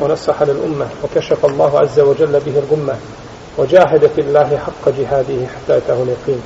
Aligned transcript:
ونصح 0.00 0.42
للأمة 0.42 0.88
وكشف 1.04 1.46
الله 1.46 1.78
عز 1.78 2.00
وجل 2.00 2.40
به 2.40 2.58
الغمة 2.58 2.94
وجاهد 3.58 4.06
في 4.06 4.20
الله 4.20 4.58
حق 4.58 4.88
جهاده 4.98 5.46
حتى 5.46 5.76
أتاه 5.76 6.02
اليقين. 6.02 6.42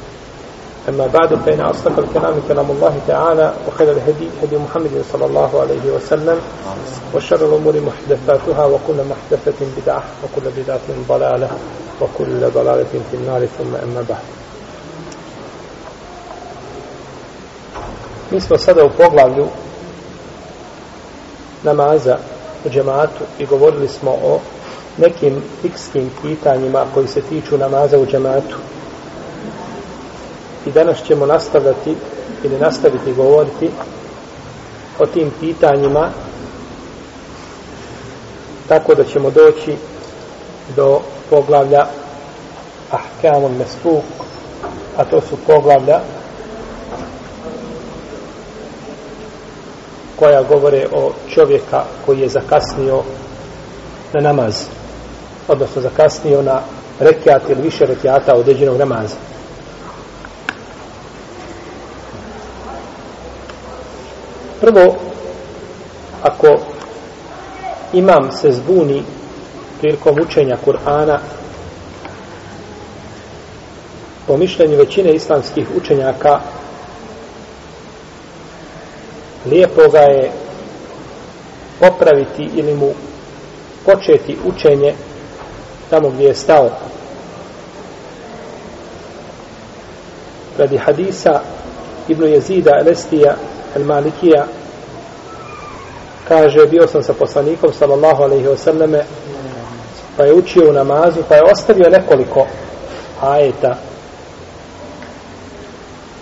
أما 0.89 1.07
بعد 1.07 1.35
فإن 1.35 1.61
أصدق 1.61 1.99
الكلام 1.99 2.35
كلام 2.49 2.71
الله 2.71 3.01
تعالى 3.09 3.55
وخير 3.69 3.93
الهدي 3.93 4.29
هدي 4.43 4.57
محمد 4.57 5.05
صلى 5.13 5.27
الله 5.27 5.61
عليه 5.61 5.93
وسلم 5.97 6.39
وشر 7.15 7.37
الأمور 7.37 7.81
محدثاتها 7.81 8.65
وكل 8.67 8.99
محدثة 9.11 9.67
بدعة 9.77 10.03
وكل 10.25 10.51
بدعة 10.57 10.81
ضلالة 11.09 11.49
وكل 12.01 12.51
ضلالة 12.51 12.93
في 13.11 13.17
النار 13.17 13.47
ثم 13.59 13.75
أما 13.77 14.05
بعد. 14.09 14.25
Mi 18.31 18.41
smo 18.41 18.59
sada 18.59 18.85
u 18.85 18.91
poglavlju 18.91 19.47
namaza. 21.63 22.19
U 22.65 22.69
džematu 22.69 23.25
i 23.39 23.47
govorili 23.47 23.89
smo 23.89 24.11
o 24.11 24.41
nekim 24.97 25.43
fikskim 25.63 26.11
pitanjima 26.23 26.87
koji 26.95 27.09
se 27.09 27.21
tiču 27.21 27.59
namaza 27.59 27.99
u 27.99 28.07
džematu. 28.07 28.57
I 30.67 30.73
danas 30.73 31.03
ćemo 31.03 31.27
nastaviti 31.27 31.97
ili 32.45 32.59
nastaviti 32.59 33.13
govoriti 33.13 33.71
o 34.99 35.07
tim 35.07 35.31
pitanjima 35.41 36.11
tako 38.69 38.95
da 38.95 39.05
ćemo 39.05 39.31
doći 39.31 39.77
do 40.77 41.01
poglavlja 41.31 41.87
Ahkamun 42.91 43.57
Mesfuk 43.59 44.05
a 44.97 45.05
to 45.05 45.21
su 45.21 45.37
poglavlja 45.47 46.01
koja 50.21 50.43
govore 50.43 50.87
o 50.93 51.13
čovjeka 51.29 51.85
koji 52.07 52.21
je 52.21 52.29
zakasnio 52.29 53.03
na 54.13 54.21
namaz 54.21 54.55
odnosno 55.49 55.83
zakasnio 55.83 56.43
na 56.43 56.61
rekiat 57.01 57.43
ili 57.49 57.63
više 57.63 57.87
rekiata 57.87 58.35
određenog 58.35 58.79
namaza. 58.79 59.17
Prvo 64.61 64.95
ako 66.23 66.47
imam 67.93 68.33
se 68.33 68.53
zbuni 68.53 69.03
prilikom 69.81 70.17
učenja 70.23 70.57
Kur'ana 70.67 71.19
po 74.27 74.37
mišljenju 74.37 74.77
većine 74.77 75.13
islamskih 75.13 75.67
učenjaka 75.77 76.41
lijepo 79.47 79.89
ga 79.89 80.01
je 80.01 80.31
popraviti 81.81 82.51
ili 82.55 82.75
mu 82.75 82.91
početi 83.87 84.37
učenje 84.45 84.95
tamo 85.91 86.11
gdje 86.11 86.25
je 86.25 86.35
stao. 86.35 86.71
Radi 90.59 90.77
hadisa 90.77 91.41
Ibnu 92.09 92.27
Jezida 92.27 92.71
Elestija 92.81 93.37
El 93.77 93.85
Malikija 93.85 94.47
kaže 96.29 96.67
bio 96.67 96.87
sam 96.87 97.03
sa 97.03 97.13
poslanikom 97.13 97.73
sallallahu 97.73 98.23
alaihi 98.23 98.47
wasallame 98.47 99.03
pa 100.17 100.25
je 100.25 100.35
učio 100.35 100.71
u 100.71 100.73
namazu 100.73 101.21
pa 101.29 101.35
je 101.35 101.43
ostavio 101.53 101.91
nekoliko 101.91 102.47
ajeta 103.21 103.77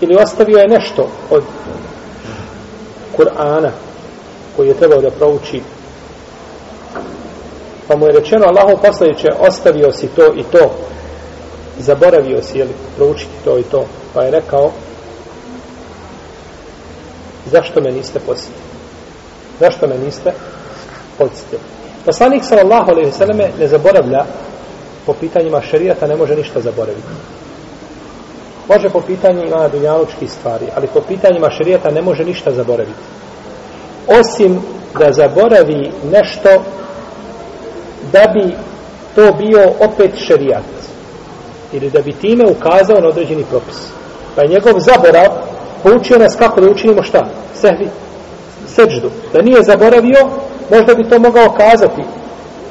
ili 0.01 0.17
ostavio 0.17 0.59
je 0.59 0.69
nešto 0.69 1.09
od 1.31 1.45
Kur'ana 3.19 3.71
koji 4.57 4.69
je 4.69 4.75
trebao 4.75 5.01
da 5.01 5.11
prouči. 5.11 5.63
Pa 7.89 7.97
mu 7.97 8.07
je 8.07 8.13
rečeno 8.13 8.47
Allahu 8.47 8.83
poslaniče 8.83 9.29
ostavio 9.39 9.93
si 9.93 10.09
to 10.09 10.35
i 10.37 10.43
to. 10.53 10.71
Zaboravio 11.79 12.43
si 12.43 12.59
jeli, 12.59 12.73
proučiti 12.97 13.33
to 13.45 13.59
i 13.59 13.63
to. 13.63 13.85
Pa 14.15 14.23
je 14.23 14.31
rekao 14.31 14.71
zašto 17.47 17.81
me 17.81 17.91
niste 17.91 18.19
posjetili 18.19 18.69
zašto 19.61 19.87
me 19.87 19.99
niste 19.99 20.33
podsjetili? 21.19 21.61
Poslanik 22.05 22.45
sallallahu 22.45 22.91
alaihi 22.91 23.13
sallame 23.13 23.49
ne 23.59 23.69
zaboravlja 23.69 24.25
po 25.07 25.13
pitanjima 25.13 25.61
šerijata 25.63 26.07
ne 26.07 26.17
može 26.17 26.37
ništa 26.37 26.61
zaboraviti 26.61 27.09
može 28.69 28.91
po 28.91 29.01
pitanjima 29.01 29.69
dunjalučkih 29.69 30.33
stvari, 30.33 30.67
ali 30.77 30.87
po 30.87 31.01
pitanjima 31.01 31.51
šarijata 31.51 31.91
ne 31.91 32.03
može 32.03 32.25
ništa 32.25 32.51
zaboraviti. 32.51 32.99
Osim 34.21 34.61
da 34.99 35.13
zaboravi 35.13 35.93
nešto 36.13 36.49
da 38.13 38.25
bi 38.35 38.55
to 39.15 39.33
bio 39.33 39.73
opet 39.81 40.11
šarijat. 40.17 40.63
Ili 41.73 41.91
da 41.91 42.03
bi 42.03 42.13
time 42.13 42.45
ukazao 42.51 43.01
na 43.01 43.09
određeni 43.09 43.45
propis. 43.51 43.77
Pa 44.37 44.43
je 44.43 44.49
njegov 44.49 44.73
zaborav 44.81 45.29
poučio 45.83 46.19
nas 46.19 46.37
kako 46.39 46.61
da 46.61 46.71
učinimo 46.71 47.03
šta? 47.03 47.27
Sehvi. 47.55 47.89
Seđdu. 48.67 49.11
Da 49.33 49.43
nije 49.43 49.63
zaboravio, 49.63 50.29
možda 50.71 50.95
bi 50.95 51.09
to 51.09 51.19
mogao 51.19 51.51
kazati 51.51 52.03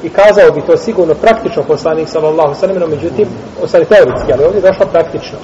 i 0.04 0.10
kazao 0.10 0.52
bi 0.52 0.62
to 0.62 0.78
sigurno 0.78 1.14
praktično 1.14 1.64
poslanik 1.64 2.10
sallallahu 2.10 2.56
sallam, 2.56 2.90
međutim, 2.90 3.28
ostali 3.64 3.86
teoretski, 3.86 4.34
ali 4.34 4.44
ovdje 4.44 4.58
je 4.58 4.72
došlo 4.72 4.86
praktično. 4.86 5.38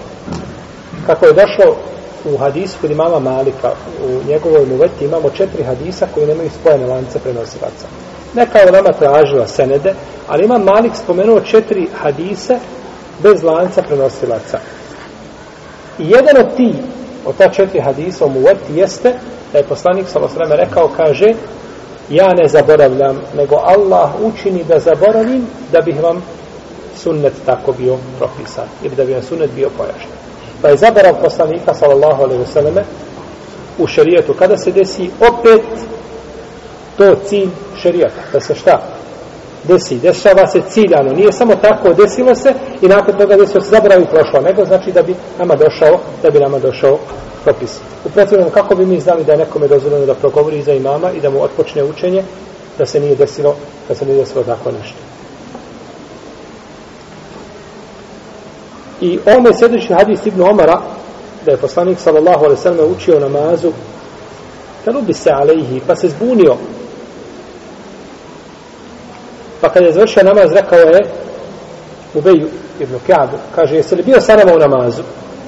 Kako 1.08 1.26
je 1.26 1.34
došlo 1.34 1.78
u 2.26 2.38
hadisu 2.38 2.78
kod 2.82 2.92
imama 2.92 3.20
Malika, 3.20 3.72
u 4.06 4.28
njegovoj 4.28 4.66
muveti 4.66 5.06
imamo 5.06 5.30
četiri 5.30 5.64
hadisa 5.64 6.08
koji 6.14 6.28
nemaju 6.28 6.50
spojene 6.50 6.86
lance 6.86 7.20
prenosilaca. 7.20 7.88
Neka 8.34 8.60
je 8.60 8.72
nama 8.72 8.94
tražila 9.00 9.48
senede, 9.48 9.94
ali 10.28 10.46
ima 10.46 10.58
Malik 10.58 10.96
spomenuo 10.96 11.40
četiri 11.40 11.90
hadise 12.02 12.60
bez 13.24 13.44
lanca 13.44 13.82
prenosilaca. 13.82 14.60
I 16.00 16.10
jedan 16.10 16.46
od 16.46 16.56
ti, 16.58 16.74
od 17.26 17.38
ta 17.38 17.50
četiri 17.50 17.82
hadisa 17.82 18.26
u 18.26 18.30
muveti 18.30 18.74
jeste 18.74 19.14
da 19.52 19.58
je 19.58 19.64
poslanik 19.64 20.08
sallallahu 20.08 20.56
rekao, 20.56 20.90
kaže, 20.98 21.34
ja 22.10 22.28
ne 22.34 22.48
zaboravljam, 22.48 23.20
nego 23.38 23.56
Allah 23.56 24.10
učini 24.22 24.64
da 24.64 24.80
zaboravim 24.80 25.48
da 25.72 25.82
bih 25.82 26.04
vam 26.04 26.24
sunnet 26.96 27.34
tako 27.46 27.72
bio 27.72 27.98
propisan 28.18 28.68
ili 28.84 28.96
da 28.96 29.06
bi 29.06 29.14
vam 29.14 29.24
sunnet 29.24 29.52
bio 29.52 29.70
pojašnjen. 29.78 30.23
Pa 30.64 30.70
je 30.70 30.78
zaborav 30.78 31.14
poslanika 31.22 31.74
sallallahu 31.74 32.24
alaihi 32.24 32.46
selleme 32.54 32.84
u 33.78 33.88
šerijetu. 33.88 34.34
Kada 34.34 34.58
se 34.58 34.72
desi 34.72 35.10
opet 35.20 35.62
to 36.98 37.16
cilj 37.26 37.50
šerijata, 37.82 38.22
da 38.34 38.40
se 38.40 38.56
šta? 38.56 38.82
Desi, 39.64 40.00
dešava 40.00 40.48
se 40.48 40.62
ciljano, 40.70 41.14
nije 41.14 41.32
samo 41.32 41.56
tako 41.56 41.94
desilo 41.94 42.36
se 42.36 42.54
i 42.82 42.88
nakon 42.88 43.18
toga 43.18 43.36
desilo 43.36 43.62
se 43.62 43.70
zaboravi 43.70 44.06
prošlo, 44.06 44.42
nego 44.42 44.66
znači 44.66 44.92
da 44.92 45.02
bi 45.02 45.16
nama 45.40 45.56
došao, 45.56 46.00
da 46.24 46.30
bi 46.30 46.40
nama 46.40 46.60
došao 46.60 46.98
propis. 47.44 47.80
U 48.06 48.10
protivnom, 48.10 48.50
kako 48.50 48.76
bi 48.76 48.86
mi 48.86 49.00
znali 49.00 49.24
da 49.24 49.32
je 49.32 49.38
nekome 49.38 49.68
dozvoljeno 49.68 50.06
da 50.06 50.14
progovori 50.14 50.62
za 50.62 50.74
imama 50.74 51.12
i 51.12 51.20
da 51.22 51.30
mu 51.30 51.44
otpočne 51.44 51.84
učenje, 51.84 52.24
da 52.78 52.86
se 52.86 53.00
nije 53.00 53.16
desilo, 53.16 53.56
da 53.88 53.96
se 53.96 54.06
nije 54.06 54.18
desilo 54.18 54.44
tako 54.44 54.72
nešto. 54.72 55.13
I 59.02 59.20
ovome 59.26 59.54
sljedeći 59.54 59.94
hadis 59.94 60.26
Ibn 60.26 60.42
Omara, 60.42 60.82
da 61.46 61.52
je 61.52 61.58
poslanik 61.58 62.00
sallallahu 62.00 62.44
alaihi 62.44 62.62
sallam 62.62 62.92
učio 62.92 63.20
namazu, 63.20 63.72
kalubi 64.86 65.14
se 65.14 65.30
alaihi, 65.32 65.82
pa 65.88 65.96
se 65.96 66.10
zbunio. 66.10 66.56
Pa 69.62 69.70
kad 69.70 69.84
je 69.84 69.92
završio 69.92 70.24
namaz, 70.24 70.52
rekao 70.52 70.80
je 70.80 71.06
Ubeju 72.14 72.48
ibn 72.80 72.96
Ka'bu, 73.08 73.38
kaže, 73.56 73.76
jesi 73.76 73.96
li 73.96 74.04
bio 74.04 74.22
sa 74.22 74.36
nama 74.36 74.54
u 74.54 74.60
namazu? 74.60 75.02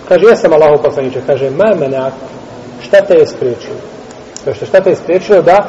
Kaže, 0.07 0.25
jesam 0.25 0.53
Allahu 0.53 0.83
poslaniče. 0.83 1.21
Kaže, 1.27 1.49
ma 1.49 1.75
menak, 1.79 2.13
šta 2.81 3.01
te 3.01 3.13
je 3.13 3.27
spriječilo? 3.27 3.77
Kaže, 4.45 4.65
šta 4.65 4.81
te 4.81 4.89
je 4.89 4.95
spriječilo 4.95 5.41
da 5.41 5.67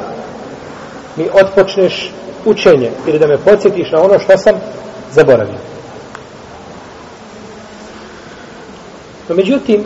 mi 1.15 1.29
otpočneš 1.33 2.11
učenje 2.45 2.91
ili 3.07 3.19
da 3.19 3.27
me 3.27 3.37
podsjetiš 3.37 3.91
na 3.91 4.01
ono 4.01 4.19
što 4.19 4.37
sam 4.37 4.55
zaboravio. 5.11 5.76
No, 9.29 9.35
međutim, 9.35 9.83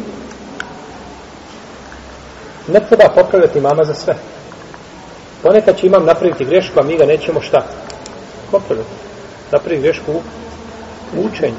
ne 2.68 2.80
treba 2.80 3.10
popravljati 3.16 3.62
mama 3.62 3.84
za 3.84 3.94
sve. 3.94 4.16
Ponekad 5.44 5.78
će 5.78 5.88
imam 5.88 6.06
napraviti 6.06 6.46
grešku, 6.46 6.80
a 6.80 6.84
mi 6.84 6.98
ga 6.98 7.06
nećemo 7.06 7.42
šta? 7.42 7.66
Popravljati. 8.52 8.90
napravi 9.52 9.82
grešku 9.82 10.12
u 11.18 11.26
učenju. 11.26 11.56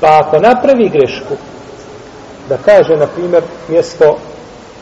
Pa 0.00 0.18
ako 0.18 0.38
napravi 0.38 0.88
grešku, 0.88 1.34
da 2.48 2.56
kaže, 2.56 2.96
na 2.96 3.06
primjer, 3.06 3.42
mjesto 3.68 4.18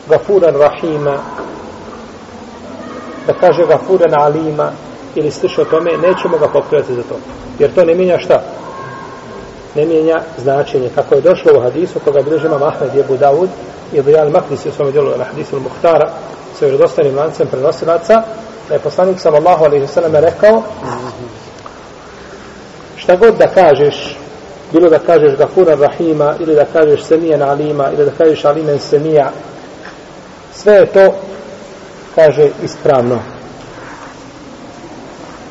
Gafuran 0.09 0.55
Rahima, 0.55 1.17
da 3.27 3.33
kaže 3.33 3.65
Gafuran 3.67 4.13
Alima, 4.13 4.71
ili 5.15 5.31
sliše 5.31 5.61
o 5.61 5.65
tome, 5.65 5.91
nećemo 5.91 6.37
ga 6.37 6.47
popravljati 6.47 6.95
za 6.95 7.03
to. 7.03 7.15
Jer 7.59 7.73
to 7.75 7.85
ne 7.85 7.95
mijenja 7.95 8.19
šta? 8.19 8.43
Ne 9.79 9.85
mijenja 9.85 10.21
značenje. 10.37 10.89
Kako 10.95 11.15
je 11.15 11.21
došlo 11.21 11.51
u 11.57 11.61
hadisu, 11.61 11.99
koga 11.99 12.21
bilježi 12.21 12.47
imam 12.47 12.63
Ahmed 12.63 12.95
Jebu 12.95 13.17
Dawud, 13.17 13.47
i 13.93 14.01
Dujal 14.01 14.29
Maklis 14.29 14.65
u 14.65 14.71
svome 14.71 14.91
djelu 14.91 15.17
na 15.17 15.23
hadisu 15.23 15.55
Al-Muhtara, 15.55 16.09
sa 16.59 16.65
vjerodostanim 16.65 17.17
lancem 17.17 17.47
prenosilaca, 17.47 18.23
da 18.69 18.73
je 18.73 18.79
poslanik 18.79 19.19
sallallahu 19.19 19.63
alaihi 19.63 19.87
sallam 19.87 20.15
rekao 20.15 20.63
šta 22.95 23.15
god 23.15 23.37
da 23.37 23.47
kažeš 23.47 24.17
bilo 24.73 24.89
da 24.89 24.99
kažeš 24.99 25.37
Gafura 25.37 25.75
Rahima 25.75 26.35
ili 26.39 26.55
da 26.55 26.65
kažeš 26.65 27.03
Semijan 27.03 27.41
Alima 27.41 27.91
ili 27.93 28.05
da 28.05 28.11
kažeš 28.11 28.45
Alimen 28.45 28.79
Semija 28.79 29.31
sve 30.53 30.73
je 30.73 30.85
to 30.85 31.13
kaže 32.15 32.49
ispravno 32.63 33.19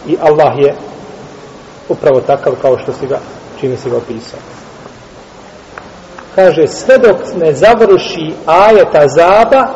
i 0.06 0.16
Allah 0.20 0.58
je 0.58 0.74
upravo 1.88 2.20
takav 2.20 2.52
kao 2.62 2.78
što 2.78 2.92
si 2.92 3.06
ga 3.06 3.18
čime 3.60 3.76
si 3.76 3.90
ga 3.90 3.96
opisao. 3.96 4.40
Kaže 6.34 6.66
sve 6.66 6.98
dok 6.98 7.16
ne 7.40 7.54
završi 7.54 8.34
ajeta 8.46 8.98
azaba 8.98 9.68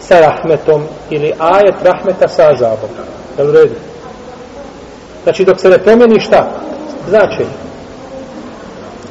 sa 0.00 0.20
rahmetom 0.20 0.82
ili 1.10 1.32
ajet 1.38 1.74
rahmeta 1.82 2.28
sa 2.28 2.50
azabom. 2.50 2.90
Je 3.38 3.48
u 3.48 3.52
redu? 3.52 3.74
Znači 5.22 5.44
dok 5.44 5.60
se 5.60 5.68
ne 5.68 5.78
promijeni 5.78 6.20
šta? 6.20 6.50
Značenje. 7.08 7.56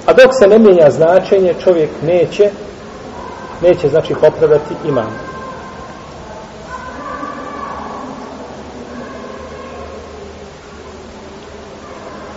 A 0.06 0.14
dok 0.14 0.32
se 0.40 0.48
ne 0.48 0.60
mijenja 0.60 0.90
značenje 0.92 1.54
čovjek 1.64 1.90
neće 2.04 2.50
neće 3.62 3.90
znači 3.90 4.14
popravati 4.14 4.74
imam 4.86 5.20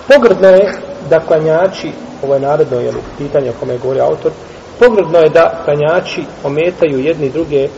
pogrdno 0.09 0.49
je 0.49 0.73
da 1.11 1.21
klanjači 1.21 1.93
ovo 2.23 2.35
je 2.35 2.41
naredno 2.41 2.81
je 2.81 2.93
pitanje 3.19 3.51
o 3.51 3.55
kome 3.61 3.79
govori 3.79 4.01
autor 4.01 4.33
pogrdno 4.79 5.19
je 5.19 5.29
da 5.29 5.63
klanjači 5.65 6.25
ometaju 6.45 6.99
jedni 6.99 7.31
druge 7.31 7.69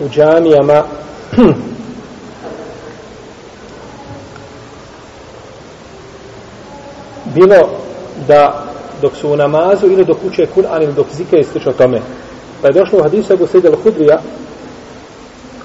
u 0.00 0.08
džamijama 0.08 0.82
bilo 7.34 7.68
da 8.28 8.64
dok 9.02 9.16
su 9.16 9.30
u 9.30 9.36
namazu 9.36 9.86
ili 9.86 10.04
dok 10.04 10.16
uče 10.26 10.46
Kur'an 10.56 10.82
ili 10.82 10.92
dok 10.92 11.06
zike 11.16 11.36
i 11.36 11.44
slično 11.44 11.72
tome. 11.72 12.00
Pa 12.62 12.68
je 12.68 12.72
došlo 12.72 12.98
u 12.98 13.02
hadisu 13.02 13.32
Ebu 13.32 13.46
Sejde 13.46 13.70
Hudrija 13.82 14.18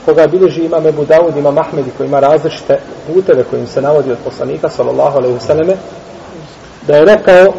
koga 0.05 0.27
bilježi 0.27 0.61
ima 0.61 0.77
Ebu 0.77 1.05
Dawud, 1.05 1.37
ima 1.37 1.51
Mahmedi 1.51 1.91
koji 1.97 2.07
ima 2.07 2.19
različite 2.19 2.79
puteve 3.07 3.43
kojim 3.43 3.67
se 3.67 3.81
navodi 3.81 4.11
od 4.11 4.17
poslanika 4.23 4.69
sallallahu 4.69 5.17
alaihi 5.17 5.37
vseleme 5.37 5.73
da 6.87 6.95
je 6.95 7.05
rekao 7.05 7.53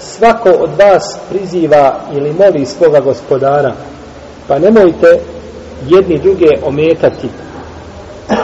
svako 0.00 0.50
od 0.50 0.70
vas 0.78 1.18
priziva 1.30 2.00
ili 2.12 2.32
moli 2.32 2.66
svoga 2.66 3.00
gospodara 3.00 3.72
pa 4.48 4.58
nemojte 4.58 5.20
jedni 5.88 6.18
druge 6.18 6.48
ometati. 6.62 7.28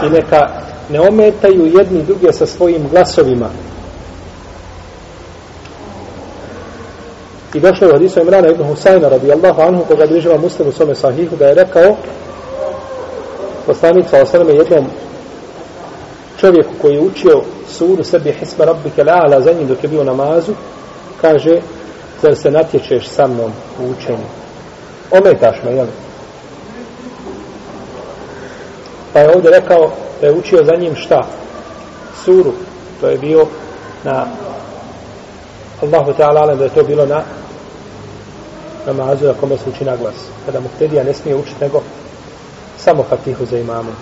I 0.06 0.10
neka 0.10 0.48
ne 0.90 1.00
ometaju 1.00 1.66
jedni 1.78 2.02
druge 2.02 2.32
sa 2.32 2.46
svojim 2.46 2.88
glasovima. 2.90 3.48
I 7.54 7.60
došlo 7.60 7.86
je 7.86 7.94
od 7.94 8.02
Isu 8.02 8.20
Imrana 8.20 8.48
ibn 8.48 8.62
Husayna 8.62 9.08
radijallahu 9.08 9.62
anhu 9.62 9.84
koga 9.88 10.06
bliživa 10.06 10.36
muslimu 10.36 10.72
svome 10.72 10.94
sahihu 10.94 11.36
da 11.36 11.46
je 11.46 11.54
rekao 11.54 11.96
poslanik 13.66 14.06
sa 14.10 14.22
osaname 14.22 14.52
jednom 14.52 14.86
čovjeku 16.40 16.70
koji 16.82 16.94
je 16.94 17.00
učio 17.00 17.42
suru 17.68 18.04
sebi 18.04 18.32
hisma 18.32 18.64
rabbike 18.64 19.04
la'ala 19.04 19.42
za 19.42 19.52
njim 19.52 19.66
dok 19.68 19.82
je 19.82 19.88
bio 19.88 20.04
namazu 20.04 20.52
kaže 21.20 21.60
zar 22.22 22.36
se 22.36 22.50
natječeš 22.50 23.08
sa 23.08 23.26
mnom 23.26 23.52
u 23.80 23.90
učenju? 23.90 24.26
Ometaš 25.10 25.56
me 25.64 25.72
jel? 25.72 25.86
Pa 29.12 29.20
je 29.20 29.34
ovdje 29.34 29.50
rekao 29.50 29.90
da 30.20 30.26
je 30.26 30.32
učio 30.32 30.64
za 30.64 30.76
njim 30.76 30.94
šta? 30.96 31.26
Suru. 32.24 32.52
To 33.00 33.08
je 33.08 33.18
bio 33.18 33.46
na 34.04 34.26
Allahu 35.82 36.12
ta'ala 36.12 36.56
da 36.56 36.64
je 36.64 36.70
to 36.70 36.82
bilo 36.82 37.06
na 37.06 37.22
namazu 38.86 39.26
na 39.26 39.34
kome 39.34 39.56
se 39.56 39.70
uči 39.70 39.84
na 39.84 39.96
glas. 39.96 40.14
Kada 40.46 40.60
muktedija 40.60 41.04
ne 41.04 41.14
smije 41.14 41.36
učiti 41.36 41.60
nego 41.60 41.82
samo 42.78 43.02
fatihu 43.02 43.46
za 43.46 43.58
imamom. 43.58 43.94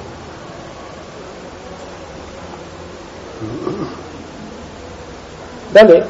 Dalje 5.73 6.05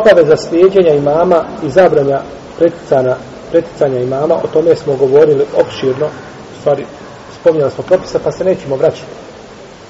obaveza 0.00 0.36
slijedjenja 0.36 0.94
imama 0.94 1.44
i 1.66 1.70
zabranja 1.70 2.20
preticanja, 2.58 3.16
preticanja 3.50 4.00
imama 4.00 4.34
o 4.34 4.46
tome 4.52 4.76
smo 4.76 4.96
govorili 4.96 5.44
opširno 5.60 6.06
u 6.06 6.60
stvari 6.60 6.86
spominjali 7.40 7.72
smo 7.72 7.84
propisa, 7.84 8.18
pa 8.24 8.32
se 8.32 8.44
nećemo 8.44 8.76
vraćati. 8.76 9.12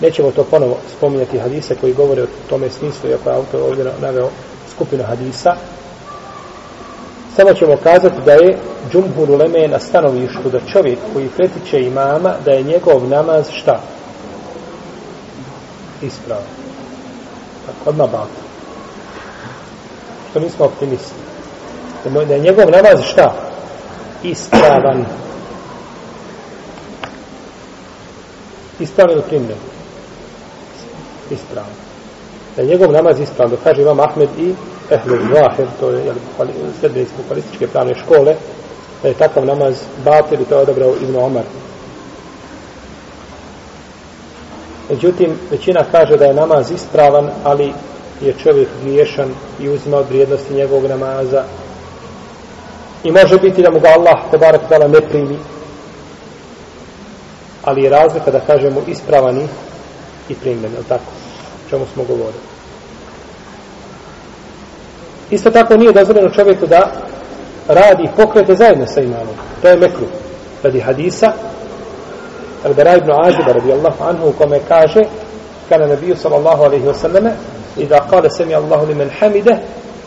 Nećemo 0.00 0.30
to 0.30 0.44
ponovo 0.44 0.76
spominjati 0.96 1.38
hadise 1.38 1.74
koji 1.74 1.94
govore 1.94 2.22
o 2.22 2.26
tome 2.48 2.70
smislu, 2.70 3.10
iako 3.10 3.30
je 3.30 3.36
autor 3.36 3.60
ovdje 3.60 3.84
naveo 4.00 4.28
skupinu 4.74 5.04
hadisa. 5.04 5.56
Samo 7.36 7.54
ćemo 7.54 7.76
kazati 7.82 8.16
da 8.24 8.32
je 8.32 8.58
džumhur 8.92 9.30
uleme 9.30 9.68
na 9.68 9.78
stanovištu 9.78 10.50
da 10.52 10.60
čovjek 10.72 10.98
koji 11.12 11.28
pretiče 11.28 11.80
imama, 11.80 12.34
da 12.44 12.50
je 12.50 12.62
njegov 12.62 13.08
namaz 13.08 13.50
šta? 13.50 13.80
Ispravo. 16.02 16.55
Tako, 17.66 17.90
odmah 17.90 18.10
bavno. 18.10 18.36
Što 20.30 20.40
nismo 20.40 20.64
optimisti. 20.64 21.14
Da 22.04 22.34
je 22.34 22.40
njegov 22.40 22.70
namaz 22.70 23.04
šta? 23.04 23.34
Ispravan. 24.22 25.04
Ispravan 28.80 29.12
ili 29.12 29.22
primljen? 29.22 29.58
Ispravan. 31.30 31.70
Da 32.56 32.62
je 32.62 32.68
njegov 32.68 32.92
namaz 32.92 33.20
ispravno, 33.20 33.56
kaže 33.64 33.82
imam 33.82 34.00
Ahmed 34.00 34.28
i 34.38 34.54
Ehlul 34.90 35.18
Zahir, 35.18 35.66
to 35.80 35.90
je 35.90 36.14
sredbenici 36.80 37.12
bukvalističke 37.16 37.66
pravne 37.66 37.94
škole, 37.94 38.36
da 39.02 39.08
je 39.08 39.14
takav 39.14 39.46
namaz 39.46 39.74
batir 40.04 40.40
i 40.40 40.44
to 40.44 40.54
je 40.54 40.60
odabrao 40.60 40.94
Ibn 41.02 41.16
Omar. 41.16 41.42
Međutim, 44.90 45.38
većina 45.50 45.84
kaže 45.92 46.16
da 46.16 46.24
je 46.24 46.34
namaz 46.34 46.70
ispravan, 46.70 47.30
ali 47.44 47.72
je 48.20 48.34
čovjek 48.42 48.68
griješan 48.82 49.28
i 49.60 49.68
uzima 49.68 49.96
od 49.96 50.08
vrijednosti 50.08 50.54
njegovog 50.54 50.84
namaza. 50.90 51.44
I 53.04 53.10
može 53.10 53.38
biti 53.38 53.62
da 53.62 53.70
mu 53.70 53.80
ga 53.80 53.88
Allah, 53.88 54.30
te 54.30 54.38
barak 54.38 54.60
ne 54.70 55.00
primi, 55.00 55.38
ali 57.62 57.82
je 57.82 57.90
razlika 57.90 58.30
da 58.30 58.40
kažemo 58.40 58.80
ispravani 58.86 59.48
i 60.28 60.34
primljen, 60.34 60.72
je 60.72 60.82
tako? 60.88 61.12
O 61.66 61.70
čemu 61.70 61.84
smo 61.94 62.04
govorili. 62.04 62.42
Isto 65.30 65.50
tako 65.50 65.76
nije 65.76 65.92
dozvoljeno 65.92 66.30
čovjeku 66.30 66.66
da 66.66 66.92
radi 67.68 68.08
pokrete 68.16 68.54
zajedno 68.54 68.86
sa 68.86 69.00
imamom. 69.00 69.34
To 69.62 69.68
je 69.68 69.76
mekru. 69.76 70.06
Radi 70.62 70.80
hadisa, 70.80 71.32
Al-Bara 72.65 72.97
ibn 72.97 73.11
Aziba 73.11 73.53
radijallahu 73.53 74.03
anhu 74.03 74.29
u 74.29 74.33
kome 74.33 74.59
kaže 74.67 75.01
kana 75.69 75.87
nabiju 75.87 76.15
sallallahu 76.15 76.63
alaihi 76.63 76.87
wasallame 76.87 77.31
إذا 77.77 77.97
قال 77.97 78.31
سمع 78.31 78.57
الله 78.57 78.85
لمن 78.85 79.11
حمده 79.11 79.59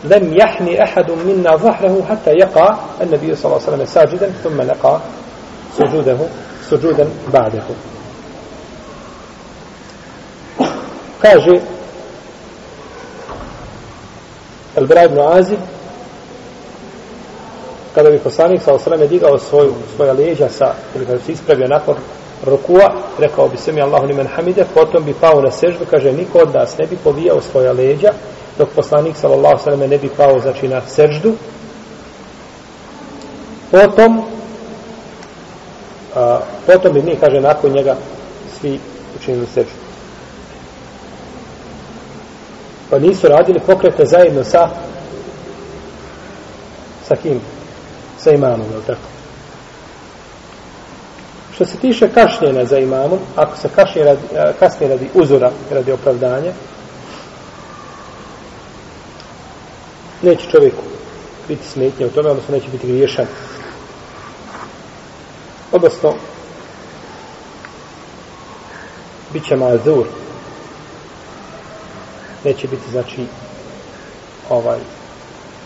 لم 0.03 0.33
يحني 0.37 0.83
أحد 0.83 1.11
منا 1.11 1.55
ظهره 1.55 2.05
حتى 2.09 2.31
يقع 2.31 2.77
النبي 3.01 3.35
صلى 3.35 3.45
الله 3.45 3.61
عليه 3.61 3.73
وسلم 3.73 3.85
ساجدا 3.85 4.29
ثم 4.43 4.61
نقع 4.61 4.99
سجوده 5.77 6.17
suđudan 6.69 7.07
ba'dehu. 7.33 7.73
Kaže 11.21 11.59
El-Bra 14.75 15.05
ibn 15.05 15.19
Azib 15.19 15.59
kada 17.95 18.09
bi 18.11 18.19
poslanik 18.19 18.61
sa 18.61 18.73
osrame 18.73 19.07
digao 19.07 19.37
svoju, 19.39 19.73
svoja 19.95 20.13
leđa 20.13 20.49
sa, 20.49 20.73
ili 20.95 21.05
kada 21.05 21.19
se 21.19 21.31
ispravio 21.31 21.67
nakon 21.67 21.95
rukua, 22.44 22.92
rekao 23.18 23.48
bi 23.48 23.56
se 23.56 23.72
mi 23.72 23.82
Allahu 23.82 24.06
limen 24.06 24.26
hamide, 24.26 24.64
potom 24.74 25.04
bi 25.04 25.14
pao 25.20 25.40
na 25.40 25.50
sežbu, 25.50 25.84
kaže, 25.90 26.12
niko 26.12 26.38
od 26.38 26.54
nas 26.54 26.78
ne 26.78 26.86
bi 26.86 26.96
povijao 27.04 27.40
svoja 27.40 27.72
leđa, 27.72 28.12
dok 28.58 28.68
poslanik 28.68 29.16
sallallahu 29.16 29.62
sallam 29.64 29.90
ne 29.90 29.98
bi 29.98 30.08
pao, 30.16 30.40
znači, 30.40 30.68
na 30.68 30.80
seždu. 30.86 31.32
Potom 33.70 34.22
a, 36.14 36.40
potom 36.66 36.92
bi 36.92 37.02
mi, 37.02 37.16
kaže, 37.16 37.40
nakon 37.40 37.72
njega 37.72 37.96
svi 38.60 38.78
učinili 39.20 39.46
seždu. 39.46 39.70
Pa 42.90 42.98
nisu 42.98 43.28
radili 43.28 43.60
pokrete 43.66 44.06
zajedno 44.06 44.44
sa 44.44 44.68
sa 47.08 47.16
kim? 47.16 47.40
Sa 48.18 48.30
imamom, 48.30 48.66
je 48.66 48.86
tako? 48.86 49.19
Što 51.60 51.68
se 51.68 51.76
tiše 51.76 52.08
kašnjena 52.08 52.64
za 52.64 52.78
imamom, 52.78 53.18
ako 53.36 53.56
se 53.56 53.68
kašnje 53.74 54.02
radi, 54.02 54.20
kasnije 54.58 54.88
radi 54.90 55.10
uzora, 55.14 55.50
radi 55.70 55.92
opravdanja, 55.92 56.52
neće 60.22 60.50
čovjeku 60.50 60.82
biti 61.48 61.66
smetnje 61.66 62.06
u 62.06 62.10
tome, 62.10 62.30
odnosno 62.30 62.54
neće 62.54 62.68
biti 62.70 62.86
griješan. 62.86 63.26
Odnosno, 65.72 66.14
bit 69.32 69.46
će 69.46 69.56
mazur. 69.56 70.06
Neće 72.44 72.68
biti, 72.68 72.90
znači, 72.90 73.26
ovaj, 74.48 74.78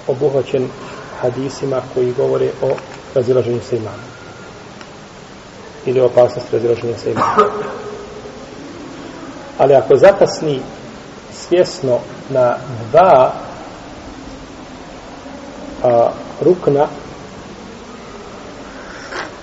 obuhvaćen 0.06 0.68
hadisima 1.20 1.82
koji 1.94 2.12
govore 2.12 2.50
o 2.62 2.70
razilaženju 3.14 3.60
sa 3.70 3.76
imamom. 3.76 4.13
Ili 5.86 6.00
opasnost 6.00 6.52
razilaženja 6.52 6.98
sa 6.98 7.10
imamom. 7.10 7.48
Ali 9.58 9.74
ako 9.74 9.96
zakasni 9.96 10.60
svjesno 11.32 11.98
na 12.30 12.56
dva 12.90 13.32
a, 15.82 16.10
rukna 16.40 16.86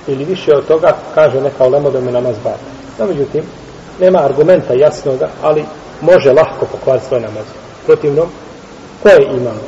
ili 0.08 0.26
više 0.26 0.56
od 0.56 0.68
toga 0.68 0.96
kaže 1.16 1.42
neka 1.42 1.68
ulema 1.68 1.90
da 1.90 2.02
me 2.02 2.12
namaz 2.12 2.36
bata. 2.44 2.72
No, 3.00 3.06
međutim, 3.06 3.44
nema 4.00 4.20
argumenta 4.20 4.74
jasnoga, 4.74 5.30
ali 5.42 5.66
može 6.02 6.32
lahko 6.32 6.66
pokvariti 6.72 7.06
svoj 7.08 7.22
namaz. 7.22 7.46
Protivnom, 7.86 8.30
ko 9.04 9.10
je 9.10 9.28
imam? 9.38 9.60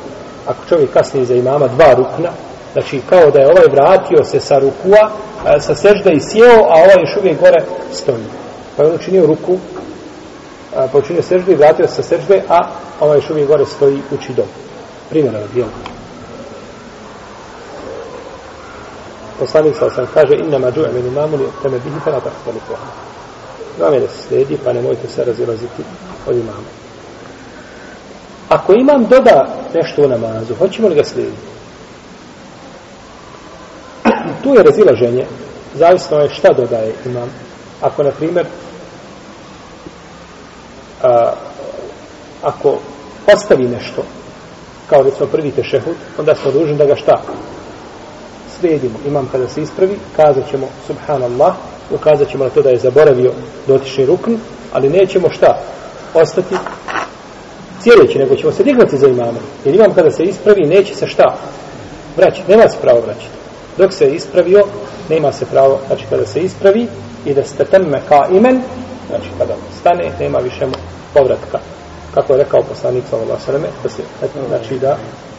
Ako 0.46 0.58
čovjek 0.68 0.92
kasni 0.92 1.24
za 1.24 1.34
imama 1.34 1.68
dva 1.68 1.94
rukna, 1.94 2.30
znači 2.74 3.00
kao 3.08 3.30
da 3.30 3.38
je 3.38 3.50
ovaj 3.50 3.66
vratio 3.70 4.24
se 4.24 4.40
sa 4.40 4.58
rukua, 4.58 5.10
e, 5.46 5.60
sa 5.60 5.74
sežda 5.74 6.10
i 6.12 6.20
sjeo, 6.20 6.58
a 6.58 6.74
ovaj 6.74 7.00
još 7.00 7.16
uvijek 7.16 7.40
gore 7.40 7.64
stoji. 7.92 8.24
Pa 8.76 8.82
je 8.82 8.88
on 8.88 8.94
učinio 8.94 9.26
ruku, 9.26 9.58
a, 10.76 10.86
pa 10.92 10.98
učinio 10.98 11.22
seždu 11.22 11.52
i 11.52 11.54
vratio 11.54 11.88
se 11.88 11.94
sa 11.94 12.02
sežde, 12.02 12.42
a 12.48 12.58
ovaj 13.00 13.18
još 13.18 13.30
uvijek 13.30 13.48
gore 13.48 13.66
stoji 13.66 14.02
uči 14.10 14.32
dom. 14.32 14.46
Primjera 15.10 15.38
je 15.38 15.48
bilo. 15.54 15.68
Poslanik 19.38 19.76
sa 19.78 19.86
osam 19.86 20.06
kaže, 20.14 20.34
inna 20.34 20.58
mađu 20.58 20.80
džu'e 20.80 20.92
min 20.92 21.06
imamu 21.06 21.36
li 21.36 21.44
teme 21.62 21.78
bihi 21.78 22.00
fela 22.04 22.16
natak 22.16 22.32
pohana. 22.44 22.92
Imam 23.78 23.94
je 23.94 24.00
da 24.00 24.08
se 24.08 24.22
sledi, 24.28 24.58
pa 24.64 24.72
nemojte 24.72 25.08
se 25.08 25.24
razilaziti 25.24 25.82
od 26.26 26.36
imama. 26.36 26.68
Ako 28.48 28.72
imam 28.72 29.06
doda 29.06 29.46
nešto 29.74 30.02
u 30.02 30.08
namazu, 30.08 30.54
hoćemo 30.58 30.88
li 30.88 30.94
ga 30.94 31.04
slijediti? 31.04 31.54
Tu 34.42 34.54
je 34.54 34.62
razilaženje, 34.62 35.26
zavisno 35.74 36.18
je 36.18 36.28
šta 36.28 36.52
dodaje 36.52 36.92
imam. 37.06 37.30
Ako, 37.80 38.02
na 38.02 38.10
primjer, 38.10 38.46
a, 41.02 41.32
ako 42.42 42.78
ostavi 43.34 43.68
nešto, 43.68 44.02
kao 44.90 45.02
recimo 45.02 45.26
prvi 45.26 45.50
tešehud, 45.50 45.94
onda 46.18 46.34
smo 46.34 46.50
dužni 46.50 46.76
da 46.76 46.84
ga 46.84 46.96
šta? 46.96 47.20
Slijedimo. 48.60 48.98
Imam 49.06 49.28
kada 49.32 49.48
se 49.48 49.62
ispravi, 49.62 49.98
kazat 50.16 50.50
ćemo 50.50 50.68
subhanallah, 50.86 51.54
ukazat 51.90 52.28
ćemo 52.30 52.44
na 52.44 52.50
to 52.50 52.62
da 52.62 52.70
je 52.70 52.78
zaboravio 52.78 53.32
dotični 53.66 54.06
rukn, 54.06 54.34
ali 54.72 54.88
nećemo 54.88 55.30
šta? 55.30 55.58
Ostati 56.14 56.54
cijeleći, 57.80 58.18
nego 58.18 58.36
ćemo 58.36 58.52
se 58.52 58.62
dignuti 58.62 58.98
za 58.98 59.08
imama. 59.08 59.38
Jer 59.64 59.74
imam 59.74 59.94
kada 59.94 60.10
se 60.10 60.22
ispravi, 60.22 60.66
neće 60.66 60.94
se 60.94 61.06
šta? 61.06 61.36
Vraćati. 62.16 62.50
Nema 62.50 62.68
se 62.68 62.76
pravo 62.82 63.00
vraćati. 63.00 63.43
Dok 63.78 63.92
se 63.92 64.04
je 64.04 64.14
ispravio, 64.14 64.64
nema 65.08 65.32
se 65.32 65.46
pravo, 65.46 65.80
znači 65.86 66.04
kada 66.10 66.26
se 66.26 66.40
ispravi 66.40 66.88
i 67.24 67.34
da 67.34 67.44
ste 67.44 67.64
temme 67.64 68.00
ka 68.08 68.26
imen, 68.30 68.62
znači 69.08 69.28
kada 69.38 69.54
stane, 69.80 70.12
nema 70.20 70.38
više 70.38 70.66
povratka. 71.14 71.58
Kako 72.14 72.32
je 72.32 72.38
rekao 72.38 72.62
poslanik 72.62 73.04
sallallahu 73.10 73.42
alejhi 73.48 73.66
da 73.82 73.88
se 73.88 74.02
znači 74.48 74.78
da 74.78 74.96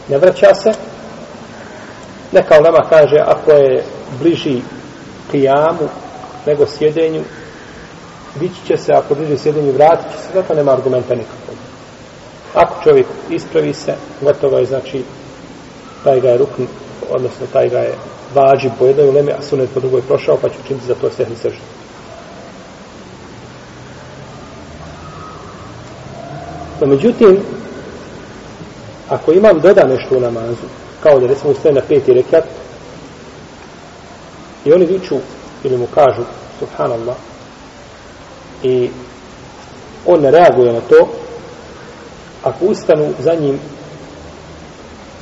ne 0.08 0.18
vraća 0.18 0.54
se. 0.54 0.72
Neka 2.32 2.58
ulema 2.60 2.88
kaže 2.90 3.16
ako 3.26 3.52
je 3.52 3.84
bliži 4.20 4.60
kijamu 5.30 5.88
nego 6.46 6.66
sjedenju, 6.66 7.22
vići 8.40 8.66
će 8.66 8.76
se, 8.76 8.92
ako 8.92 9.14
bliži 9.14 9.38
sjedenju, 9.38 9.72
vratit 9.72 10.12
će 10.12 10.18
se, 10.18 10.28
zato 10.34 10.54
nema 10.54 10.72
argumenta 10.72 11.14
nikakvog. 11.14 11.56
Ako 12.54 12.82
čovjek 12.84 13.06
ispravi 13.30 13.74
se, 13.74 13.94
gotovo 14.20 14.58
je, 14.58 14.64
znači, 14.66 15.02
taj 16.04 16.20
ga 16.20 16.28
je 16.28 16.38
rukn, 16.38 16.62
odnosno 17.10 17.46
taj 17.52 17.68
ga 17.68 17.78
je 17.78 17.94
vađi 18.34 18.70
po 18.78 18.86
jednoj 18.86 19.08
uleme, 19.08 19.32
a 19.32 19.42
sunet 19.42 19.70
po 19.74 19.80
drugoj 19.80 20.02
prošao, 20.02 20.36
pa 20.36 20.48
će 20.48 20.54
učiniti 20.64 20.86
za 20.86 20.94
to 20.94 21.10
stehni 21.10 21.36
sržno. 21.36 21.60
No, 26.80 26.86
međutim, 26.86 27.38
ako 29.08 29.32
imam 29.32 29.60
doda 29.60 29.84
nešto 29.84 30.16
u 30.16 30.20
namazu, 30.20 30.66
kao 31.02 31.20
da 31.20 31.26
recimo 31.26 31.52
ustaje 31.52 31.74
na 31.74 31.80
peti 31.88 32.12
rekat, 32.12 32.44
i 34.64 34.72
oni 34.72 34.86
viču 34.86 35.16
ili 35.64 35.76
mu 35.76 35.86
kažu 35.94 36.22
subhanallah 36.58 37.16
i 38.62 38.90
on 40.06 40.20
ne 40.20 40.30
reaguje 40.30 40.72
na 40.72 40.80
to, 40.80 41.08
ako 42.42 42.64
ustanu 42.64 43.12
za 43.18 43.34
njim 43.34 43.58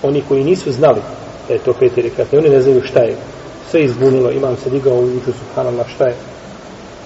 oni 0.02 0.22
koji 0.28 0.44
nisu 0.44 0.72
znali 0.72 1.00
da 1.48 1.54
je 1.54 1.60
to 1.60 1.72
peti 1.72 2.02
rekat, 2.02 2.34
oni 2.34 2.48
ne 2.48 2.62
znaju 2.62 2.82
šta 2.82 3.00
je, 3.00 3.16
sve 3.70 3.84
izbunilo, 3.84 4.30
imam 4.30 4.56
se 4.56 4.70
digao 4.70 4.94
u 4.94 5.04
viču 5.04 5.32
subhanallah 5.38 5.86
šta 5.94 6.04
je, 6.04 6.14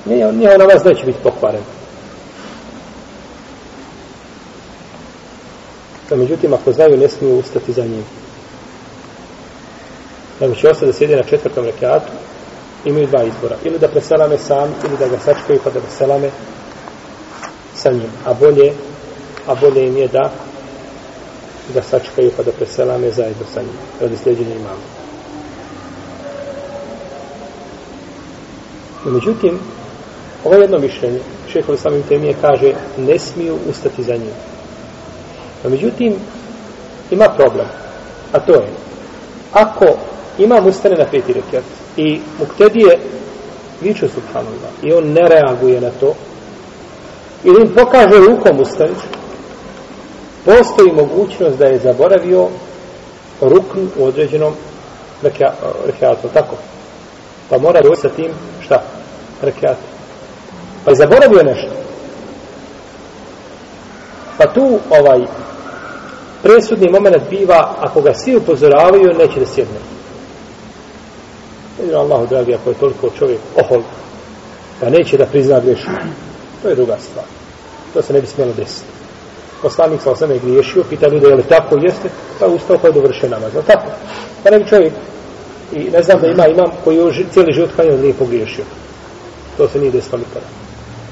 nije, 0.05 0.33
nije 0.33 0.59
na 0.59 0.65
vas 0.65 0.85
neće 0.85 1.07
biti 1.07 1.19
pokvaren. 1.23 1.63
A 6.11 6.17
međutim, 6.17 6.55
ako 6.55 6.73
znaju, 6.73 6.97
ne 6.97 7.09
smiju 7.09 7.39
ustati 7.39 7.73
za 7.73 7.83
njim. 7.83 8.05
Nego 10.41 10.55
će 10.55 10.69
ostati 10.69 10.87
da 10.87 10.93
sjede 10.93 11.17
na 11.17 11.23
četvrtom 11.23 11.65
rekatu, 11.65 12.13
imaju 12.85 13.07
dva 13.07 13.25
izbora. 13.25 13.57
Ili 13.65 13.79
da 13.79 13.89
preselame 13.89 14.39
sam, 14.39 14.75
ili 14.85 14.97
da 14.99 15.09
ga 15.09 15.19
sačkaju 15.19 15.61
pa 15.65 15.71
da 15.71 15.81
preselame 15.81 16.31
sa 17.75 17.91
njim. 17.91 18.11
A 18.25 18.35
bolje, 18.35 18.73
a 19.47 19.55
bolje 19.55 19.87
im 19.87 19.97
je 19.97 20.09
da 20.09 20.31
da 21.75 21.83
sačekaju 21.83 22.31
pa 22.37 22.43
da 22.43 22.53
preselame 22.53 23.11
zajedno 23.11 23.45
sa 23.55 23.61
njim. 23.61 23.79
Radi 24.01 24.17
sljeđenja 24.17 24.55
imama. 24.55 24.83
No, 29.05 29.11
međutim, 29.11 29.59
ovo 30.45 30.55
jedno 30.55 30.79
mišljenje, 30.79 31.21
šehovi 31.53 31.79
samim 31.79 32.03
temije 32.03 32.35
kaže, 32.41 32.73
ne 32.99 33.19
smiju 33.19 33.59
ustati 33.71 34.03
za 34.03 34.13
njim. 34.13 34.35
No, 35.65 35.71
međutim, 35.71 36.15
ima 37.11 37.29
problem. 37.37 37.67
A 38.33 38.41
to 38.41 38.53
je, 38.53 38.69
ako 39.53 39.87
imam 40.39 40.67
ustane 40.67 40.97
na 40.97 41.05
peti 41.05 41.33
rekiat 41.33 41.65
i 41.97 42.21
muktedije 42.39 42.99
viču 43.81 44.09
subhanallah 44.09 44.71
i 44.83 44.93
on 44.93 45.13
ne 45.13 45.29
reaguje 45.29 45.81
na 45.81 45.91
to 46.01 46.15
ili 47.45 47.63
im 47.63 47.75
pokaže 47.75 48.19
rukom 48.19 48.61
ustaviću, 48.61 49.07
postoji 50.49 50.93
mogućnost 50.93 51.59
da 51.59 51.67
je 51.67 51.79
zaboravio 51.79 52.49
rukn 53.41 53.87
u 53.99 54.05
određenom 54.05 54.53
rekiatu, 55.87 56.29
tako? 56.35 56.57
Pa 57.51 57.59
mora 57.59 57.81
doći 57.83 58.01
sa 58.01 58.09
tim, 58.09 58.33
šta? 58.61 58.83
Rekiatu. 59.43 59.83
Pa 60.85 60.91
je 60.91 60.97
zaboravio 60.97 61.43
nešto. 61.43 61.71
Pa 64.39 64.53
tu 64.53 64.79
ovaj 64.91 65.21
presudni 66.43 66.91
moment 66.91 67.23
biva, 67.31 67.75
ako 67.79 68.01
ga 68.01 68.15
svi 68.15 68.37
upozoravaju, 68.37 69.19
neće 69.19 69.41
da 69.41 69.47
sjedne. 69.47 69.79
Jedino 71.79 71.99
Allahu 71.99 72.27
dragi, 72.27 72.55
ako 72.55 72.71
je 72.71 72.79
toliko 72.79 73.11
čovjek 73.19 73.41
ohol, 73.57 73.83
pa 74.81 74.91
neće 74.91 75.17
da 75.17 75.27
prizna 75.27 75.61
grešku. 75.61 75.91
To 76.63 76.69
je 76.69 76.75
druga 76.75 76.97
stvar. 77.11 77.27
To 77.95 78.03
se 78.03 78.13
ne 78.13 78.21
bi 78.21 78.27
smjelo 78.27 78.53
desiti. 78.53 78.98
Poslanik 79.63 80.01
sa 80.03 80.11
osam 80.11 80.31
je 80.31 80.39
griješio, 80.39 80.85
pita 80.91 81.09
ljude, 81.09 81.29
je 81.29 81.35
li 81.35 81.43
tako 81.43 81.77
jeste, 81.77 82.09
pa 82.41 82.47
ustao 82.47 82.79
pa 82.79 82.87
je 82.87 82.93
dovršen 82.93 83.31
namaz. 83.31 83.55
No 83.55 83.63
tako. 83.63 83.91
Pa 84.45 84.51
ne 84.51 84.59
bi 84.59 84.69
čovjek, 84.69 84.93
i 85.73 85.91
ne 85.91 86.03
znam 86.03 86.21
da 86.21 86.27
ima 86.27 86.47
imam 86.47 86.71
koji 86.85 86.97
je 86.97 87.27
cijeli 87.33 87.53
život 87.53 87.71
kanio 87.77 87.97
da 87.97 88.03
nije 88.03 88.15
pogriješio. 88.15 88.65
To 89.57 89.69
se 89.69 89.79
nije 89.79 89.91
desilo 89.91 90.19
nikada. 90.19 90.47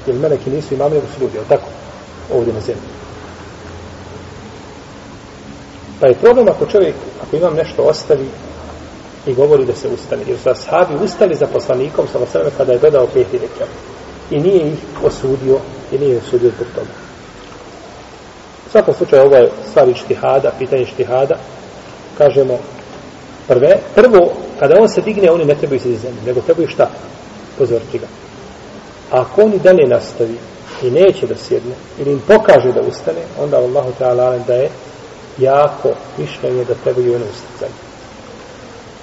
Jer 0.07 0.15
meleki 0.15 0.49
nisu 0.49 0.73
imam, 0.73 0.91
nego 0.91 1.05
su 1.15 1.21
ljudi, 1.21 1.37
tako? 1.49 1.67
Ovdje 2.33 2.53
na 2.53 2.59
zemlji. 2.59 2.81
Pa 5.99 6.07
je 6.07 6.13
problem 6.13 6.47
ako 6.49 6.65
čovjek, 6.65 6.95
ako 7.21 7.35
imam 7.35 7.53
nešto 7.53 7.81
ostavi 7.81 8.27
i 9.25 9.33
govori 9.33 9.65
da 9.65 9.75
se 9.75 9.87
ustane. 9.87 10.23
Jer 10.27 10.39
su 10.39 10.49
ashabi 10.49 11.03
ustali 11.03 11.35
za 11.35 11.47
poslanikom 11.47 12.07
sa 12.11 12.17
vasrame 12.17 12.49
kada 12.57 12.73
je 12.73 12.79
dodao 12.79 13.07
peti 13.07 13.37
rekiat. 13.37 13.69
I 14.31 14.39
nije 14.39 14.67
ih 14.67 14.79
osudio, 15.03 15.59
i 15.91 15.97
nije 15.97 16.15
ih 16.15 16.23
osudio 16.23 16.51
zbog 16.55 16.67
toga. 16.75 17.06
U 18.67 18.69
svakom 18.71 18.93
slučaju 18.93 19.21
ovo 19.21 19.35
je 19.35 19.51
stvar 19.69 19.87
štihada, 19.95 20.51
pitanje 20.59 20.85
štihada. 20.85 21.35
Kažemo, 22.17 22.59
prve, 23.47 23.77
prvo, 23.95 24.33
kada 24.59 24.81
on 24.81 24.89
se 24.89 25.01
digne, 25.01 25.31
oni 25.31 25.45
ne 25.45 25.55
trebaju 25.55 25.79
se 25.79 25.95
zemlje, 25.95 26.21
nego 26.25 26.41
trebaju 26.41 26.67
šta? 26.67 26.89
Pozoriti 27.57 27.99
ga. 27.99 28.07
A 29.11 29.21
ako 29.21 29.41
oni 29.41 29.59
dalje 29.59 29.87
nastavi 29.87 30.37
i 30.83 30.91
neće 30.91 31.27
da 31.27 31.35
sjedne, 31.35 31.75
ili 31.99 32.11
im 32.11 32.21
pokaže 32.27 32.71
da 32.71 32.81
ustane, 32.81 33.21
onda 33.41 33.57
Allahu 33.57 33.91
ta'ala 33.99 34.45
da 34.47 34.53
je 34.53 34.69
jako 35.37 35.89
mišljenje 36.17 36.65
da 36.65 36.73
trebaju 36.83 37.15
ono 37.15 37.25
ustati 37.25 37.87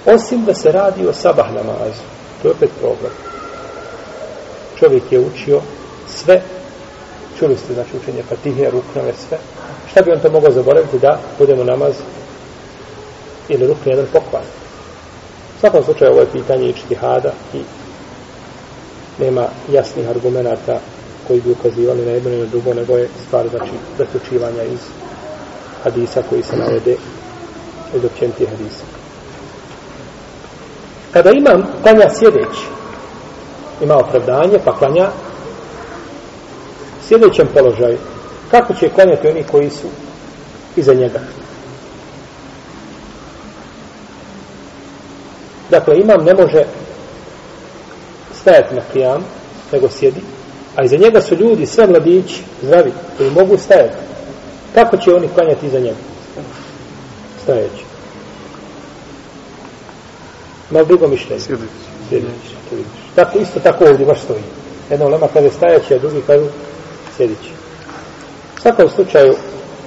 Osim 0.05 0.45
da 0.45 0.53
se 0.53 0.71
radi 0.71 1.07
o 1.07 1.13
sabah 1.13 1.53
namazu. 1.53 2.01
To 2.41 2.47
je 2.47 2.51
opet 2.51 2.69
problem. 2.79 3.11
Čovjek 4.79 5.11
je 5.11 5.19
učio 5.19 5.61
sve, 6.07 6.41
čuli 7.39 7.57
ste 7.57 7.73
znači 7.73 7.89
učenje 8.01 8.23
Fatihe, 8.23 8.69
ruknove, 8.69 9.13
sve. 9.29 9.37
Šta 9.91 10.01
bi 10.01 10.11
on 10.11 10.19
to 10.19 10.31
mogao 10.31 10.51
zaboraviti 10.51 10.99
da 10.99 11.19
budemo 11.39 11.63
namaz 11.63 11.93
ili 13.49 13.67
rukni 13.67 13.91
jedan 13.91 14.05
pokvar? 14.13 14.43
U 15.57 15.59
svakom 15.59 15.83
slučaju 15.83 16.11
ovo 16.11 16.19
je 16.19 16.31
pitanje 16.31 16.69
ičtihada 16.69 17.31
i 17.53 17.61
nema 19.19 19.47
jasnih 19.71 20.09
argumenta 20.09 20.79
koji 21.27 21.41
bi 21.41 21.51
ukazivali 21.51 22.05
na 22.05 22.11
jedno 22.11 22.31
i 22.31 22.37
na 22.37 22.45
drugo, 22.45 22.73
nego 22.73 22.97
je 22.97 23.09
stvar 23.27 23.49
znači 23.49 23.71
zaključivanja 23.97 24.63
iz 24.63 24.79
hadisa 25.83 26.21
koji 26.29 26.43
se 26.43 26.57
navede 26.57 26.95
iz 27.95 28.05
općeniti 28.05 28.45
hadisa. 28.45 28.83
Kada 31.13 31.29
imam 31.29 31.63
klanja 31.83 32.09
sjedeći, 32.09 32.65
ima 33.81 33.95
opravdanje, 33.97 34.59
pa 34.65 34.77
klanja 34.77 35.09
sjedećem 37.07 37.47
položaju, 37.53 37.97
kako 38.51 38.73
će 38.73 38.89
klanjati 38.89 39.27
oni 39.27 39.43
koji 39.43 39.69
su 39.69 39.87
iza 40.75 40.93
njega? 40.93 41.19
Dakle, 45.69 45.99
imam 45.99 46.23
ne 46.23 46.33
može 46.33 46.63
stajati 48.41 48.75
na 48.75 48.81
kijam, 48.93 49.25
nego 49.71 49.89
sjedi, 49.89 50.21
a 50.75 50.83
iza 50.83 50.97
njega 50.97 51.21
su 51.21 51.35
ljudi, 51.35 51.65
sve 51.65 51.87
mladići, 51.87 52.43
zdravi, 52.61 52.91
koji 53.17 53.29
mogu 53.29 53.57
stajati. 53.57 53.95
Kako 54.73 54.97
će 54.97 55.13
oni 55.13 55.27
klanjati 55.35 55.65
iza 55.65 55.79
njega? 55.79 55.97
Stajeći. 57.43 57.83
Ima 60.71 60.83
drugo 60.83 61.07
mišljenje? 61.07 61.41
Sjedići. 61.41 61.67
Sjedići. 62.69 62.99
Tako, 63.15 63.39
isto 63.39 63.59
tako 63.59 63.85
ovdje 63.85 64.05
baš 64.05 64.21
stoji. 64.21 64.43
Jedna 64.89 65.05
ulema 65.05 65.27
kaže 65.33 65.49
stajeći, 65.49 65.93
a 65.93 65.99
drugi 65.99 66.21
kažu 66.27 66.45
sjedići. 67.17 67.49
Svakom 68.65 68.89
slučaju, 68.89 69.33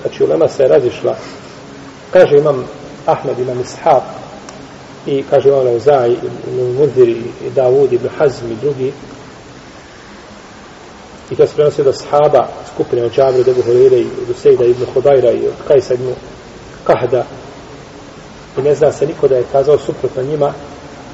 znači 0.02 0.24
ulema 0.24 0.48
se 0.48 0.62
je 0.62 0.68
razišla, 0.68 1.16
kaže 2.12 2.36
imam 2.38 2.64
Ahmed, 3.06 3.38
imam 3.38 3.58
Ishaq, 3.58 4.02
i 5.06 5.24
kaže 5.30 5.48
imam 5.48 5.66
Lauzaj, 5.66 6.10
imam 6.52 6.74
Mudhir, 6.74 7.08
i 7.08 7.50
Davud, 7.54 7.92
ibn 7.92 8.08
Hazm 8.18 8.52
i 8.52 8.56
drugi, 8.62 8.92
i 11.30 11.36
to 11.36 11.46
se 11.46 11.54
prenosio 11.54 11.84
do 11.84 11.92
sahaba 11.92 12.48
skupine 12.74 13.04
od 13.04 13.12
Džabra, 13.12 13.42
Debu 13.42 13.62
Horire 13.62 13.96
i 13.96 14.06
od 14.22 14.30
Usejda, 14.30 14.64
ibn 14.64 14.84
Hodajra 14.94 15.30
i 15.30 15.46
od 15.46 15.54
Kajsa 15.68 15.94
ibn 15.94 16.14
Kahda. 16.84 17.24
I 18.58 18.62
ne 18.62 18.74
zna 18.74 18.92
se 18.92 19.06
niko 19.06 19.28
da 19.28 19.36
je 19.36 19.44
kazao 19.52 19.78
suprotno 19.78 20.22
njima 20.22 20.52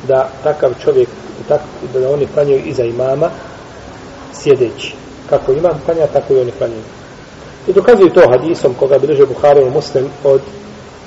da 0.08 0.28
takav 0.42 0.70
čovjek 0.84 1.08
tak, 1.48 1.60
da 1.94 2.10
oni 2.10 2.26
klanjaju 2.34 2.62
iza 2.64 2.84
imama 2.84 3.30
sjedeći. 4.34 4.94
Kako 5.30 5.52
imam 5.52 5.82
klanja 5.86 6.06
tako 6.06 6.34
i 6.34 6.40
oni 6.40 6.52
klanjaju 6.58 7.03
i 7.68 7.72
dokazuju 7.72 8.10
to 8.10 8.28
hadisom 8.30 8.74
koga 8.74 8.98
bilježe 8.98 9.26
Buhari 9.26 9.62
i 9.62 9.70
Muslim 9.70 10.08
od 10.24 10.40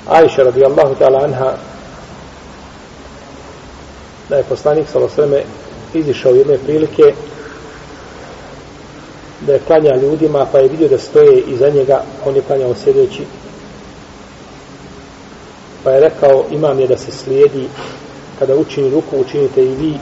Ajša 0.08 0.42
radijallahu 0.42 0.94
ta'ala 0.94 1.24
anha 1.24 1.52
da 4.28 4.36
je 4.36 4.42
poslanik 4.42 4.88
salosreme 4.88 5.42
izišao 5.94 6.34
jedne 6.34 6.58
prilike 6.58 7.14
da 9.40 9.52
je 9.52 9.60
klanja 9.66 9.96
ljudima, 9.96 10.46
pa 10.52 10.58
je 10.58 10.68
vidio 10.68 10.88
da 10.88 10.98
stoje 10.98 11.40
iza 11.40 11.68
njega, 11.68 12.02
on 12.26 12.36
je 12.36 12.42
klanjao 12.42 12.74
sjedeći. 12.74 13.22
Pa 15.84 15.90
je 15.90 16.00
rekao, 16.00 16.44
imam 16.50 16.80
je 16.80 16.86
da 16.86 16.96
se 16.96 17.12
slijedi, 17.12 17.68
kada 18.38 18.56
učini 18.56 18.90
ruku, 18.90 19.16
učinite 19.20 19.64
i 19.64 19.74
vi, 19.74 19.94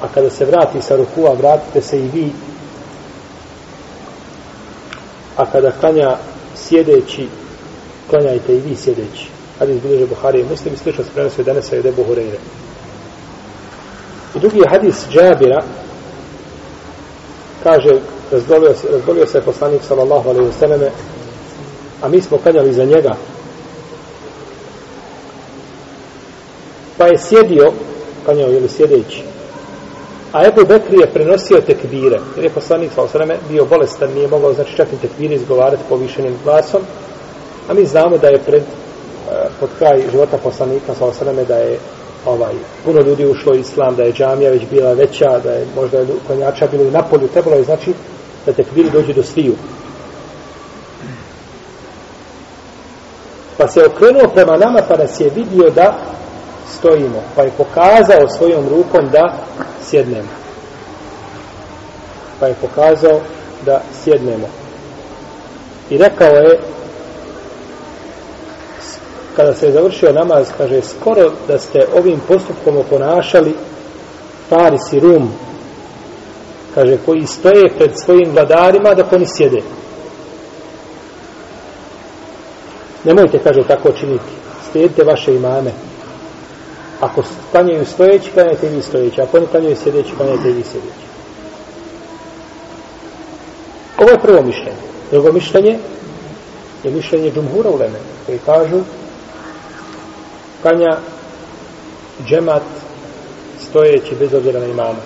a 0.00 0.08
kada 0.14 0.30
se 0.30 0.44
vrati 0.44 0.82
sa 0.82 0.96
rukua 0.96 1.32
vratite 1.32 1.82
se 1.82 1.98
i 1.98 2.08
vi. 2.14 2.30
A 5.36 5.50
kada 5.52 5.70
klanja 5.80 6.16
sjedeći, 6.56 7.28
klanjajte 8.10 8.54
i 8.54 8.60
vi 8.60 8.76
sjedeći. 8.76 9.28
Hadi 9.58 9.72
izbilježe 9.72 10.06
Buhari 10.06 10.40
i 10.40 10.44
Muslim, 10.50 10.74
i 10.74 10.76
slično 10.76 11.04
se 11.04 11.10
prenosio 11.14 11.44
danas 11.44 11.68
sa 11.68 11.76
Ebu 11.76 12.04
Hureyre. 12.08 12.38
I 14.34 14.38
drugi 14.38 14.60
hadis 14.70 14.94
Džabira, 15.10 15.62
kaže, 17.62 18.00
razbolio 18.32 18.74
se, 18.74 18.88
razbolio 18.92 19.26
se 19.26 19.40
poslanik 19.40 19.82
sallallahu 19.82 20.28
alaihi 20.28 20.50
vseleme, 20.50 20.90
a 22.02 22.08
mi 22.08 22.20
smo 22.20 22.38
kanjali 22.38 22.72
za 22.72 22.84
njega. 22.84 23.16
Pa 26.98 27.06
je 27.06 27.18
sjedio, 27.18 27.72
kanjao 28.26 28.50
ili 28.50 28.68
sjedeći, 28.68 29.22
a 30.36 30.44
Ebu 30.46 30.66
Bekri 30.68 30.98
je 31.00 31.06
prenosio 31.06 31.60
tekbire, 31.60 32.18
jer 32.36 32.44
je 32.44 32.50
poslanik 32.50 32.92
sa 32.94 33.02
osreme 33.02 33.36
bio 33.48 33.64
bolestan, 33.64 34.10
nije 34.14 34.28
mogao 34.28 34.52
znači 34.52 34.76
čak 34.76 34.88
i 34.92 34.96
tekbire 34.96 35.34
izgovarati 35.34 35.82
povišenim 35.88 36.34
glasom, 36.44 36.80
a 37.68 37.74
mi 37.74 37.84
znamo 37.84 38.18
da 38.18 38.28
je 38.28 38.38
pred, 38.38 38.62
e, 38.62 38.66
pod 39.60 39.68
kraj 39.78 40.02
života 40.10 40.38
poslanika 40.38 40.94
sa 40.94 41.04
osreme 41.04 41.44
da 41.44 41.56
je 41.56 41.78
ovaj, 42.26 42.54
puno 42.84 43.00
ljudi 43.00 43.26
ušlo 43.26 43.52
u 43.52 43.56
islam, 43.56 43.96
da 43.96 44.02
je 44.02 44.12
džamija 44.12 44.50
već 44.50 44.62
bila 44.70 44.92
veća, 44.92 45.38
da 45.44 45.52
je 45.52 45.66
možda 45.76 46.04
konjača 46.26 46.66
bilo 46.66 46.84
i 46.84 46.90
na 46.90 47.02
polju, 47.02 47.28
trebalo 47.28 47.56
je 47.56 47.64
znači 47.64 47.92
da 48.46 48.52
tekbiri 48.52 48.90
dođe 48.90 49.12
do 49.12 49.22
sviju. 49.22 49.54
Pa 53.56 53.68
se 53.68 53.86
okrenuo 53.86 54.28
prema 54.34 54.56
nama 54.56 54.82
pa 54.88 54.96
nas 54.96 55.20
je 55.20 55.30
vidio 55.34 55.70
da 55.70 56.16
stojimo. 56.78 57.22
Pa 57.36 57.42
je 57.42 57.50
pokazao 57.56 58.28
svojom 58.28 58.68
rukom 58.68 59.08
da 59.12 59.34
sjednemo. 59.82 60.28
Pa 62.40 62.46
je 62.46 62.54
pokazao 62.60 63.20
da 63.66 63.80
sjednemo. 64.04 64.46
I 65.90 65.98
rekao 65.98 66.28
je 66.28 66.58
kada 69.36 69.54
se 69.54 69.66
je 69.66 69.72
završio 69.72 70.12
namaz, 70.12 70.48
kaže, 70.58 70.80
skoro 70.82 71.32
da 71.48 71.58
ste 71.58 71.86
ovim 71.98 72.20
postupkom 72.28 72.76
oponašali 72.76 73.54
Paris 74.48 74.92
i 74.92 75.00
Rum, 75.00 75.32
kaže, 76.74 76.98
koji 77.06 77.26
stoje 77.26 77.68
pred 77.78 77.90
svojim 77.98 78.30
vladarima 78.32 78.94
da 78.94 79.08
oni 79.12 79.26
sjede. 79.26 79.62
Nemojte, 83.04 83.38
kaže, 83.38 83.62
tako 83.68 83.92
činiti. 83.92 84.32
Slijedite 84.72 85.04
vaše 85.04 85.34
imame. 85.34 85.72
Ako 87.00 87.22
klanjaju 87.50 87.86
stojeći, 87.86 88.30
klanjajte 88.30 88.68
vi 88.68 88.82
stojeći. 88.82 89.20
Ako 89.20 89.36
oni 89.36 89.46
klanjaju 89.46 89.76
sjedeći, 89.76 90.14
klanjajte 90.16 90.48
vi 90.48 90.62
sjedeći. 90.62 91.06
Ovo 93.98 94.10
je 94.10 94.18
prvo 94.18 94.42
mišljenje. 94.42 94.86
Drugo 95.10 95.32
mišljenje 95.32 95.78
je 96.84 96.90
mišljenje 96.90 97.32
džumhura 97.32 97.70
u 97.70 97.76
Leme, 97.76 97.98
koji 98.26 98.38
kažu 98.38 98.80
klanja 100.62 100.96
džemat 102.26 102.62
stojeći 103.68 104.14
bez 104.14 104.34
obzira 104.34 104.60
na 104.60 104.66
imama. 104.66 105.00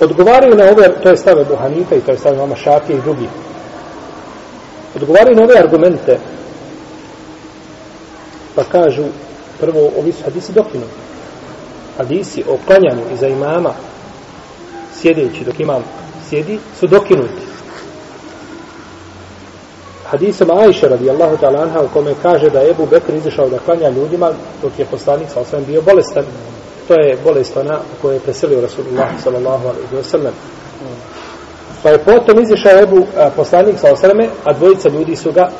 Odgovaraju 0.00 0.54
na 0.54 0.64
ove, 0.64 0.94
to 1.02 1.08
je 1.08 1.16
stave 1.16 1.44
Buhanita 1.44 1.94
i 1.94 2.00
to 2.00 2.10
je 2.10 2.18
stave 2.18 2.36
Mama 2.36 2.56
Šafije 2.56 2.98
i 2.98 3.02
drugi. 3.02 3.28
Odgovaraju 4.96 5.36
na 5.36 5.42
ove 5.42 5.58
argumente 5.58 6.18
pa 8.54 8.64
kažu 8.64 9.02
prvo 9.62 9.90
ovi 9.98 10.12
su 10.12 10.24
hadisi 10.24 10.52
dokinuti. 10.52 11.00
Hadisi 11.98 12.44
o 12.48 12.58
klanjanju 12.66 13.02
iza 13.14 13.28
imama 13.28 13.74
sjedeći 15.00 15.44
dok 15.44 15.60
imam 15.60 15.82
sjedi 16.28 16.58
su 16.80 16.86
dokinuti 16.86 17.52
hadisom 20.12 20.50
Ajša 20.50 20.88
radijallahu 20.88 21.36
ta'ala 21.36 21.62
anha 21.62 21.80
u 21.80 21.88
kome 21.88 22.14
kaže 22.22 22.50
da 22.50 22.60
je 22.60 22.70
Ebu 22.70 22.86
Bekr 22.86 23.14
izišao 23.14 23.48
da 23.48 23.58
klanja 23.58 23.88
ljudima 23.88 24.30
dok 24.62 24.78
je 24.78 24.84
poslanik 24.84 25.28
sa 25.34 25.40
osvijem 25.40 25.64
bio 25.64 25.82
bolestan. 25.82 26.24
To 26.88 26.94
je 26.94 27.16
bolest 27.24 27.56
ona 27.56 27.78
u 27.78 28.02
kojoj 28.02 28.16
je 28.16 28.20
preselio 28.20 28.60
Rasulullah 28.60 29.08
sallallahu 29.24 29.68
alaihi 29.68 29.96
wa 29.96 30.02
sallam. 30.02 30.32
Pa 31.82 31.90
je 31.90 31.98
potom 31.98 32.42
izišao 32.42 32.82
Ebu 32.82 33.06
a, 33.16 33.30
poslanik 33.36 33.78
sa 33.78 33.92
osvijem, 33.92 34.30
a 34.44 34.52
dvojica 34.52 34.88
ljudi 34.88 35.16
su 35.16 35.32
ga 35.32 35.50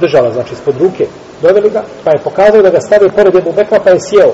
držala, 0.00 0.32
znači 0.32 0.54
ispod 0.54 0.76
ruke. 0.80 1.06
Doveli 1.42 1.70
ga, 1.70 1.84
pa 2.04 2.10
je 2.10 2.22
pokazao 2.24 2.62
da 2.62 2.70
ga 2.70 2.80
stavi 2.80 3.10
pored 3.10 3.34
Ebu 3.34 3.52
Bekra, 3.52 3.80
pa 3.84 3.90
je 3.90 4.00
sjeo. 4.00 4.32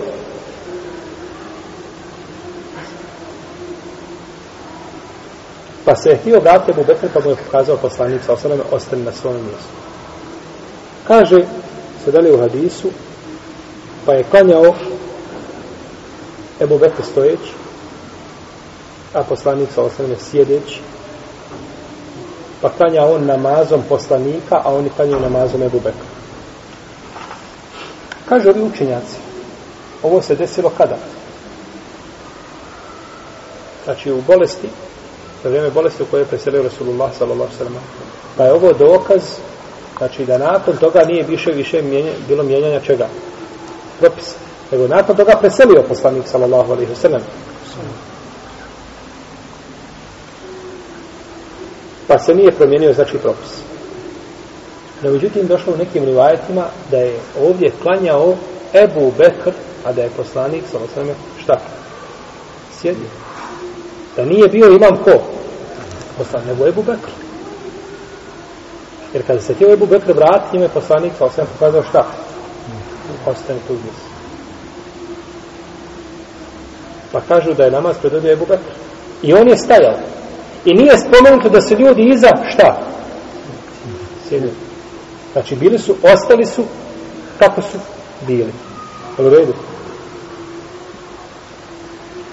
Pa 5.85 5.97
se 5.97 6.11
je 6.11 6.17
htio 6.17 6.41
vratiti 6.41 6.71
Ebu 6.71 6.85
Bekra, 6.85 7.09
pa 7.15 7.21
mu 7.21 7.31
je 7.31 7.37
pokazao 7.37 7.77
poslanik 7.77 8.23
sa 8.27 8.33
osaname, 8.33 8.63
ostane 8.71 9.03
na 9.03 9.13
svojom 9.13 9.43
mjestu. 9.43 9.73
Kaže, 11.09 11.45
se 12.05 12.11
dali 12.11 12.33
u 12.33 12.39
hadisu, 12.39 12.89
pa 14.07 14.13
je 14.13 14.25
klanjao 14.31 14.75
Ebu 16.61 16.79
Bekr 16.79 17.03
stojeći, 17.13 17.53
a 19.15 19.23
poslanik 19.23 19.69
sa 19.75 19.83
osaname 19.83 20.17
sjedeći, 20.17 20.81
pa 22.61 22.71
klanja 22.71 23.05
on 23.05 23.27
namazom 23.27 23.83
poslanika, 23.89 24.61
a 24.65 24.75
oni 24.75 24.91
klanjaju 24.91 25.21
namazom 25.21 25.63
Ebu 25.63 25.81
Bekra. 25.81 26.24
Kažu 28.29 28.49
ovi 28.49 28.63
učenjaci, 28.63 29.17
ovo 30.03 30.23
se 30.23 30.35
desilo 30.35 30.71
kada? 30.77 30.97
Znači 33.85 34.13
u 34.13 34.23
bolesti, 34.27 34.69
za 35.43 35.49
vrijeme 35.49 35.71
bolesti 35.71 36.03
u 36.03 36.07
kojoj 36.07 36.23
je 36.23 36.27
preselio 36.27 36.63
Rasulullah 36.63 37.11
sallallahu 37.19 37.57
sallam. 37.59 37.75
Pa 38.37 38.45
je 38.45 38.53
ovo 38.53 38.73
dokaz, 38.73 39.23
znači 39.99 40.25
da 40.25 40.39
nakon 40.39 40.77
toga 40.77 41.05
nije 41.05 41.25
više 41.25 41.51
više 41.51 41.83
mijenja, 41.83 42.13
bilo 42.29 42.43
mijenjanja 42.43 42.81
čega? 42.81 43.09
Propisa. 44.01 44.37
Nego 44.73 44.89
nakon 44.89 45.17
toga 45.17 45.33
preselio 45.41 45.85
poslanik 45.89 46.29
sallallahu 46.29 46.73
alaihi 46.73 46.95
sallam. 46.95 47.23
Pa 52.07 52.19
se 52.19 52.35
nije 52.35 52.53
promijenio 52.53 52.93
znači 52.93 53.19
propis. 53.19 53.74
No 55.03 55.11
međutim 55.11 55.47
došlo 55.47 55.73
u 55.73 55.77
nekim 55.77 56.05
rivajetima 56.05 56.65
da 56.91 56.97
je 56.97 57.19
ovdje 57.41 57.73
klanjao 57.83 58.35
Ebu 58.75 59.13
Bekr, 59.19 59.51
a 59.85 59.93
da 59.93 60.03
je 60.03 60.11
poslanik 60.17 60.63
sa 60.71 60.79
osvrame, 60.79 61.15
šta? 61.43 61.61
Sjedio. 62.81 63.09
Da 64.17 64.25
nije 64.25 64.49
bio 64.49 64.67
imam 64.67 65.05
ko? 65.05 65.11
Poslanik, 66.19 66.49
nego 66.49 66.69
Ebu 66.69 66.83
Bekr. 66.83 67.11
Jer 69.15 69.27
kada 69.27 69.41
se 69.41 69.55
htio 69.55 69.73
Ebu 69.73 69.87
Bekr 69.87 70.13
vratiti, 70.13 70.57
njime 70.57 70.69
poslanik 70.69 71.13
sa 71.19 71.25
osvrame, 71.25 71.51
pokazao 71.53 71.83
šta? 71.83 72.07
Ostane 73.27 73.59
tu 73.67 73.75
gdje 73.75 73.91
Pa 77.13 77.21
kažu 77.21 77.55
da 77.55 77.65
je 77.65 77.71
namaz 77.71 77.97
predvodio 78.01 78.33
Ebu 78.33 78.47
Bekr. 78.47 78.71
I 79.23 79.35
on 79.35 79.49
je 79.49 79.57
stajao. 79.57 79.99
I 80.65 80.75
nije 80.75 80.99
spomenuto 80.99 81.49
da 81.49 81.61
se 81.61 81.75
ljudi 81.75 82.11
iza 82.15 82.31
šta? 82.49 82.79
Sjedili. 84.29 84.64
Znači 85.35 85.57
bili 85.57 85.79
su, 85.79 85.97
ostali 86.03 86.47
su 86.47 86.65
kako 87.39 87.63
su 87.63 87.79
bili. 88.27 88.53
Jel 89.19 89.27
u 89.27 89.31
redu? 89.31 89.53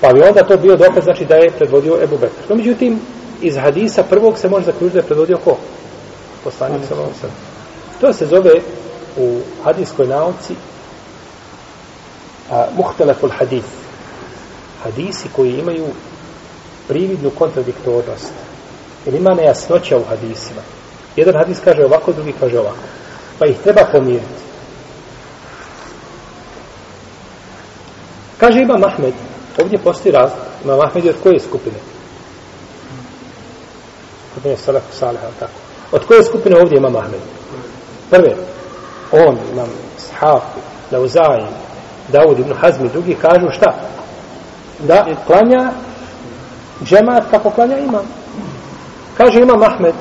Pa 0.02 0.14
bi 0.14 0.22
onda 0.22 0.44
to 0.44 0.58
bio 0.58 0.76
dokaz, 0.76 1.04
znači 1.04 1.26
da 1.26 1.36
je 1.36 1.52
predvodio 1.52 2.04
Ebu 2.04 2.18
Bekr. 2.18 2.50
No, 2.50 2.56
međutim, 2.56 3.00
iz 3.42 3.58
hadisa 3.58 4.04
prvog 4.04 4.38
se 4.38 4.50
može 4.50 4.66
zaključiti 4.66 4.94
da 4.94 5.00
je 5.00 5.06
predvodio 5.06 5.38
ko? 5.38 5.58
Poslanik 6.44 6.82
sa 6.88 6.96
ovom 6.96 7.10
To 8.02 8.14
se 8.14 8.26
zove 8.26 8.52
u 9.18 9.40
hadijskoj 9.64 10.08
nauci 10.08 10.54
a, 12.50 12.66
muhteleful 12.78 13.30
hadith. 13.30 13.68
Hadisi 14.84 15.30
koji 15.36 15.60
imaju 15.60 15.86
prividnu 16.88 17.30
kontradiktornost. 17.30 18.32
Jer 19.06 19.16
ima 19.16 19.34
nejasnoća 19.34 19.98
u 19.98 20.04
hadisima. 20.04 20.62
Jedan 21.16 21.36
hadis 21.36 21.60
kaže 21.64 21.86
ovako, 21.86 22.14
drugi 22.14 22.34
kaže 22.40 22.60
ovako. 22.60 22.84
Pa 23.40 23.46
ih 23.46 23.58
treba 23.64 23.82
pomiriti. 23.92 24.42
Kaže 28.38 28.60
ima 28.60 28.78
Mahmed, 28.78 29.14
Ovdje 29.58 29.80
postoji 29.80 30.12
razlog. 30.12 30.40
Ima 30.64 30.76
Mahmed 30.76 31.06
od 31.06 31.16
koje 31.24 31.40
skupine? 31.40 31.76
Skupine 34.32 34.58
Salafu 34.58 34.94
Salah, 34.94 35.22
tako. 35.40 35.52
Od 35.92 36.06
koje 36.06 36.24
skupine 36.24 36.60
ovdje 36.60 36.78
ima 36.78 36.90
Mahmed? 36.90 37.20
Prve, 38.10 38.36
on, 39.12 39.38
imam 39.54 39.70
Shaf, 39.98 40.44
Lauzaj, 40.92 41.42
Dawud 42.12 42.40
ibn 42.40 42.54
Hazmi, 42.54 42.90
drugi 42.90 43.16
kažu 43.16 43.52
šta? 43.52 43.74
Da 44.80 45.06
klanja 45.28 45.72
džemat 46.84 47.24
kako 47.32 47.50
klanja 47.50 47.78
imam. 47.78 48.06
Kaže 49.18 49.40
ima 49.40 49.56
Mahmed, 49.56 49.94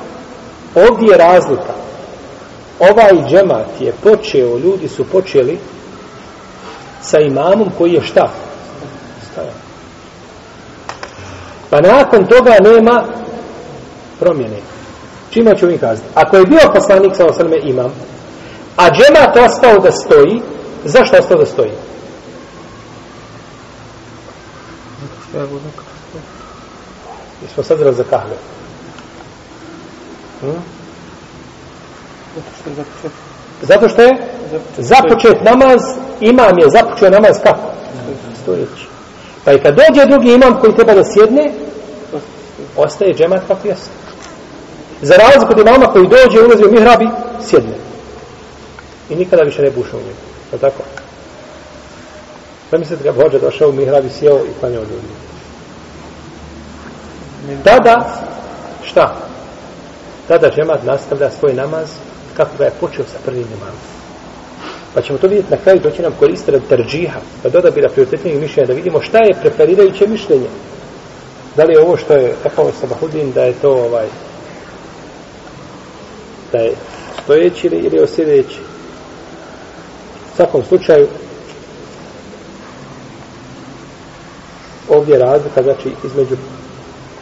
ovdje 0.75 1.07
je 1.11 1.17
razlika. 1.17 1.73
Ovaj 2.79 3.29
džemat 3.29 3.81
je 3.81 3.93
počeo, 4.03 4.57
ljudi 4.57 4.87
su 4.87 5.03
počeli 5.03 5.59
sa 7.01 7.19
imamom 7.19 7.69
koji 7.77 7.93
je 7.93 8.01
šta? 8.01 8.29
stajao. 9.31 9.53
Pa 11.69 11.81
nakon 11.81 12.25
toga 12.25 12.55
nema 12.61 13.03
promjene. 14.19 14.57
Čima 15.29 15.55
ću 15.55 15.67
mi 15.67 15.77
kazati? 15.77 16.07
Ako 16.15 16.37
je 16.37 16.45
bio 16.45 16.71
poslanik 16.73 17.15
sa 17.15 17.25
osrme 17.25 17.57
imam, 17.63 17.91
a 18.75 18.89
džemat 18.89 19.37
ostao 19.37 19.79
da 19.79 19.91
stoji, 19.91 20.41
zašto 20.85 21.17
ostao 21.17 21.37
da 21.37 21.45
stoji? 21.45 21.71
Zato 25.01 25.15
što 25.29 25.37
ja 25.37 25.45
budem 25.45 25.71
Mi 27.41 27.47
smo 27.53 27.63
sad 27.63 27.77
za 27.95 28.03
kahve. 28.03 28.35
Hm? 30.41 30.47
Zato 33.61 33.89
što 33.89 34.01
je 34.01 34.17
započet. 34.77 35.37
Namaz, 35.43 35.81
imam 36.19 36.59
je 36.59 36.69
započeo 36.69 37.09
namaz 37.09 37.39
kako? 37.43 37.71
Stojeći. 38.43 38.87
Pa 39.45 39.53
i 39.53 39.59
kad 39.59 39.75
dođe 39.75 40.05
drugi 40.05 40.33
imam 40.33 40.59
koji 40.59 40.75
treba 40.75 40.93
da 40.93 41.03
sjedne, 41.03 41.51
ostaje 42.77 43.13
džemat 43.13 43.41
kako 43.47 43.67
jeste. 43.67 43.89
Za 45.01 45.15
razliku 45.15 45.51
od 45.51 45.67
imama 45.67 45.87
koji 45.87 46.07
dođe, 46.07 46.41
ulazi 46.41 46.65
u 46.65 46.71
mihrabi, 46.71 47.07
sjedne. 47.49 47.75
I 49.09 49.15
nikada 49.15 49.43
više 49.43 49.61
ne 49.61 49.71
buša 49.71 49.97
u 49.97 49.99
njegu. 49.99 50.21
Je 50.53 50.59
tako? 50.59 50.83
Pa 52.69 52.77
mislite 52.77 53.03
ga 53.03 53.11
Bođa 53.11 53.39
došao 53.39 53.69
u 53.69 53.73
mihrabi, 53.73 54.09
sjeo 54.09 54.37
i 54.37 54.59
klanjao 54.59 54.81
ljudi. 54.81 55.07
Tada, 57.63 58.21
šta? 58.83 59.15
Tada 60.31 60.49
džemat 60.49 60.83
nastavlja 60.83 61.29
svoj 61.29 61.53
namaz 61.53 61.89
kako 62.37 62.57
ga 62.57 62.65
je 62.65 62.71
počeo 62.79 63.05
sa 63.05 63.17
prvim 63.25 63.47
imamom. 63.57 63.79
Pa 64.93 65.01
ćemo 65.01 65.19
to 65.19 65.27
vidjeti 65.27 65.51
na 65.51 65.57
kraju, 65.57 65.79
doći 65.79 66.01
nam 66.01 66.15
koriste 66.19 66.55
od 66.55 66.67
terđiha, 66.69 67.19
da 67.19 67.23
pa 67.43 67.49
dodabira 67.49 67.89
prioritetnijeg 67.89 68.41
mišljenja, 68.41 68.67
da 68.67 68.73
vidimo 68.73 69.01
šta 69.01 69.17
je 69.17 69.37
preferirajuće 69.41 70.07
mišljenje. 70.07 70.47
Da 71.55 71.63
li 71.63 71.73
je 71.73 71.79
ovo 71.79 71.97
što 71.97 72.13
je 72.13 72.35
rekao 72.43 72.71
Sabahudin, 72.79 73.31
da 73.31 73.43
je 73.43 73.53
to 73.61 73.71
ovaj, 73.71 74.05
da 76.51 76.57
je 76.57 76.71
stojeći 77.23 77.67
ili, 77.67 77.77
ili 77.77 78.03
osjedeći. 78.03 78.59
U 80.33 80.35
svakom 80.35 80.63
slučaju, 80.63 81.07
ovdje 84.89 85.13
je 85.13 85.19
razlika, 85.19 85.63
znači, 85.63 85.91
između 86.05 86.35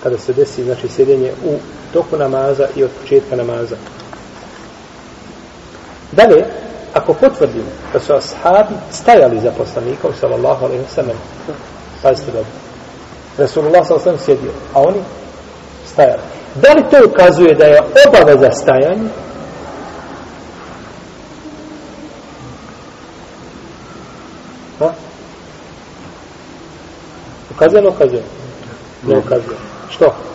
kada 0.04 0.18
se 0.18 0.34
desi, 0.34 0.64
znači, 0.64 0.88
sjedenje 0.88 1.32
u 1.46 1.58
toku 1.94 2.18
namaza 2.18 2.68
i 2.76 2.84
od 2.84 2.90
početka 3.02 3.36
namaza. 3.36 3.76
Dalje, 6.12 6.46
ako 6.94 7.14
potvrdimo 7.14 7.72
da 7.94 8.00
su 8.00 8.14
ashabi 8.14 8.74
stajali 8.92 9.40
za 9.40 9.52
poslanikom 9.52 10.12
sallallahu 10.22 10.66
alaihi 10.66 10.84
wa 10.84 10.96
sallam 10.96 11.18
pazite 12.02 12.32
dobro 12.32 12.52
Resulullah 13.38 13.88
sallallahu 13.88 14.10
alaihi 14.10 14.26
sjedio 14.26 14.52
a 14.74 14.82
oni 14.82 15.00
stajali 15.94 16.22
da 16.56 16.74
li 16.74 16.84
to 16.92 17.10
ukazuje 17.10 17.56
da 17.56 17.66
je 17.66 17.82
obaveza 18.08 18.52
stajanja 18.52 19.10
ha? 24.80 24.94
ukazuje 27.52 27.82
ne 27.82 27.90
ukazuje 27.90 28.24
ne 29.04 29.18
ukazuje 29.18 29.58
što? 29.90 30.29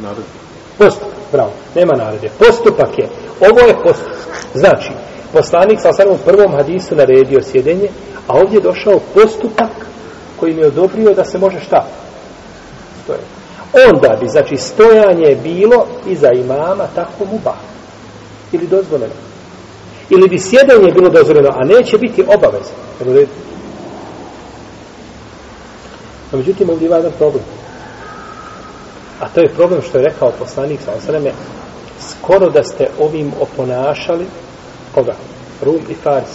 Nema 0.00 0.08
naredbe 0.08 0.38
postupak, 0.78 1.14
bravo, 1.32 1.50
nema 1.74 1.92
naredbe 1.96 2.28
postupak 2.38 2.98
je, 2.98 3.08
ovo 3.40 3.60
je 3.60 3.74
postupak 3.84 4.20
Znači, 4.54 4.92
poslanik 5.32 5.78
sa 5.80 5.90
u 6.10 6.16
prvom 6.24 6.52
hadisu 6.52 6.96
naredio 6.96 7.42
sjedenje, 7.42 7.88
a 8.26 8.38
ovdje 8.38 8.56
je 8.56 8.62
došao 8.62 9.00
postupak 9.14 9.70
koji 10.36 10.54
mi 10.54 10.60
je 10.60 10.66
odobrio 10.66 11.14
da 11.14 11.24
se 11.24 11.38
može 11.38 11.60
šta? 11.60 11.86
Stoje. 13.04 13.20
Onda 13.88 14.16
bi, 14.20 14.28
znači, 14.28 14.56
stojanje 14.56 15.36
bilo 15.42 15.86
iza 16.06 16.32
imama 16.32 16.86
tako 16.94 17.24
mu 17.32 17.38
ba. 17.44 17.54
Ili 18.52 18.66
dozvoljeno. 18.66 19.14
Ili 20.10 20.28
bi 20.28 20.38
sjedenje 20.38 20.92
bilo 20.92 21.08
dozvoljeno, 21.08 21.48
a 21.48 21.64
neće 21.64 21.98
biti 21.98 22.22
obaveza. 22.22 22.72
No, 26.32 26.38
međutim, 26.38 26.70
ovdje 26.70 26.86
ima 26.86 26.96
jedan 26.96 27.12
problem. 27.18 27.44
A 29.20 29.28
to 29.28 29.40
je 29.40 29.48
problem 29.48 29.82
što 29.82 29.98
je 29.98 30.04
rekao 30.04 30.32
poslanik 30.38 30.80
sa 30.84 30.92
osaneme, 30.98 31.32
skoro 32.10 32.50
da 32.50 32.64
ste 32.64 32.88
ovim 32.98 33.32
oponašali 33.40 34.26
koga? 34.94 35.14
Rum 35.62 35.80
i 35.88 35.94
Fars 35.94 36.30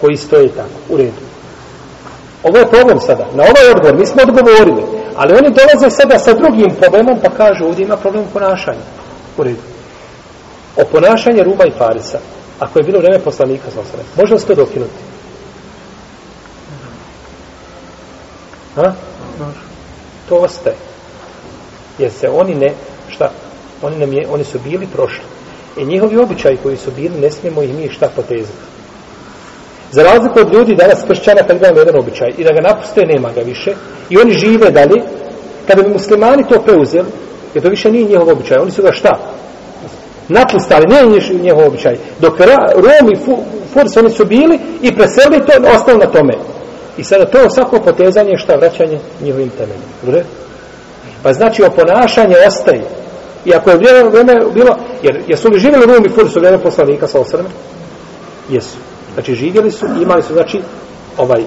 koji 0.00 0.16
stoje 0.16 0.48
tako, 0.48 0.78
u 0.88 0.96
redu. 0.96 1.22
Ovo 2.42 2.58
je 2.58 2.70
problem 2.70 3.00
sada. 3.00 3.26
Na 3.34 3.42
ovaj 3.42 3.70
odgovor 3.70 3.96
mi 3.96 4.06
smo 4.06 4.22
odgovorili, 4.22 4.82
Ali 5.18 5.34
oni 5.34 5.50
dolaze 5.50 5.90
sada 5.90 6.18
sa 6.18 6.34
drugim 6.34 6.70
problemom, 6.80 7.18
pa 7.22 7.30
kažu, 7.30 7.64
ovdje 7.64 7.84
ima 7.84 7.96
problem 7.96 8.24
ponašanja. 8.32 8.86
U 9.36 9.42
redu. 9.42 9.62
O 10.76 10.84
ponašanje 10.92 11.42
Ruma 11.42 11.64
i 11.66 11.70
Farisa, 11.78 12.18
ako 12.58 12.78
je 12.78 12.82
bilo 12.82 12.98
vreme 12.98 13.18
poslanika, 13.18 13.70
sa 13.74 13.80
osrem, 13.80 14.06
može 14.16 14.34
li 14.34 14.40
se 14.40 14.46
to 14.46 14.54
dokinuti? 14.54 14.98
Ha? 18.74 18.92
To 20.28 20.36
ostaje. 20.36 20.76
Jer 21.98 22.10
se 22.10 22.28
oni 22.28 22.54
ne, 22.54 22.72
šta? 23.08 23.30
Oni, 23.82 23.98
nam 23.98 24.12
je, 24.12 24.26
oni 24.30 24.44
su 24.44 24.58
bili 24.58 24.86
prošli. 24.86 25.24
I 25.76 25.84
njihovi 25.84 26.16
običaji 26.18 26.58
koji 26.62 26.76
su 26.76 26.90
bili, 26.90 27.20
ne 27.20 27.30
smijemo 27.30 27.62
ih 27.62 27.74
mi 27.74 27.88
šta 27.88 28.08
potezati. 28.16 28.58
Za 29.90 30.02
razliku 30.02 30.40
od 30.40 30.54
ljudi 30.54 30.74
danas 30.74 31.04
kršćana 31.08 31.42
kad 31.46 31.56
imamo 31.56 31.78
jedan 31.78 31.96
običaj 32.00 32.28
i 32.38 32.44
da 32.44 32.52
ga 32.52 32.60
napuste, 32.60 33.00
nema 33.06 33.28
ga 33.32 33.40
više 33.40 33.74
i 34.10 34.18
oni 34.18 34.32
žive 34.32 34.70
dalje, 34.70 35.02
kada 35.66 35.82
bi 35.82 35.88
muslimani 35.88 36.48
to 36.48 36.60
preuzeli, 36.60 37.08
jer 37.54 37.64
to 37.64 37.70
više 37.70 37.90
nije 37.90 38.08
njihov 38.08 38.28
običaj, 38.28 38.58
oni 38.58 38.70
su 38.70 38.82
ga 38.82 38.92
šta? 38.92 39.18
Napustali, 40.28 40.84
nije 40.86 41.42
njihov 41.42 41.66
običaj. 41.66 41.96
Dok 42.20 42.40
Rom 42.74 43.12
i 43.12 43.18
Furs 43.72 43.96
oni 43.96 44.10
su 44.10 44.24
bili 44.24 44.58
i 44.82 44.94
preselili 44.94 45.46
to, 45.46 45.52
ostalo 45.76 45.98
na 45.98 46.06
tome. 46.06 46.34
I 46.96 47.04
sada 47.04 47.24
to 47.24 47.50
svako 47.50 47.80
potezanje 47.80 48.36
šta 48.36 48.54
vraćanje 48.54 48.98
njihovim 49.22 49.50
temeljima. 49.50 50.28
Pa 51.22 51.32
znači 51.32 51.62
oponašanje 51.62 52.34
ostaje. 52.46 52.84
I 53.44 53.54
ako 53.54 53.70
je 53.70 53.76
vrijeme 53.76 54.10
bilo, 54.54 54.76
jer 55.02 55.22
jesu 55.26 55.48
li 55.48 55.58
živjeli 55.58 55.86
Rom 55.86 56.06
i 56.06 56.08
Furs 56.08 56.36
u 56.36 56.38
vrijeme 56.38 56.58
poslanika 56.58 57.06
sa 57.06 57.20
osrme? 57.20 57.48
Jesu. 58.48 58.76
Znači 59.14 59.34
živjeli 59.34 59.70
su 59.70 59.86
i 59.86 60.02
imali 60.02 60.22
su 60.22 60.32
znači 60.32 60.60
ovaj 61.16 61.42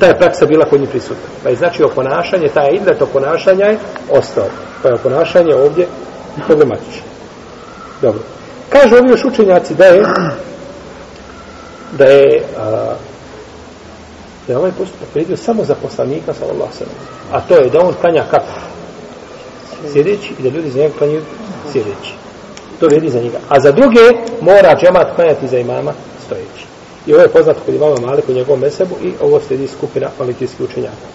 ta 0.00 0.06
je 0.06 0.18
praksa 0.18 0.46
bila 0.46 0.64
kod 0.64 0.80
njih 0.80 0.88
prisutna. 0.88 1.28
Pa 1.42 1.48
je 1.48 1.56
znači 1.56 1.82
oponašanje, 1.82 2.48
taj 2.48 2.68
idlet 2.72 3.02
oponašanja 3.02 3.64
je 3.64 3.78
ostao. 4.10 4.46
Pa 4.82 4.88
je 4.88 4.94
oponašanje 4.94 5.54
ovdje 5.54 5.86
problematično. 6.46 7.02
Dobro. 8.02 8.20
Kažu 8.68 8.96
ovi 8.96 9.10
još 9.10 9.24
učenjaci 9.24 9.74
da 9.74 9.84
je 9.84 10.02
da 11.98 12.04
je 12.04 12.42
a, 12.58 12.94
da 14.46 14.52
je 14.52 14.58
ovaj 14.58 14.72
postupak 14.78 15.08
predio 15.12 15.36
samo 15.36 15.64
za 15.64 15.74
poslanika 15.74 16.34
sallallahu 16.34 16.72
sallam. 16.72 16.96
A 17.32 17.40
to 17.40 17.54
je 17.56 17.70
da 17.70 17.80
on 17.80 17.94
klanja 18.00 18.24
kako? 18.30 18.52
Sjedeći 19.92 20.34
i 20.38 20.42
da 20.42 20.48
ljudi 20.48 20.70
za 20.70 20.78
njega 20.78 20.94
klanjaju 20.98 21.22
sjedeći. 21.72 22.14
To 22.80 22.86
vrijedi 22.86 23.10
za 23.10 23.20
njega. 23.20 23.38
A 23.48 23.60
za 23.60 23.72
druge 23.72 24.00
mora 24.40 24.76
džemat 24.80 25.14
klanjati 25.14 25.48
za 25.48 25.58
imama 25.58 25.92
stojeći. 26.26 26.66
I 27.06 27.12
ovo 27.12 27.22
je 27.22 27.28
poznato 27.28 27.60
kod 27.66 27.74
imama 27.74 28.00
Malik 28.00 28.28
u 28.28 28.32
njegovom 28.32 28.60
mesebu 28.60 28.94
i 29.02 29.12
ovo 29.20 29.40
slijedi 29.40 29.68
skupina 29.68 30.08
malikijskih 30.18 30.60
učenjaka. 30.60 31.06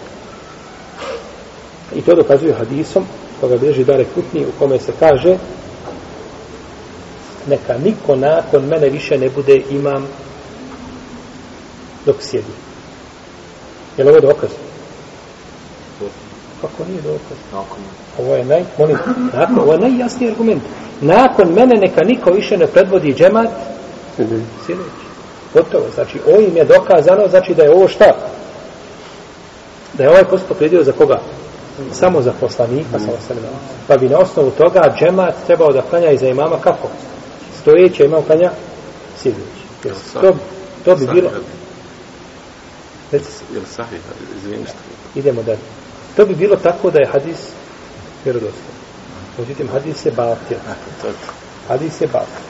I 1.96 2.02
to 2.02 2.16
dokazuje 2.16 2.54
hadisom 2.54 3.06
koga 3.42 3.58
bježi 3.58 3.84
Dare 3.84 4.06
Kutni 4.16 4.46
u 4.46 4.60
kome 4.60 4.80
se 4.80 4.92
kaže 5.00 5.38
neka 7.48 7.78
niko 7.78 8.16
nakon 8.16 8.66
mene 8.66 8.90
više 8.90 9.18
ne 9.18 9.30
bude 9.30 9.62
imam 9.70 10.08
dok 12.06 12.16
sjedi. 12.20 12.69
Je 14.00 14.06
li 14.06 14.12
ovo 14.12 14.20
dokaz? 14.20 14.50
Kako 16.62 16.84
nije 16.90 17.02
dokaz? 17.02 17.38
Ovo 18.20 18.36
je 18.36 18.46
naj, 18.46 18.64
molim, 18.78 18.98
nakon, 19.34 19.60
ovo 19.60 19.74
je 19.74 19.80
najjasniji 19.80 20.32
argument. 20.32 20.64
Nakon 21.02 21.54
mene 21.54 21.76
neka 21.76 22.02
niko 22.04 22.32
više 22.32 22.58
ne 22.58 22.68
predvodi 22.68 23.14
džemat 23.14 23.50
sjedeći. 24.66 25.06
Gotovo. 25.54 25.84
Znači, 25.96 26.20
ovim 26.28 26.58
je 26.58 26.66
dokazano, 26.66 27.28
znači 27.28 27.54
da 27.56 27.64
je 27.64 27.72
ovo 27.72 27.88
šta? 27.88 28.06
Da 29.94 30.04
je 30.04 30.10
ovaj 30.10 30.24
postupak 30.24 30.60
vidio 30.60 30.84
za 30.84 30.92
koga? 30.92 31.20
Samo 31.92 32.22
za 32.22 32.34
poslanika, 32.40 32.98
mm. 32.98 33.02
sa 33.28 33.34
Pa 33.88 33.98
bi 33.98 34.10
na 34.10 34.18
osnovu 34.18 34.52
toga 34.52 34.96
džemat 35.00 35.36
trebao 35.48 35.72
da 35.72 35.82
klanja 35.82 36.12
i 36.12 36.18
za 36.18 36.28
imama 36.28 36.58
kako? 36.64 36.88
Stojeće 37.62 38.06
imam 38.06 38.24
klanja 38.24 38.52
sjedeći. 39.18 39.64
To, 40.22 40.34
to 40.86 40.96
bi 40.96 41.08
bilo... 41.14 41.30
Jel 43.12 43.64
sahih, 43.76 44.00
izvijem 44.38 44.66
što. 44.66 44.76
Idemo 45.20 45.44
dalje. 45.44 45.60
To 46.16 46.26
bi 46.26 46.36
bilo 46.36 46.56
tako 46.56 46.92
da 46.92 47.00
je 47.00 47.08
hadis 47.12 47.38
vjerodostojan. 48.24 48.80
Međutim, 49.38 49.68
hadis 49.68 50.06
je 50.06 50.12
batil. 50.12 50.58
Hadis 51.68 52.02
je 52.02 52.08
batil. 52.08 52.44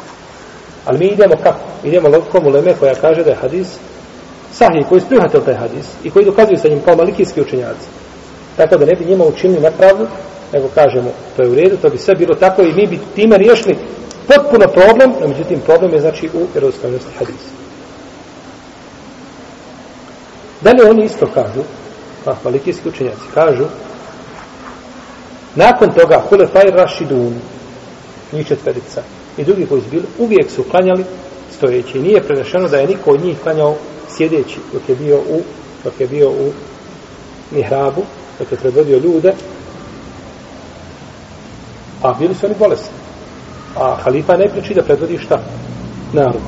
Ali 0.85 0.99
mi 0.99 1.05
idemo 1.05 1.35
kako? 1.43 1.59
Idemo 1.83 2.09
logikom 2.09 2.47
u 2.47 2.49
Leme 2.49 2.73
koja 2.79 2.95
kaže 2.95 3.23
da 3.23 3.29
je 3.29 3.35
hadis 3.35 3.67
sahih, 4.53 4.85
koji 4.89 5.01
sprihvatili 5.01 5.45
taj 5.45 5.55
hadis 5.55 5.85
i 6.03 6.09
koji 6.09 6.25
dokazuju 6.25 6.57
sa 6.57 6.67
njim 6.67 6.81
kao 6.85 6.95
malikijski 6.95 7.41
učenjaci. 7.41 7.87
Tako 8.57 8.77
da 8.77 8.85
ne 8.85 8.95
bi 8.95 9.05
njima 9.05 9.25
učinili 9.25 9.61
nepravdu, 9.61 10.07
nego 10.53 10.67
kažemo, 10.75 11.11
to 11.35 11.43
je 11.43 11.49
u 11.49 11.55
redu, 11.55 11.77
to 11.77 11.89
bi 11.89 11.97
sve 11.97 12.15
bilo 12.15 12.35
tako 12.35 12.61
i 12.61 12.73
mi 12.73 12.87
bi 12.87 12.99
time 13.15 13.37
riješili 13.37 13.77
potpuno 14.27 14.67
problem, 14.67 15.13
no 15.21 15.27
međutim 15.27 15.59
problem 15.59 15.93
je 15.93 15.99
znači 15.99 16.29
u 16.33 16.47
vjerodostojnosti 16.53 17.09
hadisa. 17.19 17.49
Dalje 20.61 20.89
oni 20.89 21.05
isto 21.05 21.27
kažu, 21.33 21.61
a 22.25 22.33
malikijski 22.43 22.89
učenjaci 22.89 23.33
kažu, 23.33 23.65
nakon 25.55 25.91
toga 25.91 26.21
Hulefaj 26.29 26.71
Rašidun, 26.71 27.33
njih 28.33 28.47
četverica, 28.47 29.01
i 29.37 29.43
drugi 29.43 29.65
koji 29.65 29.81
su 29.81 29.87
bili, 29.89 30.03
uvijek 30.17 30.51
su 30.51 30.63
klanjali 30.63 31.03
stojeći. 31.57 31.99
Nije 31.99 32.23
prenešeno 32.23 32.67
da 32.67 32.77
je 32.77 32.87
niko 32.87 33.11
od 33.11 33.23
njih 33.23 33.37
klanjao 33.43 33.75
sjedeći 34.17 34.59
dok 34.73 34.89
je 34.89 34.95
bio 34.95 35.17
u, 35.17 35.41
dok 35.83 35.99
je 35.99 36.07
bio 36.07 36.29
u 36.29 36.51
mihrabu, 37.51 38.03
dok 38.39 38.51
je 38.51 38.57
predvodio 38.57 38.97
ljude, 38.97 39.33
a 42.01 42.13
bili 42.13 42.35
su 42.35 42.45
oni 42.45 42.55
bolesni. 42.59 42.95
A 43.75 43.95
halifa 44.03 44.37
ne 44.37 44.49
priči 44.49 44.73
da 44.73 44.83
predvodi 44.83 45.17
šta? 45.17 45.41
Narod. 46.13 46.41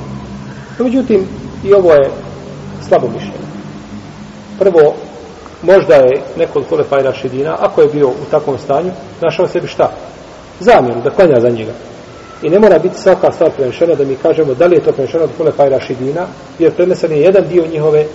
No, 0.80 0.86
međutim, 0.86 1.28
i 1.63 1.74
ovo 1.74 1.93
je 1.93 2.12
slabo 2.88 3.08
mišljenje. 3.08 3.51
Prvo, 4.62 4.93
možda 5.62 5.95
je 5.95 6.21
neko 6.38 6.60
od 6.60 6.67
Hulefajra 6.69 7.13
Šedina, 7.13 7.58
ako 7.60 7.82
je 7.82 7.88
bio 7.88 8.08
u 8.08 8.26
takvom 8.32 8.58
stanju, 8.58 8.91
našao 9.21 9.47
sebi 9.47 9.67
šta? 9.67 9.91
Zamjeru, 10.60 11.02
da 11.02 11.10
klanja 11.10 11.39
za 11.39 11.50
njega. 11.50 11.71
I 12.41 12.50
ne 12.50 12.60
mora 12.60 12.80
biti 12.80 13.02
svaka 13.02 13.32
stvar 13.32 13.52
prenešena 13.52 13.95
da 13.95 14.06
mi 14.06 14.15
kažemo 14.15 14.54
da 14.54 14.65
li 14.65 14.76
je 14.76 14.84
to 14.84 14.91
prenešeno 14.91 15.24
od 15.24 15.30
Kule 15.38 15.52
i 15.67 15.69
Rašidina, 15.69 16.28
jer 16.60 16.76
prenesen 16.76 17.12
je 17.12 17.21
jedan 17.21 17.47
dio 17.47 17.67
njihove 17.71 18.06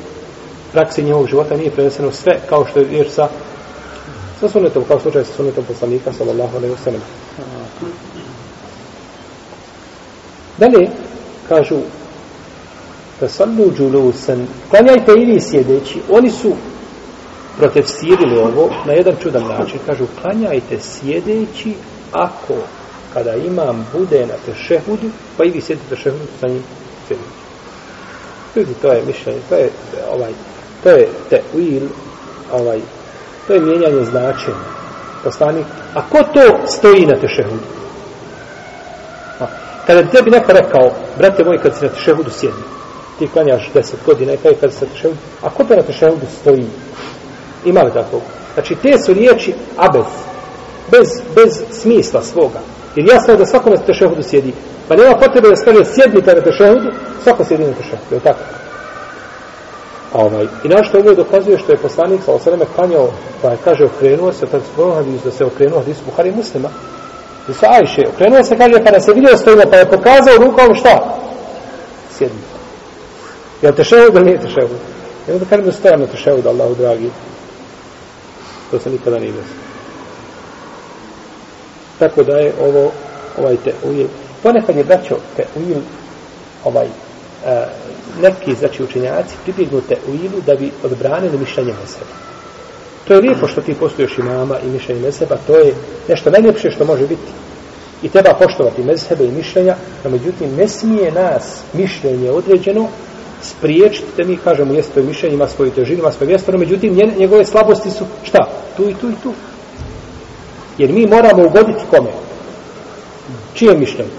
prakse 0.73 1.03
njihovog 1.03 1.27
života, 1.29 1.57
nije 1.57 1.71
preneseno 1.71 2.13
sve 2.13 2.39
kao 2.49 2.67
što 2.67 2.79
je 2.81 2.87
riječ 2.87 3.09
sa 3.11 3.29
sa 4.41 4.49
sunetom, 4.49 4.85
kao 4.89 5.01
slučaj 5.01 5.25
sa 5.25 5.33
sunetom 5.33 5.65
poslanika, 5.65 6.13
sallallahu 6.13 6.57
alaihi 6.57 6.75
wa 6.75 6.85
sallam. 6.85 7.03
Dalje, 10.59 10.91
kažu, 11.49 11.77
da 13.21 13.27
džulusen, 13.77 14.47
klanjajte 14.71 15.13
i 15.13 15.25
vi 15.25 15.41
sjedeći, 15.41 16.01
oni 16.11 16.31
su 16.31 16.53
protefsirili 17.59 18.39
ovo 18.39 18.71
na 18.87 18.93
jedan 18.93 19.15
čudan 19.23 19.43
način, 19.43 19.79
kažu, 19.87 20.05
klanjajte 20.23 20.81
sjedeći 20.81 21.75
ako 22.13 22.55
kada 23.15 23.35
imam 23.35 23.87
bude 23.93 24.27
na 24.27 24.35
tešehudu, 24.47 25.11
pa 25.37 25.45
i 25.45 25.51
vi 25.51 25.61
sjedite 25.61 25.97
tešehudu 25.97 26.25
sa 26.41 26.47
njim 26.49 26.63
sjedeći. 27.09 27.29
Ljudi, 28.57 28.75
to 28.83 28.93
je 28.93 29.03
mišljenje, 29.07 29.41
to 29.49 29.55
je 29.55 29.71
ovaj, 30.13 30.33
to 30.83 30.91
je 30.91 31.09
te 31.31 31.43
uil, 31.55 31.83
ovaj, 32.53 32.81
to 33.47 33.55
je 33.55 33.61
mijenjanje 33.61 34.05
značenja. 34.05 34.67
Poslanik, 35.25 35.67
a 35.95 36.03
ko 36.11 36.19
to 36.19 36.67
stoji 36.67 37.07
na 37.07 37.17
tešehudu? 37.21 37.77
Kada 39.87 40.03
bi 40.03 40.11
tebi 40.11 40.31
neko 40.31 40.53
rekao, 40.53 40.91
brate 41.19 41.45
moj, 41.45 41.59
kad 41.59 41.77
si 41.77 41.85
na 41.85 41.91
tešehudu 41.91 42.31
sjedni, 42.31 42.63
ti 43.19 43.29
klanjaš 43.29 43.71
deset 43.75 44.01
godina 44.07 44.33
i 44.33 44.37
kada 44.37 44.73
se 44.73 44.85
na 44.85 44.91
tešehudu, 44.93 45.19
a 45.43 45.51
ko 45.51 45.65
to 45.65 45.77
na 45.77 45.83
tešehudu 45.83 46.27
stoji? 46.41 46.67
Ima 47.65 47.83
li 47.83 47.93
takvog? 47.93 48.23
Znači, 48.55 48.75
te 48.75 48.99
su 49.07 49.15
riječi 49.15 49.55
abez, 49.77 50.05
bez, 50.91 51.09
bez 51.35 51.81
smisla 51.81 52.23
svoga. 52.23 52.61
Jer 52.97 53.09
jasno 53.09 53.33
je 53.33 53.39
da 53.39 53.47
svako 53.47 53.71
na 53.71 53.77
tešehudu 53.77 54.23
sjedi. 54.23 54.53
Pa 54.89 54.97
nema 54.97 55.17
potrebe 55.17 55.49
da 55.49 55.57
stane 55.57 55.85
sjednite 55.85 56.35
na 56.35 56.41
tešehudu, 56.41 56.91
svako 57.23 57.45
sjedi 57.45 57.65
na 57.65 57.73
tešehudu. 57.73 58.15
Je 58.15 58.21
tako? 58.21 58.41
Ovaj. 60.13 60.47
I 60.65 60.69
na 60.69 60.83
što 60.83 60.99
ovo 60.99 61.15
dokazuje 61.15 61.59
što 61.59 61.73
je 61.73 61.79
poslanik 61.79 62.21
sa 62.25 62.33
osaleme 62.33 62.65
klanjao, 62.75 63.09
pa 63.43 63.51
je 63.51 63.57
kaže 63.65 63.85
okrenuo 63.85 64.33
se, 64.33 64.47
tako 64.47 64.65
smo 64.75 64.95
hadis 64.95 65.23
da 65.25 65.31
se 65.31 65.45
okrenuo 65.45 65.79
hadisu 65.79 66.01
Buhari 66.05 66.33
muslima. 66.33 66.69
I 67.49 67.55
sa 67.55 67.67
Ajše, 67.71 68.03
okrenuo 68.15 68.45
se, 68.45 68.57
kaže, 68.57 68.85
pa 68.85 68.91
nas 68.91 69.09
je 69.09 69.15
vidio 69.15 69.37
stojima, 69.37 69.63
pa 69.71 69.77
je 69.77 69.91
pokazao 69.91 70.37
rukom 70.39 70.75
šta? 70.75 71.16
Jel 73.63 73.73
te 73.73 73.85
šehud 73.85 74.15
ili 74.15 74.25
nije 74.25 74.41
tešehud? 74.41 74.79
Jel 75.29 75.39
da 75.39 75.45
kažem 75.45 75.65
da 75.65 75.73
stojam 75.73 76.01
na 76.01 76.07
tešehud, 76.07 76.47
Allahu 76.47 76.75
dragi. 76.75 77.11
To 78.71 78.79
se 78.79 78.91
nikada 78.91 79.19
nije 79.19 79.33
desilo. 79.33 79.67
Tako 81.99 82.23
da 82.23 82.37
je 82.37 82.53
ovo 82.61 82.93
ovaj 83.39 83.57
te 83.65 83.73
ujel. 83.85 84.07
Ponekad 84.43 84.77
je 84.77 84.85
braćo 84.85 85.17
te 85.37 85.45
ujel 85.57 85.81
ovaj 86.65 86.87
a, 87.47 87.65
neki 88.23 88.55
znači 88.55 88.83
učenjaci 88.83 89.35
pribjegnu 89.45 89.81
te 89.89 89.97
ujilu 90.09 90.41
da 90.47 90.55
bi 90.55 90.73
odbranili 90.85 91.39
mišljenje 91.39 91.73
mezheba. 91.81 92.17
To 93.05 93.15
je 93.15 93.21
lijepo 93.21 93.49
što 93.49 93.61
ti 93.61 93.75
postoješ 93.75 94.19
imama 94.19 94.59
i 94.61 94.69
mišljenje 94.69 95.01
mezheba, 95.01 95.37
to 95.47 95.57
je 95.57 95.75
nešto 96.09 96.31
najljepše 96.31 96.71
što 96.71 96.85
može 96.85 97.03
biti. 97.03 97.33
I 98.03 98.09
treba 98.09 98.35
poštovati 98.35 98.85
mezhebe 98.85 99.25
i 99.25 99.31
mišljenja, 99.31 99.77
no 100.05 100.11
međutim 100.11 100.57
ne 100.57 100.69
smije 100.69 101.13
nas 101.13 101.61
mišljenje 101.73 102.31
određeno 102.31 102.89
spriječiti 103.51 104.07
da 104.17 104.25
mi 104.25 104.37
kažemo 104.37 104.75
jeste 104.75 104.95
to 104.95 105.01
je 105.01 105.07
mišljenje, 105.07 105.35
ima 105.35 105.49
svoju 105.49 105.71
težinu, 105.71 105.99
ima 105.99 106.13
svoje 106.13 106.29
mjesto, 106.29 106.53
no 106.53 106.59
međutim 106.59 106.95
njegove 107.19 107.45
slabosti 107.45 107.91
su 107.91 108.05
šta? 108.23 108.49
Tu 108.77 108.91
i 108.91 108.95
tu 108.95 109.09
i 109.11 109.15
tu. 109.23 109.33
Jer 110.79 110.93
mi 110.93 111.07
moramo 111.07 111.47
ugoditi 111.47 111.85
kome? 111.91 112.11
Čije 113.55 113.79
mišljenje? 113.79 114.11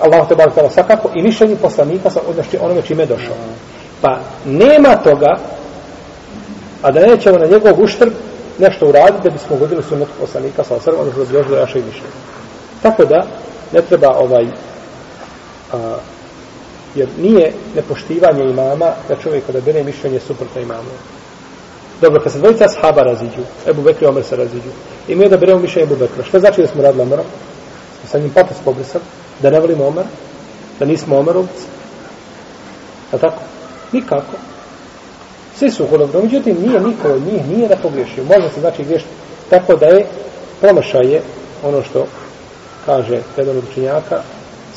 Allah 0.00 0.28
te 0.28 0.34
bar 0.34 0.50
tala 0.54 0.70
svakako 0.70 1.10
i 1.14 1.22
mišljenje 1.22 1.56
poslanika 1.56 2.10
sa 2.10 2.20
odnošće 2.28 2.58
onome 2.60 2.82
čime 2.82 3.02
je 3.02 3.06
došao. 3.06 3.34
Pa 4.00 4.18
nema 4.44 4.96
toga 4.96 5.36
a 6.82 6.90
da 6.90 7.00
nećemo 7.00 7.38
na 7.38 7.46
njegov 7.46 7.82
uštrb 7.82 8.12
nešto 8.58 8.88
uraditi 8.88 9.22
da 9.24 9.30
bismo 9.30 9.56
ugodili 9.56 9.82
sunnetu 9.82 10.10
poslanika 10.20 10.64
sa 10.64 10.74
osrvom, 10.74 11.00
odnosno 11.00 11.24
da 11.24 11.30
bi 11.30 11.36
došli 11.36 11.54
do 11.54 11.60
našeg 11.60 11.84
mišljenje. 11.86 12.14
Tako 12.82 13.04
da 13.04 13.26
ne 13.72 13.82
treba 13.82 14.08
ovaj 14.18 14.46
a, 15.72 15.96
jer 16.94 17.08
nije 17.18 17.52
nepoštivanje 17.76 18.44
imama 18.44 18.92
da 19.08 19.16
čovjek 19.16 19.46
kada 19.46 19.60
bere 19.60 19.84
mišljenje 19.84 20.20
suprotno 20.20 20.60
imamu. 20.60 20.90
Dobro, 22.00 22.20
kad 22.22 22.32
se 22.32 22.38
dvojica 22.38 22.68
sahaba 22.68 23.02
raziđu, 23.02 23.42
Ebu 23.68 23.82
Bekri 23.82 24.04
i 24.04 24.08
Omer 24.08 24.24
se 24.24 24.36
raziđu, 24.36 24.70
i 25.08 25.14
mi 25.14 25.28
da 25.28 25.36
beremo 25.36 25.60
mišljenje 25.60 25.84
Ebu 25.84 25.96
Bekra, 25.96 26.24
što 26.24 26.40
znači 26.40 26.60
da 26.60 26.68
smo 26.68 26.82
radili 26.82 27.02
Omerom? 27.02 27.24
Smo 28.00 28.10
sa 28.10 28.18
njim 28.18 28.30
patos 28.30 28.56
pobrisali, 28.64 29.04
da 29.42 29.50
ne 29.50 29.60
volimo 29.60 29.86
Omer, 29.86 30.04
da 30.78 30.84
nismo 30.84 31.18
Omerovci. 31.18 31.64
A 33.12 33.18
tako? 33.18 33.42
Nikako. 33.92 34.36
Svi 35.56 35.70
su 35.70 35.86
hulom, 35.86 36.10
međutim 36.22 36.56
nije 36.60 36.80
niko 36.80 37.08
od 37.08 37.22
njih 37.22 37.48
nije 37.48 37.68
da 37.68 37.76
pogriješio. 37.76 38.24
Može 38.24 38.48
se 38.54 38.60
znači 38.60 38.84
griješiti. 38.84 39.12
Tako 39.50 39.76
da 39.76 39.86
je 39.86 40.06
promašaj 40.60 41.12
je 41.12 41.22
ono 41.62 41.82
što 41.82 42.06
kaže 42.86 43.20
jedan 43.36 43.56
od 43.56 43.64
učenjaka, 43.70 44.22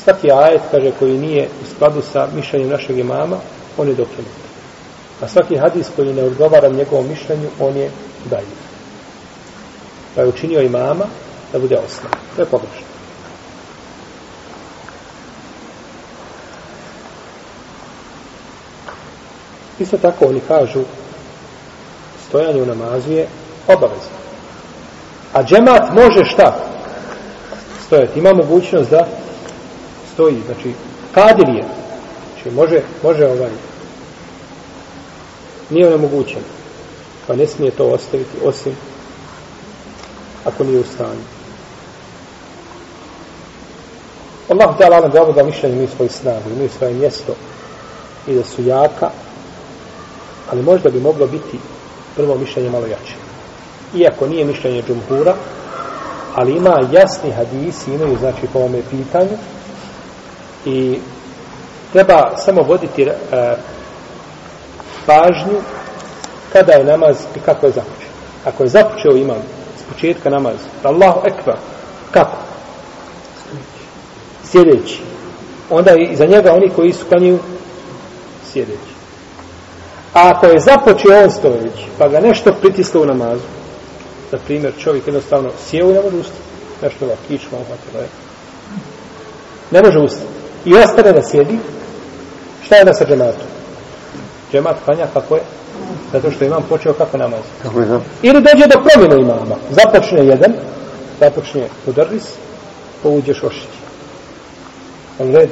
svaki 0.04 0.32
ajet, 0.32 0.60
kaže, 0.70 0.92
koji 0.98 1.18
nije 1.18 1.48
u 1.62 1.74
skladu 1.74 2.02
sa 2.12 2.28
mišljenjem 2.34 2.70
našeg 2.70 2.98
imama, 2.98 3.36
on 3.78 3.88
je 3.88 3.94
dokinut. 3.94 4.44
A 5.20 5.28
svaki 5.28 5.56
hadis 5.56 5.86
koji 5.96 6.12
ne 6.12 6.22
odgovara 6.22 6.68
njegovom 6.68 7.08
mišljenju, 7.08 7.48
on 7.60 7.76
je 7.76 7.90
dalje. 8.24 8.56
Pa 10.14 10.20
je 10.20 10.28
učinio 10.28 10.60
imama 10.60 11.04
da 11.52 11.58
bude 11.58 11.76
osnov. 11.76 12.10
To 12.36 12.42
je 12.42 12.46
pogrešno. 12.46 12.86
Isto 19.78 19.98
tako 19.98 20.26
oni 20.26 20.40
kažu 20.48 20.80
stojanje 22.28 22.62
u 22.62 22.66
namazu 22.66 23.12
je 23.12 23.26
obavezno. 23.68 24.18
A 25.32 25.42
džemat 25.42 25.92
može 25.94 26.24
šta? 26.24 26.56
Stojati. 27.86 28.18
Ima 28.18 28.32
mogućnost 28.32 28.90
da 28.90 29.06
stoji. 30.14 30.42
Znači, 30.46 30.72
kadir 31.12 31.48
je. 31.48 31.64
Znači, 32.32 32.56
može, 32.56 32.80
može 33.02 33.26
ovaj. 33.26 33.50
Nije 35.70 35.86
onemogućen. 35.86 36.42
Pa 37.26 37.34
ne 37.34 37.46
smije 37.46 37.70
to 37.70 37.84
ostaviti 37.84 38.38
osim 38.44 38.76
ako 40.44 40.64
nije 40.64 40.80
u 40.80 40.84
stanju. 40.84 41.24
Allah 44.48 44.78
da 44.78 45.00
nam 45.00 45.10
da 45.10 45.22
ovoga 45.22 45.42
mišljenja 45.42 45.74
imaju 45.74 45.88
svoju 45.96 46.10
snagu, 46.10 46.50
imaju 46.50 46.70
svoje 46.78 46.94
mjesto 46.94 47.34
i 48.26 48.34
da 48.34 48.44
su 48.44 48.62
jaka 48.62 49.10
ali 50.50 50.62
možda 50.62 50.90
bi 50.90 51.00
moglo 51.00 51.26
biti 51.26 51.58
prvo 52.16 52.34
mišljenje 52.34 52.70
malo 52.70 52.86
jače. 52.86 53.14
Iako 53.94 54.26
nije 54.26 54.44
mišljenje 54.44 54.82
džumhura, 54.82 55.34
ali 56.34 56.56
ima 56.56 56.80
jasni 56.92 57.30
hadisi, 57.30 57.94
imaju 57.94 58.16
znači 58.18 58.46
po 58.52 58.58
ovome 58.58 58.82
pitanju 58.90 59.36
i 60.66 60.98
treba 61.92 62.36
samo 62.36 62.62
voditi 62.62 63.02
e, 63.02 63.12
pažnju 65.06 65.60
kada 66.52 66.72
je 66.72 66.84
namaz 66.84 67.16
i 67.36 67.38
kako 67.38 67.66
je 67.66 67.72
započeo. 67.72 68.10
Ako 68.44 68.62
je 68.62 68.68
započeo 68.68 69.16
imam 69.16 69.42
s 69.78 69.92
početka 69.92 70.30
namaz, 70.30 70.56
Allahu 70.82 71.20
ekber, 71.26 71.54
kako? 72.10 72.36
Sjedeći. 74.44 75.02
Onda 75.70 75.94
i 75.94 76.16
za 76.16 76.26
njega 76.26 76.52
oni 76.52 76.70
koji 76.76 76.92
su 76.92 77.04
klanjuju 77.08 77.38
sjedeći. 78.52 78.94
A 80.14 80.30
ako 80.30 80.46
je 80.46 80.60
započeo 80.60 81.22
on 81.24 81.30
stojeći, 81.30 81.86
pa 81.98 82.08
ga 82.08 82.20
nešto 82.20 82.52
pritislo 82.60 83.02
u 83.02 83.06
namazu, 83.06 83.42
na 84.32 84.38
primjer, 84.38 84.72
čovjek 84.78 85.06
jednostavno 85.06 85.50
sjeo 85.66 85.90
i 85.90 85.92
ne 85.92 86.00
može 86.02 86.16
ustati. 86.16 86.40
Nešto 86.82 87.06
ga 87.06 87.14
kičma 87.28 87.58
uhvatilo 87.58 88.00
je. 88.00 88.08
Ne 89.70 89.82
može 89.82 89.98
ustati. 89.98 90.33
I 90.64 90.74
ostane 90.74 91.12
da 91.12 91.22
sjedi. 91.22 91.58
Šta 92.62 92.76
je 92.76 92.84
da 92.84 92.94
sa 92.94 93.04
džematom? 93.04 93.46
Džemat 94.52 94.76
klanja 94.84 95.06
kako 95.12 95.34
je? 95.34 95.42
Zato 96.12 96.30
što 96.30 96.44
imam 96.44 96.62
počeo 96.68 96.92
kako 96.92 97.16
namaz. 97.16 97.40
Kako 97.62 97.80
je? 97.80 97.86
Ili 98.22 98.42
dođe 98.42 98.66
do 98.66 98.82
promjene 98.84 99.22
imama. 99.22 99.56
Započne 99.70 100.26
jedan, 100.26 100.52
započne 101.20 101.68
mudarris, 101.86 102.24
povuđeš 103.02 103.42
ošić. 103.42 103.74
On 105.18 105.34
red. 105.34 105.50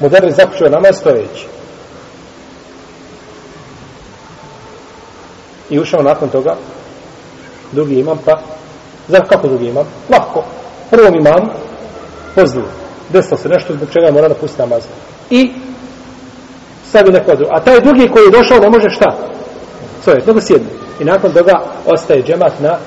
Mudarris 0.00 0.36
započeo 0.36 0.68
namaz 0.68 0.96
stojeći. 0.96 1.46
i 5.70 5.78
ušao 5.78 6.02
nakon 6.02 6.28
toga 6.28 6.56
drugi 7.72 7.98
imam 7.98 8.18
pa 8.24 8.40
za 9.08 9.20
kako 9.20 9.48
drugi 9.48 9.66
imam? 9.66 9.86
Lahko. 10.10 10.44
Prvom 10.90 11.14
imam 11.14 11.50
pozdrav. 12.34 12.64
Desilo 13.12 13.36
se 13.36 13.48
nešto 13.48 13.74
zbog 13.74 13.88
čega 13.92 14.10
mora 14.10 14.28
napustiti 14.28 14.62
namaz. 14.62 14.82
I 15.30 15.52
stavi 16.88 17.12
neko 17.12 17.36
drugo. 17.36 17.52
A 17.54 17.60
taj 17.60 17.80
drugi 17.80 18.08
koji 18.08 18.24
je 18.24 18.38
došao 18.38 18.58
ne 18.58 18.70
može 18.70 18.90
šta? 18.90 19.16
Svoje, 20.04 20.22
nego 20.26 20.40
sjedne. 20.40 20.68
I 21.00 21.04
nakon 21.04 21.32
toga 21.32 21.62
ostaje 21.86 22.22
džemat 22.22 22.52
na 22.60 22.78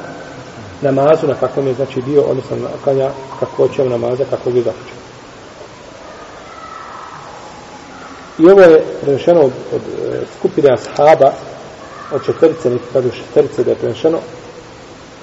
namazu 0.82 1.28
na 1.28 1.34
kakvom 1.34 1.68
je 1.68 1.74
znači 1.74 2.02
bio, 2.02 2.22
odnosno 2.22 2.58
na 2.58 2.70
kanja 2.86 3.10
kako 3.40 3.68
će 3.68 3.84
namaza, 3.84 4.24
kako 4.30 4.50
bi 4.50 4.62
započeo. 4.62 5.02
I 8.40 8.48
ovo 8.50 8.62
je 8.62 8.84
prenešeno 9.02 9.42
od, 9.42 9.52
od 9.74 9.82
e, 9.82 10.22
skupine 10.38 10.70
ashaba 10.74 11.32
od 12.12 12.26
četvrce, 12.26 12.70
neki 12.70 12.86
kažu 12.94 13.10
četvrce 13.10 13.64
da 13.64 13.72
je 13.72 13.78
prenešeno, 13.78 14.18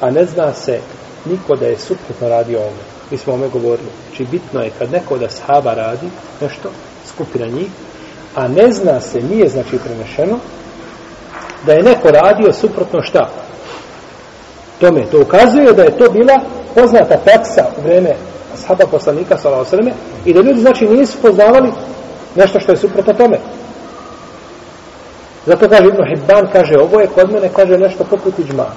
a 0.00 0.10
ne 0.10 0.24
zna 0.24 0.52
se 0.52 0.80
niko 1.24 1.56
da 1.56 1.66
je 1.66 1.78
suprotno 1.78 2.28
radio 2.28 2.58
ovome. 2.58 2.97
Mi 3.10 3.18
smo 3.18 3.34
ome 3.34 3.48
govorili. 3.48 3.88
Znači 4.08 4.24
bitno 4.30 4.60
je 4.60 4.70
kad 4.78 4.92
neko 4.92 5.18
da 5.18 5.30
sahaba 5.30 5.74
radi 5.74 6.06
nešto, 6.40 6.70
skupina 7.06 7.46
njih, 7.46 7.68
a 8.34 8.48
ne 8.48 8.72
zna 8.72 9.00
se, 9.00 9.20
nije 9.20 9.48
znači 9.48 9.78
prenešeno, 9.84 10.38
da 11.66 11.72
je 11.72 11.82
neko 11.82 12.10
radio 12.10 12.52
suprotno 12.52 13.02
šta? 13.02 13.30
Tome, 14.80 15.06
to 15.10 15.20
ukazuje 15.20 15.72
da 15.72 15.82
je 15.82 15.98
to 15.98 16.10
bila 16.10 16.40
poznata 16.74 17.18
praksa 17.24 17.64
u 17.78 17.82
vreme 17.82 18.14
sahaba 18.54 18.86
poslanika 18.86 19.38
sallallahu 19.38 19.76
i 20.24 20.34
da 20.34 20.40
ljudi 20.40 20.60
znači 20.60 20.88
nisu 20.88 21.18
poznavali 21.22 21.68
nešto 22.36 22.60
što 22.60 22.72
je 22.72 22.76
suprotno 22.76 23.12
tome. 23.12 23.38
Zato 25.46 25.68
kaže 25.68 25.88
Ibn 25.88 26.04
Hibban, 26.08 26.48
kaže, 26.52 26.78
ovo 26.78 27.00
je 27.00 27.06
kod 27.06 27.32
mene, 27.32 27.48
kaže 27.56 27.78
nešto 27.78 28.04
poput 28.04 28.38
iđmana. 28.38 28.74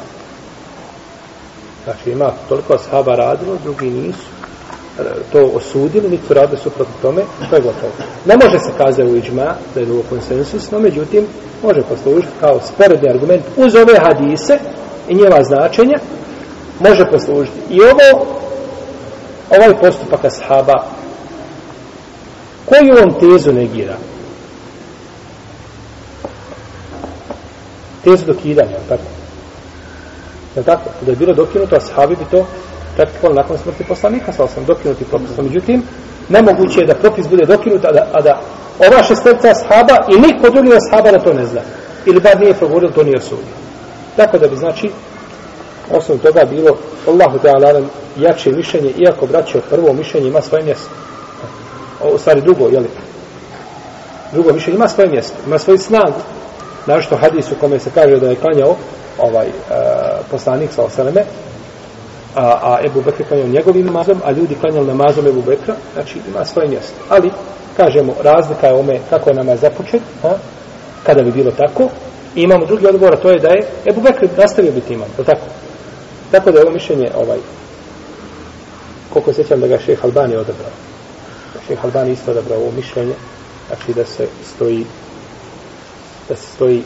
Znači 1.83 2.11
ima 2.11 2.31
toliko 2.49 2.77
sahaba 2.77 3.15
radilo, 3.15 3.57
drugi 3.63 3.89
nisu 3.89 4.27
e, 4.99 5.03
to 5.31 5.51
osudili, 5.55 6.09
niti 6.09 6.27
su 6.27 6.33
radili 6.33 6.59
suprotno 6.59 6.93
tome, 7.01 7.21
to 7.49 7.55
je 7.55 7.61
gotovo. 7.61 7.91
Ne 8.25 8.35
može 8.43 8.59
se 8.59 8.71
kazati 8.77 9.03
u 9.03 9.15
iđma 9.15 9.55
da 9.75 9.79
je 9.79 9.91
ovo 9.91 10.03
konsensus, 10.09 10.71
no 10.71 10.79
međutim, 10.79 11.27
može 11.63 11.81
poslužiti 11.81 12.33
kao 12.39 12.59
sporedni 12.73 13.09
argument 13.09 13.43
uz 13.57 13.75
ove 13.75 13.99
hadise 13.99 14.57
i 15.09 15.15
njeva 15.15 15.43
značenja, 15.43 15.97
može 16.79 17.05
poslužiti. 17.11 17.59
I 17.69 17.81
ovo, 17.81 18.25
ovaj 19.49 19.81
postupak 19.81 20.25
ashaba, 20.25 20.83
koju 22.65 23.03
on 23.03 23.19
tezu 23.19 23.53
negira? 23.53 23.95
tezu 28.03 28.25
dokidanja, 28.25 28.77
tako? 28.89 29.03
Je 30.55 30.63
tako? 30.63 30.89
Da 31.01 31.11
je 31.11 31.15
bilo 31.15 31.33
dokinuto, 31.33 31.75
ashabi 31.75 32.15
bi 32.15 32.25
to 32.31 32.45
praktikovali 32.95 33.35
nakon 33.35 33.57
smrti 33.57 33.83
poslanika, 33.83 34.33
sa 34.33 34.43
osam 34.43 34.65
dokinuti 34.65 35.05
propis. 35.05 35.37
Međutim, 35.37 35.83
nemoguće 36.29 36.79
je 36.79 36.87
da 36.87 36.95
propis 36.95 37.27
bude 37.27 37.45
dokinut, 37.45 37.85
a 37.85 37.91
da, 37.91 38.07
a 38.13 38.21
da 38.21 38.41
ova 38.79 39.03
šesterica 39.03 39.47
ashaba 39.47 39.97
i 40.09 40.19
niko 40.19 40.49
drugi 40.49 40.69
ashaba 40.75 41.11
da 41.11 41.19
to 41.19 41.33
ne 41.33 41.45
zna. 41.45 41.61
Ili 42.05 42.19
bar 42.19 42.39
nije 42.39 42.53
progovorio, 42.53 42.89
to 42.89 43.03
nije 43.03 43.17
osudio. 43.17 43.55
Tako 44.15 44.37
da 44.37 44.47
bi, 44.47 44.55
znači, 44.55 44.91
osnovu 45.91 46.19
toga 46.19 46.45
bilo 46.45 46.77
Allahu 47.07 47.39
Teala 47.39 47.81
jače 48.17 48.51
mišljenje, 48.51 48.93
iako 48.97 49.25
braćo 49.25 49.59
prvo 49.69 49.93
mišljenje 49.93 50.27
ima 50.27 50.41
svoje 50.41 50.63
mjesto. 50.63 50.89
O, 52.03 52.17
stvari 52.17 52.41
drugo, 52.41 52.67
jeli? 52.67 52.89
Drugo 54.31 54.53
mišljenje 54.53 54.77
ima 54.77 54.87
svoje 54.87 55.09
mjesto, 55.09 55.33
ima 55.47 55.59
svoju 55.59 55.77
snagu. 55.77 56.19
Našto 56.85 57.17
hadis 57.17 57.51
u 57.51 57.55
kome 57.59 57.79
se 57.79 57.89
kaže 57.93 58.19
da 58.19 58.29
je 58.29 58.35
klanjao 58.35 58.75
ovaj 59.17 59.47
e, 59.47 59.51
poslanik 60.31 60.71
sa 60.71 60.83
oseleme, 60.83 61.23
a, 62.35 62.45
a 62.45 62.79
Ebu 62.85 63.01
Bekr 63.01 63.23
klanjao 63.27 63.47
njegovim 63.47 63.85
namazom, 63.85 64.21
a 64.25 64.31
ljudi 64.31 64.55
klanjali 64.55 64.87
namazom 64.87 65.27
Ebu 65.27 65.41
Bekra, 65.41 65.75
znači 65.93 66.19
ima 66.27 66.45
svoje 66.45 66.67
mjesto. 66.67 66.93
Ali, 67.09 67.31
kažemo, 67.77 68.13
razlika 68.23 68.67
je 68.67 68.73
ome 68.73 68.99
kako 69.09 69.29
je 69.29 69.35
namaz 69.35 69.59
započet, 69.61 70.01
a, 70.23 70.33
kada 71.03 71.23
bi 71.23 71.31
bilo 71.31 71.51
tako, 71.51 71.89
i 72.35 72.41
imamo 72.41 72.65
drugi 72.65 72.87
odgovor, 72.87 73.13
a 73.13 73.17
to 73.17 73.29
je 73.29 73.39
da 73.39 73.49
je 73.49 73.67
Ebu 73.85 74.01
Bekr 74.01 74.27
nastavio 74.37 74.71
biti 74.71 74.93
imam, 74.93 75.07
je 75.17 75.23
tako? 75.25 75.45
Tako 76.31 76.51
da 76.51 76.59
je 76.59 76.65
ovo 76.65 76.73
mišljenje, 76.73 77.11
ovaj, 77.15 77.37
koliko 79.13 79.33
sećam 79.33 79.59
da 79.59 79.67
ga 79.67 79.79
šeha 79.79 80.07
Albani 80.07 80.35
odabrao. 80.35 80.71
Šeha 81.67 81.81
Albani 81.87 82.11
isto 82.11 82.31
odabrao 82.31 82.59
ovo 82.59 82.71
mišljenje, 82.71 83.13
znači 83.67 83.93
da 83.93 84.05
se 84.05 84.27
stoji 84.55 84.85
da 86.29 86.35
se 86.35 86.47
stoji 86.55 86.83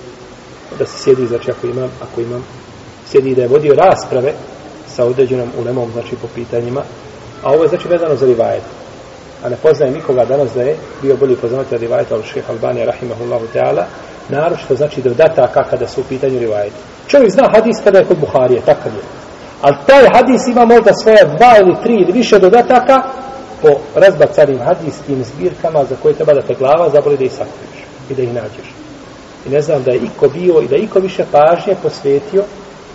da 0.79 0.85
se 0.85 0.97
sjedi, 0.97 1.27
znači 1.27 1.51
ako 1.51 1.67
imam, 1.67 1.89
ako 2.01 2.21
imam 2.21 2.45
sjedi 3.05 3.35
da 3.35 3.41
je 3.41 3.47
vodio 3.47 3.75
rasprave 3.75 4.33
sa 4.87 5.05
određenom 5.05 5.49
ulemom, 5.59 5.91
znači 5.91 6.15
po 6.21 6.27
pitanjima, 6.35 6.81
a 7.43 7.51
ovo 7.51 7.63
je 7.63 7.69
znači 7.69 7.87
vezano 7.87 8.15
za 8.15 8.25
rivajet. 8.25 8.63
A 9.43 9.49
ne 9.49 9.55
poznaje 9.55 9.91
nikoga 9.91 10.25
danas 10.25 10.53
da 10.53 10.61
je 10.61 10.75
bio 11.01 11.15
bolji 11.15 11.35
poznavatelj 11.35 11.79
rivajeta 11.79 12.15
od 12.15 12.23
šeha 12.33 12.53
Albanija, 12.53 12.85
rahimahullahu 12.85 13.45
teala, 13.53 13.85
naročito 14.29 14.75
znači 14.75 15.01
da 15.01 15.09
dataka 15.09 15.63
kada 15.69 15.87
su 15.87 16.01
u 16.01 16.03
pitanju 16.03 16.39
rivajeta. 16.39 16.75
Čovjek 17.07 17.31
zna 17.31 17.49
hadis 17.53 17.77
kada 17.83 17.99
je 17.99 18.05
kod 18.05 18.17
Buharije, 18.19 18.61
takav 18.61 18.93
je. 18.93 19.01
Ali 19.61 19.75
taj 19.85 20.03
hadis 20.13 20.47
ima 20.47 20.65
možda 20.65 20.93
svoje 20.93 21.25
dva 21.37 21.57
ili 21.59 21.75
tri 21.83 21.93
ili 21.93 22.11
više 22.11 22.39
dodataka 22.39 23.03
po 23.61 23.69
razbacanim 23.95 24.59
hadijskim 24.59 25.23
zbirkama 25.23 25.83
za 25.83 25.95
koje 26.01 26.13
treba 26.13 26.33
da 26.33 26.41
te 26.41 26.53
glava 26.53 26.89
zaboli 26.89 27.17
da 27.17 27.23
ih 27.23 27.31
sakriš 27.31 27.85
i 28.09 28.13
da 28.13 28.21
ih 28.21 28.33
nađeš. 28.33 28.84
I 29.45 29.49
ne 29.49 29.61
znam 29.61 29.83
da 29.83 29.91
je 29.91 29.97
iko 29.97 30.27
bio 30.27 30.61
i 30.61 30.67
da 30.67 30.75
iko 30.75 30.99
više 30.99 31.23
pažnje 31.31 31.75
posvetio 31.83 32.43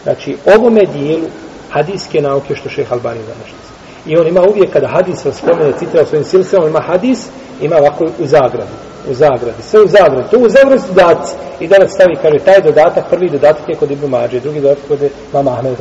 znači 0.03 0.37
ovome 0.57 0.81
dijelu 0.93 1.27
hadijske 1.71 2.21
nauke 2.21 2.55
što 2.55 2.69
šeha 2.69 2.95
Albani 2.95 3.21
današnjice. 3.21 3.71
I 4.07 4.17
on 4.17 4.27
ima 4.27 4.41
uvijek 4.51 4.73
kada 4.73 4.89
hadis 4.89 5.27
spomene, 5.33 5.73
citira 5.79 6.05
svojim 6.07 6.25
silsilama, 6.25 6.69
ima 6.69 6.81
hadis, 6.81 7.27
ima 7.61 7.77
ovako 7.77 8.05
u 8.05 8.27
zagradi. 8.27 8.71
U 9.11 9.15
zagradi, 9.15 9.63
sve 9.63 9.81
u 9.81 9.87
zagradi. 9.87 10.31
To 10.31 10.39
u 10.39 10.49
zagradi 10.49 10.83
su 10.83 10.93
dodaci. 10.95 11.35
I 11.61 11.69
danas 11.69 11.91
stavi, 11.93 12.17
kaže, 12.23 12.39
taj 12.45 12.61
dodatak, 12.61 13.05
prvi 13.11 13.31
dodatak 13.31 13.69
je 13.69 13.77
kod 13.77 13.91
Ibnu 13.91 14.09
Mađe, 14.09 14.41
drugi 14.41 14.61
dodatak 14.61 14.85
kod 14.89 14.99
Mama 15.33 15.51
Ahmed. 15.51 15.77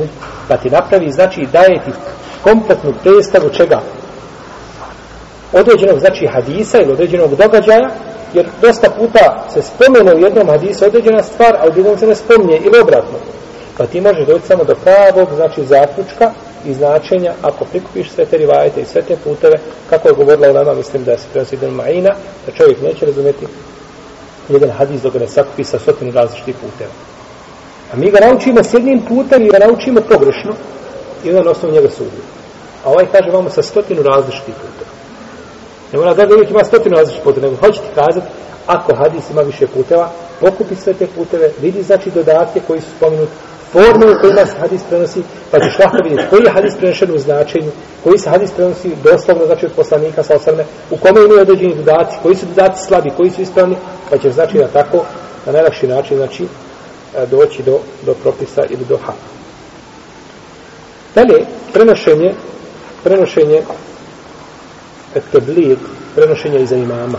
Pa 0.48 0.56
ti 0.56 0.70
napravi, 0.70 1.10
znači, 1.10 1.40
daje 1.52 1.80
ti 1.84 1.90
kompletnu 2.42 2.92
predstavu 3.02 3.48
čega? 3.48 3.80
Određenog, 5.52 5.98
znači, 5.98 6.26
hadisa 6.26 6.78
ili 6.82 6.92
određenog 6.92 7.36
događaja, 7.36 7.90
jer 8.34 8.46
dosta 8.62 8.90
puta 8.90 9.44
se 9.54 9.62
spomenu 9.62 10.16
u 10.16 10.24
jednom 10.24 10.48
hadisu 10.48 10.84
određena 10.84 11.22
stvar, 11.22 11.56
a 11.56 11.68
u 11.68 11.70
drugom 11.70 11.98
se 11.98 12.06
ne 12.06 12.14
spomnije 12.14 12.58
ili 12.58 12.80
obratno. 12.80 13.18
Pa 13.78 13.86
ti 13.86 14.00
možeš 14.00 14.26
doći 14.26 14.46
samo 14.46 14.64
do 14.64 14.74
pravog, 14.74 15.28
znači 15.34 15.64
zaključka 15.64 16.32
i 16.64 16.74
značenja, 16.74 17.32
ako 17.42 17.64
prikupiš 17.64 18.10
sve 18.10 18.24
te 18.24 18.36
rivajete 18.36 18.80
i 18.80 18.84
sve 18.84 19.02
te 19.02 19.16
puteve, 19.24 19.56
kako 19.90 20.08
je 20.08 20.14
govorila 20.14 20.50
u 20.50 20.54
nama, 20.54 20.74
mislim 20.74 21.04
da 21.04 21.18
se 21.18 21.24
prenosi 21.32 21.54
Ibn 21.54 21.66
Ma'ina, 21.66 22.12
da 22.46 22.52
čovjek 22.52 22.82
neće 22.82 23.06
razumjeti 23.06 23.46
jedan 24.48 24.70
hadis 24.70 25.02
dok 25.02 25.12
ga 25.12 25.18
ne 25.18 25.28
sakupi 25.28 25.64
sa 25.64 25.78
stotinu 25.78 26.12
različitih 26.12 26.54
puteva. 26.54 26.90
A 27.92 27.96
mi 27.96 28.10
ga 28.10 28.20
naučimo 28.20 28.62
s 28.62 28.74
jednim 28.74 29.00
putem 29.08 29.46
i 29.46 29.48
ga 29.48 29.58
naučimo 29.58 30.00
pogrešno 30.00 30.52
i 31.24 31.30
onda 31.30 31.42
na 31.42 31.50
osnovu 31.50 31.74
njega 31.74 31.88
sudimo. 31.90 32.22
A 32.84 32.90
ovaj 32.90 33.06
kaže 33.12 33.30
vamo 33.30 33.50
sa 33.50 33.62
stotinu 33.62 34.02
različitih 34.02 34.54
puteva. 34.54 34.89
Ne 35.92 35.98
mora 35.98 36.14
da 36.14 36.34
uvijek 36.34 36.50
ima 36.50 36.64
stotinu 36.64 36.96
različitih 36.96 37.24
puteva, 37.24 37.46
nego 37.46 37.60
hoće 37.60 37.80
ti 37.80 37.88
kazati, 37.94 38.26
ako 38.66 38.94
hadis 38.94 39.30
ima 39.30 39.42
više 39.42 39.66
puteva, 39.66 40.10
pokupi 40.40 40.74
sve 40.74 40.94
te 40.94 41.06
puteve, 41.06 41.50
vidi 41.62 41.82
znači 41.82 42.10
dodatke 42.10 42.60
koji 42.66 42.80
su 42.80 42.86
spomenuti, 42.96 43.32
forme 43.72 44.06
u 44.06 44.20
kojima 44.20 44.46
se 44.46 44.58
hadis 44.60 44.82
prenosi, 44.88 45.22
pa 45.50 45.58
ćeš 45.60 45.78
lahko 45.78 45.96
vidjeti 46.02 46.30
koji 46.30 46.42
je 46.44 46.50
hadis 46.50 46.74
prenešen 46.76 47.14
u 47.14 47.18
značenju, 47.18 47.70
koji 48.04 48.18
se 48.18 48.30
hadis 48.30 48.50
prenosi 48.50 48.90
doslovno, 49.04 49.46
znači 49.46 49.66
od 49.66 49.72
poslanika 49.72 50.22
sa 50.22 50.34
osrme, 50.34 50.64
u 50.90 50.96
kome 50.96 51.24
imaju 51.24 51.40
određeni 51.40 51.74
dodaci, 51.74 52.16
koji 52.22 52.34
su 52.34 52.46
dodaci 52.46 52.84
slabi, 52.84 53.10
koji 53.16 53.30
su 53.30 53.42
ispravni, 53.42 53.76
pa 54.10 54.18
ćeš 54.18 54.32
znači 54.32 54.58
na 54.58 54.66
tako, 54.66 55.04
na 55.46 55.52
najlakši 55.52 55.86
način, 55.86 56.16
znači, 56.16 56.44
e, 56.44 57.26
doći 57.26 57.62
do, 57.62 57.78
do 58.06 58.14
propisa 58.14 58.62
ili 58.70 58.84
do 58.88 58.96
hapa. 58.96 59.30
Dalje, 61.14 61.46
prenošenje, 61.72 62.34
prenošenje 63.04 63.62
teblir, 65.32 65.78
prenošenje 66.14 66.62
iza 66.62 66.76
imama. 66.76 67.18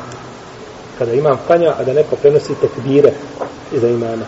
Kada 0.97 1.13
imam 1.13 1.39
klanja, 1.47 1.75
a 1.77 1.83
da 1.83 1.93
neko 1.93 2.15
prenosi 2.15 2.53
tekbire 2.61 3.11
iza 3.71 3.87
imama. 3.87 4.25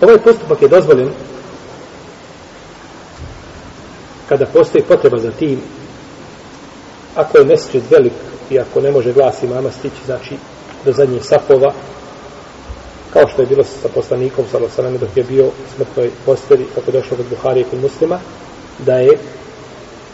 Ovaj 0.00 0.18
postupak 0.18 0.62
je 0.62 0.68
dozvoljen 0.68 1.10
kada 4.28 4.46
postoji 4.46 4.84
potreba 4.84 5.18
za 5.18 5.30
tim 5.30 5.60
ako 7.14 7.38
je 7.38 7.44
mesečet 7.44 7.82
velik 7.90 8.12
i 8.50 8.60
ako 8.60 8.80
ne 8.80 8.90
može 8.90 9.12
glas 9.12 9.42
imama 9.42 9.70
stići 9.70 10.04
znači 10.06 10.34
do 10.84 10.92
zadnjih 10.92 11.24
safova 11.24 11.72
kao 13.12 13.28
što 13.28 13.42
je 13.42 13.46
bilo 13.46 13.64
sa 13.64 13.88
poslanikom 13.94 14.44
Salosaname 14.50 14.98
dok 14.98 15.16
je 15.16 15.24
bio 15.24 15.46
u 15.46 15.52
smrtnoj 15.76 16.10
posteli 16.26 16.66
kako 16.74 16.90
je 16.90 16.92
došlo 16.92 17.16
kod 17.16 17.26
Buharije 17.30 17.64
kod 17.70 17.80
muslima 17.80 18.20
da 18.78 18.94
je 18.94 19.18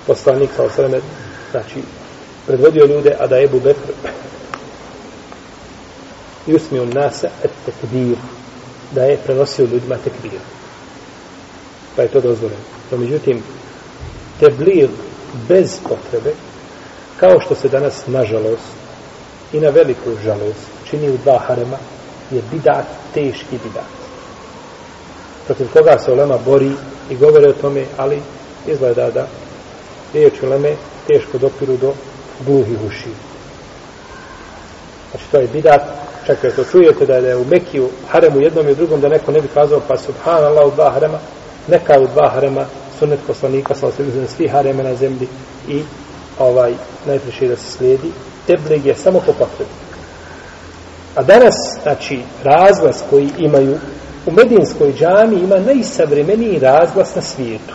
poslanik 0.06 0.50
Salosaname 0.56 1.00
znači 1.54 1.82
predvodio 2.46 2.86
ljude 2.86 3.16
a 3.20 3.26
da 3.26 3.40
Ebu 3.40 3.60
Bekr 3.60 3.90
i 6.46 6.54
usmio 6.54 6.84
nasa 6.84 7.28
et 7.44 7.50
tekbir 7.66 8.16
da 8.92 9.04
je 9.04 9.16
prenosio 9.16 9.66
ljudima 9.72 9.96
tekbir. 10.04 10.40
Pa 11.96 12.02
je 12.02 12.08
to 12.08 12.20
dozvoljeno. 12.20 12.62
No, 12.90 12.98
međutim, 12.98 13.42
teblir 14.40 14.88
bez 15.48 15.78
potrebe, 15.82 16.34
kao 17.20 17.40
što 17.40 17.54
se 17.54 17.68
danas, 17.68 18.06
nažalost, 18.06 18.74
i 19.52 19.60
na 19.60 19.68
veliku 19.68 20.10
žalost, 20.24 20.66
čini 20.90 21.10
u 21.10 21.18
dva 21.24 21.38
harema, 21.38 21.78
je 22.30 22.42
bidat, 22.52 22.86
teški 23.14 23.58
bidat. 23.64 23.94
Protiv 25.46 25.66
koga 25.72 25.98
se 25.98 26.12
Olema 26.12 26.38
bori 26.38 26.72
i 27.10 27.16
govore 27.16 27.48
o 27.48 27.60
tome, 27.60 27.84
ali 27.96 28.22
izgleda 28.66 29.10
da 29.10 29.26
riječ 30.14 30.42
Oleme 30.42 30.76
teško 31.06 31.38
dopiru 31.38 31.76
do 31.76 31.92
gluhih 32.46 32.78
uši. 32.86 33.10
Znači, 35.10 35.24
to 35.30 35.38
je 35.38 35.48
bidat. 35.52 35.82
Čak 36.26 36.38
kad 36.40 36.56
to 36.56 36.64
čujete 36.64 37.06
da 37.06 37.14
je 37.16 37.36
u 37.36 37.44
Mekiju 37.44 37.88
haremu 38.08 38.40
jednom 38.40 38.68
i 38.68 38.74
drugom 38.74 39.00
da 39.00 39.08
neko 39.08 39.32
ne 39.32 39.40
bi 39.40 39.48
kazao 39.48 39.80
pa 39.88 39.96
subhanallah 39.96 40.66
u 40.66 40.74
dva 40.74 40.90
harema 40.90 41.18
neka 41.68 42.00
u 42.00 42.06
dva 42.06 42.28
harema 42.28 42.66
sunnet 42.98 43.20
poslanika 43.26 43.74
sa 43.74 43.86
osvijem 43.86 44.12
znači, 44.12 44.32
svi 44.32 44.48
hareme 44.48 44.82
na 44.82 44.94
zemlji 44.94 45.28
i 45.68 45.82
ovaj 46.38 46.72
najpriše 47.06 47.48
da 47.48 47.56
se 47.56 47.70
slijedi. 47.70 48.12
Teblig 48.46 48.86
je 48.86 48.94
samo 48.94 49.20
po 49.20 49.32
potrebi. 49.32 49.70
A 51.14 51.22
danas 51.22 51.54
znači 51.82 52.20
razglas 52.44 53.02
koji 53.10 53.30
imaju 53.38 53.78
u 54.26 54.32
medinskoj 54.32 54.92
džami 54.92 55.36
ima 55.36 55.58
najsavremeniji 55.58 56.58
razglas 56.58 57.14
na 57.14 57.22
svijetu 57.22 57.74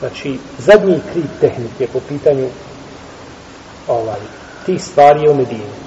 znači 0.00 0.38
zadnji 0.58 1.00
krip 1.12 1.30
tehnike 1.40 1.86
po 1.92 2.00
pitanju 2.08 2.48
ovaj, 3.88 4.20
tih 4.66 4.84
stvari 4.84 5.22
je 5.22 5.30
u 5.30 5.34
Medini 5.34 5.80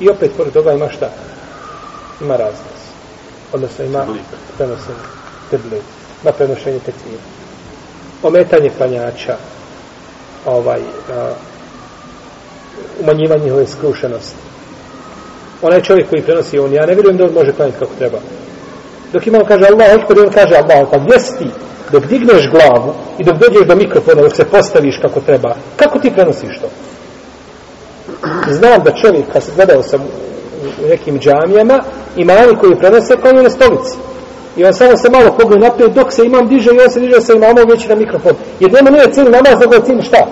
I 0.00 0.08
opet 0.08 0.30
pored 0.36 0.52
toga 0.52 0.72
ima 0.72 0.88
šta? 0.88 1.10
Ima 2.20 2.36
razglas. 2.36 2.82
Odnosno 3.52 3.84
ima 3.84 4.06
prenošenje 4.56 4.98
teblit. 5.50 5.82
Ima 6.22 6.32
prenošenje 6.32 6.78
tekvira. 6.78 7.22
Ometanje 8.22 8.70
klanjača. 8.78 9.36
Ovaj, 10.46 10.80
a, 11.12 11.32
umanjivanje 13.00 13.44
njihove 13.44 13.66
skrušenosti. 13.66 14.36
Onaj 15.62 15.82
čovjek 15.82 16.10
koji 16.10 16.22
prenosi 16.22 16.58
on, 16.58 16.72
ja 16.72 16.86
ne 16.86 16.94
vjerujem 16.94 17.16
da 17.16 17.24
on 17.24 17.32
može 17.32 17.52
klanjati 17.52 17.78
kako 17.78 17.92
treba. 17.98 18.18
Dok 19.12 19.26
imam 19.26 19.44
kaže 19.44 19.66
Allah, 19.66 19.88
ekber, 19.92 20.18
on 20.20 20.32
kaže 20.32 20.54
Allah, 20.54 20.88
pa 20.90 20.98
gdje 20.98 21.20
si 21.20 21.38
ti? 21.38 21.50
Dok 21.92 22.06
digneš 22.06 22.50
glavu 22.50 22.94
i 23.18 23.24
dok 23.24 23.36
dođeš 23.36 23.66
do 23.66 23.76
mikrofona, 23.76 24.22
dok 24.22 24.36
se 24.36 24.44
postaviš 24.44 24.98
kako 25.02 25.20
treba, 25.20 25.54
kako 25.76 25.98
ti 25.98 26.10
prenosiš 26.10 26.58
to? 26.58 26.68
znam 28.48 28.82
da 28.84 28.90
čovjek, 28.90 29.24
kad 29.32 29.42
se 29.42 29.52
gledao 29.56 29.82
sam 29.82 30.00
u 30.84 30.88
nekim 30.88 31.20
džamijama, 31.20 31.80
imami 32.16 32.58
koji 32.60 32.76
prenose 32.76 33.16
pa 33.16 33.22
konju 33.22 33.42
na 33.42 33.50
stolici. 33.50 33.96
I 34.56 34.64
on 34.64 34.74
samo 34.74 34.96
se 34.96 35.10
malo 35.10 35.36
pogleda 35.38 35.66
naprijed, 35.66 35.92
dok 35.92 36.12
se 36.12 36.26
imam 36.26 36.48
diže 36.48 36.70
i 36.70 36.80
on 36.84 36.90
se 36.90 37.00
diže 37.00 37.20
sa 37.20 37.32
imamom 37.32 37.68
već 37.70 37.88
na 37.88 37.94
mikrofon. 37.94 38.32
Jer 38.60 38.72
nema 38.72 38.90
nije 38.90 39.12
cijeli 39.12 39.30
namaz, 39.30 39.60
nego 39.60 39.84
cijeli 39.84 40.02
šta? 40.02 40.26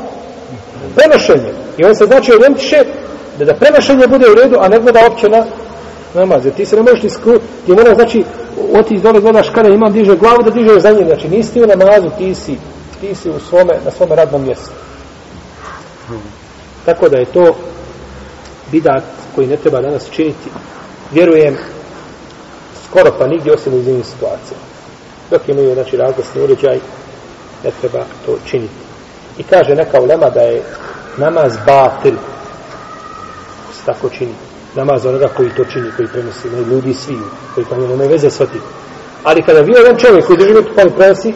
Prenošenje. 0.96 1.52
I 1.78 1.84
on 1.84 1.94
se 1.96 2.04
znači 2.06 2.32
orijentiše 2.32 2.84
da, 3.38 3.44
da 3.44 3.54
prenošenje 3.54 4.06
bude 4.06 4.26
u 4.30 4.34
redu, 4.34 4.56
a 4.60 4.68
ne 4.68 4.78
gleda 4.78 5.00
opće 5.06 5.28
na 5.28 5.44
namaz. 6.14 6.44
Jer 6.44 6.54
ti 6.54 6.66
se 6.66 6.76
ne 6.76 6.82
možeš 6.82 7.02
ni 7.02 7.10
skru... 7.10 7.38
Ti 7.66 7.72
moraš, 7.72 7.94
znači, 7.94 8.24
otići 8.74 9.00
dole, 9.00 9.20
gledaš 9.20 9.50
kada 9.50 9.68
imam 9.68 9.92
diže 9.92 10.16
glavu, 10.16 10.42
da 10.42 10.50
diže 10.50 10.80
za 10.80 10.90
njim. 10.90 11.06
Znači, 11.06 11.28
nisi 11.28 11.52
ti 11.52 11.62
u 11.62 11.66
namazu, 11.66 12.10
ti 12.18 12.34
si, 12.34 12.56
ti 13.00 13.14
si 13.14 13.30
u 13.30 13.40
svome, 13.40 13.74
na 13.84 13.90
svome 13.90 14.14
radnom 14.14 14.42
mjestu. 14.42 14.70
Tako 16.84 17.08
da 17.08 17.18
je 17.18 17.24
to 17.24 17.56
bidat 18.72 19.02
koji 19.34 19.46
ne 19.46 19.56
treba 19.56 19.80
danas 19.80 20.10
činiti. 20.10 20.50
Vjerujem 21.12 21.56
skoro 22.88 23.12
pa 23.18 23.26
nigdje 23.26 23.52
osim 23.52 23.74
u 23.74 23.82
zimnim 23.82 24.04
situacijama. 24.04 24.64
Dok 25.30 25.48
imaju, 25.48 25.74
znači, 25.74 25.96
razglasni 25.96 26.42
uređaj, 26.42 26.78
ne 27.64 27.70
treba 27.80 28.04
to 28.26 28.36
činiti. 28.46 28.74
I 29.38 29.42
kaže 29.42 29.74
neka 29.74 30.00
ulema 30.00 30.30
da 30.30 30.40
je 30.40 30.62
namaz 31.16 31.56
batil, 31.66 32.14
se 33.72 33.82
tako 33.86 34.08
čini. 34.08 34.34
Namaz 34.76 35.06
onoga 35.06 35.28
koji 35.28 35.50
to 35.56 35.64
čini, 35.64 35.90
koji 35.96 36.08
prenosi, 36.08 36.50
ne 36.50 36.60
ljudi 36.60 36.94
svi, 36.94 37.16
koji 37.54 37.66
pa 37.70 37.76
nema 37.76 38.04
veze 38.04 38.30
s 38.30 38.40
otim. 38.40 38.60
Ali 39.24 39.42
kada 39.42 39.62
bio 39.62 39.76
jedan 39.76 39.96
čovjek 39.96 40.26
koji 40.26 40.38
drži 40.38 40.52
minutu 40.52 40.72
pa 40.76 40.82
prenosi, 40.96 41.34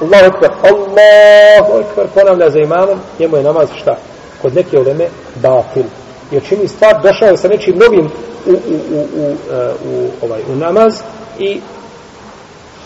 Allahu 0.00 0.24
ekber, 0.26 0.50
Allahu 0.62 1.80
ekber, 1.80 2.06
ponavlja 2.14 2.50
za 2.50 2.58
imamom, 2.58 2.98
njemu 3.18 3.36
je 3.36 3.42
namaz 3.42 3.68
šta? 3.80 3.96
Kod 4.42 4.54
neke 4.54 4.78
uleme 4.78 5.06
batil. 5.34 5.84
Jer 6.30 6.42
čini 6.48 6.68
stvar, 6.68 7.02
došao 7.02 7.28
je 7.28 7.36
sa 7.36 7.48
nečim 7.48 7.78
novim 7.78 8.10
u, 8.46 8.50
u, 8.50 8.76
u, 8.92 9.06
u, 9.16 9.36
e, 9.52 9.72
u, 9.84 10.08
ovaj, 10.24 10.40
u 10.52 10.56
namaz 10.56 10.94
i 11.38 11.60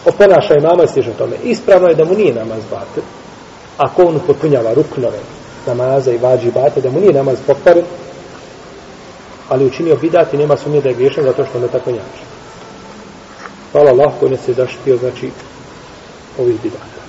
oponaša 0.07 0.55
imama 0.55 0.85
i 0.85 0.89
stiže 0.89 1.13
tome. 1.13 1.37
Ispravno 1.45 1.89
je 1.89 1.95
da 1.95 2.05
mu 2.05 2.15
nije 2.15 2.35
namaz 2.35 2.63
batil, 2.71 3.03
ako 3.79 4.03
on 4.03 4.21
potpunjava 4.27 4.75
ruknove 4.75 5.19
namaza 5.67 6.13
i 6.13 6.19
vađi 6.19 6.51
bate, 6.51 6.81
da 6.81 6.91
mu 6.91 7.01
nije 7.01 7.13
namaz 7.13 7.39
pokvaren, 7.47 7.85
ali 9.51 9.67
učinio 9.67 9.97
bidati, 9.97 10.37
nema 10.37 10.57
sumnje 10.57 10.81
da 10.81 10.89
je 10.89 10.95
griješan 10.95 11.25
zato 11.25 11.45
što 11.45 11.61
ne 11.61 11.69
tako 11.69 11.91
njače. 11.91 12.25
Hvala 13.73 13.91
Allah 13.91 14.13
koji 14.21 14.31
nas 14.31 14.49
je 14.49 14.55
zaštitio, 14.55 14.97
znači, 14.97 15.31
ovih 16.39 16.61
bidata. 16.63 17.01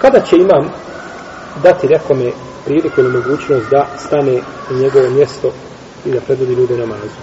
Kada 0.00 0.20
će 0.20 0.36
imam 0.36 0.70
dati 1.62 1.88
nekome 1.88 2.30
priliku 2.64 3.00
ili 3.00 3.12
mogućnost 3.18 3.70
da 3.70 3.86
stane 3.98 4.40
u 4.70 4.74
njegovo 4.74 5.10
mjesto 5.10 5.52
i 6.04 6.10
da 6.10 6.20
predvodi 6.20 6.54
ljude 6.54 6.76
namazu? 6.76 7.20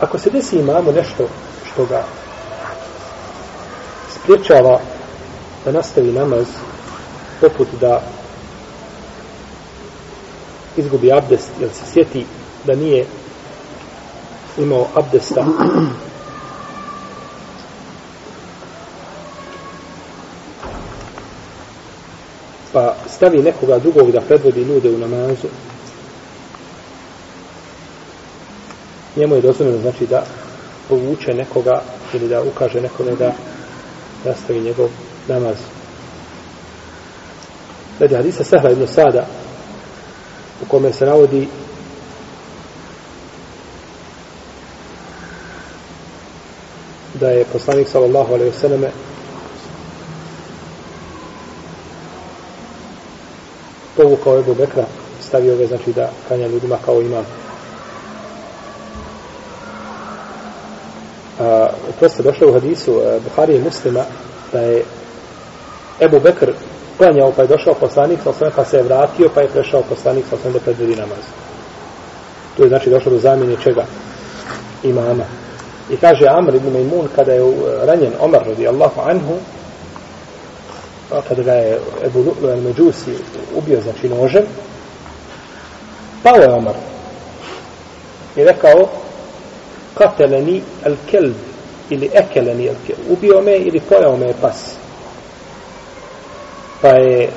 Ako 0.00 0.18
se 0.18 0.30
desi 0.30 0.58
imamo 0.58 0.92
nešto 0.92 1.28
što 1.72 1.84
ga 1.84 2.04
spriječava 4.10 4.80
da 5.64 5.72
nastavi 5.72 6.12
namaz 6.12 6.46
poput 7.40 7.68
da 7.80 8.15
izgubi 10.76 11.12
abdest 11.12 11.50
jer 11.60 11.70
se 11.70 11.92
sjeti 11.92 12.26
da 12.64 12.74
nije 12.74 13.06
imao 14.58 14.86
abdesta? 14.94 15.46
Pa 22.72 22.94
stavi 23.08 23.42
nekoga 23.42 23.78
drugog 23.78 24.10
da 24.10 24.20
predvodi 24.20 24.60
ljude 24.62 24.90
u 24.90 24.98
namazu. 24.98 25.48
Njemu 29.16 29.34
je 29.34 29.40
dozvoljeno 29.40 29.78
znači 29.78 30.06
da 30.06 30.24
povuče 30.88 31.34
nekoga 31.34 31.82
ili 32.14 32.28
da 32.28 32.42
ukaže 32.42 32.80
nekome 32.80 33.10
da 33.18 33.32
nastavi 34.24 34.60
njegov 34.60 34.88
namaz. 35.28 35.56
Glede 37.98 38.16
hadisa 38.16 38.44
Sahla 38.44 38.70
ibn 38.70 38.86
Sada 38.86 39.26
u 40.62 40.68
kome 40.68 40.92
se 40.92 41.06
navodi 41.06 41.48
da 47.14 47.30
je 47.30 47.44
poslanik 47.44 47.88
sallallahu 47.88 48.34
alaihi 48.34 48.50
vseleme 48.50 48.90
povukao 53.96 54.38
Ebu 54.38 54.54
Bekra 54.54 54.84
stavio 55.20 55.56
ga 55.56 55.66
znači 55.66 55.92
da 55.92 56.10
kanja 56.28 56.46
ljudima 56.46 56.78
kao 56.84 57.00
imam. 57.00 57.24
A, 61.40 61.68
to 62.00 62.08
se 62.08 62.22
došlo 62.22 62.48
u 62.48 62.52
hadisu 62.52 63.00
eh, 63.00 63.16
a, 63.16 63.18
Buhari 63.24 63.56
i 63.56 63.62
muslima 63.62 64.04
da 64.52 64.60
je 64.60 64.84
Ebu 66.00 66.20
Bekr 66.20 66.52
klanjao 66.96 67.32
pa 67.36 67.42
je 67.42 67.48
došao 67.48 67.74
poslanik 67.74 68.18
pa 68.18 68.24
sa 68.24 68.30
osvijem 68.30 68.52
pa 68.56 68.64
se 68.64 68.76
je 68.76 68.82
vratio 68.82 69.30
pa 69.34 69.40
je 69.40 69.48
prešao 69.48 69.82
poslanik 69.82 70.24
pa 70.24 70.30
sa 70.30 70.36
osvijem 70.36 70.52
da 70.52 70.60
predvedi 70.60 70.96
namaz. 70.96 71.24
Tu 72.56 72.62
je 72.62 72.68
znači 72.68 72.90
došlo 72.90 73.12
do 73.12 73.18
zamjene 73.18 73.56
čega? 73.62 73.84
Imama. 74.82 75.24
I 75.90 75.96
kaže 75.96 76.26
Amr 76.28 76.54
ibn 76.54 76.72
Maimun 76.72 77.08
kada 77.16 77.32
je 77.32 77.42
ranjen 77.82 78.12
Omar 78.20 78.46
radijallahu 78.46 79.00
anhu 79.00 79.38
kada 81.28 81.42
ga 81.42 81.52
je 81.52 81.78
Ebu 82.04 82.34
Međusi 82.64 83.14
ubio 83.54 83.80
znači 83.80 84.08
nožem 84.08 84.42
pao 86.22 86.36
je 86.36 86.52
Omar 86.52 86.74
i 88.36 88.44
rekao 88.44 88.88
kateleni 89.94 90.62
al 90.84 90.94
kelb 91.10 91.34
ili 91.90 92.10
ekeleni 92.14 92.68
al 92.68 92.74
kelb 92.86 92.98
ubio 93.10 93.40
me 93.40 93.56
ili 93.56 93.80
pojao 93.80 94.16
me 94.16 94.32
pas 94.40 94.85
pa 96.82 96.88
je 96.88 97.30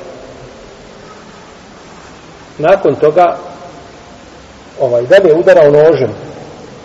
nakon 2.57 2.95
toga 2.95 3.37
ovaj 4.79 5.03
dalje 5.03 5.33
udarao 5.33 5.71
nožem 5.71 6.09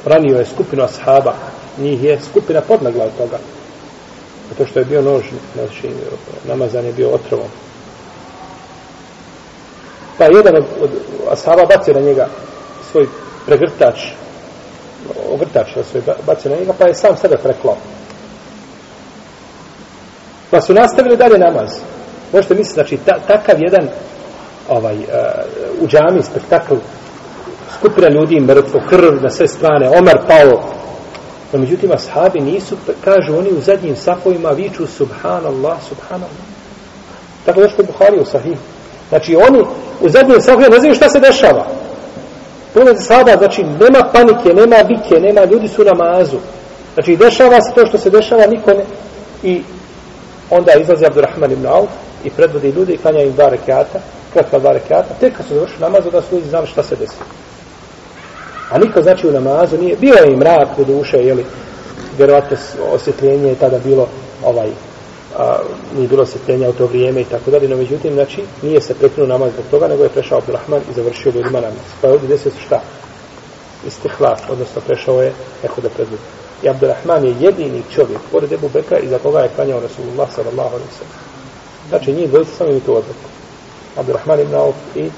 ranio 0.04 0.38
je 0.38 0.46
skupinu 0.46 0.84
ashaba. 0.84 1.34
Njih 1.78 2.04
je 2.04 2.20
skupina 2.30 2.60
podnagla 2.60 3.04
od 3.04 3.16
toga. 3.18 3.38
Zato 4.48 4.66
što 4.66 4.78
je 4.78 4.84
bio 4.84 5.02
nož 5.02 5.24
znači 5.54 5.90
namazan 6.48 6.84
je 6.84 6.92
bio 6.92 7.10
otrovom. 7.10 7.48
Pa 10.18 10.24
jedan 10.24 10.56
od, 10.56 10.64
od 10.80 10.90
ashaba 11.30 11.66
bacio 11.76 11.94
na 11.94 12.00
njega 12.00 12.28
svoj 12.90 13.06
pregrtač 13.46 14.00
ogrtač 15.30 15.76
na 15.76 15.82
svoj 15.82 16.02
bacio 16.26 16.50
na 16.50 16.56
njega 16.56 16.72
pa 16.78 16.86
je 16.86 16.94
sam 16.94 17.16
sebe 17.16 17.36
preklao. 17.36 17.76
Pa 20.50 20.60
su 20.60 20.74
nastavili 20.74 21.16
dalje 21.16 21.38
namaz 21.38 21.70
možete 22.34 22.54
misliti 22.54 22.74
znači 22.74 22.96
ta, 22.96 23.18
takav 23.26 23.56
jedan 23.62 23.88
ovaj 24.68 24.96
uh, 24.96 25.02
u 25.80 25.86
džami 25.86 26.22
spektakl 26.22 26.74
skupina 27.78 28.08
ljudi 28.08 28.40
mrtvo 28.40 28.80
krv 28.88 29.22
na 29.22 29.30
sve 29.30 29.48
strane 29.48 29.88
Omar 29.88 30.18
pao. 30.26 30.60
No 31.52 31.58
međutim 31.58 31.92
ashabi 31.92 32.40
nisu 32.40 32.76
kažu 33.04 33.38
oni 33.38 33.48
u 33.48 33.60
zadnjim 33.60 33.96
safovima 33.96 34.50
viču 34.50 34.86
subhanallah 34.86 35.76
subhanallah. 35.88 36.44
Tako 37.46 37.60
je 37.60 37.68
što 37.68 37.82
je 37.82 37.86
Buhari 37.86 38.20
u 38.20 38.24
sahih 38.24 38.56
znači 39.08 39.36
oni 39.36 39.64
u 40.00 40.08
zadnjim 40.08 40.40
safovima 40.40 40.68
ne 40.68 40.78
znaju 40.78 40.94
šta 40.94 41.10
se 41.10 41.20
dešava. 41.20 41.66
Pogledajte 42.74 43.02
sada, 43.02 43.36
znači, 43.38 43.62
nema 43.64 44.10
panike, 44.12 44.54
nema 44.54 44.76
bike, 44.88 45.20
nema, 45.20 45.44
ljudi 45.44 45.68
su 45.68 45.84
na 45.84 45.92
mazu. 45.94 46.38
Znači, 46.94 47.16
dešava 47.16 47.60
se 47.60 47.72
to 47.74 47.86
što 47.86 47.98
se 47.98 48.10
dešava, 48.10 48.46
niko 48.46 48.70
ne... 48.70 48.84
I 49.42 49.62
onda 50.50 50.72
izlazi 50.72 51.06
Abdurrahman 51.06 51.52
ibn 51.52 51.66
Auf 51.66 51.88
i 52.24 52.30
predvodi 52.30 52.70
ljudi 52.70 52.92
i 52.92 52.98
klanja 52.98 53.22
im 53.22 53.32
dva 53.32 53.48
rekiata, 53.48 54.00
kratka 54.32 54.58
dva 54.58 54.72
rekiata, 54.72 55.14
tek 55.20 55.36
kad 55.36 55.46
su 55.46 55.54
završili 55.54 55.80
namaz, 55.80 56.04
da 56.12 56.22
su 56.22 56.34
ljudi 56.34 56.48
znali 56.48 56.66
šta 56.66 56.82
se 56.82 56.96
desi. 56.96 57.16
A 58.70 58.78
niko, 58.78 59.02
znači, 59.02 59.28
u 59.28 59.32
namazu 59.32 59.78
nije... 59.78 59.96
Bio 59.96 60.14
je 60.14 60.32
i 60.32 60.36
mrak 60.36 60.78
u 60.78 60.84
duše, 60.84 61.16
jeli, 61.16 61.44
vjerovatno 62.18 62.56
osjetljenje 62.92 63.48
je 63.48 63.54
tada 63.54 63.78
bilo 63.78 64.08
ovaj 64.44 64.70
a, 65.38 65.58
nije 65.96 66.08
bilo 66.08 66.22
osjetljenja 66.22 66.68
u 66.68 66.72
to 66.72 66.86
vrijeme 66.86 67.20
i 67.20 67.24
tako 67.24 67.50
dalje, 67.50 67.68
no 67.68 67.76
međutim, 67.76 68.14
znači, 68.14 68.42
nije 68.62 68.80
se 68.80 68.94
prekinuo 68.94 69.28
namaz 69.28 69.52
zbog 69.52 69.64
toga, 69.70 69.88
nego 69.88 70.02
je 70.02 70.08
prešao 70.08 70.38
Abdurrahman 70.38 70.80
i 70.90 70.94
završio 70.94 71.32
ljudima 71.34 71.60
namaz. 71.60 71.86
Pa 72.00 72.06
je 72.06 72.12
ovdje 72.12 72.28
desio 72.28 72.50
se 72.50 72.60
šta? 72.66 72.80
Istihlaf, 73.86 74.50
odnosno 74.50 74.82
prešao 74.86 75.22
je 75.22 75.32
neko 75.62 75.80
da 75.80 75.88
predvodi. 75.88 76.22
I 76.62 76.68
Abdurrahman 76.68 77.24
je 77.24 77.34
jedini 77.40 77.82
čovjek, 77.94 78.20
pored 78.32 78.52
Ebu 78.52 78.68
Bekra, 78.68 78.98
iza 78.98 79.18
koga 79.18 79.40
je 79.40 79.50
klanjao 79.56 79.80
Rasulullah 79.80 80.28
sallallahu 80.34 80.74
alaihi 80.74 80.92
sallam. 80.98 81.33
Znači, 81.88 82.12
njih 82.12 82.28
dvojica 82.28 82.50
samo 82.50 82.70
imaju 82.70 82.84
tu 82.84 82.96
odluku. 82.96 83.28
Abdurrahman 83.96 84.40
ibn 84.40 84.54
Auf 84.54 84.76
i 84.94 85.10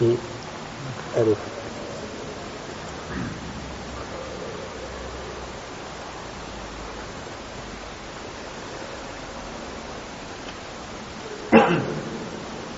i 0.00 0.16
Ebu 1.20 1.34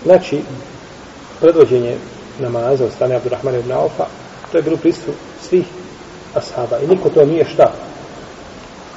Znači, 0.04 0.42
predvođenje 1.40 1.96
namaza 2.38 2.84
od 2.84 2.92
strane 2.92 3.16
Abdurrahmana 3.16 3.58
ibn 3.58 3.72
Aufa, 3.72 4.06
to 4.52 4.58
je 4.58 4.62
bilo 4.62 4.76
pristup 4.76 5.14
svih 5.40 5.66
ashaba. 6.34 6.78
I 6.78 6.86
niko 6.86 7.10
to 7.10 7.24
nije 7.24 7.44
šta? 7.44 7.74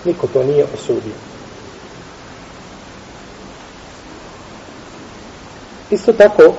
Niko 0.06 0.28
to 0.28 0.44
nije 0.44 0.66
osudio. 0.74 1.33
Isto 5.94 6.14
tako, 6.14 6.54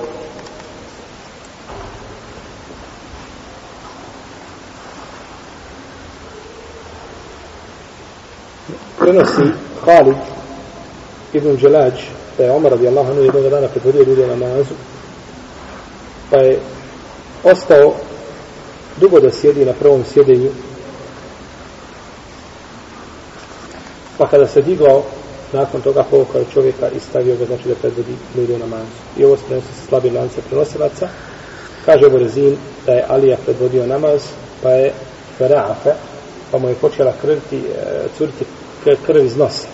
prenosi 8.99 9.43
Halid 9.85 10.15
ibn 11.33 11.55
Đelađ 11.55 11.93
da 12.37 12.43
je 12.43 12.51
Omar 12.51 12.71
radijallahu 12.71 13.11
anhu 13.11 13.21
jednog 13.21 13.49
dana 13.49 13.67
predvodio 13.67 14.03
ljude 14.03 14.27
na 14.27 14.35
namazu 14.35 14.73
pa 16.31 16.37
je 16.37 16.59
ostao 17.43 17.93
dugo 18.97 19.19
da 19.19 19.31
sjedi 19.31 19.65
na 19.65 19.73
prvom 19.73 20.03
sjedenju, 20.13 20.49
pa 24.17 24.27
kada 24.27 24.47
se 24.47 24.61
digao, 24.61 25.03
nakon 25.55 25.81
toga 25.81 26.03
povukao 26.03 26.41
čovjeka 26.53 26.89
i 26.89 26.99
stavio 26.99 27.35
ga, 27.35 27.45
znači 27.45 27.67
da 27.67 27.75
predvodi 27.75 28.15
ljude 28.37 28.53
u 28.55 28.59
namazu. 28.59 28.91
I 29.17 29.25
ovo 29.25 29.37
se 29.37 29.43
prenosi 29.47 29.67
sa 29.67 29.87
slabim 29.87 30.15
lance 30.15 30.41
prenosilaca. 30.49 31.07
Kaže 31.85 32.09
Borezin 32.09 32.57
da 32.85 32.91
je 32.91 33.05
Alija 33.07 33.37
predvodio 33.45 33.87
namaz, 33.87 34.21
pa 34.63 34.69
je 34.69 34.93
Ferafe, 35.37 35.93
pa 36.51 36.57
mu 36.57 36.69
je 36.69 36.75
počela 36.75 37.13
krviti, 37.21 37.57
e, 37.57 38.07
curiti 38.17 38.45
krv 39.05 39.25
iz 39.25 39.37
nosa. 39.37 39.67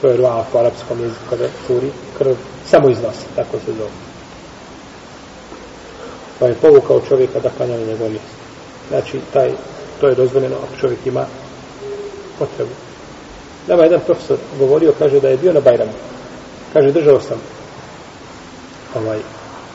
To 0.00 0.08
je 0.08 0.16
ruaf 0.16 0.54
u 0.54 0.58
arapskom 0.58 1.00
jeziku 1.00 1.22
kada 1.30 1.44
curi 1.66 1.90
krv 2.18 2.34
samo 2.70 2.88
iz 2.88 3.02
nosa, 3.02 3.26
tako 3.36 3.58
se 3.58 3.72
zove. 3.72 3.90
Pa 6.38 6.46
je 6.46 6.54
povukao 6.54 7.00
čovjeka 7.08 7.40
da 7.40 7.50
klanja 7.56 7.76
na 7.76 7.86
njegov 7.86 8.08
mjesto. 8.08 8.36
Znači, 8.88 9.20
taj, 9.32 9.50
to 10.00 10.08
je 10.08 10.14
dozvoljeno 10.14 10.56
ako 10.56 10.80
čovjek 10.80 11.06
ima 11.06 11.26
potrebu. 12.38 12.85
Nama 13.66 13.82
jedan 13.82 14.00
profesor 14.06 14.36
govorio, 14.58 14.92
kaže 14.98 15.20
da 15.20 15.28
je 15.28 15.36
bio 15.36 15.52
na 15.52 15.60
Bajramu. 15.60 15.92
Kaže, 16.72 16.92
držao 16.92 17.20
sam 17.20 17.38
ovaj, 18.94 19.18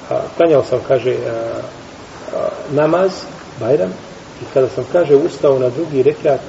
a, 0.09 0.21
klanjao 0.37 0.63
sam, 0.63 0.79
kaže, 0.87 1.15
a, 1.15 1.59
a, 2.35 2.47
namaz, 2.71 3.11
Bajram, 3.59 3.89
i 4.41 4.45
kada 4.53 4.67
sam, 4.69 4.85
kaže, 4.91 5.15
ustao 5.15 5.59
na 5.59 5.69
drugi 5.69 6.03
rekat, 6.03 6.39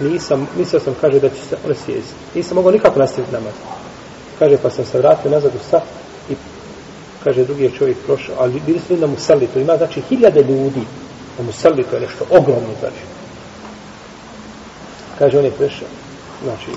nisam, 0.00 0.48
mislio 0.56 0.80
sam, 0.80 0.94
kaže, 1.00 1.20
da 1.20 1.28
će 1.28 1.40
se 1.48 1.56
on 1.68 1.74
sjesti. 1.74 2.14
Nisam 2.34 2.56
mogao 2.56 2.72
nikako 2.72 2.98
nastaviti 2.98 3.32
namaz. 3.32 3.52
Kaže, 4.38 4.56
pa 4.62 4.70
sam 4.70 4.84
se 4.84 4.98
vratio 4.98 5.30
nazad 5.30 5.52
u 5.54 5.70
saf 5.70 5.82
i, 6.30 6.34
kaže, 7.24 7.44
drugi 7.44 7.64
je 7.64 7.72
čovjek 7.78 7.96
prošao, 8.06 8.34
ali 8.38 8.62
bili 8.66 8.80
su 8.88 8.96
na 8.96 9.06
Musalli, 9.06 9.46
to 9.46 9.58
ima, 9.58 9.76
znači, 9.76 10.00
hiljade 10.00 10.42
ljudi 10.42 10.82
na 11.38 11.44
Musalli, 11.44 11.84
to 11.84 11.96
je 11.96 12.00
nešto 12.02 12.24
ogromno, 12.30 12.68
znači. 12.80 13.04
Kaže, 15.18 15.38
on 15.38 15.44
je 15.44 15.50
prešao, 15.50 15.88
znači, 16.44 16.70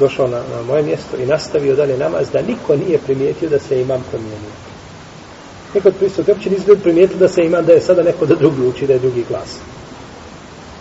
došao 0.00 0.28
na, 0.28 0.36
na 0.36 0.62
moje 0.62 0.82
mjesto 0.82 1.16
i 1.16 1.26
nastavio 1.26 1.76
dalje 1.76 1.98
namaz, 1.98 2.30
da 2.32 2.42
niko 2.42 2.76
nije 2.76 2.98
primijetio 2.98 3.48
da 3.48 3.58
se 3.58 3.80
imam 3.80 4.04
promijenio. 4.10 4.52
Niko 5.74 5.88
od 5.88 5.94
prisutnih 5.94 6.36
uopće 6.36 6.50
nisu 6.50 6.82
primijetio 6.82 7.18
da 7.18 7.28
se 7.28 7.44
imam, 7.44 7.64
da 7.64 7.72
je 7.72 7.80
sada 7.80 8.02
neko 8.02 8.26
da 8.26 8.34
drugi 8.34 8.66
uči, 8.66 8.86
da 8.86 8.92
je 8.92 8.98
drugi 8.98 9.24
glas. 9.28 9.58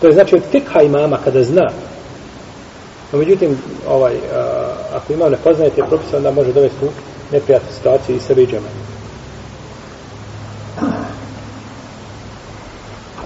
To 0.02 0.08
je 0.08 0.14
znači 0.14 0.36
od 0.36 0.42
fikha 0.52 0.82
imama 0.82 1.18
kada 1.24 1.44
zna. 1.44 1.72
No, 3.12 3.20
međutim, 3.20 3.58
ovaj, 3.88 4.14
a, 4.34 4.74
ako 4.94 5.14
imam 5.14 5.32
ne 5.32 5.38
poznaje 5.44 5.70
te 5.70 5.84
propise, 5.90 6.18
onda 6.18 6.32
može 6.32 6.54
dovesti 6.54 6.86
u 6.86 6.90
neprijatnu 7.32 7.70
situaciju 7.78 8.16
i 8.16 8.20
sebe 8.20 8.44
i 8.44 8.48
džeme. 8.48 8.68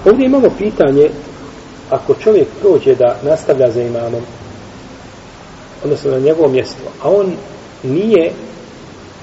Ovdje 0.05 0.25
imamo 0.25 0.49
pitanje, 0.57 1.09
ako 1.89 2.13
čovjek 2.13 2.47
prođe 2.61 2.95
da 2.95 3.17
nastavlja 3.23 3.71
za 3.71 3.81
imamom, 3.81 4.21
odnosno 5.85 6.11
na 6.11 6.19
njegovo 6.19 6.47
mjesto, 6.47 6.83
a 7.03 7.09
on 7.09 7.33
nije 7.83 8.31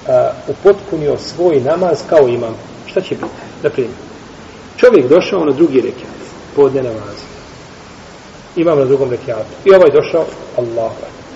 a, 0.07 0.31
upotpunio 0.47 1.17
svoj 1.17 1.59
namaz 1.59 1.97
kao 2.09 2.27
imam, 2.27 2.55
šta 2.85 3.01
će 3.01 3.15
biti? 3.15 3.27
Da 3.63 3.69
primjer. 3.69 3.95
Čovjek 4.77 5.09
došao 5.09 5.45
na 5.45 5.51
drugi 5.51 5.81
rekiat, 5.81 6.19
podne 6.55 6.83
namazu 6.83 7.33
imam 8.55 8.79
na 8.79 8.85
drugom 8.85 9.09
rekiatu. 9.09 9.49
I 9.65 9.75
ovaj 9.75 9.89
došao, 9.91 10.25
Allah, 10.57 10.91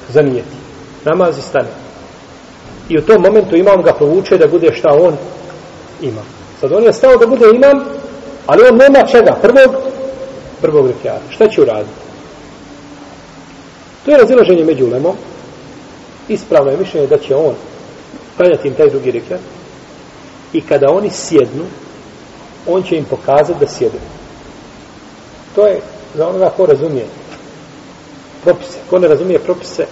zanijeti. 0.10 0.58
Namaz 1.06 1.38
i 1.38 1.42
stane. 1.42 1.70
I 2.90 2.98
u 2.98 3.02
tom 3.02 3.22
momentu 3.22 3.56
imam 3.56 3.82
ga 3.82 3.94
povuče 3.94 4.38
da 4.38 4.48
bude 4.48 4.74
šta 4.74 4.90
on 5.02 5.18
ima. 6.02 6.22
Sad 6.60 6.72
on 6.72 6.84
je 6.84 6.94
stao 6.94 7.18
da 7.18 7.28
bude 7.28 7.46
imam, 7.56 7.86
ali 8.46 8.68
on 8.72 8.78
nema 8.78 9.08
čega. 9.08 9.38
Prvog, 9.42 9.76
prvog 10.62 10.88
rekiata. 10.88 11.22
Šta 11.30 11.48
će 11.48 11.62
uraditi? 11.62 12.07
To 14.08 14.12
je 14.12 14.18
razilaženje 14.18 14.64
među 14.64 14.86
ulemom. 14.86 15.16
Ispravno 16.28 16.72
je 16.72 16.78
mišljenje 16.78 17.08
da 17.08 17.18
će 17.18 17.36
on 17.36 17.54
klanjati 18.38 18.68
im 18.68 18.74
taj 18.74 18.90
drugi 18.90 19.12
rekat 19.12 19.40
i 20.54 20.62
kada 20.62 20.88
oni 20.92 21.10
sjednu, 21.10 21.64
on 22.68 22.84
će 22.84 22.98
im 22.98 23.06
pokazati 23.06 23.60
da 23.60 23.68
sjedu. 23.68 23.98
To 25.56 25.68
je 25.68 25.80
za 26.16 26.28
onoga 26.28 26.50
ko 26.58 26.66
razumije 26.66 27.06
propise. 28.44 28.78
Ko 28.90 29.00
ne 29.00 29.08
razumije 29.08 29.40
propise, 29.40 29.86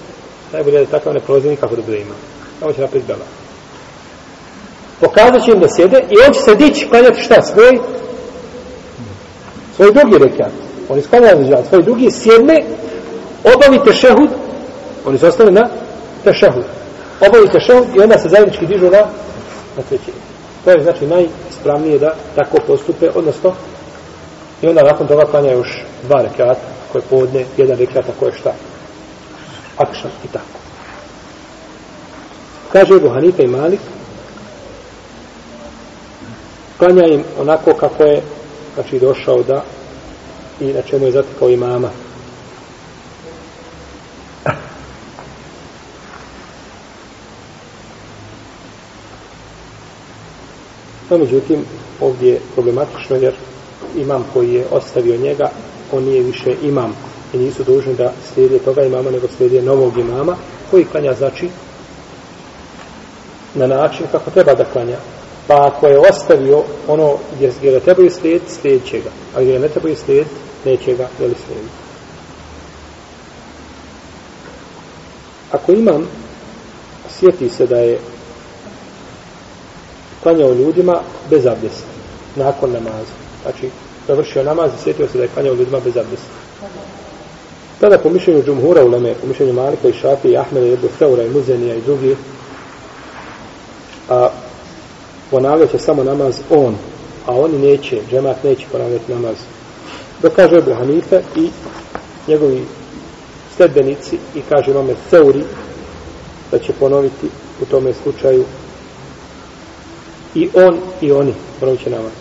najbolje 0.54 0.80
da 0.80 0.86
takav 0.86 1.14
ne 1.14 1.20
prolazi 1.20 1.50
nikako 1.50 1.76
da 1.76 1.82
bude 1.82 1.98
ima. 1.98 2.16
Ovo 2.62 2.74
će 2.74 2.82
naprijed 2.82 3.06
bela. 3.08 3.26
Pokazat 5.00 5.46
će 5.46 5.52
im 5.52 5.60
da 5.60 5.68
sjede 5.76 5.98
i 6.10 6.16
on 6.28 6.34
će 6.34 6.40
se 6.40 6.56
dići 6.56 6.90
klanjati 6.90 7.22
šta? 7.22 7.42
Svoj 7.42 7.80
svoj 9.76 9.92
drugi 9.94 10.18
rekat. 10.18 10.52
On 10.90 10.98
je 10.98 11.04
za 11.50 11.64
svoj 11.70 11.84
drugi 11.84 12.12
sjedne, 12.12 12.64
obavite 13.54 13.94
šehud, 13.94 14.30
oni 15.06 15.18
su 15.18 15.28
ostali 15.28 15.52
na 15.52 15.70
tešehud. 16.24 16.64
Obavite 17.28 17.60
šehud 17.60 17.86
i 17.96 18.00
onda 18.00 18.18
se 18.18 18.30
zajednički 18.30 18.66
dižu 18.66 18.86
na, 18.86 19.02
na 19.78 19.84
trećinu. 19.90 20.18
To 20.66 20.72
je 20.72 20.84
znači 20.84 21.08
najispravnije 21.08 22.00
da 22.00 22.16
tako 22.36 22.58
postupe, 22.68 23.10
odnosno 23.16 23.54
I 24.62 24.68
onda 24.68 24.84
nakon 24.84 25.08
toga 25.08 25.26
klanja 25.26 25.52
još 25.52 25.84
dva 26.04 26.22
rekata, 26.22 26.62
koje 26.92 27.02
podne, 27.02 27.46
jedan 27.58 27.78
rekata 27.78 28.12
koje 28.20 28.32
šta? 28.32 28.54
Akšan 29.78 30.12
i 30.24 30.28
tako. 30.28 30.60
Kaže 32.72 32.94
Ebu 32.94 33.10
Hanife 33.10 33.44
i 33.44 33.48
Malik, 33.48 33.80
klanja 36.78 37.06
im 37.08 37.24
onako 37.40 37.74
kako 37.74 38.04
je, 38.04 38.22
znači 38.74 39.00
došao 39.00 39.44
da, 39.44 39.64
i 40.60 40.74
na 40.74 40.82
čemu 40.82 41.06
je 41.06 41.12
zatekao 41.12 41.50
i 41.50 41.58
No, 51.10 51.18
međutim, 51.18 51.66
ovdje 52.02 52.32
je 52.32 52.42
problematično 52.54 53.16
jer 53.16 53.34
imam 53.96 54.26
koji 54.34 54.54
je 54.54 54.66
ostavio 54.72 55.18
njega, 55.18 55.52
on 55.92 56.04
nije 56.04 56.24
više 56.24 56.56
imam 56.64 56.96
i 57.34 57.38
nisu 57.38 57.64
dužni 57.64 57.94
da 57.94 58.14
slijede 58.34 58.60
toga 58.60 58.84
imama, 58.84 59.12
nego 59.12 59.28
slijede 59.28 59.62
novog 59.62 59.98
imama, 59.98 60.36
koji 60.72 60.86
klanja 60.86 61.14
znači 61.14 61.50
na 63.56 63.68
način 63.68 64.06
kako 64.12 64.32
treba 64.32 64.54
da 64.54 64.66
klanja. 64.66 64.98
Pa 65.48 65.68
ako 65.68 65.88
je 65.88 66.00
ostavio 66.00 66.64
ono 66.88 67.18
gdje 67.36 67.72
ga 67.72 67.80
trebaju 67.80 68.10
slijediti, 68.10 68.52
slijedit 68.52 68.88
će 68.88 68.98
ga. 69.00 69.10
A 69.36 69.42
gdje 69.42 69.54
ga 69.54 69.60
ne 69.60 69.68
trebaju 69.68 69.96
slijediti, 69.96 70.36
neće 70.66 70.94
ga 70.94 71.08
jeli 71.20 71.36
slijediti. 71.46 71.76
Ako 75.52 75.72
imam, 75.72 76.08
sjeti 77.10 77.50
se 77.50 77.68
da 77.68 77.78
je 77.78 78.00
klanjao 80.26 80.54
ljudima 80.54 81.02
bez 81.30 81.46
abdesta, 81.46 81.88
nakon 82.36 82.72
namaza. 82.72 83.14
Znači, 83.44 83.70
završio 84.08 84.44
namaz 84.44 84.72
i 84.74 84.84
sjetio 84.84 85.08
se 85.08 85.18
da 85.18 85.24
je 85.24 85.30
klanjao 85.34 85.54
ljudima 85.54 85.80
bez 85.80 85.98
abdesta. 85.98 86.30
Tada 87.80 87.98
po 87.98 88.10
mišljenju 88.10 88.44
džumhura 88.44 88.86
u 88.86 88.90
Leme, 88.90 89.14
po 89.22 89.28
mišljenju 89.28 89.54
Malika 89.54 89.88
i 89.88 89.94
Šafi, 89.94 90.28
i 90.28 90.38
Ahmeda 90.38 90.66
i 90.66 90.74
Ebu 90.74 90.88
Feura 90.98 91.24
i 91.24 91.30
Muzenija 91.30 91.76
i 91.76 91.82
drugi, 91.82 92.16
a, 94.10 94.30
ponavljat 95.32 95.72
će 95.72 95.80
samo 95.80 96.04
namaz 96.04 96.40
on, 96.50 96.76
a 97.26 97.32
oni 97.40 97.58
neće, 97.58 98.02
džemat 98.10 98.44
neće 98.44 98.66
ponavljati 98.72 99.14
namaz. 99.14 99.36
Dok 100.22 100.34
kaže 100.34 100.58
Ebu 100.58 100.74
Hanife 100.74 101.22
i 101.36 101.50
njegovi 102.28 102.66
sledbenici 103.56 104.18
i 104.36 104.42
kaže 104.50 104.72
imame 104.72 104.94
Feuri 105.10 105.44
da 106.52 106.60
će 106.60 106.74
ponoviti 106.74 107.28
u 107.62 107.66
tome 107.66 107.94
slučaju 108.04 108.46
i 110.36 110.50
on 110.54 110.78
i 111.02 111.12
oni 111.12 111.34
ponovit 111.60 111.86
namaz. 111.86 112.12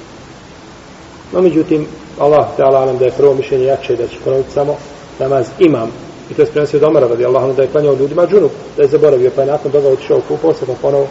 No, 1.32 1.42
međutim, 1.42 1.86
Allah 2.18 2.46
te 2.56 2.62
ala 2.62 2.86
nam 2.86 2.98
da 2.98 3.04
je 3.04 3.10
prvo 3.10 3.34
mišljenje 3.34 3.64
jače 3.64 3.96
da 3.96 4.08
će 4.08 4.16
ponoviti 4.24 4.52
samo 4.52 4.76
namaz 5.18 5.46
imam. 5.58 5.90
I 6.30 6.34
to 6.34 6.42
je 6.42 6.46
sprenosio 6.46 6.76
od 6.76 6.84
Omara 6.84 7.08
radi 7.08 7.24
Allah 7.24 7.56
da 7.56 7.62
je 7.62 7.68
klanjao 7.68 7.94
ljudima 7.94 8.26
džunu, 8.26 8.48
da 8.76 8.82
je 8.82 8.88
zaboravio, 8.88 9.30
pa 9.36 9.40
je 9.40 9.46
nakon 9.46 9.72
toga 9.72 9.88
otišao 9.88 10.20
kupao 10.28 10.54
se, 10.54 10.66
pa 10.66 10.72
ponovo, 10.82 11.06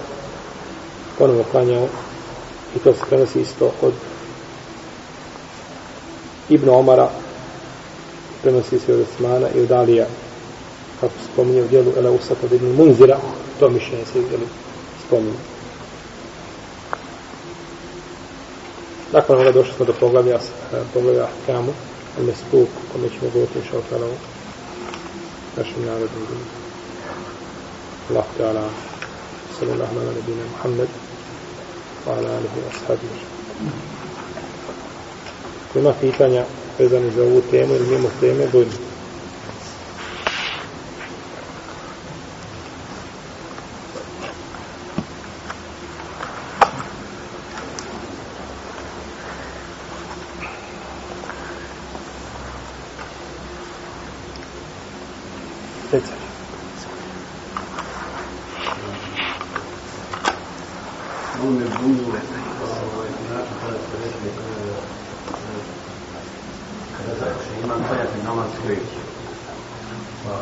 ponovo 1.17 1.43
klanjao. 1.51 1.87
I 2.75 2.79
to 2.79 2.93
se 2.93 2.99
prenosi 3.09 3.41
isto 3.41 3.71
od 3.81 3.93
Ibn 6.49 6.69
Omara, 6.69 7.09
prenosi 8.41 8.79
se 8.79 8.93
od 8.93 8.99
Osmana 8.99 9.47
i 9.55 9.61
od 9.61 9.71
Alija, 9.71 10.05
kako 11.01 11.13
se 11.13 11.33
spominje 11.33 11.61
u 11.61 11.67
dijelu 11.67 11.91
Eleusa 11.97 12.35
kod 12.41 12.53
Ibn 12.53 12.75
Munzira, 12.75 13.17
to 13.59 13.69
mišljenje 13.69 14.05
se 14.05 14.19
spominje. 15.07 15.52
Nakon 19.13 19.35
ovoga 19.35 19.51
došli 19.51 19.73
smo 19.73 19.85
do 19.85 19.93
poglavlja, 19.99 20.35
e, 20.35 20.77
poglavlja 20.93 21.23
Ahkamu, 21.23 21.73
Al-Mespuk, 22.19 22.67
kome 22.91 23.09
ćemo 23.09 23.31
govoriti 23.33 23.59
inša 23.59 23.95
Allah 23.95 24.09
u 24.09 25.59
našem 25.59 25.85
narodu. 25.85 26.19
Allah 28.09 28.25
ta'ala, 28.37 28.69
sallallahu 29.59 29.95
ala 29.99 30.11
nabina 30.11 30.43
Muhammed, 30.51 30.89
wa 32.07 32.11
ala 32.17 32.29
alihi 32.29 32.59
wa 32.65 32.79
sahabi. 32.79 33.07
Ima 35.75 35.93
pitanja 36.01 36.45
vezani 36.79 37.11
za 37.11 37.23
ovu 37.23 37.41
temu 37.51 37.75
ili 37.75 37.87
mimo 37.87 38.09
teme, 38.19 38.47
budi. 38.51 38.93
Reci. 55.93 56.13
On 61.43 61.53
me 61.53 61.65
bunio 61.81 62.07
ovaj, 62.07 63.09
način 63.29 63.55
kada 63.61 63.77
ste 63.83 63.95
rekli 64.03 64.29
e, 64.29 64.31
e, 64.31 64.73
kada 66.97 67.13
znači 67.17 67.47
imam 67.63 67.83
klanjati 67.87 68.23
namaz 68.23 68.49
kreći. 68.63 68.99
Pa, 70.25 70.35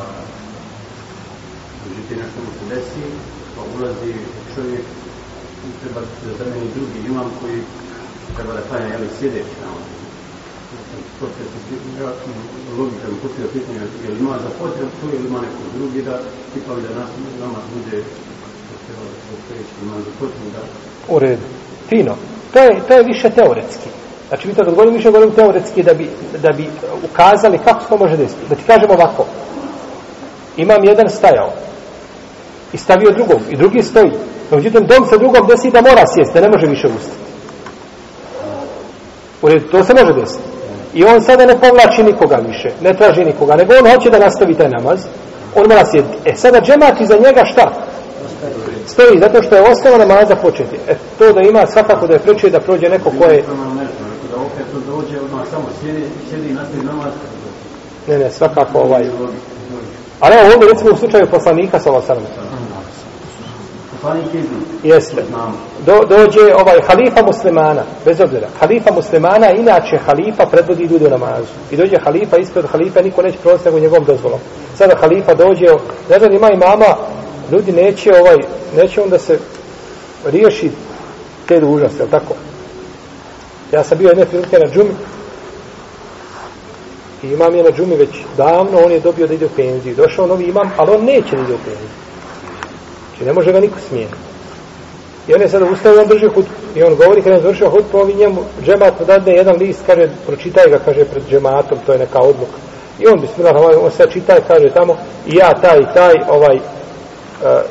međutim, 1.85 2.17
nešto 2.17 2.39
mu 2.45 2.51
se 2.57 2.75
desi, 2.75 3.03
pa 3.55 3.61
ulazi 3.75 4.13
čovjek 4.55 4.85
i 5.67 5.69
treba 5.81 6.01
da 6.01 6.37
zameni 6.37 6.73
drugi 6.75 7.07
imam 7.07 7.31
koji 7.41 7.61
treba 8.35 8.53
da 8.53 8.61
klanja, 8.61 8.87
jel, 8.87 9.07
sjedeći 9.19 9.55
namaz. 9.65 9.87
To 11.19 11.25
se 11.27 11.43
ja, 12.03 12.11
logika 13.01 13.07
mi 13.07 13.19
pustio 13.21 13.47
pitanje, 13.53 13.79
je 14.03 14.09
li 14.09 14.19
ima 14.19 14.33
za 14.33 14.49
potrebu 14.59 14.91
to 15.01 15.07
ili 15.15 15.27
ima 15.27 15.39
neko 15.41 15.61
drugi 15.77 16.01
da 16.01 16.19
ipak 16.55 16.77
da 16.77 16.99
nas, 16.99 17.09
nama 17.39 17.59
bude 17.73 18.03
da 19.49 19.55
ima 19.83 19.95
za 19.97 20.11
potrebu 20.19 20.49
da 20.53 20.59
U 21.15 21.19
redu. 21.19 21.41
Fino. 21.89 22.15
To 22.53 22.59
je, 22.59 22.81
to 22.87 22.93
je 22.93 23.03
više 23.03 23.29
teoretski. 23.29 23.89
Znači, 24.27 24.47
mi 24.47 24.53
to 24.53 24.63
kad 24.63 24.73
govorimo, 24.73 24.97
više 24.97 25.11
govorimo 25.11 25.35
teoretski 25.35 25.83
da 25.83 25.93
bi, 25.93 26.09
da 26.41 26.51
bi 26.51 26.69
ukazali 27.11 27.57
kako 27.57 27.81
se 27.81 27.89
to 27.89 27.97
može 27.97 28.17
desiti. 28.17 28.41
Da 28.49 28.55
ti 28.55 28.63
kažem 28.67 28.91
ovako. 28.91 29.25
Imam 30.57 30.83
jedan 30.83 31.09
stajao 31.09 31.51
i 32.73 32.77
stavio 32.77 33.11
drugog 33.11 33.41
i 33.49 33.57
drugi 33.57 33.83
stoji. 33.83 34.11
No, 34.51 34.57
međutim, 34.57 34.87
dom 34.87 35.05
sa 35.09 35.17
drugom 35.17 35.47
desi 35.47 35.71
da 35.71 35.81
mora 35.81 36.03
sjesti, 36.13 36.33
da 36.33 36.41
ne 36.41 36.49
može 36.53 36.67
više 36.67 36.87
ustati. 36.87 37.21
U 39.41 39.47
redu, 39.47 39.67
to 39.71 39.83
se 39.83 39.93
može 39.93 40.13
desiti. 40.13 40.60
I 40.93 41.03
on 41.03 41.21
sada 41.21 41.45
ne 41.45 41.59
povlači 41.59 42.03
nikoga 42.03 42.35
više, 42.47 42.71
ne 42.81 42.93
traži 42.93 43.25
nikoga, 43.25 43.55
nego 43.55 43.73
on 43.73 43.91
hoće 43.91 44.09
da 44.09 44.19
nastavi 44.19 44.53
taj 44.53 44.69
namaz, 44.69 44.99
on 45.55 45.65
mora 45.69 45.85
sjediti. 45.85 46.17
E 46.25 46.35
sada 46.35 46.61
džemat 46.61 47.01
iza 47.01 47.15
njega 47.15 47.45
šta? 47.45 47.71
Stoji, 48.85 49.19
zato 49.19 49.43
što 49.43 49.55
je 49.55 49.61
osnova 49.61 49.97
namaza 49.97 50.35
početi. 50.35 50.75
E 50.87 50.95
to 51.17 51.33
da 51.33 51.41
ima 51.41 51.67
svakako 51.67 52.07
da 52.07 52.13
je 52.13 52.19
preče 52.19 52.49
da 52.49 52.59
prođe 52.59 52.89
neko 52.89 53.11
ko 53.19 53.25
je... 53.25 53.43
da 54.31 54.37
opet 54.41 54.65
to 54.73 54.79
dođe 54.91 55.19
odmah 55.19 55.41
samo 55.51 55.65
sjedi, 55.81 56.03
sjedi 56.29 56.49
i 56.49 56.53
nastavi 56.53 56.83
namaz. 56.83 57.13
Ne, 58.07 58.17
ne, 58.17 58.31
svakako 58.31 58.79
ovaj... 58.79 59.03
Ali 60.19 60.35
evo 60.35 60.53
ovdje 60.53 60.69
recimo 60.69 60.91
u 60.91 60.97
slučaju 60.97 61.27
poslanika 61.31 61.79
sa 61.79 61.91
Losanom. 61.91 62.23
Jeste. 64.83 65.23
Do, 65.85 65.99
dođe 66.09 66.55
ovaj 66.55 66.81
halifa 66.87 67.25
muslimana, 67.25 67.83
bez 68.05 68.19
obzira. 68.19 68.47
Halifa 68.59 68.93
muslimana, 68.93 69.51
inače 69.51 69.97
halifa 69.97 70.45
predvodi 70.45 70.83
ljude 70.83 71.07
u 71.07 71.09
namazu. 71.09 71.53
I 71.71 71.77
dođe 71.77 71.97
halifa 71.97 72.37
ispred 72.37 72.65
halifa, 72.65 73.01
niko 73.01 73.21
neće 73.21 73.37
prolaziti 73.37 73.69
nego 73.69 73.79
njegovom 73.79 74.05
dozvolom. 74.05 74.39
Sada 74.77 74.95
halifa 75.01 75.33
dođe, 75.33 75.65
ne 76.09 76.19
znam, 76.19 76.33
ima 76.33 76.51
imama, 76.51 76.95
ljudi 77.51 77.71
neće 77.71 78.11
ovaj, 78.19 78.37
neće 78.75 79.01
onda 79.01 79.19
se 79.19 79.39
riješi 80.25 80.71
te 81.47 81.59
dužnosti, 81.59 82.01
je 82.01 82.09
tako? 82.09 82.33
Ja 83.71 83.83
sam 83.83 83.97
bio 83.97 84.09
jedne 84.09 84.25
prilike 84.25 84.59
na 84.59 84.71
džumi 84.73 84.91
i 87.23 87.27
imam 87.27 87.55
je 87.55 87.63
na 87.63 87.71
džumi 87.71 87.95
već 87.95 88.09
davno, 88.37 88.79
on 88.85 88.91
je 88.91 88.99
dobio 88.99 89.27
da 89.27 89.33
ide 89.33 89.45
u 89.45 89.55
penziju. 89.55 89.95
Došao 89.95 90.27
novi 90.27 90.45
imam, 90.45 90.71
ali 90.77 90.91
on 90.91 91.05
neće 91.05 91.35
da 91.35 91.41
ide 91.41 91.53
u 91.53 91.63
penziju. 91.65 91.89
Znači 93.21 93.27
ne 93.27 93.33
može 93.33 93.51
ga 93.51 93.59
niko 93.59 93.79
smijeniti. 93.89 94.17
I 95.27 95.33
on 95.33 95.41
je 95.41 95.49
sada 95.49 95.65
ustao 95.65 95.95
i 95.95 95.97
on 95.97 96.07
drži 96.07 96.27
hutbu. 96.27 96.53
I 96.75 96.83
on 96.83 96.95
govori 96.95 97.21
kada 97.21 97.35
je 97.35 97.41
završio 97.41 97.69
hutbu, 97.69 97.97
ovi 97.97 98.13
njemu 98.13 98.41
džemat 98.65 98.99
mu 98.99 99.05
dadne 99.05 99.33
jedan 99.33 99.55
list, 99.55 99.79
kaže, 99.85 100.09
pročitaj 100.25 100.69
ga, 100.69 100.79
kaže, 100.85 101.05
pred 101.05 101.23
džematom, 101.29 101.77
to 101.85 101.91
je 101.91 101.99
neka 101.99 102.19
odluka. 102.19 102.57
I 102.99 103.07
on, 103.07 103.21
bismillah, 103.21 103.55
ovaj, 103.55 103.75
on 103.75 103.91
sve 103.91 104.05
čita 104.11 104.37
i 104.37 104.41
kaže 104.47 104.69
tamo, 104.73 104.97
i 105.27 105.35
ja 105.35 105.53
taj 105.61 105.79
i 105.79 105.93
taj, 105.93 106.13
ovaj, 106.29 106.55
uh, 106.55 106.61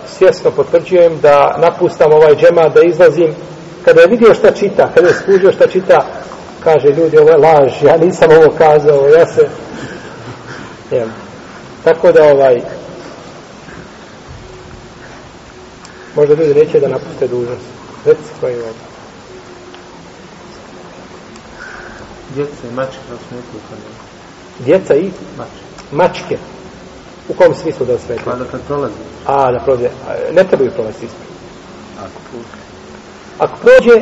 svjesno 0.06 0.50
potvrđujem 0.50 1.18
da 1.22 1.56
napustam 1.58 2.12
ovaj 2.12 2.34
džemat, 2.36 2.74
da 2.74 2.82
izlazim. 2.82 3.34
Kada 3.84 4.00
je 4.00 4.06
vidio 4.06 4.34
šta 4.34 4.50
čita, 4.50 4.90
kada 4.94 5.08
je 5.08 5.14
skužio 5.14 5.52
šta 5.52 5.66
čita, 5.66 6.06
kaže, 6.64 6.88
ljudi, 6.88 7.18
ovo 7.18 7.30
je 7.30 7.36
laž, 7.36 7.82
ja 7.82 7.96
nisam 7.96 8.28
ovo 8.30 8.54
kazao, 8.58 9.08
ja 9.08 9.26
se... 9.26 9.48
Jem. 10.90 11.12
Tako 11.84 12.12
da, 12.12 12.24
ovaj, 12.24 12.60
možda 16.16 16.34
ljudi 16.34 16.54
neće 16.54 16.80
da 16.80 16.88
napuste 16.88 17.28
dužnost. 17.28 17.66
Reci 18.06 18.30
koji 18.40 18.52
je 18.52 18.62
ovo. 18.62 18.72
Djeca 22.34 22.66
i 22.70 22.74
mačke 22.74 22.98
da 23.10 23.16
su 23.16 23.34
neko 23.34 23.48
uklanjali. 23.64 23.94
Djeca 24.64 24.94
i 24.94 25.10
Mačke. 25.38 25.60
mačke. 25.92 26.38
U 27.28 27.34
kom 27.34 27.54
smislu 27.54 27.86
da 27.86 27.98
sve 27.98 28.16
Pa 28.24 28.34
da 28.34 28.44
kad 28.44 28.60
prolazi. 28.66 28.94
A, 29.26 29.52
da 29.52 29.58
prođe. 29.58 29.88
Ne 30.32 30.44
trebaju 30.44 30.70
prolaziti 30.70 31.06
ispred. 31.06 31.28
Ako 31.98 32.20
puti. 32.32 32.58
Ako 33.38 33.56
prođe, 33.56 33.96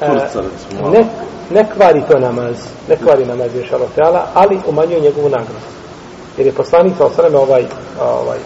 e, 0.00 0.06
Turca, 0.06 0.40
recimo, 0.40 0.90
ne, 0.90 1.06
ne 1.50 1.70
kvari 1.76 2.02
to 2.10 2.18
namaz, 2.18 2.56
ne 2.88 2.96
kvari 2.96 3.26
namaz 3.26 3.54
je 3.54 3.66
šalotela, 3.66 4.26
ali 4.34 4.60
umanjuje 4.66 5.00
njegovu 5.00 5.28
nagradu. 5.28 5.72
Jer 6.36 6.46
je 6.46 6.52
poslanik 6.52 6.92
sa 6.98 7.06
osaname 7.06 7.38
ovaj, 7.38 7.64
ovaj, 8.00 8.38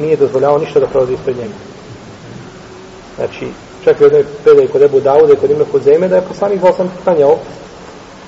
nije 0.00 0.16
dozvoljavao 0.16 0.58
ništa 0.58 0.80
da 0.80 0.86
prolazi 0.86 1.12
ispred 1.12 1.36
njega. 1.36 1.54
Znači, 3.16 3.46
čak 3.84 4.00
u 4.00 4.04
jednoj 4.04 4.24
predaj 4.44 4.66
kod 4.66 4.82
Ebu 4.82 5.00
Dauda 5.00 5.32
i 5.32 5.36
kod 5.36 5.50
Ibn 5.50 5.62
Kuzeme, 5.72 6.08
da 6.08 6.16
je 6.16 6.28
poslanik 6.28 6.60
sa 6.60 6.68
osaname 6.68 6.94
klanjao, 7.04 7.36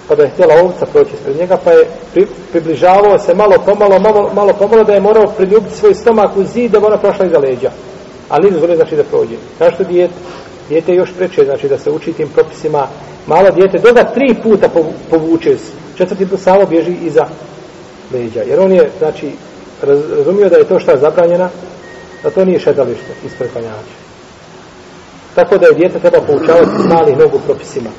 pa 0.08 0.14
da 0.14 0.22
je 0.22 0.30
htjela 0.30 0.54
ovca 0.62 0.86
proći 0.86 1.10
ispred 1.14 1.36
njega, 1.36 1.58
pa 1.64 1.70
je 1.72 1.86
pri, 2.12 2.26
približavao 2.52 3.18
se 3.18 3.34
malo 3.34 3.56
pomalo, 3.66 3.98
malo, 3.98 4.30
malo 4.34 4.52
pomalo 4.52 4.84
da 4.84 4.94
je 4.94 5.00
morao 5.00 5.26
priljubiti 5.26 5.76
svoj 5.76 5.94
stomak 5.94 6.36
u 6.36 6.44
zid 6.44 6.70
da 6.70 6.78
ona 6.78 6.98
prošla 6.98 7.26
iza 7.26 7.38
leđa. 7.38 7.70
Ali 8.28 8.42
nije 8.42 8.52
dozvoljeno 8.52 8.76
znači 8.76 8.96
da 8.96 9.04
prođe. 9.04 9.36
Znaš 9.56 9.74
što 9.74 9.84
dijete? 9.84 10.14
Dijete 10.68 10.94
još 10.94 11.12
preče, 11.18 11.44
znači 11.44 11.68
da 11.68 11.78
se 11.78 11.90
uči 11.90 12.12
tim 12.12 12.28
propisima. 12.28 12.88
Malo 13.26 13.50
dijete 13.50 13.78
do 13.78 13.92
tri 14.14 14.34
puta 14.42 14.68
povuče, 15.10 15.58
se. 15.58 15.72
četvrti 15.96 16.28
put 16.28 16.40
samo 16.40 16.66
bježi 16.66 16.96
iza 17.02 17.26
leđa. 18.12 18.42
Jer 18.42 18.60
on 18.60 18.72
je, 18.72 18.90
znači, 18.98 19.30
razumio 20.16 20.48
da 20.48 20.56
je 20.56 20.64
to 20.64 20.78
šta 20.78 20.92
je 20.92 20.98
zabranjena, 20.98 21.48
da 22.22 22.30
to 22.30 22.44
nije 22.44 22.60
šetalište 22.60 23.12
ispred 23.26 23.52
klanjača. 23.52 24.07
Tako 25.38 25.58
da 25.58 25.66
je 25.66 25.74
djete 25.74 25.98
treba 25.98 26.26
poučavati 26.26 26.70
s 26.82 26.88
malih 26.88 27.18
nogu 27.18 27.38
propisima. 27.46 27.90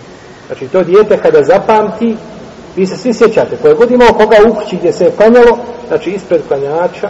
Znači, 0.47 0.67
to 0.67 0.83
dijete 0.83 1.17
kada 1.21 1.43
zapamti, 1.43 2.15
vi 2.75 2.85
se 2.85 2.97
svi 2.97 3.13
sjećate, 3.13 3.57
koje 3.61 3.73
god 3.73 3.91
imao 3.91 4.13
koga 4.13 4.35
u 4.47 4.55
kući 4.55 4.77
gdje 4.77 4.93
se 4.93 5.03
je 5.03 5.11
klanjalo, 5.11 5.57
znači 5.87 6.09
ispred 6.11 6.41
klanjača, 6.47 7.09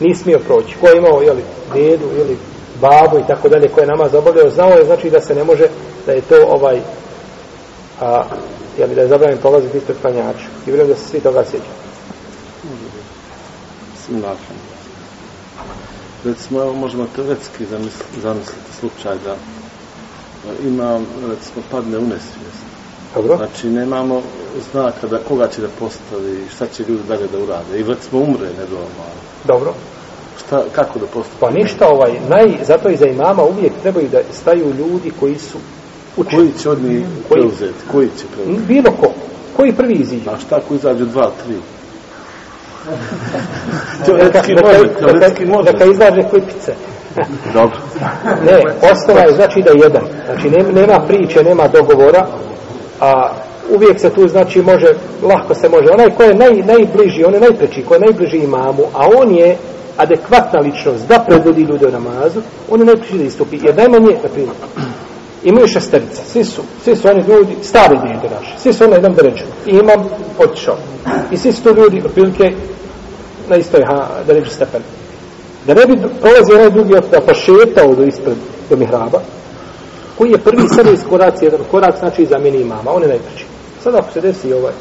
nije 0.00 0.14
smio 0.14 0.38
proći. 0.38 0.76
Ko 0.80 0.88
je 0.88 0.98
imao, 0.98 1.22
jeli, 1.22 1.42
dedu 1.74 2.06
ili 2.18 2.38
babu 2.80 3.18
i 3.18 3.26
tako 3.28 3.48
dalje, 3.48 3.68
koje 3.68 3.82
je 3.82 3.88
namaz 3.88 4.14
obavljao, 4.14 4.50
znao 4.50 4.70
je, 4.70 4.84
znači 4.84 5.10
da 5.10 5.20
se 5.20 5.34
ne 5.34 5.44
može, 5.44 5.68
da 6.06 6.12
je 6.12 6.20
to 6.20 6.46
ovaj, 6.48 6.80
a, 8.00 8.24
jeli, 8.78 8.94
da 8.94 9.00
je 9.00 9.08
zabranjen 9.08 9.38
prolaziti 9.38 9.78
ispred 9.78 9.96
klanjača. 10.00 10.46
I 10.66 10.70
vjerujem 10.70 10.88
da 10.88 10.94
se 10.94 11.08
svi 11.08 11.20
toga 11.20 11.44
sjećaju. 11.44 11.76
Bismillahirrahmanirrahim. 13.92 14.65
Recimo, 16.26 16.62
evo 16.62 16.74
možemo 16.74 17.06
teoretski 17.16 17.64
zamisliti, 17.64 18.20
zamisliti 18.20 18.72
slučaj 18.80 19.16
da 19.24 19.36
da 20.46 20.68
ima, 20.68 21.00
recimo, 21.28 21.62
padne 21.70 21.98
u 21.98 22.02
nesvijest. 22.02 22.62
Dobro? 23.14 23.36
Znači, 23.36 23.66
nemamo 23.68 24.22
znaka 24.72 25.06
da 25.06 25.18
koga 25.18 25.48
će 25.48 25.60
da 25.60 25.68
postavi, 25.78 26.44
šta 26.54 26.66
će 26.66 26.84
ljudi 26.88 27.02
dalje 27.08 27.26
da 27.32 27.38
urade. 27.38 27.78
I 27.78 27.82
recimo, 27.82 28.22
umre 28.22 28.48
nedovoljno. 28.58 29.04
Dobro. 29.44 29.74
Šta, 30.38 30.64
kako 30.72 30.98
da 30.98 31.06
postavi? 31.06 31.40
Pa 31.40 31.50
ništa, 31.50 31.88
ovaj, 31.88 32.12
naj, 32.28 32.64
zato 32.64 32.88
i 32.90 32.96
za 32.96 33.06
imama 33.06 33.42
uvijek 33.42 33.72
trebaju 33.82 34.08
da 34.08 34.18
staju 34.32 34.74
ljudi 34.78 35.12
koji 35.20 35.38
su 35.38 35.58
učeni. 36.16 36.36
Koji 36.36 36.52
će 36.62 36.70
od 36.70 36.82
njih 36.82 37.06
Koji? 37.28 37.40
preuzeti? 37.40 37.84
Koji 37.92 38.08
će 38.08 38.24
preuzeti? 38.34 38.66
Bilo 38.66 38.90
ko. 39.00 39.12
Koji 39.56 39.72
prvi 39.72 39.94
iziđe? 39.94 40.30
A 40.30 40.38
šta 40.38 40.56
ako 40.56 40.74
izađu 40.74 41.04
dva, 41.04 41.30
tri? 41.44 41.56
Teoretski 44.06 44.54
može, 44.54 44.94
teoretski 44.98 45.46
može. 45.46 45.72
neka 45.72 45.84
izlaže 45.84 46.22
klipice. 46.30 46.72
Dobro. 47.54 47.76
Ne, 48.44 48.62
osnova 48.92 49.20
je 49.20 49.34
znači 49.34 49.62
da 49.62 49.70
je 49.70 49.78
jedan. 49.82 50.02
Znači 50.26 50.50
nema, 50.50 50.72
nema 50.72 51.00
priče, 51.00 51.44
nema 51.44 51.68
dogovora, 51.68 52.26
a 53.00 53.30
uvijek 53.74 54.00
se 54.00 54.10
tu 54.10 54.28
znači 54.28 54.62
može, 54.62 54.86
lahko 55.22 55.54
se 55.54 55.68
može. 55.68 55.90
Onaj 55.92 56.10
ko 56.10 56.22
je 56.22 56.34
naj, 56.34 56.52
najbliži, 56.52 57.24
on 57.24 57.34
je 57.34 57.40
najpreči, 57.40 57.84
ko 57.88 57.94
je 57.94 58.00
najbliži 58.00 58.36
imamu, 58.36 58.82
a 58.94 59.08
on 59.20 59.34
je 59.34 59.56
adekvatna 59.96 60.60
ličnost 60.60 61.08
da 61.08 61.24
predvodi 61.28 61.62
ljude 61.62 61.86
u 61.86 61.90
namazu, 61.90 62.40
on 62.70 62.80
je 62.80 62.86
najbliži 62.86 63.18
da 63.18 63.24
istupi. 63.24 63.58
Jer 63.62 63.76
najmanje, 63.76 64.16
na 64.22 64.28
primjer, 64.28 64.54
Imaju 65.46 65.66
šesterica, 65.66 66.22
svi 66.32 66.44
su, 66.44 66.62
svi 66.84 66.96
su 66.96 67.08
oni 67.08 67.24
ljudi, 67.28 67.56
stari 67.62 67.96
djede 68.02 68.34
naši, 68.34 68.52
svi 68.58 68.72
su 68.72 68.84
oni 68.84 68.90
na 68.90 68.96
jednom 68.96 69.14
deređu. 69.14 69.44
I 69.66 69.70
imam 69.70 70.08
otišao. 70.38 70.76
I 71.30 71.36
svi 71.36 71.52
su 71.52 71.62
to 71.62 71.70
ljudi, 71.70 72.02
otprilike, 72.06 72.52
na 73.48 73.56
istoj 73.56 73.84
ha, 73.84 74.08
deređu 74.26 74.50
stepen. 74.50 74.82
Da 75.66 75.74
ne 75.74 75.86
bi 75.86 76.02
prolazio 76.20 76.54
onaj 76.54 76.70
drugi 76.70 76.94
od 76.94 77.04
da 77.10 77.20
pošetao 77.20 77.94
do 77.94 78.02
ispred, 78.02 78.36
do 78.70 78.76
mihraba, 78.76 79.20
koji 80.18 80.30
je 80.30 80.38
prvi 80.38 80.68
sada 80.68 80.90
iskorac, 80.90 81.42
jedan 81.42 81.60
korak, 81.70 81.98
znači 81.98 82.26
zamijeni 82.26 82.60
imama, 82.60 82.90
on 82.90 83.02
je 83.02 83.08
najpreći. 83.08 83.44
Sada 83.82 83.98
ako 83.98 84.12
se 84.12 84.20
desi 84.20 84.52
ovaj, 84.52 84.72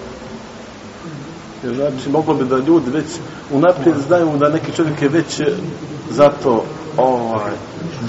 Jer 1.66 1.76
znači, 1.76 2.09
moglo 2.09 2.34
bi 2.34 2.45
da 2.45 2.57
ljudi 2.57 2.91
već 2.93 3.05
unaprijed 3.51 3.97
znaju 4.07 4.28
da 4.39 4.49
neki 4.49 4.72
čovjek 4.72 5.01
je 5.01 5.09
već 5.09 5.41
zato 6.11 6.63
ovaj, 6.97 7.51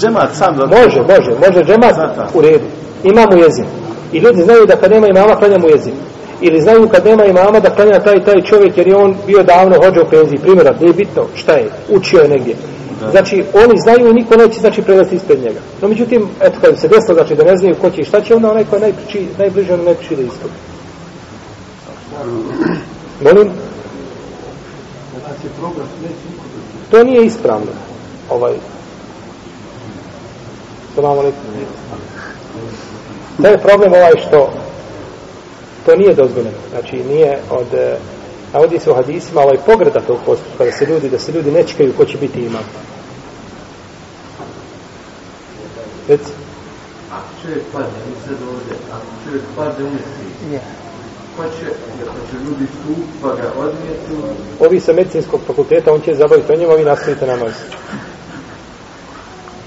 džemat 0.00 0.30
sam 0.34 0.56
da... 0.56 0.66
može, 0.66 1.00
može, 1.00 1.30
može 1.46 1.64
džemat 1.64 1.94
Zata. 1.96 2.28
u 2.34 2.40
redu. 2.40 2.64
Ima 3.04 3.26
mu 3.30 3.36
jezin. 3.36 3.64
I 4.12 4.18
ljudi 4.18 4.42
znaju 4.42 4.66
da 4.66 4.76
kad 4.76 4.90
nema 4.90 5.06
imama, 5.08 5.36
klanja 5.36 5.58
mu 5.58 5.68
jezin. 5.68 5.94
Ili 6.40 6.60
znaju 6.60 6.88
kad 6.88 7.04
nema 7.04 7.24
imama 7.24 7.60
da 7.60 7.70
klanja 7.70 8.00
taj 8.00 8.24
taj 8.24 8.42
čovjek 8.42 8.78
jer 8.78 8.88
je 8.88 8.96
on 8.96 9.16
bio 9.26 9.42
davno 9.42 9.76
hođe 9.84 10.00
u 10.00 10.10
penziji. 10.10 10.38
Primjera, 10.38 10.74
nije 10.80 10.92
bitno 10.92 11.22
šta 11.34 11.52
je, 11.52 11.70
učio 11.88 12.20
je 12.20 12.28
negdje. 12.28 12.54
Da. 13.00 13.10
Znači, 13.10 13.44
oni 13.54 13.74
znaju 13.84 14.10
i 14.10 14.14
niko 14.14 14.36
neće 14.36 14.60
znači, 14.60 14.82
prelaziti 14.82 15.16
ispred 15.16 15.38
njega. 15.38 15.60
No, 15.82 15.88
međutim, 15.88 16.28
eto, 16.40 16.58
kad 16.60 16.78
se 16.78 16.88
desilo, 16.88 17.14
znači, 17.14 17.34
da 17.34 17.44
ne 17.44 17.56
znaju 17.56 17.74
ko 17.80 17.90
će 17.90 18.00
i 18.00 18.04
šta 18.04 18.20
će, 18.20 18.34
onda 18.34 18.50
onaj 18.50 18.64
ko 18.64 18.76
je 18.76 18.80
najpriči, 18.80 19.26
najbliže, 19.38 19.74
ono 19.74 19.82
najpriči 19.82 20.16
da 20.16 20.22
istupi. 20.22 20.58
Molim? 23.20 23.50
To 26.90 27.04
nije 27.04 27.26
ispravno. 27.26 27.72
Ovaj. 28.30 28.54
Salamu 30.94 31.20
alaikum. 31.20 31.40
To 33.42 33.48
je 33.48 33.58
problem 33.58 33.92
ovaj 33.92 34.12
što 34.26 34.50
to 35.86 35.96
nije 35.96 36.14
dozvoljeno. 36.14 36.56
Znači 36.70 36.96
nije 36.96 37.38
od 37.50 37.66
navodi 38.52 38.78
se 38.78 38.90
u 38.90 38.94
hadisima 38.94 39.40
ovaj 39.40 39.56
pogreda 39.66 40.00
tog 40.00 40.18
postupka 40.26 40.64
da 40.64 40.72
se 40.72 40.86
ljudi 40.86 41.08
da 41.08 41.18
se 41.18 41.32
ljudi 41.32 41.50
ne 41.50 41.62
čekaju 41.62 41.92
ko 41.96 42.04
će 42.04 42.18
biti 42.18 42.40
imam. 42.40 42.64
Reci. 46.08 46.32
Ako 47.12 47.28
čovjek 47.42 47.62
padne, 47.72 47.98
mi 48.08 48.14
sad 48.26 48.36
ovdje, 48.48 48.76
ako 48.92 49.06
čovjek 49.24 49.42
padne 49.56 49.84
umjeti, 49.84 50.04
ko 50.50 50.85
će, 51.44 51.66
da 51.98 52.12
će 52.30 52.36
ljudi 52.44 52.66
tu, 52.66 52.94
pa 53.22 53.28
ga 53.28 53.52
odmijetu, 53.58 54.34
Ovi 54.60 54.80
sa 54.80 54.92
medicinskog 54.92 55.40
fakulteta, 55.46 55.92
on 55.92 56.00
će 56.00 56.14
zabaviti 56.14 56.52
o 56.52 56.56
njemu, 56.56 56.76
vi 56.76 56.84
nastavite 56.84 57.26
namaz. 57.26 57.52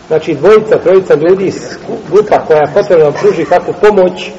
Znači, 0.08 0.36
dvojica, 0.36 0.78
trojica 0.84 1.16
ljudi, 1.16 1.46
iz 1.46 1.78
grupa 2.12 2.46
koja 2.48 2.60
je 2.60 2.74
potrebna 2.74 3.12
pruži 3.12 3.46
kakvu 3.46 3.74
pomoć, 3.82 4.32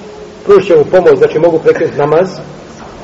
pružit 0.44 0.76
mu 0.76 0.84
pomoć, 0.84 1.18
znači 1.18 1.38
mogu 1.38 1.58
prekinuti 1.58 1.98
namaz, 1.98 2.28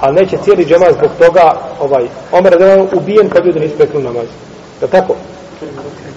ali 0.01 0.15
neće 0.15 0.37
cijeli 0.45 0.65
džemaz 0.65 0.95
zbog 0.95 1.11
toga, 1.19 1.61
ovaj, 1.81 2.05
Omer 2.33 2.59
da 2.59 2.65
je 2.65 2.87
ubijen 2.93 3.29
kad 3.29 3.47
ljudi 3.47 3.61
nisu 3.61 3.77
prekinuli 3.77 4.05
namaz. 4.05 4.27
Je 4.83 4.89
tako? 4.89 5.15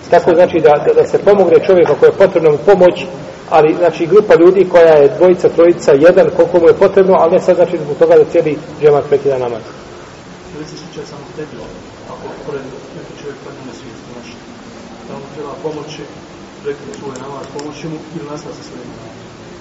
Tako 0.10 0.32
znači 0.36 0.60
da, 0.60 0.84
da, 0.86 0.94
da 0.94 1.08
se 1.08 1.18
pomogne 1.18 1.66
čovjeku 1.66 1.92
ako 1.92 2.06
je 2.06 2.12
potrebna 2.12 2.50
mu 2.52 2.58
pomoć, 2.66 3.06
ali 3.50 3.76
znači 3.82 4.08
grupa 4.08 4.34
ljudi 4.36 4.70
koja 4.72 4.94
je 4.94 5.14
dvojica, 5.18 5.50
trojica, 5.50 5.92
jedan, 5.92 6.28
koliko 6.36 6.60
mu 6.60 6.68
je 6.68 6.82
potrebno, 6.84 7.14
ali 7.20 7.32
ne 7.32 7.40
sad 7.40 7.56
znači 7.56 7.78
zbog 7.84 7.98
toga 7.98 8.16
da 8.16 8.32
cijeli 8.32 8.58
džemaz 8.82 9.04
prekida 9.10 9.38
namaz. 9.38 9.64
Ili 10.56 10.66
se 10.66 10.78
slučaj 10.78 11.04
samo 11.12 11.24
tebi, 11.36 11.56
ako 12.14 12.26
pored 12.46 12.62
neki 12.98 13.14
čovjek 13.22 13.38
padne 13.46 13.62
na 13.70 13.74
svijet, 13.80 13.98
znaš, 14.08 14.30
da 15.08 15.14
mu 15.14 15.26
treba 15.36 15.54
pomoći, 15.64 16.02
rekli 16.66 17.00
svoj 17.00 17.16
namaz, 17.26 17.46
pomoći 17.58 17.88
mu 17.88 17.98
ili 18.16 18.26
nastav 18.32 18.52
sa 18.58 18.64
svojim. 18.68 18.90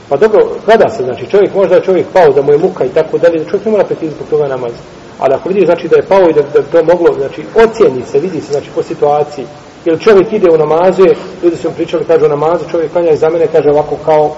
Pa 0.09 0.17
dobro, 0.17 0.41
kada 0.67 0.89
se, 0.89 1.05
znači, 1.05 1.31
čovjek 1.31 1.55
možda 1.55 1.75
je 1.75 1.87
čovjek 1.89 2.07
pao, 2.13 2.33
da 2.33 2.43
mu 2.43 2.53
je 2.53 2.59
muka 2.59 2.85
i 2.85 2.95
tako 2.99 3.19
dalje, 3.19 3.45
čovjek 3.51 3.65
ne 3.65 3.71
mora 3.71 3.85
prekidati 3.85 4.17
zbog 4.17 4.29
toga 4.31 4.49
namaz. 4.49 4.73
Ali 5.19 5.35
ako 5.35 5.49
vidi, 5.49 5.67
znači, 5.67 5.89
da 5.89 5.97
je 5.97 6.09
pao 6.13 6.29
i 6.29 6.33
da, 6.33 6.43
da 6.43 6.63
to 6.63 6.85
moglo, 6.85 7.15
znači, 7.19 7.43
ocijeni 7.65 8.03
se, 8.11 8.19
vidi 8.19 8.41
se, 8.41 8.53
znači, 8.53 8.71
po 8.75 8.83
situaciji. 8.83 9.47
Jer 9.85 10.01
čovjek 10.01 10.33
ide 10.33 10.51
u 10.51 10.59
namaze, 10.59 11.03
ljudi 11.43 11.57
su 11.57 11.69
mu 11.69 11.75
pričali, 11.75 12.05
kaže 12.05 12.27
u 12.27 12.29
namazu, 12.29 12.65
čovjek 12.71 12.93
klanja 12.93 13.11
iza 13.11 13.31
mene, 13.31 13.47
kaže 13.47 13.71
ovako 13.71 13.97
kao, 14.05 14.35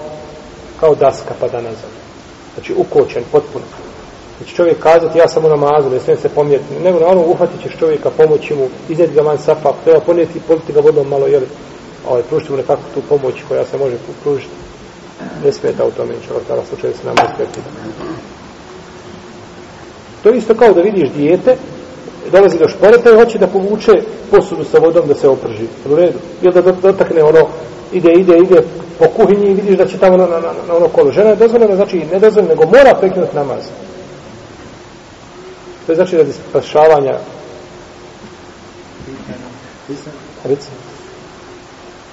kao 0.79 0.95
daska 0.95 1.33
pada 1.39 1.61
nazad. 1.61 1.91
Znači, 2.53 2.73
ukočen, 2.77 3.23
potpuno. 3.31 3.65
Znači, 4.37 4.55
čovjek 4.55 4.79
kazati, 4.79 5.17
ja 5.17 5.27
sam 5.27 5.45
u 5.45 5.49
namazu, 5.49 5.89
ne 5.89 5.99
smijem 5.99 6.19
se 6.19 6.29
pomijeti. 6.29 6.79
Nego, 6.83 6.99
naravno, 6.99 7.23
uhvatit 7.25 7.61
ćeš 7.61 7.77
čovjeka, 7.79 8.09
pomoći 8.09 8.55
mu, 8.55 8.67
izneti 8.89 9.13
ga 9.13 9.21
van 9.21 9.37
safa, 9.37 9.71
treba 9.83 9.99
ponijeti, 9.99 10.39
politi 10.47 10.73
ga 10.73 10.79
vodom 10.79 11.07
malo, 11.07 11.27
jel, 11.27 11.41
ovaj, 12.09 12.23
pružiti 12.23 12.51
mu 12.51 12.57
nekakvu 12.57 12.83
tu 12.93 13.01
pomoć 13.09 13.35
koja 13.47 13.65
se 13.65 13.77
može 13.77 13.95
pružiti 14.23 14.51
ne 15.43 15.51
smeta 15.51 15.85
u 15.85 15.91
tome, 15.91 16.13
čovjek, 16.27 16.47
tada 16.47 16.61
slučaju 16.69 16.93
se 16.93 17.07
namaz 17.07 17.27
prekida. 17.37 17.67
To 20.23 20.29
je 20.29 20.37
isto 20.37 20.55
kao 20.55 20.73
da 20.73 20.81
vidiš 20.81 21.09
dijete, 21.09 21.57
dolazi 22.31 22.57
do 22.57 22.67
šporeta 22.67 23.11
i 23.11 23.15
hoće 23.15 23.39
da 23.39 23.47
povuče 23.47 23.91
posudu 24.31 24.63
sa 24.63 24.79
vodom 24.79 25.07
da 25.07 25.15
se 25.15 25.29
oprži. 25.29 25.65
U 25.91 25.95
redu. 25.95 26.17
Ili 26.41 26.53
da 26.53 26.61
dotakne 26.61 27.23
ono, 27.23 27.47
ide, 27.91 28.11
ide, 28.11 28.37
ide 28.37 28.61
po 28.99 29.05
kuhinji 29.07 29.51
i 29.51 29.53
vidiš 29.53 29.77
da 29.77 29.87
će 29.87 29.97
tamo 29.97 30.17
na, 30.17 30.25
na, 30.25 30.39
na, 30.39 30.75
ono 30.75 30.87
kolo. 30.87 31.11
Žena 31.11 31.29
je 31.29 31.35
dozvoljena, 31.35 31.75
znači 31.75 32.05
ne 32.11 32.19
dozvoljena, 32.19 32.53
nego 32.53 32.65
mora 32.65 32.97
prekinuti 32.99 33.35
namaz. 33.35 33.63
To 35.85 35.91
je 35.91 35.95
znači 35.95 36.17
radi 36.17 36.31
spašavanja 36.49 37.17
Reci. 40.43 40.69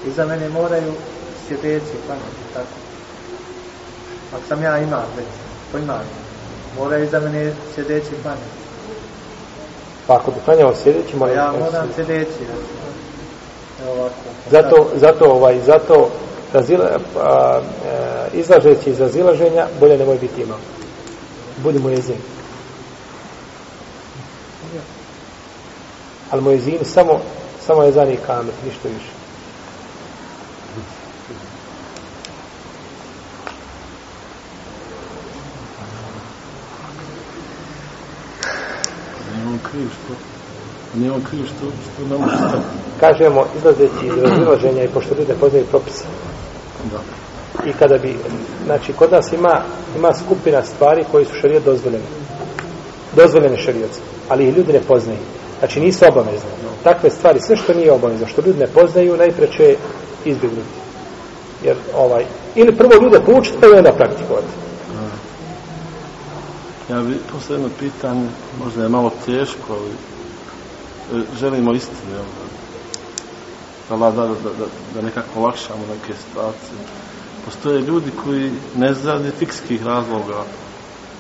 Iza 0.06 0.24
mene 0.24 0.48
moraju 0.48 0.92
sjedeći 1.48 1.96
klanjati, 2.06 2.52
tako. 2.54 2.66
Ako 4.32 4.42
sam 4.48 4.62
ja 4.62 4.78
imam 4.78 5.04
već, 5.16 5.26
po 5.72 5.78
imanju, 5.78 6.14
moraju 6.78 7.04
iza 7.04 7.20
mene 7.20 7.52
sjedeći 7.74 8.10
klanjati. 8.22 8.57
Pa 10.08 10.14
ako 10.14 10.30
bi 10.30 10.36
klanjao 10.44 10.74
sljedeći, 10.74 11.12
Pa 11.12 11.18
mora 11.18 11.32
ja 11.32 11.52
moram 11.52 11.88
sjedeći. 11.94 12.44
Ovako. 13.88 14.14
Zato, 14.50 14.90
zato, 14.94 15.24
ovaj, 15.24 15.60
zato 15.60 16.10
razila, 16.52 16.98
a, 17.16 17.60
e, 17.86 18.38
izlažeći 18.38 18.90
iz 18.90 19.00
razilaženja, 19.00 19.66
bolje 19.80 19.98
nemoj 19.98 20.18
biti 20.18 20.42
imam. 20.42 20.60
Budi 21.56 21.78
mu 21.78 21.90
jezin. 21.90 22.16
Ali 26.30 26.42
mu 26.42 26.50
jezin 26.50 26.78
samo, 26.84 27.20
samo 27.66 27.82
je 27.82 27.92
zani 27.92 28.18
kamer, 28.26 28.54
ništa 28.64 28.88
više. 28.88 29.17
On 39.58 39.70
kriv 39.70 39.88
što... 39.88 40.14
Nije 40.98 41.12
on 41.12 41.22
kriv 41.30 41.44
što, 41.44 41.66
što 41.84 42.14
ne 42.14 42.18
može 42.18 42.36
stati. 42.36 42.64
Kažemo, 43.00 43.46
izlazeći 43.56 44.06
iz 44.06 44.22
razilaženja 44.22 44.84
i 44.84 44.88
pošto 44.88 45.14
ljudi 45.14 45.32
poznaju 45.40 45.64
propise. 45.64 46.04
Da. 46.92 47.00
I 47.70 47.72
kada 47.72 47.98
bi, 47.98 48.16
znači, 48.64 48.92
kod 48.92 49.12
nas 49.12 49.32
ima, 49.32 49.62
ima 49.96 50.14
skupina 50.14 50.62
stvari 50.62 51.04
koji 51.12 51.24
su 51.24 51.34
šarijet 51.40 51.64
dozvoljene. 51.64 52.04
Dozvoljene 53.16 53.56
šarijetske, 53.56 54.02
ali 54.28 54.48
ih 54.48 54.56
ljudi 54.56 54.72
ne 54.72 54.80
poznaju. 54.80 55.18
Znači, 55.58 55.80
nisu 55.80 56.04
obavezne. 56.08 56.50
Takve 56.82 57.10
stvari, 57.10 57.40
sve 57.40 57.56
što 57.56 57.74
nije 57.74 57.92
obavezno, 57.92 58.26
što 58.26 58.42
ljudi 58.46 58.58
ne 58.58 58.66
poznaju, 58.66 59.16
najpreće 59.16 59.62
je 59.62 59.76
izbjegnuti. 60.24 60.78
Jer, 61.64 61.76
ovaj, 61.96 62.24
ili 62.54 62.76
prvo 62.76 62.92
ljude 63.02 63.20
poučiti, 63.26 63.58
pa 63.60 63.66
i 63.66 63.70
onda 63.70 63.92
praktikovati. 63.92 64.67
Ja 66.90 67.02
bi 67.02 67.18
posle 67.32 67.54
jedno 67.54 67.68
pitanje, 67.78 68.28
možda 68.64 68.82
je 68.82 68.88
malo 68.88 69.12
teško, 69.26 69.72
ali 69.74 69.90
e, 71.20 71.24
želimo 71.40 71.72
istinu, 71.72 72.12
jel 72.12 72.24
da, 73.98 74.10
da, 74.10 74.10
da, 74.10 74.26
da, 74.26 74.66
da, 74.94 75.02
nekako 75.02 75.40
lakšamo 75.40 75.80
neke 75.80 76.18
situacije. 76.18 76.78
Postoje 77.44 77.80
ljudi 77.80 78.10
koji 78.24 78.52
ne 78.76 78.94
zradi 78.94 79.30
fikskih 79.38 79.86
razloga 79.86 80.44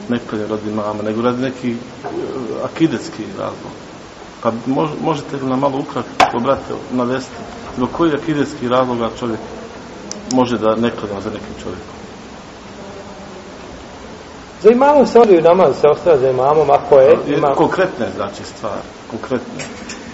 ne 0.08 0.18
klanje 0.30 0.46
radi 0.46 0.70
mama, 0.70 1.02
nego 1.02 1.22
radi 1.22 1.42
nekih 1.42 1.76
e, 1.76 2.08
akidetskih 2.64 3.26
razloga. 3.38 3.78
Pa 4.42 4.52
mož, 4.66 4.90
možete 5.02 5.36
li 5.36 5.46
nam 5.46 5.60
malo 5.60 5.78
ukratko, 5.78 6.38
brate, 6.40 6.74
navesti 6.92 7.34
zbog 7.76 7.88
kojih 7.92 8.14
akidetskih 8.14 8.68
razloga 8.68 9.10
čovjek 9.18 9.40
može 10.32 10.58
da 10.58 10.76
ne 10.76 10.90
klanja 10.90 11.20
za 11.20 11.30
nekim 11.30 11.54
čovjekom? 11.62 11.97
Za 14.62 14.70
imamom 14.70 15.06
se 15.06 15.18
odaju 15.20 15.42
namaz, 15.42 15.76
se 15.80 15.88
ostaje 15.88 16.18
za 16.18 16.30
imamom, 16.30 16.70
ako 16.70 16.98
je, 16.98 17.18
Je 17.26 17.36
ima... 17.36 17.54
Konkretne, 17.54 18.06
znači, 18.16 18.44
stvari. 18.44 18.82
Konkretne. 19.10 19.64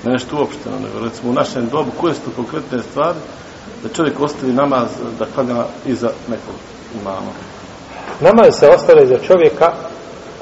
Ne 0.05 0.12
nešto 0.12 0.36
uopšteno, 0.36 0.76
nego 0.78 1.05
recimo 1.05 1.30
u 1.30 1.34
našem 1.34 1.68
dobu, 1.68 1.90
koje 2.01 2.14
su 2.14 2.20
to 2.20 2.30
konkretne 2.36 2.78
stvari 2.90 3.18
da 3.82 3.88
čovjek 3.88 4.20
ostavi 4.20 4.53
namaz 4.53 4.88
da 5.18 5.26
klanja 5.34 5.64
iza 5.86 6.11
nekog 6.28 6.55
imama. 7.01 7.32
Namaz 8.20 8.55
se 8.59 8.68
ostavlja 8.68 9.07
za 9.07 9.18
čovjeka 9.18 9.72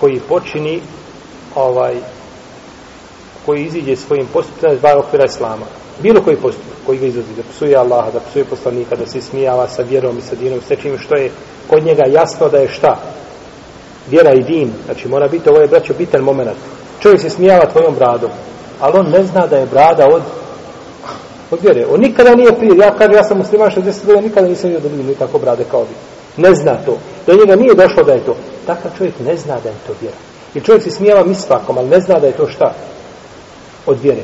koji 0.00 0.20
počini 0.28 0.80
ovaj 1.54 1.94
koji 3.46 3.64
iziđe 3.64 3.96
svojim 3.96 4.26
postupcima 4.32 4.72
iz 4.72 4.80
dva 4.80 4.98
okvira 4.98 5.24
islama. 5.24 5.66
bilo 6.02 6.22
koji 6.22 6.36
postupak 6.36 6.72
koji 6.86 6.98
ga 6.98 7.06
izvodi, 7.06 7.34
da 7.36 7.42
psuje 7.42 7.76
Allaha, 7.76 8.10
da 8.10 8.20
psuje 8.20 8.44
poslanika, 8.44 8.96
da 8.96 9.06
se 9.06 9.20
smijava 9.20 9.68
sa 9.68 9.82
vjerom 9.82 10.18
i 10.18 10.22
sa 10.22 10.34
dinom, 10.34 10.60
sve 10.66 10.76
čim 10.76 10.98
što 10.98 11.16
je 11.16 11.30
kod 11.68 11.84
njega 11.84 12.02
jasno 12.06 12.48
da 12.48 12.58
je 12.58 12.68
šta? 12.68 12.96
Vjera 14.12 14.32
i 14.32 14.42
din. 14.42 14.72
Znači 14.84 15.08
mora 15.08 15.28
biti, 15.28 15.48
ovo 15.48 15.60
je 15.60 15.68
braćo 15.68 15.94
bitan 15.98 16.20
moment. 16.20 16.58
Čovjek 17.00 17.20
se 17.20 17.30
smijava 17.30 17.66
tvojom 17.66 17.94
bradom, 17.94 18.30
ali 18.80 18.98
on 18.98 19.10
ne 19.10 19.22
zna 19.24 19.46
da 19.46 19.56
je 19.56 19.66
brada 19.66 20.06
od 20.06 20.22
od 21.52 21.58
vjere. 21.62 21.86
On 21.90 22.00
nikada 22.00 22.34
nije 22.34 22.52
prije, 22.58 22.76
ja 22.76 22.94
kažem, 22.98 23.14
ja 23.14 23.24
sam 23.24 23.38
musliman 23.38 23.70
60 23.70 24.06
godina, 24.06 24.20
nikada 24.20 24.48
nisam 24.48 24.70
vidio 24.70 24.80
da 24.80 24.88
vidim 24.88 25.06
nikako 25.06 25.38
brade 25.38 25.64
kao 25.70 25.80
vi. 25.80 25.94
Ne 26.42 26.54
zna 26.54 26.76
to. 26.86 26.98
Do 27.26 27.32
njega 27.32 27.56
nije 27.56 27.74
došlo 27.74 28.02
da 28.02 28.12
je 28.12 28.24
to. 28.24 28.36
Takav 28.66 28.90
čovjek 28.98 29.14
ne 29.26 29.36
zna 29.36 29.60
da 29.62 29.68
je 29.68 29.74
to 29.86 29.92
vjera. 30.00 30.16
I 30.54 30.60
čovjek 30.60 30.82
se 30.82 30.90
smijava 30.90 31.24
misvakom, 31.24 31.78
ali 31.78 31.88
ne 31.88 32.00
zna 32.00 32.18
da 32.18 32.26
je 32.26 32.32
to 32.32 32.46
šta? 32.46 32.74
Od 33.86 34.00
vjere. 34.02 34.22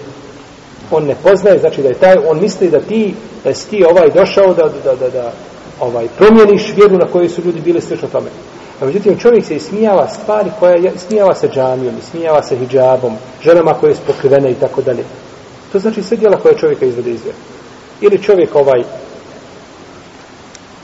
On 0.90 1.04
ne 1.04 1.16
poznaje, 1.22 1.58
znači 1.58 1.82
da 1.82 1.88
je 1.88 1.94
taj, 1.94 2.16
on 2.28 2.40
misli 2.40 2.70
da 2.70 2.80
ti, 2.80 3.14
da 3.44 3.54
si 3.54 3.68
ti 3.68 3.84
ovaj 3.90 4.10
došao 4.10 4.54
da, 4.54 4.70
da, 4.84 4.94
da, 4.94 5.10
da 5.10 5.32
ovaj, 5.80 6.06
promijeniš 6.18 6.72
vjeru 6.76 6.96
na 6.98 7.06
kojoj 7.12 7.28
su 7.28 7.42
ljudi 7.44 7.60
bili 7.60 7.80
slično 7.80 8.08
tome. 8.08 8.30
A 8.80 8.84
međutim, 8.84 9.18
čovjek 9.18 9.44
se 9.44 9.56
ismijava 9.56 10.08
stvari 10.08 10.50
koja 10.58 10.72
je, 10.72 10.92
ismijava 10.96 11.34
se 11.34 11.48
džamijom, 11.48 11.94
ismijava 11.98 12.42
se 12.42 12.56
hijabom, 12.56 13.16
ženama 13.42 13.74
koje 13.74 13.94
su 13.94 14.00
pokrivene 14.06 14.50
i 14.50 14.54
tako 14.54 14.82
dalje. 14.82 15.04
To 15.72 15.78
znači 15.78 16.02
sve 16.02 16.16
djela 16.16 16.36
koje 16.36 16.58
čovjeka 16.58 16.84
izvede 16.84 17.10
iz 17.10 17.22
vjere. 17.22 17.38
Ili 18.00 18.22
čovjek 18.22 18.54
ovaj 18.54 18.82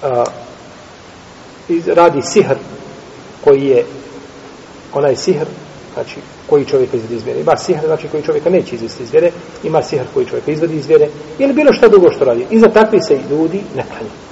a, 0.02 0.24
iz, 1.68 1.88
radi 1.88 2.22
sihr 2.22 2.56
koji 3.44 3.66
je 3.66 3.84
onaj 4.92 5.16
sihr 5.16 5.46
znači 5.94 6.16
koji 6.46 6.64
čovjeka 6.64 6.96
izvede 6.96 7.14
iz 7.14 7.24
vjere. 7.24 7.40
Ima 7.40 7.56
sihr 7.56 7.86
znači 7.86 8.08
koji 8.08 8.22
čovjeka 8.22 8.50
neće 8.50 8.74
izvesti 8.74 9.02
iz 9.02 9.12
vjere, 9.12 9.30
ima 9.62 9.82
sihr 9.82 10.04
koji 10.14 10.26
čovjeka 10.26 10.50
izvedi 10.50 10.76
iz 10.76 10.86
vjere 10.86 11.08
ili 11.38 11.52
bilo 11.52 11.72
šta 11.72 11.88
drugo 11.88 12.10
što 12.10 12.24
radi. 12.24 12.46
I 12.50 12.58
za 12.58 12.68
takvi 12.68 13.00
se 13.00 13.18
ljudi 13.30 13.62
ne 13.76 13.84
klanje. 13.88 14.23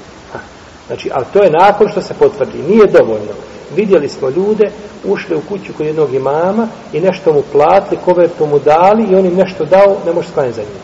Znači, 0.87 1.11
ali 1.12 1.24
to 1.33 1.43
je 1.43 1.51
nakon 1.51 1.89
što 1.89 2.03
se 2.03 2.14
potvrdi. 2.14 2.62
Nije 2.68 2.87
dovoljno. 2.87 3.35
Vidjeli 3.76 4.09
smo 4.09 4.28
ljude, 4.28 4.70
ušli 5.05 5.37
u 5.37 5.41
kuću 5.49 5.72
kod 5.76 5.87
jednog 5.87 6.14
imama 6.14 6.68
i 6.93 7.01
nešto 7.01 7.33
mu 7.33 7.43
platili, 7.53 8.01
kovertu 8.05 8.47
mu 8.47 8.59
dali 8.59 9.05
i 9.11 9.14
on 9.14 9.26
im 9.26 9.37
nešto 9.37 9.64
dao, 9.64 9.97
ne 10.07 10.12
može 10.12 10.28
sklanjati 10.28 10.57
za 10.57 10.62
njim. 10.62 10.83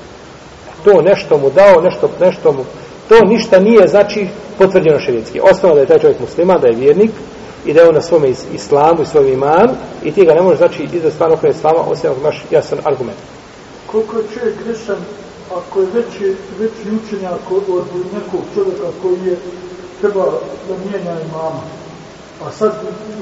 To 0.85 1.03
nešto 1.03 1.39
mu 1.39 1.51
dao, 1.51 1.81
nešto, 1.81 2.11
nešto 2.21 2.53
mu... 2.53 2.65
To 3.09 3.25
ništa 3.25 3.61
nije, 3.61 3.89
znači, 3.89 4.27
potvrđeno 4.59 5.01
šerijetski. 5.01 5.41
Osnovno 5.41 5.75
da 5.75 5.81
je 5.81 5.87
taj 5.87 5.99
čovjek 5.99 6.21
muslima, 6.21 6.59
da 6.59 6.67
je 6.67 6.77
vjernik 6.77 7.11
i 7.67 7.73
da 7.73 7.81
je 7.81 7.89
on 7.89 7.95
na 7.95 8.01
svome 8.01 8.29
islamu 8.55 9.03
i 9.03 9.07
svom 9.07 9.27
imanu 9.27 9.75
i 10.03 10.13
ti 10.13 10.25
ga 10.25 10.35
ne 10.35 10.43
možeš, 10.43 10.59
znači, 10.59 10.89
izda 10.93 11.11
stvarno 11.11 11.37
koje 11.37 11.51
islama, 11.51 11.81
osim 11.89 12.11
ako 12.11 12.21
imaš 12.21 12.45
jasan 12.51 12.79
argument. 12.85 13.19
Koliko 13.87 14.17
je 14.17 14.25
čovjek 14.35 14.55
grešan 14.65 14.97
ako 15.57 15.81
je 15.81 15.87
veći, 15.87 16.37
veći 16.59 16.97
učenjak 17.05 17.51
od 17.51 17.87
nekog 18.15 18.41
čovjeka 18.55 18.89
koji 19.03 19.19
je 19.27 19.37
treba 20.01 20.25
da 20.69 20.75
mijenja 20.85 21.21
imama. 21.21 21.61
A 22.47 22.51
sad 22.53 22.73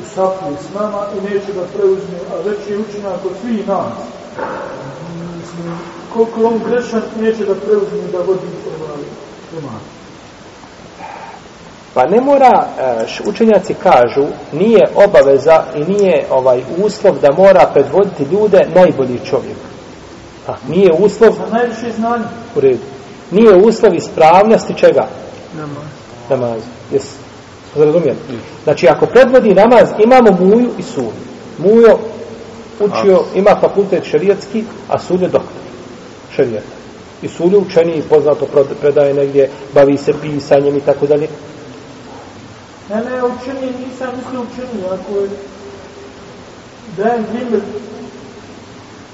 u 0.01 0.15
sapu 0.15 0.45
s 0.71 0.75
nama 0.75 1.07
i 1.17 1.21
neće 1.21 1.53
da 1.53 1.63
preuzme, 1.77 2.19
a 2.33 2.49
već 2.49 2.59
je 2.71 2.79
učenjak 2.79 3.25
od 3.25 3.33
svih 3.41 3.69
nas. 3.69 3.93
Mislim, 5.41 5.79
koliko 6.13 6.45
on 6.45 6.61
grešan, 6.69 7.03
neće 7.21 7.45
da 7.45 7.55
preuzme 7.55 8.09
da 8.13 8.19
vodi 8.19 8.47
ovaj 8.85 9.05
imam. 9.59 9.81
Pa 11.95 12.07
ne 12.07 12.21
mora, 12.21 12.67
e, 12.79 13.07
učenjaci 13.29 13.75
kažu, 13.75 14.27
nije 14.53 14.89
obaveza 14.95 15.65
i 15.75 15.85
nije 15.85 16.27
ovaj 16.31 16.63
uslov 16.79 17.19
da 17.19 17.33
mora 17.33 17.71
predvoditi 17.73 18.25
ljude 18.33 18.67
najbolji 18.75 19.21
čovjek. 19.25 19.57
Pa, 20.47 20.57
nije 20.69 20.93
uslov... 20.99 21.33
Za 21.33 21.57
najviše 21.57 21.93
znanje. 21.97 22.25
U 22.57 22.61
redu. 22.61 22.83
Nije 23.31 23.57
uslov 23.57 23.95
ispravnosti 23.95 24.75
čega? 24.75 25.07
Namaz. 25.55 25.96
Namaz. 26.31 26.63
Jesu. 26.93 27.17
Smo 27.73 27.85
razumijeli? 27.85 28.19
Znači, 28.65 28.89
ako 28.89 29.07
predvodi 29.07 29.55
namaz, 29.55 29.89
imamo 30.05 30.31
muju 30.41 30.71
i 30.79 30.83
sud. 30.83 31.13
Mujo 31.59 31.99
učio, 32.81 33.25
ima 33.35 33.57
fakultet 33.61 34.05
šerijatski, 34.05 34.65
a 34.89 34.99
sud 34.99 35.23
je 35.23 35.29
doktor 35.29 35.63
šerijata. 36.37 36.67
I 37.23 37.29
sud 37.29 37.53
je 37.53 37.59
učeniji, 37.59 38.03
poznato 38.03 38.47
predaje 38.81 39.15
negdje, 39.15 39.51
bavi 39.75 39.97
se 39.97 40.13
pisanjem 40.23 40.77
i 40.77 40.81
tako 40.81 41.07
dalje. 41.07 41.29
Ne, 42.91 42.97
ne, 42.97 43.23
učeniji 43.25 43.73
nisam 43.87 44.09
mislio 44.17 44.41
učeniji, 44.41 44.85
ako 44.85 45.21
je 45.21 45.29
dajem 46.97 47.25
primjer 47.25 47.63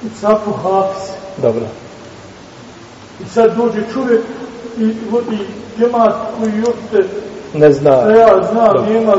i 0.05 0.21
capu. 0.21 0.51
Dobro. 1.43 1.67
I 3.21 3.29
sad 3.29 3.57
dođe 3.57 3.83
čovjek 3.93 4.21
i 4.79 4.95
vodi 5.11 5.39
džemat 5.79 6.15
koji 6.39 6.53
uopšte 6.53 7.09
ne 7.55 7.73
zna. 7.73 7.91
Ja 7.91 8.43
znam, 8.53 8.67
Dobro. 8.67 8.93
nema 8.93 9.15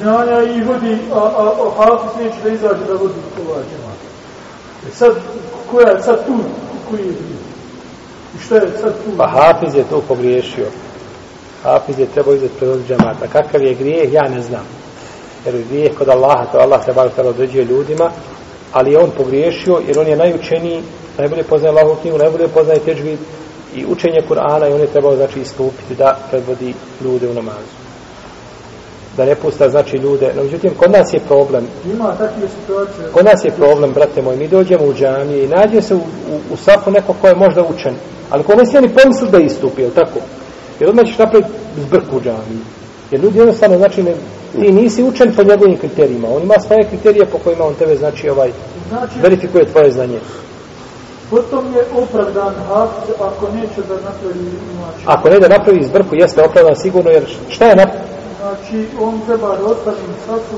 znanja 0.00 0.42
i 0.42 0.62
vodi, 0.62 0.98
a, 1.12 1.18
a, 1.18 1.52
a 1.66 1.70
hafis 1.76 2.20
neće 2.20 2.36
da 2.44 2.48
izađe 2.50 2.84
da 2.88 2.92
vodi 2.92 3.14
ovaj 3.48 3.62
džemat. 3.62 3.98
I 4.88 4.96
sad, 4.96 5.12
koja 5.70 5.88
je 5.88 6.02
sad 6.02 6.26
tu, 6.26 6.38
koji 6.90 7.00
je 7.00 7.06
bio? 7.06 7.40
I 8.36 8.44
šta 8.44 8.54
je 8.54 8.70
sad 8.80 8.92
tu? 9.04 9.10
Pa 9.16 9.26
hafiz 9.26 9.74
je 9.74 9.84
to 9.90 10.02
pogriješio. 10.08 10.66
Hafiz 11.62 11.98
je 11.98 12.06
trebao 12.06 12.34
izaći 12.34 12.54
pred 12.58 12.70
džemata. 12.88 13.26
Kakav 13.32 13.62
je 13.62 13.74
grijeh, 13.74 14.12
ja 14.12 14.28
ne 14.28 14.42
znam. 14.42 14.64
Jer 15.46 15.54
je 15.54 15.64
grijeh 15.70 15.94
kod 15.98 16.08
Allaha, 16.08 16.44
to 16.52 16.58
Allah 16.58 16.84
se 16.84 16.92
bar 16.92 17.10
određuje 17.26 17.64
ljudima, 17.64 18.10
ali 18.72 18.92
je 18.92 18.98
on 18.98 19.10
pogriješio 19.16 19.80
jer 19.86 19.98
on 19.98 20.06
je 20.06 20.16
najučeniji, 20.16 20.82
najbolje 21.18 21.42
poznaje 21.42 21.74
Allahu 21.74 22.00
knjigu, 22.00 22.18
najbolje 22.18 22.48
poznaje 22.48 22.80
teđvid 22.80 23.18
i 23.74 23.86
učenje 23.86 24.20
Kur'ana 24.28 24.70
i 24.70 24.72
on 24.72 24.80
je 24.80 24.86
trebao 24.86 25.16
znači 25.16 25.40
istupiti 25.40 25.94
da 25.94 26.18
predvodi 26.30 26.74
ljude 27.04 27.28
u 27.28 27.34
namazu. 27.34 27.74
Da 29.16 29.24
ne 29.24 29.34
pusta 29.34 29.68
znači 29.68 29.96
ljude. 29.96 30.32
No, 30.36 30.42
međutim, 30.42 30.70
kod 30.76 30.90
nas 30.90 31.12
je 31.14 31.20
problem. 31.20 31.66
Ima 31.94 32.08
takve 32.08 32.48
situacije. 32.60 33.12
Kod 33.12 33.24
nas 33.24 33.44
je 33.44 33.50
problem, 33.50 33.92
brate 33.92 34.22
moj. 34.22 34.36
Mi 34.36 34.48
dođemo 34.48 34.84
u 34.84 34.94
džamije 34.94 35.44
i 35.44 35.48
nađe 35.48 35.82
se 35.82 35.94
u, 35.94 35.98
u, 35.98 36.52
u 36.52 36.56
safu 36.56 36.90
neko 36.90 37.14
ko 37.20 37.28
je 37.28 37.34
možda 37.34 37.62
učen. 37.62 37.94
Ali 38.30 38.44
ko 38.44 38.54
ne 38.54 38.66
smije 38.66 38.82
ni 38.82 38.88
pomisli 38.88 39.28
da 39.30 39.38
istupi, 39.38 39.82
je 39.82 39.90
tako? 39.90 40.18
Jer 40.80 40.90
odmah 40.90 41.04
ćeš 41.06 41.18
napraviti 41.18 41.50
zbrku 41.76 42.16
u 42.16 42.20
džamiji. 42.20 42.62
Jer 43.10 43.20
ljudi 43.20 43.38
jednostavno, 43.38 43.76
znači, 43.76 44.02
ne, 44.02 44.14
ti 44.52 44.72
nisi 44.72 45.02
učen 45.02 45.34
po 45.36 45.42
njegovim 45.42 45.76
kriterijima. 45.76 46.28
On 46.28 46.42
ima 46.42 46.54
svoje 46.66 46.88
kriterije 46.88 47.26
po 47.26 47.38
kojima 47.38 47.64
on 47.64 47.74
tebe, 47.74 47.96
znači, 47.96 48.28
ovaj, 48.28 48.50
Znači, 48.90 49.20
verifikuje 49.22 49.64
tvoje 49.64 49.92
znanje. 49.92 50.18
Potom 51.30 51.74
je 51.74 52.02
opravdan 52.02 52.54
hafiz 52.68 53.14
ako 53.20 53.48
neće 53.54 53.80
da 53.88 53.94
napravi 53.94 54.50
znači. 54.76 55.04
Ako 55.06 55.28
ne 55.28 55.38
da 55.38 55.48
napravi 55.48 55.84
zbrku, 55.84 56.14
jeste 56.14 56.42
opravdan 56.42 56.76
sigurno, 56.76 57.10
jer 57.10 57.24
šta 57.48 57.64
je 57.64 57.76
napravio? 57.76 58.10
Znači, 58.40 58.86
on 59.00 59.20
treba 59.26 59.56
da 59.56 59.64
ostane 59.64 59.96
sasu, 60.26 60.56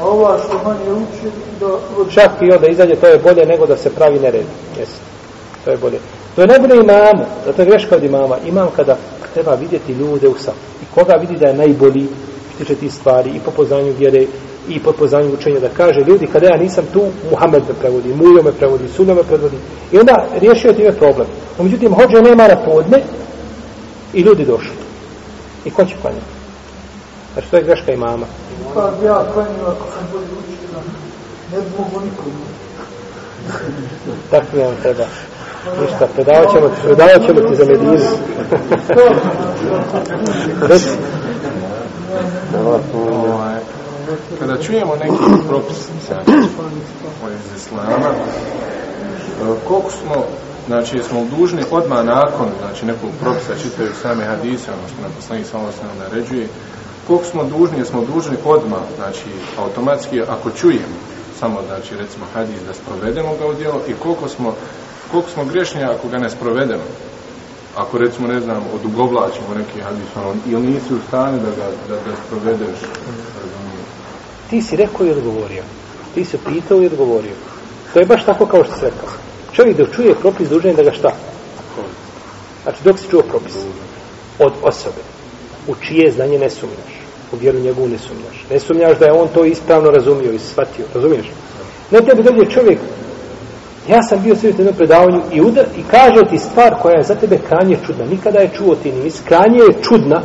a 0.00 0.06
ova 0.06 0.38
što 0.38 0.60
manje 0.64 0.92
uči 0.92 1.30
da... 1.60 1.66
vodi. 1.66 2.12
Čak 2.12 2.30
i 2.40 2.52
onda 2.52 2.66
izađe, 2.68 2.94
to 2.94 3.06
je 3.06 3.18
bolje 3.18 3.46
nego 3.46 3.66
da 3.66 3.76
se 3.76 3.90
pravi 3.90 4.18
nered. 4.18 4.46
Jeste. 4.78 5.00
To 5.64 5.70
je 5.70 5.76
bolje. 5.76 5.98
To 6.34 6.40
je 6.40 6.46
najbolje 6.46 6.80
imamu, 6.80 7.24
zato 7.46 7.62
je 7.62 7.66
greška 7.66 7.96
od 7.96 8.04
imama. 8.04 8.36
Imam 8.46 8.68
kada 8.76 8.96
treba 9.34 9.54
vidjeti 9.54 9.92
ljude 9.92 10.28
u 10.28 10.34
safu. 10.38 10.58
I 10.82 10.94
koga 10.94 11.14
vidi 11.14 11.36
da 11.36 11.46
je 11.46 11.54
najbolji 11.54 12.06
što 12.50 12.58
tiče 12.58 12.74
tih 12.74 12.94
stvari 12.94 13.30
i 13.30 13.40
po 13.44 13.50
poznanju 13.50 13.92
vjere 13.98 14.26
i 14.68 14.80
po 14.82 14.92
poznanju 14.92 15.34
učenja 15.34 15.60
da 15.60 15.68
kaže 15.68 16.00
ljudi 16.00 16.26
kada 16.26 16.46
ja 16.46 16.56
nisam 16.56 16.84
tu 16.92 17.02
Muhammed 17.30 17.62
me 17.68 17.74
prevodi, 17.74 18.14
Mujo 18.14 18.42
me 18.42 18.52
prevodi, 18.52 18.88
Sunno 18.88 19.14
me 19.14 19.22
prevodi 19.22 19.56
i 19.92 19.98
onda 19.98 20.26
riješio 20.40 20.72
time 20.72 20.92
problem. 20.92 21.26
No, 21.58 21.64
međutim, 21.64 21.94
hođe 21.94 22.22
nema 22.22 22.48
na 22.48 22.56
podne 22.56 23.02
i 24.14 24.20
ljudi 24.20 24.44
došli. 24.44 24.76
I 25.64 25.70
ko 25.70 25.84
će 25.84 25.94
klanjati? 26.02 26.26
Znači, 27.32 27.50
to 27.50 27.56
je 27.56 27.62
greška 27.62 27.92
imama. 27.92 28.26
Pa 28.74 28.80
ja 28.80 29.24
klanjam 29.32 29.60
ako 29.60 29.86
sam 29.94 30.08
bolji 30.12 30.24
učitelj, 30.38 30.70
ne 31.52 31.58
bi 31.58 31.66
mogo 31.78 32.04
nikom. 32.04 32.32
Tako 34.30 34.56
vam 34.56 34.74
treba. 34.82 35.04
Ništa, 35.80 36.06
predavat 36.14 36.52
ćemo, 36.52 36.70
predavat 36.82 37.26
ćemo 37.26 37.40
ti 37.40 37.56
za 37.56 37.64
medinu. 37.64 37.92
Reci. 40.68 40.88
Kada 44.38 44.62
čujemo 44.62 44.96
neki 44.96 45.24
propis 45.48 45.76
znači, 46.06 46.30
iz 47.34 47.62
islama, 47.62 48.08
e, 48.08 48.14
koliko 49.68 49.90
smo, 49.90 50.24
znači, 50.66 51.02
smo 51.08 51.26
dužni 51.36 51.62
odmah 51.70 52.04
nakon, 52.04 52.48
znači, 52.58 52.86
nekog 52.86 53.10
propisa 53.20 53.52
čitaju 53.62 53.90
same 54.02 54.24
hadise, 54.24 54.70
ono 54.70 54.88
što 54.88 55.02
nam 55.02 55.10
poslanik 55.16 55.46
samo 55.46 55.72
se 55.72 55.82
naređuje, 55.98 56.48
koliko 57.06 57.24
smo 57.24 57.44
dužni, 57.44 57.84
smo 57.84 58.04
dužni 58.14 58.36
odmah, 58.44 58.80
znači, 58.96 59.30
automatski, 59.58 60.22
ako 60.22 60.50
čujemo, 60.50 60.98
samo, 61.40 61.60
znači, 61.66 61.96
recimo, 61.96 62.24
hadis 62.34 62.60
da 62.66 62.74
sprovedemo 62.74 63.36
ga 63.38 63.46
u 63.46 63.54
djelo 63.54 63.80
i 63.88 63.92
koliko 64.02 64.28
smo, 64.28 64.54
koliko 65.10 65.30
smo 65.30 65.44
grešni 65.44 65.84
ako 65.84 66.08
ga 66.08 66.18
ne 66.18 66.30
sprovedemo. 66.30 66.82
Ako, 67.76 67.98
recimo, 67.98 68.28
ne 68.28 68.40
znam, 68.40 68.62
odugovlačimo 68.74 69.54
neki 69.54 69.80
hadis, 69.80 70.08
ono, 70.16 70.34
ili 70.46 70.66
nisi 70.66 70.94
u 70.94 70.98
stanju 71.08 71.38
da 71.38 71.50
ga 71.50 71.66
da, 71.88 71.94
da 71.94 72.16
sprovedeš. 72.26 72.78
Ti 74.50 74.62
si 74.62 74.76
rekao 74.76 75.06
i 75.06 75.10
odgovorio. 75.10 75.62
Ti 76.14 76.24
si 76.24 76.38
pitao 76.38 76.82
i 76.82 76.86
odgovorio. 76.86 77.34
To 77.92 77.98
je 77.98 78.06
baš 78.06 78.24
tako 78.24 78.46
kao 78.46 78.64
što 78.64 78.74
si 78.74 78.84
rekao. 78.84 79.08
Čovjek 79.52 79.76
da 79.76 79.86
čuje 79.86 80.14
propis 80.14 80.48
dužan 80.48 80.74
da 80.74 80.82
ga 80.82 80.92
šta? 80.92 81.12
Znači, 82.62 82.84
dok 82.84 82.98
si 82.98 83.08
čuo 83.10 83.22
propis 83.22 83.52
od 84.38 84.52
osobe, 84.62 85.02
u 85.68 85.74
čije 85.74 86.12
znanje 86.12 86.38
ne 86.38 86.50
sumnjaš, 86.50 86.92
u 87.32 87.36
vjeru 87.36 87.58
njegovu 87.58 87.88
ne 87.88 87.98
sumnjaš. 87.98 88.46
Ne 88.50 88.60
sumnjaš 88.60 88.98
da 88.98 89.06
je 89.06 89.12
on 89.12 89.28
to 89.34 89.44
ispravno 89.44 89.90
razumio 89.90 90.32
i 90.32 90.38
shvatio, 90.38 90.84
razumiješ? 90.94 91.26
Ne 91.90 92.00
tebi 92.00 92.22
dođe 92.22 92.50
čovjek, 92.50 92.78
ja 93.88 94.02
sam 94.02 94.22
bio 94.22 94.36
sve 94.36 94.50
na 94.50 94.56
jednom 94.58 94.74
predavanju 94.74 95.20
i, 95.32 95.40
udar, 95.40 95.64
i 95.76 95.82
kaže 95.90 96.28
ti 96.30 96.38
stvar 96.38 96.74
koja 96.82 96.96
je 96.96 97.04
za 97.04 97.14
tebe 97.14 97.38
kranje 97.48 97.76
čudna, 97.86 98.04
nikada 98.04 98.38
je 98.38 98.50
čuo 98.56 98.74
ti 98.74 98.92
nisi. 98.92 99.22
kranje 99.24 99.58
je 99.58 99.82
čudna, 99.82 100.22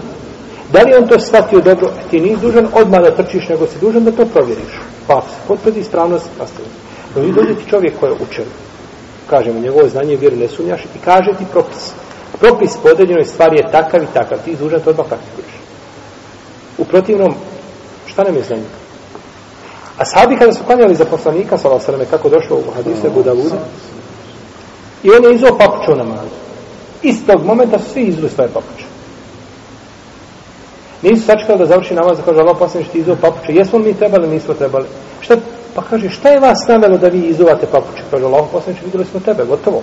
da 0.74 0.80
li 0.80 0.95
on 0.95 1.07
to 1.07 1.19
shvatio 1.19 1.61
dobro, 1.61 1.89
ti 2.11 2.19
nisi 2.19 2.41
dužan 2.41 2.67
odmah 2.74 3.01
da 3.01 3.15
trčiš, 3.15 3.49
nego 3.49 3.67
si 3.67 3.80
dužan 3.82 4.03
da 4.03 4.11
to 4.11 4.26
provjeriš. 4.26 4.74
Pa 5.07 5.21
se 5.21 5.47
potvrdi 5.47 5.80
ispravnost, 5.80 6.26
nastavi. 6.39 6.67
No 7.15 7.24
i 7.24 7.32
dođe 7.32 7.55
ti 7.55 7.69
čovjek 7.69 7.99
koji 7.99 8.11
je 8.11 8.17
učen, 8.30 8.45
kažemo, 9.30 9.59
njegovo 9.59 9.88
znanje 9.89 10.15
vjeru 10.15 10.36
ne 10.36 10.47
sumnjaš 10.47 10.82
i 10.82 10.99
kaže 11.05 11.32
ti 11.38 11.45
propis. 11.51 11.91
Propis 12.39 12.71
po 12.84 12.89
određenoj 12.89 13.26
stvari 13.26 13.57
je 13.57 13.71
takav 13.71 14.03
i 14.03 14.13
takav, 14.13 14.38
ti 14.45 14.55
dužan 14.55 14.82
to 14.82 14.89
odmah 14.89 15.07
praktikuješ. 15.07 15.53
U 16.78 16.86
protivnom, 16.86 17.36
šta 18.05 18.24
nam 18.24 18.36
je 18.36 18.43
znanje? 18.43 18.69
A 19.97 20.05
sahabi 20.05 20.38
kada 20.38 20.53
su 20.53 20.63
klanjali 20.63 20.95
za 20.95 21.05
poslanika, 21.05 21.57
sa 21.57 21.67
Allahom, 21.67 22.05
kako 22.09 22.30
došlo 22.30 22.57
u 22.57 22.71
hadisu 22.76 23.07
Ebu 23.07 23.24
Davuda, 23.24 23.55
i 25.03 25.09
on 25.09 25.24
je 25.24 25.36
izao 25.36 25.57
papuću 25.57 25.91
u 25.91 25.95
namazu. 25.95 26.36
Istog 27.01 27.45
momenta 27.45 27.80
su 27.80 27.89
svi 27.89 28.01
izuli 28.01 28.30
svoje 28.30 28.49
papuće. 28.49 28.93
Nisu 31.04 31.26
sačekali 31.26 31.60
da 31.60 31.66
završi 31.66 31.93
namaz, 31.93 32.18
da 32.18 32.24
kaže 32.24 32.39
Allah 32.39 32.56
poslanič 32.60 32.88
ti 32.91 32.99
izao 32.99 33.16
papuče. 33.16 33.54
Jesmo 33.54 33.80
mi 33.80 33.93
trebali, 33.93 34.28
nismo 34.28 34.54
trebali. 34.54 34.86
Šta, 35.22 35.38
pa 35.76 35.82
kaže, 35.82 36.10
šta 36.10 36.30
je 36.30 36.39
vas 36.39 36.68
navelo 36.68 36.97
da 36.97 37.08
vi 37.08 37.20
izuvate 37.20 37.66
papuče? 37.66 38.04
Kaže 38.12 38.26
Allah 38.26 38.45
poslanič, 38.51 38.82
vidjeli 38.86 39.06
smo 39.06 39.20
tebe, 39.20 39.45
gotovo. 39.45 39.82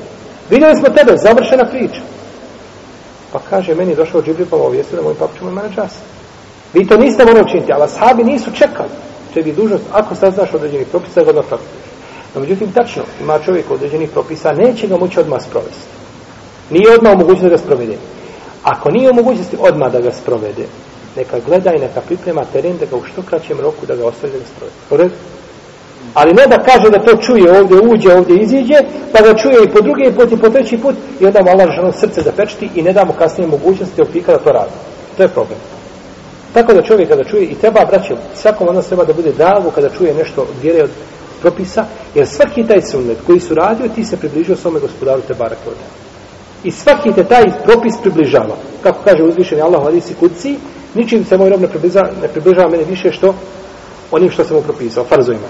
Vidjeli 0.50 0.76
smo 0.76 0.88
tebe, 0.88 1.16
završena 1.16 1.64
priča. 1.64 2.00
Pa 3.32 3.38
kaže, 3.50 3.74
meni 3.74 3.90
je 3.90 3.96
došao 3.96 4.22
Džibril 4.22 4.46
pa 4.50 4.56
obavijestio 4.56 4.96
da 4.96 5.02
moj 5.02 5.14
papuče 5.14 5.44
ima 5.44 5.62
na 5.62 5.74
čas. 5.74 5.92
Vi 6.74 6.86
to 6.86 6.96
niste 6.96 7.24
morali 7.24 7.44
učiniti, 7.44 7.72
ali 7.72 7.88
sahabi 7.88 8.24
nisu 8.24 8.52
čekali. 8.52 8.88
Če 9.34 9.42
bi 9.42 9.52
dužnost, 9.52 9.84
ako 9.92 10.14
saznaš 10.14 10.54
određeni 10.54 10.84
propis, 10.84 11.14
da 11.14 11.22
ga 11.22 11.30
odmah 11.30 11.44
praktikuješ. 11.48 11.90
No, 12.34 12.40
međutim, 12.40 12.72
tačno, 12.72 13.02
ima 13.20 13.38
čovjek 13.38 13.70
određenih 13.70 14.10
propisa, 14.10 14.52
neće 14.52 14.86
ga 14.86 14.96
moći 14.96 15.20
odmah 15.20 15.42
sprovesti. 15.42 15.86
Nije 16.70 16.94
odmah 16.94 17.12
u 17.14 17.18
mogućnosti 17.18 17.48
da 17.48 17.56
ga 17.56 17.58
sprovede. 17.58 17.96
Ako 18.62 18.90
nije 18.90 19.10
u 19.10 19.14
mogućnosti 19.14 19.56
odmah 19.60 19.92
da 19.92 20.00
ga 20.00 20.12
sprovede, 20.12 20.66
neka 21.16 21.38
gleda 21.46 21.74
i 21.74 21.78
neka 21.78 22.00
priprema 22.00 22.44
teren 22.52 22.76
da 22.78 22.86
ga 22.86 22.96
u 22.96 23.04
što 23.04 23.22
kraćem 23.22 23.60
roku 23.60 23.86
da 23.86 23.96
ga 23.96 24.06
ostavi 24.06 24.32
da 24.32 24.66
stroje. 24.86 25.10
Ali 26.14 26.34
ne 26.34 26.46
da 26.46 26.62
kaže 26.62 26.90
da 26.90 26.98
to 26.98 27.16
čuje 27.16 27.60
ovdje, 27.60 27.80
uđe, 27.80 28.14
ovdje 28.14 28.42
iziđe, 28.42 28.74
pa 29.12 29.20
da 29.22 29.34
čuje 29.34 29.56
i 29.64 29.70
po 29.70 29.80
drugi 29.80 30.12
put 30.16 30.32
i 30.32 30.36
po 30.36 30.48
treći 30.48 30.78
put 30.78 30.94
i 31.20 31.26
onda 31.26 31.42
mu 31.42 31.50
Allah 31.50 31.70
ženo 31.76 31.92
srce 31.92 32.22
zapečiti 32.22 32.70
i 32.74 32.82
ne 32.82 32.92
damo 32.92 33.12
kasnije 33.12 33.48
mogućnosti 33.48 34.02
opika 34.02 34.32
da 34.32 34.38
to 34.38 34.52
radi. 34.52 34.72
To 35.16 35.22
je 35.22 35.28
problem. 35.28 35.58
Tako 36.54 36.74
da 36.74 36.82
čovjek 36.82 37.08
kada 37.08 37.24
čuje 37.24 37.44
i 37.44 37.54
treba, 37.54 37.84
braće, 37.84 38.14
svakom 38.34 38.68
od 38.68 38.74
nas 38.74 38.86
treba 38.86 39.04
da 39.04 39.12
bude 39.12 39.32
drago 39.32 39.70
kada 39.70 39.88
čuje 39.90 40.14
nešto 40.14 40.40
od 40.40 40.62
vjere 40.62 40.82
od 40.82 40.90
propisa, 41.40 41.84
jer 42.14 42.26
svaki 42.26 42.66
taj 42.66 42.82
sunnet 42.82 43.18
koji 43.26 43.40
su 43.40 43.54
radio, 43.54 43.88
ti 43.94 44.04
se 44.04 44.16
približio 44.16 44.56
svome 44.56 44.80
gospodaru 44.80 45.20
te 45.28 45.34
barak 45.34 45.58
I 46.64 46.70
svaki 46.70 47.12
te 47.12 47.24
taj 47.24 47.44
propis 47.64 47.94
približava. 48.02 48.56
Kako 48.82 48.98
kaže 49.04 49.22
uzvišeni 49.22 49.62
Allah 49.62 49.80
u 49.80 49.84
hadisi 49.84 50.14
kuci, 50.14 50.56
ničim 50.94 51.24
se 51.24 51.36
moj 51.36 51.50
rob 51.50 51.60
ne 51.60 51.68
približava, 51.68 52.08
ne 52.22 52.28
približava 52.28 52.68
mene 52.68 52.84
više 52.84 53.12
što 53.12 53.34
onim 54.10 54.30
što 54.30 54.44
sam 54.44 54.56
mu 54.56 54.62
propisao, 54.62 55.04
farzojima. 55.04 55.46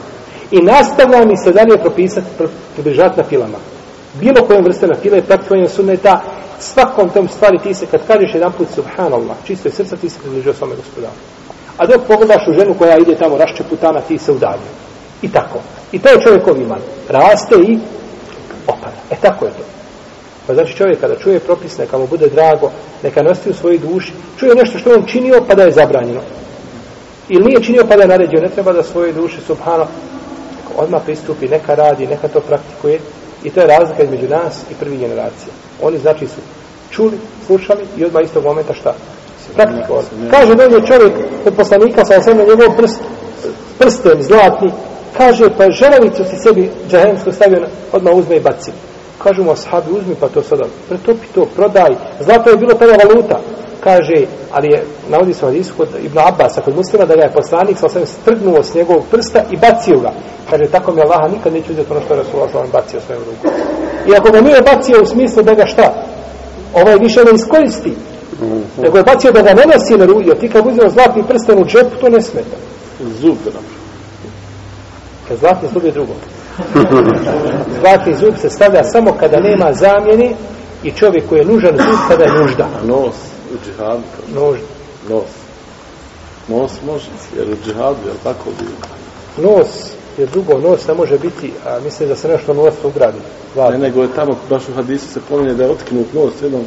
I 0.51 0.62
nastavlja 0.62 1.24
mi 1.26 1.36
se 1.36 1.53
dalje 1.53 1.78
propisati, 1.78 2.26
približati 2.74 3.20
na 3.20 3.24
filama. 3.24 3.59
Bilo 4.20 4.47
kojem 4.47 4.64
vrste 4.64 4.86
na 4.86 4.95
file, 4.95 5.22
praktikovanje 5.22 5.68
sunneta, 5.68 6.20
svakom 6.59 7.09
tom 7.09 7.28
stvari 7.28 7.59
ti 7.59 7.74
se, 7.74 7.86
kad 7.86 8.07
kažeš 8.07 8.34
jedan 8.34 8.53
put 8.53 8.68
subhanallah, 8.74 9.36
čisto 9.45 9.68
je 9.68 9.72
srca, 9.72 9.97
ti 9.97 10.11
se 10.11 10.18
približio 10.18 10.55
svome 10.55 10.76
gospodaru. 10.76 11.14
A 11.76 11.86
dok 11.86 12.07
pogledaš 12.07 12.49
u 12.49 12.53
ženu 12.53 12.74
koja 12.74 12.99
ide 12.99 13.14
tamo 13.14 13.38
rašče 13.38 13.62
putana, 13.70 14.01
ti 14.01 14.18
se 14.18 14.32
udalje. 14.32 14.68
I 15.22 15.28
tako. 15.28 15.59
I 15.93 15.99
to 15.99 16.09
je 16.09 16.20
čovjekov 16.20 16.61
iman. 16.61 16.80
Raste 17.09 17.55
i 17.55 17.78
opada. 18.66 19.01
E 19.11 19.16
tako 19.22 19.45
je 19.45 19.51
to. 19.51 19.80
Pa 20.47 20.55
znači 20.55 20.76
čovjek 20.76 21.01
kada 21.01 21.16
čuje 21.16 21.41
propis, 21.41 21.78
neka 21.78 21.99
mu 21.99 22.07
bude 22.07 22.28
drago, 22.28 22.70
neka 23.03 23.22
nosti 23.22 23.51
u 23.51 23.55
svojoj 23.55 23.78
duši, 23.78 24.12
čuje 24.38 24.55
nešto 24.55 24.78
što 24.78 24.95
on 24.95 25.07
činio 25.07 25.43
pa 25.49 25.55
da 25.55 25.62
je 25.62 25.72
zabranjeno. 25.72 26.20
Ili 27.28 27.45
nije 27.45 27.62
činio 27.62 27.84
pa 27.88 27.97
da 27.97 28.03
je 28.03 28.09
naredio, 28.09 28.41
ne 28.41 28.49
treba 28.49 28.72
da 28.72 28.82
svoje 28.82 29.12
duše, 29.12 29.41
subhano, 29.47 29.86
odmah 30.76 31.03
pristupi, 31.05 31.49
neka 31.49 31.74
radi, 31.74 32.07
neka 32.07 32.28
to 32.28 32.41
praktikuje. 32.41 33.01
I 33.45 33.51
to 33.51 33.61
je 33.61 33.66
razlika 33.66 34.03
između 34.03 34.28
nas 34.28 34.62
i 34.70 34.74
prvi 34.74 34.97
generacija. 34.97 35.53
Oni 35.82 35.99
znači 35.99 36.26
su 36.26 36.41
čuli, 36.91 37.18
slušali 37.47 37.84
i 37.97 38.05
odmah 38.05 38.24
istog 38.24 38.45
momenta 38.45 38.74
šta? 38.74 38.95
Praktikovali. 39.55 40.07
Kaže 40.30 40.55
da 40.55 40.62
je 40.62 40.86
čovjek 40.86 41.12
od 41.47 41.55
poslanika 41.55 42.05
sa 42.05 42.18
osam 42.18 42.36
na 42.36 42.45
njegov 42.45 42.76
prst, 42.76 43.01
prstem 43.78 44.22
zlatni, 44.22 44.72
kaže 45.16 45.51
pa 45.57 45.70
želovicu 45.70 46.24
si 46.24 46.36
sebi 46.36 46.70
džahemsko 46.91 47.32
stavio, 47.32 47.66
odmah 47.93 48.14
uzme 48.14 48.36
i 48.36 48.41
baci. 48.41 48.70
Kažu 49.23 49.45
mu 49.45 49.53
ashabi, 49.53 49.93
uzmi 49.93 50.14
pa 50.21 50.29
to 50.29 50.43
sada, 50.43 50.64
pretopi 50.89 51.27
to, 51.35 51.47
prodaj. 51.57 51.95
Zlato 52.21 52.51
je 52.51 52.57
bilo 52.57 52.75
tada 52.75 52.93
valuta. 53.05 53.41
Kaže, 53.85 54.27
ali 54.53 54.68
je, 54.73 54.85
navodi 55.09 55.35
se 55.35 55.47
hadisu 55.47 55.75
kod 55.77 55.89
Ibn 56.03 56.18
Abbas, 56.18 56.59
kod 56.64 56.77
muslima, 56.77 57.05
da 57.05 57.14
ga 57.14 57.23
je 57.23 57.33
poslanik 57.33 57.79
sa 57.79 57.87
osam 57.87 58.07
strgnuo 58.07 58.62
s 58.62 58.75
njegovog 58.75 59.05
prsta 59.11 59.43
i 59.51 59.57
bacio 59.57 59.99
ga. 59.99 60.12
Kaže, 60.51 60.64
tako 60.73 60.93
mi 60.93 61.01
Allaha 61.01 61.29
nikad 61.29 61.53
neće 61.53 61.73
uzeti 61.73 61.93
ono 61.93 62.01
što 62.01 62.14
je 62.14 62.18
Rasulullah 62.18 62.53
sallam 62.53 62.71
bacio 62.73 63.01
svojom 63.01 63.23
ruku. 63.25 63.57
I 64.09 64.14
ako 64.16 64.31
ga 64.31 64.41
nije 64.41 64.62
bacio 64.62 65.03
u 65.03 65.07
smislu 65.07 65.43
da 65.43 65.55
ga 65.55 65.66
šta? 65.66 66.05
Ovaj 66.75 66.97
više 66.97 67.25
ne 67.25 67.33
iskoristi. 67.35 67.95
Nego 68.83 68.99
je 68.99 69.05
bacio 69.05 69.33
da 69.33 69.43
ga 69.43 69.55
ne 69.55 69.64
nosi 69.73 69.97
na 69.97 70.05
ruju. 70.05 70.35
Ti 70.41 70.49
kad 70.49 70.66
uzeo 70.66 70.89
zlatni 70.89 71.23
prsten 71.29 71.59
u 71.59 71.64
džepu, 71.64 71.97
to 72.01 72.09
ne 72.09 72.23
smeta. 72.23 72.57
Zub 73.21 73.37
da 73.45 73.51
nam. 73.51 73.64
Kad 75.29 75.39
zlatni 75.39 75.68
zub 75.73 75.85
je 75.85 75.93
drugo. 75.93 76.12
Zlatni 77.81 78.15
zub 78.15 78.35
se 78.41 78.51
stavlja 78.51 78.85
samo 78.85 79.13
kada 79.21 79.41
nema 79.41 79.73
zamjene 79.73 80.35
i 80.83 80.91
čovjek 80.91 81.29
koji 81.29 81.39
je 81.39 81.45
nužan 81.45 81.77
zub 81.77 81.99
kada 82.09 82.25
je 82.25 82.33
nužda. 82.33 82.69
Nos 82.85 83.15
u 83.55 83.57
džihadu. 83.67 84.03
Nož. 84.35 84.59
Nos. 85.09 85.31
Nos 86.49 86.73
može, 86.87 87.07
jer 87.37 87.51
u 87.51 87.57
džihadu, 87.65 87.99
je 88.07 88.15
tako 88.23 88.51
bilo? 88.59 88.77
Nos 89.51 89.67
je 90.19 90.27
drugo, 90.27 90.59
nos 90.59 90.87
ne 90.87 90.95
može 90.95 91.19
biti, 91.19 91.53
a 91.67 91.79
mislim 91.85 92.09
da 92.09 92.17
se 92.17 92.29
nešto 92.29 92.55
nos 92.55 92.75
ugradi. 92.85 93.19
Zlatni. 93.55 93.79
Ne, 93.79 93.89
nego 93.89 94.03
je 94.03 94.15
tamo, 94.15 94.33
baš 94.51 94.63
u 94.69 94.75
hadisu 94.75 95.09
se 95.09 95.21
pominje 95.29 95.55
da 95.55 95.65
je 95.65 95.71
otkinut 95.71 96.15
nos 96.15 96.33
jednom, 96.43 96.65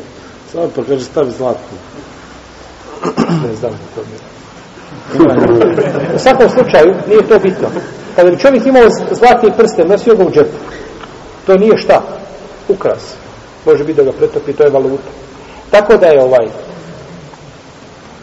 samo 0.51 0.69
pa 0.75 0.83
kaže 0.83 1.03
stavi 1.03 1.31
zlatni. 1.37 1.77
ne 3.47 3.55
znam 3.55 3.71
to 3.95 4.01
bi. 4.01 4.33
U 6.15 6.19
svakom 6.19 6.49
slučaju, 6.49 6.95
nije 7.07 7.27
to 7.27 7.39
bitno. 7.39 7.67
Kada 8.15 8.31
bi 8.31 8.39
čovjek 8.39 8.65
imao 8.65 8.83
zlatni 9.11 9.51
prsten, 9.57 9.87
nosio 9.87 10.15
ga 10.15 10.23
u 10.23 10.31
džepu. 10.31 10.57
To 11.45 11.57
nije 11.57 11.77
šta? 11.77 12.01
Ukras. 12.67 13.13
Može 13.65 13.83
biti 13.83 13.97
da 13.97 14.03
ga 14.03 14.11
pretopi, 14.11 14.53
to 14.53 14.63
je 14.63 14.69
valuta. 14.69 15.11
Tako 15.71 15.97
da 15.97 16.05
je 16.05 16.23
ovaj, 16.23 16.47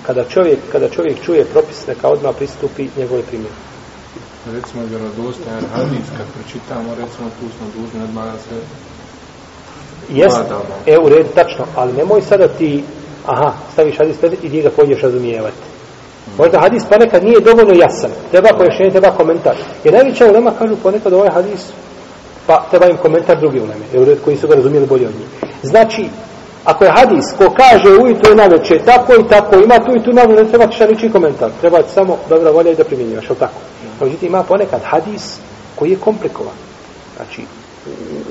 kada 0.06 0.24
čovjek, 0.24 0.58
kada 0.72 0.88
čovjek 0.88 1.24
čuje 1.24 1.44
propis, 1.44 1.86
neka 1.86 2.08
odmah 2.08 2.34
pristupi 2.36 2.88
njegove 2.96 3.22
primjene. 3.22 3.56
Recimo, 4.52 4.82
vjerodostajan 4.90 5.64
hadis, 5.74 6.06
kad 6.16 6.26
pročitamo, 6.34 6.90
recimo, 6.90 7.28
tu 7.40 7.46
smo 7.56 7.66
dužni 7.76 8.04
odmah 8.04 8.24
da 8.24 8.38
se 8.38 8.60
Jest, 10.08 10.40
e, 10.86 10.98
u 10.98 11.08
redu, 11.08 11.28
tačno, 11.34 11.64
ali 11.76 11.92
nemoj 11.92 12.22
sada 12.22 12.48
ti, 12.48 12.84
aha, 13.26 13.52
staviš 13.72 13.98
hadis 13.98 14.16
i 14.42 14.50
ti 14.50 14.62
ga 14.62 14.70
pođeš 14.70 15.02
razumijevati. 15.02 15.69
Možda 16.38 16.60
hadis 16.60 16.84
ponekad 16.84 17.24
nije 17.24 17.40
dovoljno 17.40 17.74
jasan. 17.74 18.10
Treba 18.30 18.48
pojašnjenje, 18.58 18.90
treba 18.90 19.10
komentar. 19.10 19.56
Jer 19.84 19.94
najveća 19.94 20.26
ulema 20.26 20.52
kažu 20.58 20.76
ponekad 20.82 21.12
ovaj 21.12 21.30
hadis, 21.30 21.60
pa 22.46 22.66
treba 22.70 22.86
im 22.86 22.96
komentar 22.96 23.40
drugi 23.40 23.58
uleme, 23.58 23.84
jer 23.92 24.18
koji 24.24 24.36
su 24.36 24.48
ga 24.48 24.54
razumijeli 24.54 24.86
bolje 24.86 25.06
od 25.06 25.14
njih. 25.14 25.50
Znači, 25.62 26.04
ako 26.64 26.84
je 26.84 26.90
hadis 26.90 27.24
ko 27.38 27.54
kaže 27.56 27.88
ujutro 27.88 28.32
i 28.32 28.34
naveče, 28.34 28.78
tako 28.84 29.14
i 29.14 29.28
tako, 29.28 29.56
ima 29.56 29.78
tu 29.78 29.96
i 29.96 30.02
tu 30.04 30.12
navu, 30.12 30.32
ne 30.32 30.44
treba 30.44 30.70
šta 30.70 30.86
niči 30.86 31.12
komentar. 31.12 31.50
Treba 31.60 31.82
samo 31.94 32.18
dobra 32.28 32.50
volja 32.50 32.70
i 32.70 32.74
da 32.74 32.84
primjenjivaš, 32.84 33.30
ali 33.30 33.38
tako. 33.38 33.60
Međutim, 34.00 34.28
ima 34.28 34.42
ponekad 34.42 34.80
hadis 34.84 35.38
koji 35.74 35.90
je 35.90 35.96
komplikovan. 35.96 36.54
Znači, 37.16 37.42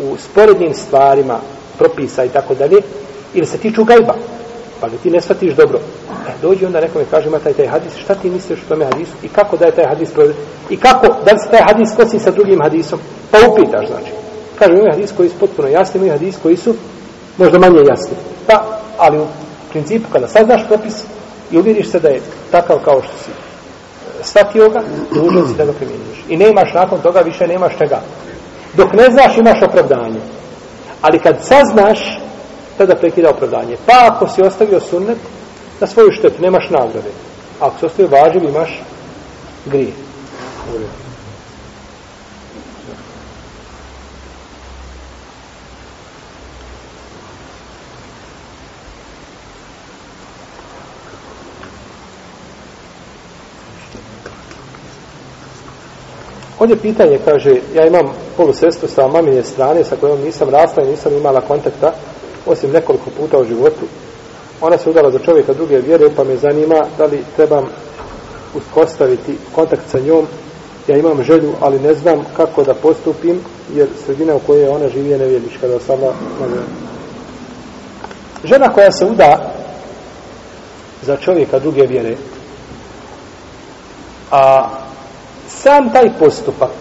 u, 0.01 0.13
u 0.13 0.17
sporednim 0.17 0.73
stvarima, 0.73 1.39
propisa 1.77 2.23
i 2.23 2.29
tako 2.29 2.55
dalje, 2.55 2.77
ili 3.33 3.45
se 3.45 3.57
tiču 3.57 3.83
gajba, 3.83 4.13
pa 4.81 4.89
da 4.89 4.97
ti 4.97 5.09
ne 5.09 5.21
shvatiš 5.21 5.53
dobro. 5.53 5.79
E, 6.27 6.31
dođi 6.41 6.65
onda 6.65 6.81
nekome 6.81 7.05
kaže, 7.11 7.27
ima 7.27 7.39
taj, 7.39 7.53
taj 7.53 7.67
hadis, 7.67 7.97
šta 7.97 8.15
ti 8.15 8.29
misliš 8.29 8.59
o 8.59 8.69
tome 8.69 8.85
hadisu 8.85 9.11
i 9.23 9.27
kako 9.27 9.57
da 9.57 9.65
je 9.65 9.71
taj 9.71 9.85
hadis 9.85 10.11
proveden? 10.11 10.37
I 10.69 10.77
kako, 10.77 11.07
da 11.25 11.31
li 11.31 11.39
se 11.39 11.49
taj 11.51 11.61
hadis 11.61 11.89
kosi 11.95 12.19
sa 12.19 12.31
drugim 12.31 12.59
hadisom? 12.61 12.99
Pa 13.31 13.37
upitaš, 13.51 13.87
znači. 13.87 14.11
Kaže, 14.59 14.73
ima 14.73 14.91
hadis 14.91 15.11
koji 15.17 15.29
su 15.29 15.35
potpuno 15.39 15.67
jasni, 15.67 16.01
ima 16.01 16.11
hadis 16.11 16.35
koji 16.43 16.57
su 16.57 16.75
možda 17.37 17.59
manje 17.59 17.79
jasni. 17.87 18.15
Pa, 18.47 18.79
ali 18.97 19.19
u 19.19 19.25
principu, 19.71 20.07
kada 20.11 20.27
saznaš 20.27 20.67
propis 20.67 21.03
i 21.51 21.57
uvjeriš 21.57 21.91
se 21.91 21.99
da 21.99 22.09
je 22.09 22.21
takav 22.51 22.79
kao 22.85 23.01
što 23.01 23.13
si 23.23 23.31
e, 23.31 24.23
shvatio 24.23 24.69
ga, 24.69 24.81
dužan 25.13 25.47
si 25.47 25.57
da 25.57 25.65
ga 25.65 25.73
primjenjuješ. 25.73 26.19
I 26.29 26.37
nemaš 26.37 26.73
nakon 26.73 27.01
toga, 27.01 27.19
više 27.19 27.47
nemaš 27.47 27.77
čega. 27.77 28.01
Dok 28.73 28.93
ne 28.93 29.11
znaš, 29.11 29.37
imaš 29.37 29.61
opravdanje. 29.61 30.19
Ali 31.01 31.19
kad 31.19 31.35
saznaš, 31.41 32.19
tada 32.79 32.95
prekida 32.95 33.29
opravdanje. 33.29 33.77
Pa 33.85 33.93
ako 34.07 34.27
si 34.27 34.41
ostavio 34.41 34.79
sunnet, 34.79 35.17
na 35.79 35.87
svoju 35.87 36.11
štetu, 36.11 36.41
nemaš 36.41 36.69
nagrade. 36.69 37.11
A 37.59 37.67
ako 37.67 37.79
si 37.79 37.85
ostavio 37.85 38.11
važiv, 38.11 38.43
imaš 38.43 38.81
grije. 39.65 39.91
Ovdje 56.59 56.77
pitanje, 56.77 57.19
kaže, 57.25 57.55
ja 57.75 57.87
imam 57.87 58.11
polusestru 58.37 58.87
sa 58.87 59.07
mamine 59.07 59.43
strane 59.43 59.83
sa 59.83 59.95
kojom 59.95 60.21
nisam 60.21 60.49
rasla 60.49 60.83
i 60.83 60.87
nisam 60.87 61.13
imala 61.13 61.41
kontakta, 61.41 61.93
osim 62.45 62.71
nekoliko 62.71 63.09
puta 63.17 63.37
u 63.37 63.45
životu. 63.45 63.85
Ona 64.61 64.77
se 64.77 64.89
udala 64.89 65.11
za 65.11 65.19
čovjeka 65.19 65.53
druge 65.53 65.77
vjere, 65.77 66.09
pa 66.15 66.23
me 66.23 66.37
zanima 66.37 66.85
da 66.97 67.05
li 67.05 67.23
trebam 67.35 67.65
uspostaviti 68.55 69.37
kontakt 69.55 69.89
sa 69.91 69.99
njom. 69.99 70.27
Ja 70.87 70.97
imam 70.97 71.23
želju, 71.23 71.53
ali 71.59 71.79
ne 71.79 71.93
znam 71.93 72.25
kako 72.37 72.63
da 72.63 72.73
postupim, 72.73 73.39
jer 73.73 73.87
sredina 74.05 74.35
u 74.35 74.39
kojoj 74.39 74.67
ona 74.67 74.89
živi 74.89 75.09
je 75.09 75.17
nevjernička, 75.17 75.67
da 75.67 75.79
sama 75.79 76.13
Žena 78.43 78.73
koja 78.73 78.91
se 78.91 79.05
uda 79.05 79.53
za 81.01 81.17
čovjeka 81.17 81.59
druge 81.59 81.81
vjere, 81.81 82.15
a 84.31 84.69
sam 85.47 85.93
taj 85.93 86.09
postupak 86.19 86.71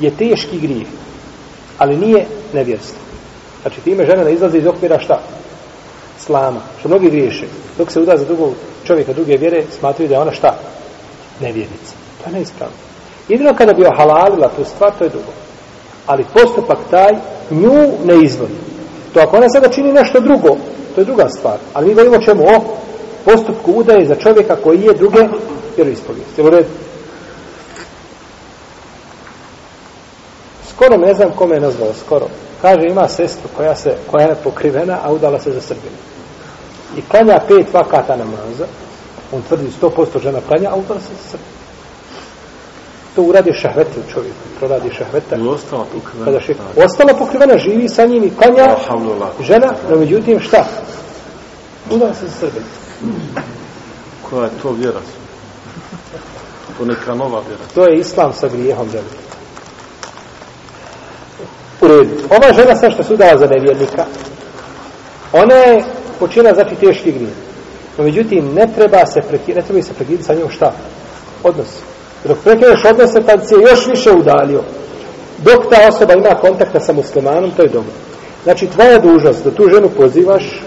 je 0.00 0.10
teški 0.10 0.58
grijeh, 0.58 0.86
ali 1.78 1.96
nije 1.96 2.26
nevjerstvo. 2.52 3.05
Znači, 3.66 3.80
time 3.80 4.06
žena 4.06 4.24
ne 4.24 4.32
izlazi 4.32 4.58
iz 4.58 4.66
okvira 4.66 4.98
šta? 4.98 5.20
Slama. 6.18 6.60
Što 6.78 6.88
mnogi 6.88 7.10
griješe. 7.10 7.46
Dok 7.78 7.90
se 7.90 8.00
uda 8.00 8.16
za 8.16 8.24
drugog 8.24 8.54
čovjeka 8.84 9.12
druge 9.12 9.36
vjere, 9.36 9.64
smatruju 9.78 10.08
da 10.08 10.14
je 10.14 10.20
ona 10.20 10.32
šta? 10.32 10.54
Nevjernica. 11.40 11.94
To 12.22 12.30
je 12.30 12.36
neispravno. 12.36 12.76
Jedino 13.28 13.54
kada 13.54 13.72
bi 13.72 13.86
ohalalila 13.86 14.50
tu 14.56 14.64
stvar, 14.64 14.92
to 14.98 15.04
je 15.04 15.10
drugo. 15.10 15.32
Ali 16.06 16.24
postupak 16.34 16.78
taj 16.90 17.12
nju 17.50 17.92
ne 18.04 18.24
izvodi. 18.24 18.54
To 19.14 19.20
ako 19.20 19.36
ona 19.36 19.48
sada 19.48 19.68
čini 19.68 19.92
nešto 19.92 20.20
drugo, 20.20 20.56
to 20.94 21.00
je 21.00 21.04
druga 21.04 21.28
stvar. 21.28 21.58
Ali 21.74 21.86
mi 21.86 21.94
govorimo 21.94 22.22
čemu? 22.22 22.42
O 22.42 22.76
postupku 23.24 23.72
udaje 23.72 24.06
za 24.06 24.14
čovjeka 24.14 24.56
koji 24.56 24.80
je 24.80 24.94
druge 24.94 25.28
vjeroispovijesti. 25.76 26.40
Jel 26.40 26.46
u 26.46 26.50
redu? 26.50 26.68
skoro 30.76 30.96
ne 30.96 31.14
znam 31.14 31.30
kome 31.36 31.54
je 31.54 31.60
nazvao, 31.60 31.92
skoro. 32.04 32.26
Kaže, 32.62 32.86
ima 32.90 33.08
sestru 33.08 33.48
koja, 33.56 33.76
se, 33.76 33.96
koja 34.10 34.26
je 34.26 34.34
pokrivena, 34.44 34.98
a 35.04 35.12
udala 35.12 35.40
se 35.40 35.52
za 35.52 35.60
Srbinu. 35.60 35.96
I 36.96 37.02
klanja 37.02 37.40
pet 37.48 37.74
vakata 37.74 38.16
namaza, 38.16 38.66
on 39.32 39.42
tvrdi 39.42 39.70
100% 39.82 40.22
žena 40.22 40.40
klanja, 40.48 40.70
a 40.70 40.76
udala 40.76 41.00
se 41.00 41.12
za 41.22 41.28
Srbinu. 41.30 41.56
To 43.14 43.22
uradi 43.22 43.52
šahvete 43.52 44.00
u 44.00 44.12
čovjeku, 44.12 44.36
proradi 44.58 44.90
šahvete. 44.90 45.36
I 45.36 45.48
ostala 45.48 45.86
pokrivena. 45.94 46.40
Še, 46.40 46.54
ostala 46.84 47.14
pokrivena, 47.18 47.58
živi 47.58 47.88
sa 47.88 48.06
njim 48.06 48.24
i 48.24 48.30
klanja 48.36 48.76
žena, 49.40 49.72
no 49.90 49.96
međutim 49.96 50.40
šta? 50.40 50.66
Udala 51.90 52.14
se 52.14 52.26
za 52.26 52.32
Srbinu. 52.32 52.66
Koja 54.30 54.44
je 54.44 54.50
to 54.62 54.72
vjera? 54.72 55.00
To 56.78 56.84
neka 56.84 57.14
nova 57.14 57.40
vjera. 57.48 57.62
To 57.74 57.86
je 57.86 57.98
islam 57.98 58.32
sa 58.32 58.48
grijehom 58.48 58.88
velikim. 58.88 59.35
Ova 62.30 62.52
žena 62.52 62.76
sa 62.76 62.90
što 62.90 63.02
se 63.02 63.14
udala 63.14 63.38
za 63.38 63.46
nevjernika, 63.46 64.04
ona 65.32 65.54
je 65.54 65.84
počela 66.18 66.54
znači 66.54 66.74
teški 66.74 67.12
grije. 67.12 67.30
No 67.98 68.04
međutim, 68.04 68.54
ne 68.54 68.66
treba 68.76 69.06
se 69.06 69.20
prekidati, 69.20 69.54
ne 69.54 69.62
treba 69.62 69.82
se 69.82 69.94
prekidati 69.94 70.24
sa 70.24 70.34
njom 70.34 70.50
šta? 70.50 70.72
Odnos. 71.42 71.68
Dok 72.24 72.38
prekineš 72.44 72.84
odnose, 72.84 73.22
tad 73.22 73.48
se 73.48 73.54
još 73.70 73.86
više 73.86 74.10
udalio. 74.12 74.62
Dok 75.38 75.70
ta 75.70 75.88
osoba 75.88 76.14
ima 76.14 76.40
kontakta 76.40 76.80
sa 76.80 76.92
muslimanom, 76.92 77.50
to 77.50 77.62
je 77.62 77.68
dobro. 77.68 77.92
Znači, 78.44 78.66
tvoja 78.66 78.98
dužnost 78.98 79.44
da 79.44 79.50
tu 79.50 79.68
ženu 79.74 79.88
pozivaš 79.96 80.62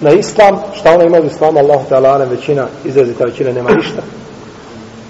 na 0.00 0.10
islam, 0.10 0.58
šta 0.74 0.94
ona 0.94 1.04
ima 1.04 1.20
u 1.20 1.26
islamu, 1.26 1.58
Allah 1.58 1.80
ta'ala, 1.90 2.30
većina, 2.30 2.66
izrazita 2.84 3.24
većina, 3.24 3.52
nema 3.52 3.70
ništa. 3.70 4.02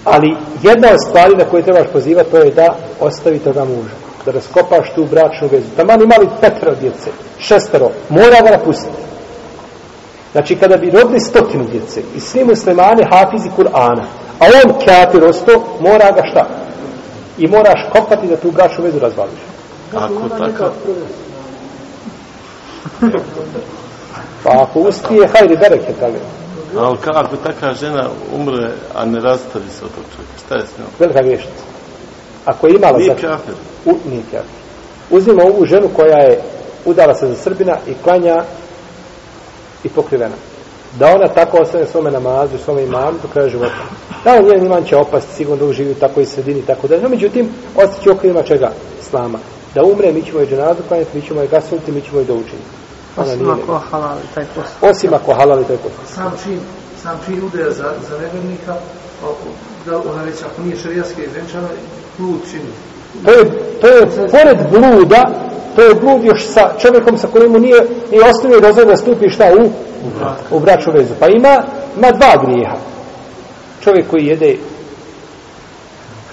Ali 0.06 0.36
jedna 0.62 0.88
od 0.88 1.00
stvari 1.08 1.36
na 1.36 1.44
koje 1.44 1.62
trebaš 1.62 1.86
pozivati 1.92 2.30
to 2.30 2.38
je 2.38 2.50
da 2.50 2.76
ostavi 3.00 3.38
toga 3.38 3.64
muža. 3.64 3.94
Da 4.24 4.32
raskopaš 4.32 4.92
tu 4.94 5.04
bračnu 5.04 5.48
vezu. 5.52 5.66
Taman 5.76 6.02
imali 6.02 6.28
petero 6.40 6.74
djece, 6.74 7.10
šestero, 7.38 7.90
mora 8.08 8.40
ga 8.44 8.50
napustiti. 8.50 9.02
Znači 10.32 10.56
kada 10.56 10.76
bi 10.76 10.90
rodili 10.90 11.20
stotinu 11.20 11.64
djece 11.64 12.02
i 12.16 12.20
svi 12.20 12.44
muslimani 12.44 13.04
hafizi 13.10 13.50
Kur'ana, 13.56 14.02
a 14.38 14.44
on 14.64 14.72
kjati 14.84 15.20
rosto, 15.20 15.52
mora 15.80 16.12
ga 16.12 16.22
šta? 16.30 16.46
I 17.38 17.46
moraš 17.46 17.86
kopati 17.92 18.26
da 18.26 18.36
tu 18.36 18.50
bračnu 18.50 18.84
vezu 18.84 18.98
razvališ. 18.98 19.40
Ako 19.94 20.28
tako... 20.28 20.70
Pa 24.44 24.62
ako 24.62 24.80
uspije, 24.80 25.28
hajde 25.28 25.56
bereke 25.56 25.92
tamo. 26.00 26.45
Ali 26.78 26.96
kako 26.96 27.36
taka 27.36 27.74
žena 27.74 28.08
umre, 28.34 28.70
a 28.94 29.04
ne 29.04 29.20
rastavi 29.20 29.70
se 29.78 29.84
od 29.84 29.90
tog 29.90 30.04
čovjeka? 30.16 30.38
Šta 30.46 30.54
je 30.54 30.62
s 30.62 30.78
njom? 30.78 30.88
Velika 30.98 31.20
vještica. 31.20 31.62
Ako 32.44 32.66
je 32.66 32.74
imala... 32.74 32.98
Nije 32.98 33.14
kafir. 33.14 33.54
U, 33.84 33.94
nije 34.10 34.22
kafir. 34.22 34.56
Uzmimo 35.10 35.42
ovu 35.42 35.64
ženu 35.64 35.88
koja 35.96 36.18
je 36.18 36.42
udala 36.84 37.14
se 37.14 37.28
za 37.28 37.34
Srbina 37.34 37.76
i 37.86 37.94
klanja 38.04 38.44
i 39.84 39.88
pokrivena. 39.88 40.34
Da 40.98 41.06
ona 41.06 41.28
tako 41.28 41.58
ostane 41.58 41.86
svome 41.86 42.10
namazu, 42.10 42.58
svome 42.58 42.82
imanu 42.82 43.18
do 43.22 43.28
kraja 43.32 43.48
života. 43.48 43.82
Da 44.24 44.34
on 44.34 44.44
njen 44.44 44.66
iman 44.66 44.84
će 44.84 44.96
opasti, 44.96 45.34
sigurno 45.34 45.66
da 45.66 45.72
živi 45.72 45.90
u 45.90 45.94
takoj 45.94 46.26
sredini, 46.26 46.62
tako 46.62 46.88
da. 46.88 47.00
No, 47.00 47.08
međutim, 47.08 47.48
ostaće 47.76 48.10
okvirima 48.10 48.42
čega? 48.42 48.72
Slama. 49.10 49.38
Da 49.74 49.82
umre, 49.82 50.12
mi 50.12 50.22
ćemo 50.22 50.40
je 50.40 50.46
dženazu 50.46 50.82
klanjati, 50.88 51.16
mi 51.16 51.22
ćemo 51.22 51.40
je 51.40 51.48
gasuliti, 51.48 51.92
mi 51.92 52.00
ćemo 52.00 52.18
je 52.18 52.24
doučiti. 52.24 52.56
Osim 53.16 53.50
ako 53.50 53.78
halali 53.90 54.20
taj 54.34 54.44
post. 54.54 54.68
Osim 54.80 55.14
ako 55.14 55.34
halali 55.34 55.64
taj 55.64 55.76
post. 55.76 56.14
Sam 56.14 56.32
čin, 56.44 56.60
sam 57.02 57.18
čin 57.26 57.44
udaja 57.44 57.70
za, 57.70 57.92
za 58.08 58.18
nevernika, 58.18 58.76
da 59.86 59.96
ona 59.98 60.22
već 60.22 60.42
ako 60.42 60.62
nije 60.62 60.76
šarijaske 60.76 61.22
izvenčana, 61.22 61.68
blud 62.18 62.40
čini. 62.50 62.70
To 63.24 63.30
je, 63.30 63.44
to 63.80 63.88
je 63.88 64.06
pored 64.30 64.58
bluda, 64.70 65.22
to 65.76 65.82
je 65.82 65.94
blud 65.94 66.24
još 66.24 66.46
sa 66.46 66.70
čovjekom 66.78 67.18
sa 67.18 67.28
kojim 67.28 67.52
mu 67.52 67.58
nije, 67.58 67.86
nije 68.10 68.24
osnovio 68.24 68.60
dozor 68.60 68.86
da 68.86 68.96
stupi 68.96 69.30
šta 69.30 69.44
u, 69.60 69.70
u 70.56 70.60
braču 70.60 70.90
vezu. 70.90 71.14
Pa 71.20 71.28
ima, 71.28 71.62
ima 71.96 72.10
dva 72.10 72.44
grijeha. 72.44 72.76
Čovjek 73.80 74.10
koji 74.10 74.26
jede 74.26 74.56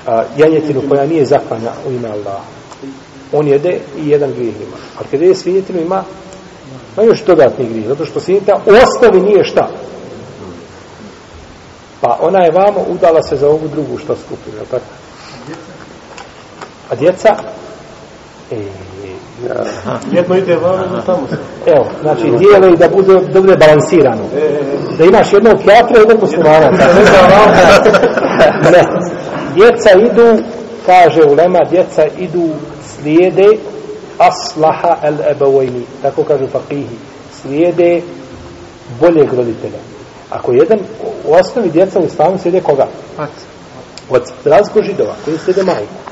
a, 0.07 0.23
janjetinu 0.37 0.81
koja 0.89 1.05
nije 1.05 1.25
zaklanja 1.25 1.71
u 1.87 1.91
ime 1.91 2.09
Allaha. 2.09 2.45
On 3.31 3.47
jede 3.47 3.79
i 3.97 4.09
jedan 4.09 4.31
grijeh 4.33 4.55
ima. 4.55 4.77
Ali 4.97 5.07
kada 5.11 5.25
je 5.25 5.35
svinjetinu 5.35 5.81
ima 5.81 6.03
Ma 6.97 7.03
još 7.03 7.23
dodatni 7.25 7.65
grije, 7.69 7.87
zato 7.87 8.05
što 8.05 8.19
svinjeta 8.19 8.55
u 8.65 8.69
osnovi 8.69 9.21
nije 9.21 9.43
šta. 9.43 9.69
Pa 12.01 12.17
ona 12.21 12.39
je 12.39 12.51
vamo 12.51 12.79
udala 12.89 13.23
se 13.23 13.35
za 13.35 13.47
ovu 13.47 13.67
drugu 13.67 13.97
što 13.97 14.15
skupinu, 14.15 14.57
je 14.57 14.65
tako? 14.65 14.83
A 16.89 16.95
djeca? 16.95 17.35
E, 18.51 18.55
Jedno 20.11 20.35
ide 20.35 20.55
vamo, 20.55 20.83
jedno 20.83 21.01
tamo 21.05 21.27
se. 21.29 21.35
evo, 21.65 21.85
znači 22.01 22.23
dijele 22.23 22.73
i 22.73 22.77
da 22.77 22.89
bude, 22.89 23.19
da 23.33 23.41
bude 23.41 23.57
balansirano. 23.57 24.21
Da 24.97 25.03
imaš 25.03 25.33
jednog 25.33 25.53
kjatra 25.63 25.97
i 25.97 26.01
jednog 26.01 26.21
muslimana. 26.21 26.69
ne. 28.73 28.83
Djeca 29.55 29.89
idu, 30.11 30.43
kaže 30.85 31.23
ulema, 31.23 31.59
djeca 31.69 32.05
idu 32.17 32.49
slijede 32.85 33.47
aslaha 34.17 34.97
el 35.03 35.15
ebavojni, 35.31 35.85
tako 36.01 36.23
kažu 36.23 36.47
fakihi, 36.47 36.97
slijede 37.41 38.01
boljeg 38.99 39.33
roditelja. 39.33 39.79
Ako 40.29 40.53
jedan 40.53 40.79
u 41.25 41.33
osnovi 41.33 41.71
djeca 41.71 41.99
u 41.99 42.05
islamu 42.05 42.37
slijede 42.37 42.61
koga? 42.61 42.87
Od 44.09 44.23
razliku 44.45 44.81
židova, 44.83 45.15
koji 45.25 45.37
slijede 45.37 45.63
majku. 45.63 46.03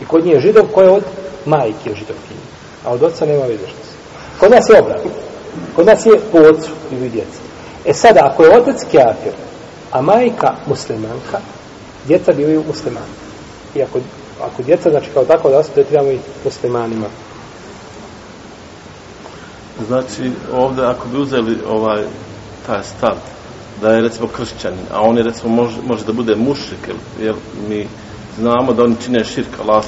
I 0.00 0.04
kod 0.04 0.24
nje 0.24 0.32
je 0.32 0.40
židov 0.40 0.64
koji 0.74 0.86
je 0.86 0.90
od 0.90 1.04
majke 1.46 1.94
židovkinje. 1.94 2.46
A 2.84 2.92
od 2.92 3.02
oca 3.02 3.26
nema 3.26 3.44
veze 3.44 3.66
što 3.66 3.84
se. 3.84 3.92
Kod 4.40 4.50
nas 4.50 4.68
je 4.68 4.80
obrat. 4.80 5.00
Kod 5.76 5.86
nas 5.86 6.06
je 6.06 6.20
po 6.32 6.38
ocu 6.38 6.70
ili 6.92 7.08
djeca. 7.08 7.40
E 7.84 7.94
sada, 7.94 8.20
ako 8.32 8.44
je 8.44 8.58
otac 8.58 8.76
kjafir, 8.90 9.32
a 9.90 10.02
majka 10.02 10.54
muslimanka, 10.66 11.38
djeca 12.06 12.32
bivaju 12.32 12.64
muslimani. 12.66 13.14
I 13.74 13.82
ako 14.42 14.62
djeca, 14.62 14.90
znači 14.90 15.10
kao 15.14 15.24
tako 15.24 15.50
da 15.50 15.62
se 15.62 15.72
tretiramo 15.72 16.10
i 16.10 16.18
muslimanima. 16.44 17.06
Znači, 19.86 20.32
ovdje 20.54 20.86
ako 20.86 21.08
bi 21.08 21.18
uzeli 21.18 21.58
ovaj, 21.68 22.04
taj 22.66 22.82
stav, 22.82 23.16
da 23.80 23.92
je 23.92 24.00
recimo 24.00 24.28
kršćanin, 24.28 24.86
a 24.92 25.00
on 25.00 25.16
je 25.16 25.22
recimo 25.22 25.54
može, 25.54 25.76
može 25.82 26.04
da 26.04 26.12
bude 26.12 26.36
mušik, 26.36 26.78
jer, 26.88 26.96
jer 27.20 27.34
mi 27.68 27.86
znamo 28.38 28.72
da 28.72 28.82
oni 28.82 28.96
čine 29.04 29.24
širk 29.24 29.60
Allah 29.60 29.84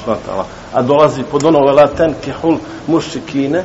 a 0.73 0.81
dolazi 0.81 1.23
pod 1.31 1.43
ono 1.43 1.59
vela 1.65 1.87
tenkihul 1.87 2.57
mušikine 2.87 3.63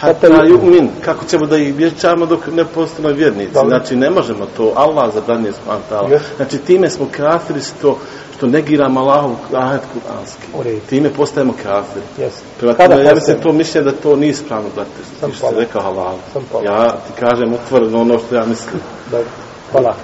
hatta 0.00 0.26
yu'min 0.28 0.88
kako 1.04 1.24
ćemo 1.24 1.46
da 1.46 1.56
ih 1.56 1.74
vječamo 1.74 2.26
dok 2.26 2.46
ne 2.46 2.64
postanu 2.64 3.08
vjernici 3.14 3.52
Dobro. 3.52 3.68
znači 3.68 3.96
ne 3.96 4.10
možemo 4.10 4.46
to 4.56 4.72
Allah 4.76 5.12
subhanahu 5.14 5.46
wa 5.66 5.78
ta'ala 5.90 6.08
Yes. 6.08 6.20
znači 6.36 6.58
time 6.58 6.90
smo 6.90 7.06
kafiri 7.16 7.60
što 7.60 7.98
što 8.36 8.46
negiramo 8.46 9.00
Allahov 9.00 9.30
ajet 9.54 9.82
kuranski 9.92 10.80
time 10.88 11.10
postajemo 11.10 11.52
kafiri 11.62 12.04
Jesi. 12.18 12.36
Prema 12.58 12.74
Kada 12.74 12.94
tome, 12.94 13.04
ja 13.04 13.14
mislim 13.14 13.40
to 13.42 13.52
mišljenje 13.52 13.84
da 13.84 13.96
to 13.96 14.16
nije 14.16 14.30
ispravno, 14.30 14.68
brate, 14.74 14.90
Sam 15.20 15.32
što 15.32 15.46
si 15.46 15.52
pola. 15.52 15.60
rekao 15.64 15.82
halal. 15.82 16.16
Sam. 16.32 16.42
Ja 16.64 16.90
ti 16.90 17.20
kažem 17.20 17.52
otvoreno 17.54 18.00
ono 18.00 18.18
što 18.18 18.34
ja 18.34 18.44
mislim. 18.44 18.80
Dobro. 19.10 19.26
Hvala. 19.72 19.94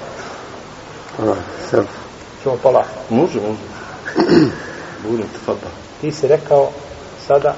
Čemo 2.42 2.56
pola. 2.62 2.84
Može, 3.10 3.40
može. 3.40 3.58
Budem 5.10 5.26
ti 5.26 5.38
fata. 5.46 5.66
Ti 6.00 6.10
si 6.12 6.28
rekao 6.28 6.70
sada 7.26 7.54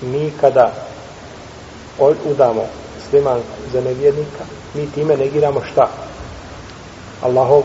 mi 0.00 0.32
kada 0.40 0.72
udamo 2.30 2.64
slimanku 3.10 3.56
za 3.72 3.80
nevjernika, 3.80 4.44
mi 4.74 4.90
time 4.90 5.16
negiramo 5.16 5.60
šta? 5.72 5.88
Allahov 7.22 7.62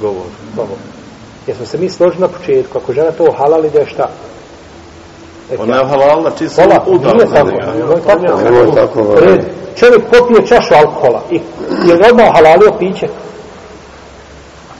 Govor. 0.00 0.26
govor. 0.56 0.76
Jesmo 1.46 1.66
se 1.66 1.78
mi 1.78 1.90
složili 1.90 2.20
na 2.20 2.28
početku, 2.28 2.78
ako 2.78 2.92
žena 2.92 3.10
to 3.12 3.32
halali 3.38 3.70
da 3.70 3.78
je 3.78 3.86
šta? 3.86 4.08
Ona 5.58 5.76
je 5.76 5.84
halala, 5.84 6.30
čiji 6.38 6.48
se 6.48 6.62
Pola, 6.62 6.84
nije 7.14 7.26
za 7.26 7.34
tako. 7.34 7.50
njega. 7.50 7.72
Ovo 7.84 7.92
je 7.92 8.74
tako. 8.74 9.02
U 9.02 9.20
redu. 9.20 9.44
Čovjek 9.76 10.02
popije 10.10 10.46
čašu 10.46 10.74
alkohola 10.74 11.22
i 11.30 11.34
je 11.88 11.94
odmah 12.10 12.26
halalio 12.34 12.72
piće. 12.78 13.08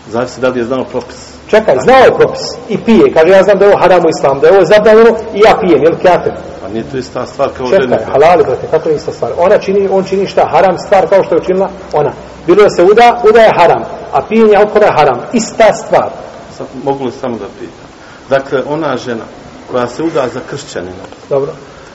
Zavisi 0.09 0.41
da 0.41 0.49
li 0.49 0.61
je 0.61 0.65
znao 0.65 0.85
propis. 0.85 1.17
Čekaj, 1.49 1.75
znao 1.85 1.99
je 2.05 2.15
propis 2.19 2.41
i 2.69 2.79
pije. 2.79 3.13
Kaže, 3.15 3.33
ja 3.33 3.43
znam 3.43 3.59
da 3.59 3.65
je 3.65 3.71
ovo 3.71 3.81
haram 3.81 4.05
u 4.05 4.09
islamu, 4.09 4.41
da 4.41 4.47
je 4.47 4.53
ovo 4.57 4.65
zabranjeno 4.65 5.11
i 5.35 5.39
ja 5.41 5.59
pijem, 5.61 5.83
jel 5.83 5.95
kafir? 6.03 6.33
A 6.69 6.73
nije 6.73 6.85
to 6.91 6.97
ista 6.99 7.27
stvar 7.27 7.49
kao 7.57 7.67
Čekaj, 7.67 7.89
ženitba. 7.89 8.13
halali, 8.13 8.45
brate, 8.45 8.67
kako 8.71 8.89
je 8.89 8.95
ista 8.97 9.13
stvar? 9.13 9.33
Ona 9.39 9.59
čini, 9.59 9.89
on 9.93 10.05
čini 10.05 10.27
šta? 10.27 10.49
Haram 10.53 10.79
stvar 10.79 11.09
kao 11.09 11.25
što 11.25 11.35
je 11.35 11.41
učinila 11.41 11.69
ona. 11.93 12.13
Bilo 12.47 12.63
da 12.63 12.71
se 12.71 12.83
uda, 12.83 13.23
uda 13.31 13.41
je 13.41 13.53
haram, 13.59 13.83
a 14.13 14.23
pijenje 14.29 14.57
alkohola 14.57 14.87
je 14.87 14.93
haram. 14.97 15.21
Ista 15.33 15.73
stvar. 15.73 16.09
Sad, 16.57 16.67
mogu 16.85 17.05
li 17.05 17.13
samo 17.13 17.37
da 17.39 17.45
pitam? 17.59 17.89
Dakle, 18.31 18.63
ona 18.69 18.97
žena 18.97 19.25
koja 19.71 19.87
se 19.87 20.03
uda 20.03 20.29
za 20.35 20.41
kršćanina, 20.51 21.05
Dobro? 21.29 21.53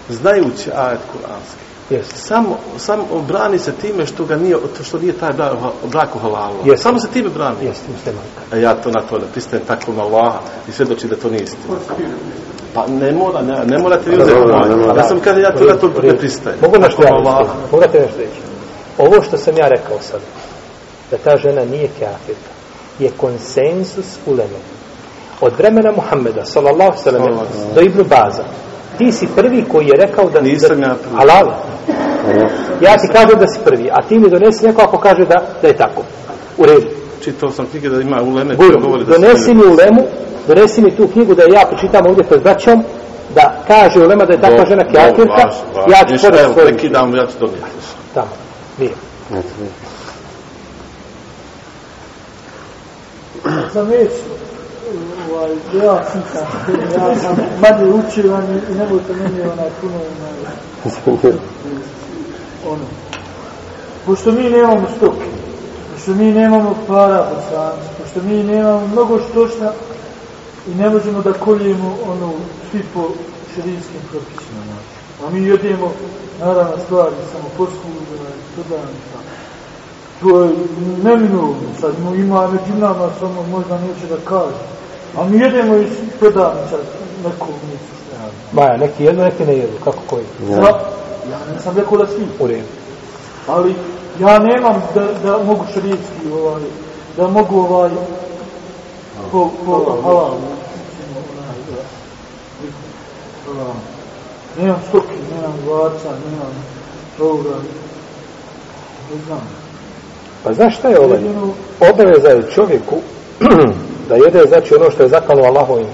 znajući 0.10 0.70
ajet 0.76 1.00
kuranski, 1.12 1.64
Jesi. 1.94 2.18
samo, 2.18 2.58
samo 2.78 3.04
brani 3.28 3.60
se 3.60 3.72
time 3.72 4.06
što 4.06 4.26
ga 4.26 4.36
nije, 4.36 4.58
što 4.84 5.00
nije 5.00 5.14
taj 5.14 5.34
brak, 5.34 5.54
brak 5.92 6.16
u 6.16 6.20
halalu. 6.20 6.56
Jeste. 6.66 6.84
Samo 6.84 7.00
se 7.00 7.08
time 7.08 7.30
brani. 7.30 7.56
Jesi 7.62 7.82
muslimanka. 7.92 8.42
A 8.52 8.58
ja 8.58 8.76
to 8.76 8.92
na 8.92 9.02
to 9.10 9.18
ne 9.18 9.26
pristajem 9.32 9.66
tako 9.66 9.92
na 9.92 10.04
Allaha 10.04 10.40
i 10.70 10.72
svjedoči 10.72 11.08
da 11.08 11.16
to 11.16 11.30
nije 11.30 11.44
istina. 11.44 11.76
Pa 12.74 12.88
ne 12.88 13.12
mora, 13.12 13.42
ne, 13.42 13.66
ne 13.66 13.78
morate 13.78 14.10
vi 14.10 14.16
uzeti 14.16 14.40
dobro, 14.40 14.60
moj. 14.60 14.76
mora. 14.76 15.02
Ja 15.02 15.08
sam 15.08 15.20
kada 15.20 15.40
ja 15.40 15.56
to 15.56 15.64
na 15.66 15.76
to 15.76 16.02
ne 16.04 16.18
pristajem. 16.18 16.60
Mogu 16.62 16.76
nešto 16.80 17.04
ja 17.04 17.10
reći? 17.10 17.52
Mogu 17.72 17.84
da 17.84 17.92
te 17.92 18.00
nešto 18.00 18.18
reći? 18.18 18.40
Ovo 18.98 19.22
što 19.22 19.38
sam 19.38 19.58
ja 19.58 19.68
rekao 19.68 19.98
sad, 20.02 20.20
da 21.12 21.18
ta 21.18 21.38
žena 21.38 21.66
nije 21.66 21.88
kafirka, 21.88 22.52
je 23.00 23.12
konsensus 23.18 24.18
uleme. 24.26 24.60
Od 25.42 25.54
vremena 25.58 25.92
Muhammeda, 25.92 26.46
sallallahu 26.46 26.98
sallam, 27.04 27.40
do 27.76 27.82
Ibnu 27.82 28.04
Baza, 28.04 28.44
ti 28.98 29.12
si 29.12 29.28
prvi 29.36 29.66
koji 29.72 29.88
je 29.88 29.98
rekao 29.98 30.30
da... 30.30 30.42
Nisam 30.42 30.82
da, 30.82 30.88
ja 30.88 30.96
prvi. 30.96 31.16
Halal. 31.16 31.54
Ja 32.82 32.98
ti 32.98 33.08
kažem 33.08 33.40
da 33.40 33.48
si 33.48 33.60
prvi, 33.66 33.90
a 33.92 34.02
ti 34.08 34.20
mi 34.20 34.30
donesi 34.30 34.66
neko 34.66 34.82
ako 34.82 34.98
kaže 34.98 35.26
da, 35.26 35.44
da 35.62 35.68
je 35.68 35.78
tako. 35.78 36.02
U 36.58 36.66
redu. 36.66 36.88
Čitao 37.24 37.52
sam 37.52 37.66
knjige 37.72 37.90
da 37.90 38.02
ima 38.02 38.22
uleme 38.22 38.56
Budu, 38.56 38.80
govori 38.80 39.04
da 39.06 39.18
donesi 39.18 39.54
ne- 39.54 39.54
mi 39.54 39.72
ulemu, 39.72 40.04
donesi 40.48 40.82
mi 40.82 40.96
tu 40.96 41.08
knjigu 41.08 41.36
da 41.36 41.44
ja 41.44 41.66
pročitam 41.70 42.08
ovdje 42.08 42.24
pred 42.24 42.44
braćom, 42.44 42.84
da 43.36 43.64
kaže 43.68 44.00
ulema 44.00 44.26
da 44.26 44.34
je 44.34 44.42
takva 44.42 44.66
žena 44.66 44.84
vaš. 44.84 45.56
ja 45.92 46.18
ću 46.18 46.24
pored 46.24 46.40
evo, 46.40 46.54
svoje... 46.54 46.68
prekidam, 46.68 47.16
ja 47.16 47.26
ću 47.26 47.34
donijeti. 47.40 47.64
Tamo, 48.14 48.30
nije. 48.80 48.92
Za 53.74 53.82
već, 53.82 54.12
ovaj, 55.32 55.52
ja 55.84 56.04
sam, 56.12 56.22
ja 56.96 57.16
sam 57.16 57.36
manje 57.62 57.94
učivan 57.94 58.44
i 58.72 58.76
nemojte 58.76 59.14
meni 59.14 59.42
onaj 59.42 59.70
puno 59.82 59.96
onaj, 59.96 61.34
ono. 62.68 62.86
Pošto 64.06 64.32
mi 64.32 64.50
nemamo 64.50 64.88
stoke, 64.98 65.26
pošto 65.94 66.14
mi 66.14 66.32
nemamo 66.32 66.76
para, 66.88 67.30
bosanci, 67.36 67.88
pošto 68.02 68.22
mi 68.28 68.44
nemamo 68.44 68.88
mnogo 68.88 69.20
štošta 69.30 69.74
i 70.68 70.76
ne 70.76 70.90
možemo 70.90 71.22
da 71.22 71.34
koljemo 71.34 71.98
ono, 72.08 72.34
svi 72.72 72.84
po 72.94 73.10
širijskim 73.56 74.02
propisima. 74.12 74.62
Znači. 74.66 75.26
A 75.26 75.30
mi 75.30 75.48
jedemo, 75.48 75.92
naravno, 76.40 76.78
stvari, 76.86 77.16
samo 77.32 77.50
poslužena, 77.58 78.30
tako. 78.56 79.33
To 80.24 80.44
je 80.44 80.50
neminovno, 81.04 81.56
sad 81.82 81.92
mu 82.04 82.16
ima 82.16 82.48
među 82.48 82.80
nama, 82.80 83.10
samo 83.20 83.44
možda 83.52 83.78
neće 83.78 84.08
da 84.10 84.18
kaže. 84.26 84.56
A 85.18 85.24
mi 85.24 85.38
jedemo 85.38 85.76
iz 85.76 85.90
prodavnica 86.20 86.78
nekog 87.24 87.50
nisu 87.72 87.94
što 88.00 88.16
ja. 88.16 88.30
Maja, 88.52 88.78
neki 88.78 89.04
jedno, 89.04 89.24
neki 89.24 89.46
ne 89.46 89.54
jedu, 89.58 89.74
kako 89.84 89.98
koji? 90.10 90.24
Ja, 90.50 90.58
ja 91.32 91.40
nisam 91.54 91.78
rekao 91.78 91.98
da 91.98 92.08
svi. 92.08 92.26
U 92.40 92.48
redu. 92.48 92.68
Ali 93.48 93.76
ja 94.20 94.40
nemam 94.40 94.84
da, 94.96 95.08
da 95.24 95.44
mogu 95.44 95.66
šarijski 95.74 96.32
ovaj, 96.34 96.62
da 97.18 97.28
mogu 97.28 97.60
ovaj 97.60 97.90
po, 99.32 99.50
po 99.66 100.02
halal. 100.04 100.32
mislim, 100.32 101.24
onaj, 101.40 101.58
da, 101.70 101.84
halal. 103.46 103.76
Nemam 104.60 104.82
stoki, 104.90 105.18
nemam 105.36 105.54
varca, 105.70 106.10
nemam 106.10 106.54
toga. 107.18 107.56
Ne 109.12 109.18
znam. 109.26 109.63
Pa 110.44 110.54
znaš 110.54 110.78
šta 110.78 110.90
je 110.90 111.00
ovaj? 111.00 111.20
Obaveza 111.92 112.30
je 112.30 112.52
čovjeku 112.52 112.96
da 114.10 114.16
jede, 114.16 114.44
znači 114.48 114.76
ono 114.76 114.92
što 114.92 115.04
je 115.04 115.10
zakalo 115.10 115.44
Allahovim. 115.44 115.88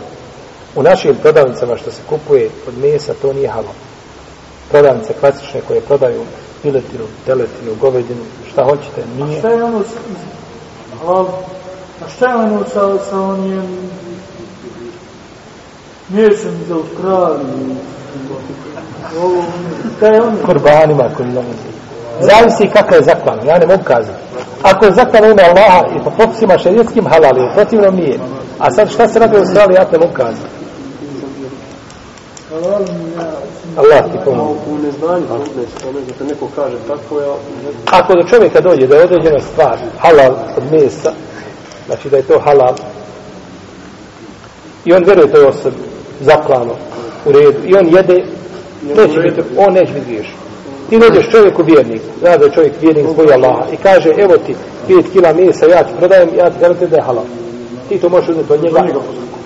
U 0.76 0.84
našim 0.84 1.16
prodavnicama 1.22 1.78
što 1.78 1.92
se 1.92 2.02
kupuje 2.10 2.50
od 2.68 2.78
mesa, 2.78 3.14
to 3.22 3.34
nije 3.34 3.48
halal. 3.48 3.74
Prodavnice 4.72 5.14
klasične 5.20 5.62
koje 5.68 5.82
prodaju 5.82 6.22
piletinu, 6.62 7.04
teletinu, 7.26 7.76
govedinu, 7.82 8.22
šta 8.52 8.64
hoćete, 8.64 9.02
a 9.02 9.26
nije. 9.26 9.40
šta 9.40 9.50
je 9.50 9.64
ono 9.64 9.84
s, 9.84 9.94
halal? 11.00 11.26
A 12.06 12.10
šta 12.10 12.30
je 12.30 12.36
ono 12.36 12.64
sa, 12.74 12.98
sa 13.10 13.22
onim 13.22 13.64
mjesom 16.10 16.52
iz 16.66 16.72
Australije? 16.72 17.76
Ovo, 19.24 19.44
šta 19.98 20.08
je 20.08 20.22
ono? 20.22 20.38
Kurbanima 20.46 21.10
koji 21.18 21.30
dolazi. 21.30 21.79
Zavisi 22.22 22.68
kako 22.74 22.96
je 22.96 23.04
zaklan, 23.04 23.48
ja 23.48 23.58
ne 23.60 23.68
mogu 23.68 23.84
kazati. 23.84 24.20
Ako 24.64 24.86
je 24.86 24.92
zaklan 24.92 25.24
u 25.24 25.32
ime 25.32 25.44
Allaha 25.44 25.82
i 25.96 26.04
po 26.04 26.10
propisima 26.10 26.58
šarijetskim 26.58 27.06
halal 27.08 27.38
je, 27.38 27.54
protivno 27.56 27.92
nije. 27.92 28.20
A 28.60 28.72
sad 28.72 28.90
šta 28.92 29.08
se 29.08 29.20
radi 29.20 29.36
u 29.36 29.40
Australiji, 29.40 29.76
ja 29.76 29.86
te 29.86 29.98
mogu 29.98 30.14
kazati. 30.14 30.60
Allah 33.78 34.04
ti 34.12 34.18
pomoći. 34.26 34.60
u 34.70 34.78
neznanju 34.78 35.26
da 36.20 36.26
neko 36.26 36.48
kaže 36.56 36.76
tako 36.88 37.20
ja 37.20 37.34
Ako 37.92 38.14
do 38.14 38.28
čovjeka 38.30 38.62
dođe 38.62 38.88
da 38.88 38.96
je 38.96 39.04
određena 39.04 39.40
stvar 39.40 39.78
halal 40.00 40.34
od 40.58 40.64
mesa, 40.72 41.12
znači 41.86 42.10
da 42.10 42.18
je 42.18 42.24
to 42.24 42.40
halal, 42.40 42.76
i 44.86 44.94
on 44.94 45.04
vjeruje 45.04 45.32
toj 45.32 45.46
osobi, 45.46 45.78
zaklano, 46.20 46.76
u 47.26 47.32
redu, 47.32 47.60
i 47.66 47.76
on 47.76 47.88
jede, 47.88 48.24
neće 48.82 49.20
biti, 49.20 49.42
on 49.58 49.74
neće 49.74 49.94
biti 49.94 50.06
griješan. 50.06 50.49
Ti 50.90 51.00
dođeš 51.00 51.32
čovjeku 51.32 51.64
vjerniku, 51.64 52.06
zna 52.20 52.38
da 52.38 52.46
je 52.46 52.52
čovjek 52.52 52.74
vjernik 52.82 53.06
zbog 53.14 53.30
Allaha, 53.30 53.64
i 53.74 53.78
kaže, 53.78 54.10
evo 54.18 54.38
ti 54.38 54.56
5 54.90 55.04
kila 55.14 55.34
mesa, 55.34 55.66
ja 55.66 55.84
ti 55.84 55.90
prodajem, 55.98 56.30
ja 56.38 56.50
ti 56.50 56.56
garantujem 56.60 56.90
da 56.90 56.98
je 56.98 57.04
halal. 57.04 57.26
Ti 57.90 57.98
to 57.98 58.10
možeš 58.10 58.30
uzeti 58.30 58.54
od 58.54 58.64
njega. 58.64 58.84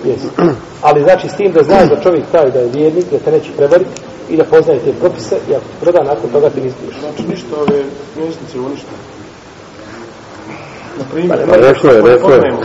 Jesi. 0.04 0.26
Ali 0.82 1.02
znači 1.02 1.28
s 1.28 1.34
tim 1.36 1.52
da 1.52 1.62
znaš 1.62 1.88
da 1.88 2.00
čovjek 2.02 2.24
taj 2.32 2.50
da 2.50 2.58
je 2.58 2.68
vjernik, 2.74 3.04
da 3.10 3.18
te 3.18 3.30
neće 3.32 3.50
prevariti 3.56 3.90
i 4.30 4.36
da 4.36 4.44
poznaje 4.44 4.78
te 4.80 4.92
propise, 5.00 5.36
i 5.50 5.54
ako 5.54 5.64
ti 5.64 5.74
proda, 5.80 6.02
nakon 6.02 6.30
toga 6.30 6.50
ti 6.50 6.60
nisi 6.60 6.76
znači 7.00 7.28
ništa 7.28 7.56
ove 7.60 7.82
mjesnice 8.16 8.60
u 8.60 8.68
ništa. 8.68 8.90
Na 10.98 11.04
primjer, 11.12 11.38
Pa 11.48 11.56
rekao 11.56 11.90
je, 11.90 11.96
rekao 12.02 12.10
je. 12.10 12.20
poznajemo. 12.20 12.60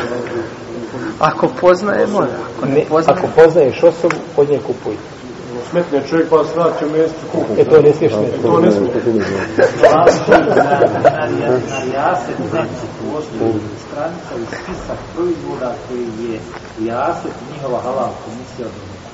Ako 1.19 1.47
poznaje, 1.61 2.07
mora. 2.07 2.27
Ako 2.57 2.65
ne 2.65 2.73
Ne, 2.73 2.85
poznaje, 2.89 3.17
ako 3.19 3.27
poznaješ 3.43 3.83
osobu, 3.83 4.15
od 4.37 4.49
nje 4.49 4.59
kupuj. 4.67 4.95
Smetne 5.69 6.07
čovjek 6.09 6.29
pa 6.29 6.43
svrati 6.53 6.85
u 6.85 6.89
mjesecu 6.89 7.25
kupi. 7.31 7.61
E 7.61 7.65
to 7.65 7.81
ne 7.81 7.93
smiješ 7.93 8.13
ne. 8.13 8.41
To 8.41 8.59
ne 8.59 8.71
smije. 8.71 8.91
na 11.03 11.79
jaset 11.93 12.37
znači 12.49 12.85
postoji 13.01 13.53
stranica 13.87 14.33
i 14.41 14.45
spisak 14.45 14.99
proizvoda 15.15 15.75
koji 15.87 16.31
je 16.31 16.39
jaset 16.79 17.31
njihova 17.51 17.79
halal 17.81 18.11
komisija 18.25 18.67
donijela. 18.75 19.11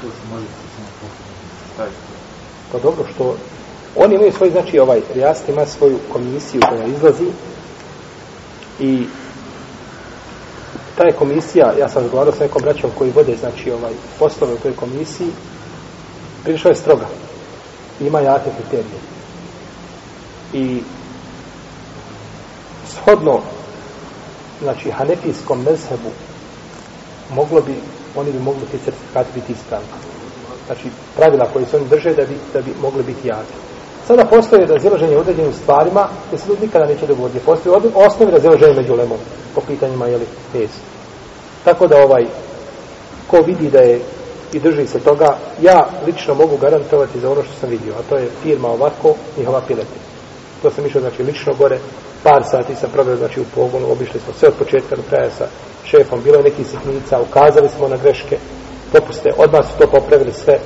To 0.00 0.06
se 0.06 0.22
može 0.30 0.46
samo 0.76 0.88
pokrenuti. 1.00 2.04
Pa 2.72 2.78
dobro 2.78 3.04
što 3.14 3.36
oni 3.96 4.14
imaju 4.14 4.32
svoj, 4.32 4.50
znači 4.50 4.78
ovaj 4.78 5.00
Rijast 5.14 5.48
ima 5.48 5.66
svoju 5.66 5.98
komisiju 6.12 6.60
koja 6.68 6.84
izlazi 6.84 7.26
i 8.78 9.06
ta 10.98 11.04
je 11.04 11.12
komisija, 11.12 11.72
ja 11.78 11.88
sam 11.88 12.02
razgovarao 12.02 12.32
sa 12.32 12.44
nekom 12.44 12.62
braćom 12.62 12.90
koji 12.98 13.10
vode, 13.10 13.36
znači, 13.40 13.70
ovaj, 13.70 13.92
poslove 14.18 14.54
u 14.54 14.56
toj 14.56 14.76
komisiji, 14.76 15.28
prišao 16.44 16.68
je 16.68 16.74
stroga. 16.74 17.06
Ima 18.00 18.20
jake 18.20 18.50
kriterije. 18.58 19.00
I 20.52 20.82
shodno, 22.86 23.40
znači, 24.62 24.90
hanefijskom 24.90 25.58
mezhebu, 25.58 26.10
moglo 27.34 27.60
bi, 27.60 27.74
oni 28.16 28.32
bi 28.32 28.38
mogli 28.38 28.66
ti 28.70 28.78
certifikati 28.84 29.28
biti 29.34 29.52
ispravni. 29.52 29.88
Znači, 30.66 30.88
pravila 31.16 31.48
koje 31.52 31.66
se 31.66 31.76
oni 31.76 31.88
drže 31.88 32.14
da 32.14 32.24
bi, 32.24 32.36
da 32.52 32.60
bi 32.60 32.74
mogli 32.82 33.02
biti 33.02 33.28
jake. 33.28 33.54
Sada 34.06 34.24
postoje 34.24 34.66
razilaženje 34.66 35.16
u 35.16 35.20
određenim 35.20 35.52
stvarima, 35.52 36.08
gdje 36.26 36.38
se 36.38 36.48
ljudi 36.48 36.66
nikada 36.66 36.86
neće 36.86 37.06
dogoditi. 37.06 37.46
Postoje 37.46 37.76
osnovi 37.94 38.32
razilaženja 38.32 38.74
među 38.74 38.94
lemom 38.94 39.18
po 39.54 39.60
pitanjima, 39.60 40.06
jeli, 40.06 40.26
tezi. 40.52 40.87
Tako 41.68 41.86
da 41.86 41.96
ovaj, 42.04 42.24
ko 43.30 43.40
vidi 43.46 43.70
da 43.70 43.78
je 43.78 44.00
i 44.52 44.58
drži 44.58 44.86
se 44.86 44.98
toga, 44.98 45.36
ja 45.62 45.88
lično 46.06 46.34
mogu 46.34 46.56
garantovati 46.56 47.20
za 47.20 47.30
ono 47.30 47.42
što 47.42 47.52
sam 47.60 47.70
vidio, 47.70 47.92
a 47.98 48.02
to 48.08 48.16
je 48.16 48.28
firma 48.42 48.68
ovako, 48.68 49.14
njihova 49.38 49.60
piletina. 49.68 50.04
To 50.62 50.70
sam 50.70 50.86
išao, 50.86 51.00
znači, 51.00 51.22
lično 51.22 51.54
gore, 51.54 51.78
par 52.22 52.44
sati 52.50 52.74
sam 52.74 52.90
proveo, 52.90 53.16
znači, 53.16 53.40
u 53.40 53.44
pogonu, 53.54 53.92
obišli 53.92 54.20
smo 54.20 54.32
sve 54.38 54.48
od 54.48 54.54
početka 54.54 54.96
do 54.96 55.02
kraja 55.10 55.30
sa 55.38 55.46
šefom, 55.84 56.22
bilo 56.22 56.36
je 56.36 56.42
nekih 56.42 56.66
sitnica, 56.66 57.20
ukazali 57.20 57.68
smo 57.76 57.88
na 57.88 57.96
greške, 57.96 58.38
popuste, 58.92 59.30
odmah 59.36 59.64
su 59.66 59.78
to 59.78 59.86
popravili 59.90 60.32
sve, 60.32 60.58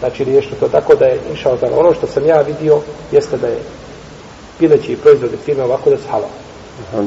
znači, 0.00 0.24
riješili 0.24 0.56
to, 0.60 0.68
tako 0.68 0.94
da 0.94 1.04
je, 1.04 1.18
inšao 1.30 1.56
za 1.56 1.66
ono 1.76 1.94
što 1.94 2.06
sam 2.06 2.26
ja 2.26 2.40
vidio, 2.40 2.80
jeste 3.12 3.36
da 3.36 3.46
je 3.46 3.58
pileći 4.58 4.96
proizvode 4.96 5.36
firme 5.44 5.64
ovako 5.64 5.90
da 5.90 5.96
su 5.96 6.08
halal. 6.10 6.30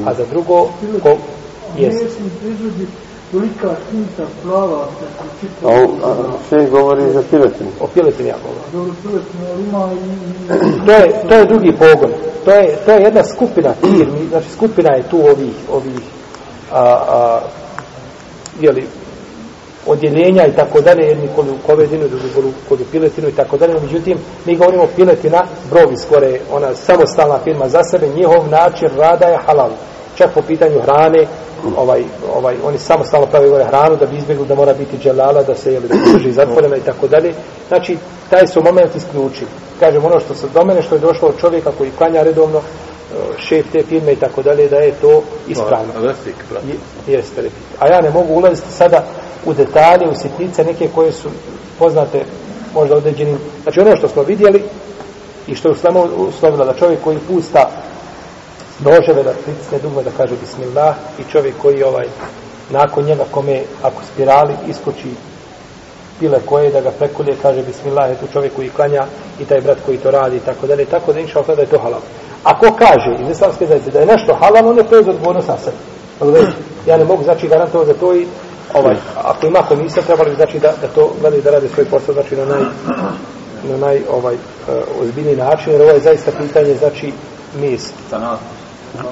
A 0.06 0.14
za 0.14 0.24
drugo, 0.30 0.68
ko, 1.02 1.16
jest. 1.78 2.04
Tolika 3.32 3.76
tinta 3.90 4.22
plava, 4.42 4.86
da 5.00 5.06
se 5.06 5.30
čita. 5.40 5.68
A, 5.68 6.10
a 6.10 6.14
sve 6.48 6.66
govori 6.66 7.12
za 7.12 7.22
piletinu. 7.30 7.70
O 7.80 7.86
piletini 7.86 8.28
ja 8.28 8.36
govorim. 8.42 8.62
Dobro, 8.72 8.94
piletinu, 9.02 9.44
ali 9.52 9.62
ima 9.62 9.90
i... 9.92 10.86
to 10.86 10.92
je, 10.92 11.28
to 11.28 11.34
je 11.34 11.44
drugi 11.44 11.72
pogon. 11.72 12.10
To 12.44 12.50
je, 12.50 12.76
to 12.86 12.92
je 12.92 13.02
jedna 13.02 13.24
skupina 13.24 13.74
firmi, 13.80 14.28
znači 14.28 14.50
skupina 14.50 14.94
je 14.94 15.08
tu 15.10 15.16
ovih, 15.16 15.54
ovih 15.72 16.00
a, 16.72 16.80
a, 17.08 17.40
jeli, 18.60 18.86
odjeljenja 19.86 20.46
i 20.46 20.56
tako 20.56 20.80
dalje, 20.80 21.06
jedni 21.06 21.28
kod 21.36 21.48
u 21.48 21.66
kovedinu, 21.66 22.08
drugi 22.08 22.54
kod 22.68 22.80
u 22.80 22.84
piletinu 22.92 23.28
i 23.28 23.32
tako 23.32 23.56
dalje. 23.56 23.80
Međutim, 23.80 24.18
mi 24.44 24.56
govorimo 24.56 24.86
piletina, 24.96 25.42
brovi 25.70 25.96
skore, 25.96 26.40
ona 26.52 26.74
samostalna 26.74 27.38
firma 27.44 27.68
za 27.68 27.82
sebe, 27.82 28.08
njihov 28.08 28.48
način 28.50 28.88
rada 28.96 29.26
je 29.26 29.38
halal. 29.46 29.70
Čak 30.14 30.30
po 30.34 30.42
pitanju 30.42 30.80
hrane, 30.80 31.26
ovaj, 31.76 32.04
ovaj, 32.34 32.56
oni 32.64 32.78
samostalno 32.78 33.26
pravi 33.26 33.48
ovaj 33.48 33.64
hranu 33.64 33.96
da 33.96 34.06
bi 34.06 34.16
izbjegli 34.16 34.46
da 34.46 34.54
mora 34.54 34.74
biti 34.74 34.98
dželala, 34.98 35.42
da 35.42 35.54
se 35.54 35.72
jeli, 35.72 35.88
da 35.88 35.94
drži 36.12 36.32
zatvorena 36.32 36.76
i 36.76 36.80
tako 36.80 37.08
dalje. 37.08 37.34
Znači, 37.68 37.98
taj 38.30 38.46
su 38.46 38.62
moment 38.64 38.96
isključili. 38.96 39.50
Kažem, 39.80 40.04
ono 40.04 40.20
što 40.20 40.34
se 40.34 40.46
do 40.54 40.64
mene, 40.64 40.82
što 40.82 40.94
je 40.94 40.98
došlo 40.98 41.28
od 41.28 41.40
čovjeka 41.40 41.70
koji 41.78 41.90
klanja 41.98 42.22
redovno, 42.22 42.58
e, 42.58 42.62
šef 43.38 43.66
te 43.72 43.82
firme 43.82 44.12
i 44.12 44.16
tako 44.16 44.42
dalje, 44.42 44.68
da 44.68 44.76
je 44.76 44.92
to 45.00 45.22
ispravno. 45.48 45.92
Refik, 46.02 46.36
Jeste, 47.06 47.42
refik. 47.42 47.58
A 47.80 47.88
ja 47.88 48.00
ne 48.00 48.10
mogu 48.10 48.34
ulaziti 48.34 48.72
sada 48.72 49.04
u 49.46 49.52
detalje, 49.52 50.08
u 50.10 50.14
sitnice, 50.14 50.64
neke 50.64 50.88
koje 50.94 51.12
su 51.12 51.28
poznate 51.78 52.24
možda 52.74 52.96
određenim. 52.96 53.38
Znači 53.62 53.80
ono 53.80 53.96
što 53.96 54.08
smo 54.08 54.22
vidjeli 54.22 54.62
i 55.46 55.54
što 55.54 55.68
je 55.68 55.74
uslovila 56.16 56.64
da 56.64 56.74
čovjek 56.74 57.00
koji 57.04 57.18
pusta 57.28 57.70
noževe 58.80 59.22
da 59.22 59.32
pritisne 59.44 59.78
dugme 59.78 60.02
da 60.02 60.10
kaže 60.16 60.34
bismillah 60.40 60.94
i 61.18 61.32
čovjek 61.32 61.54
koji 61.62 61.82
ovaj 61.82 62.06
nakon 62.70 63.04
njega 63.04 63.24
kome 63.30 63.62
ako 63.82 64.02
spirali 64.12 64.54
iskoči 64.68 65.08
pile 66.20 66.40
koje 66.46 66.70
da 66.70 66.80
ga 66.80 66.90
prekolje 66.90 67.36
kaže 67.42 67.62
bismillah 67.62 68.10
je 68.10 68.16
tu 68.16 68.26
čovjek 68.32 68.54
koji 68.56 68.68
klanja 68.68 69.06
i 69.40 69.44
taj 69.44 69.60
brat 69.60 69.78
koji 69.86 69.98
to 69.98 70.10
radi 70.10 70.36
i 70.36 70.40
tako 70.40 70.66
dalje 70.66 70.84
tako 70.84 71.12
da 71.12 71.20
inša 71.20 71.42
da 71.42 71.62
je 71.62 71.66
to 71.66 71.78
halal. 71.78 72.00
Ako 72.44 72.76
kaže 72.78 73.16
iz 73.22 73.30
islamske 73.30 73.66
zajednice 73.66 73.90
da 73.90 74.00
je 74.00 74.06
nešto 74.06 74.34
halal 74.34 74.68
on 74.68 74.78
je 74.78 74.84
preuz 74.84 75.08
odgovornost 75.08 75.48
na 75.48 75.56
sebe. 75.58 75.76
Ja 76.86 76.96
ne 76.96 77.04
mogu 77.04 77.24
znači 77.24 77.48
garantovati 77.48 77.92
za 77.92 77.98
to 78.00 78.14
i 78.14 78.26
ovaj, 78.74 78.96
ako 79.24 79.46
ima 79.46 79.62
komisija 79.68 80.02
trebali 80.02 80.30
bi 80.30 80.36
znači 80.36 80.58
da, 80.58 80.72
da 80.80 80.88
to 80.88 81.12
gledaju 81.20 81.42
da 81.42 81.50
rade 81.50 81.68
svoj 81.68 81.84
posao 81.84 82.14
znači 82.14 82.36
na 82.36 82.44
naj 82.44 82.60
na 83.70 83.76
naj 83.76 84.02
ovaj 84.10 84.34
eh, 84.34 84.38
uh, 84.68 85.02
ozbiljni 85.02 85.36
način 85.36 85.72
jer 85.72 85.82
ovo 85.82 85.90
je 85.90 86.00
zaista 86.00 86.30
pitanje 86.38 86.74
znači 86.74 87.12
mis 87.60 87.92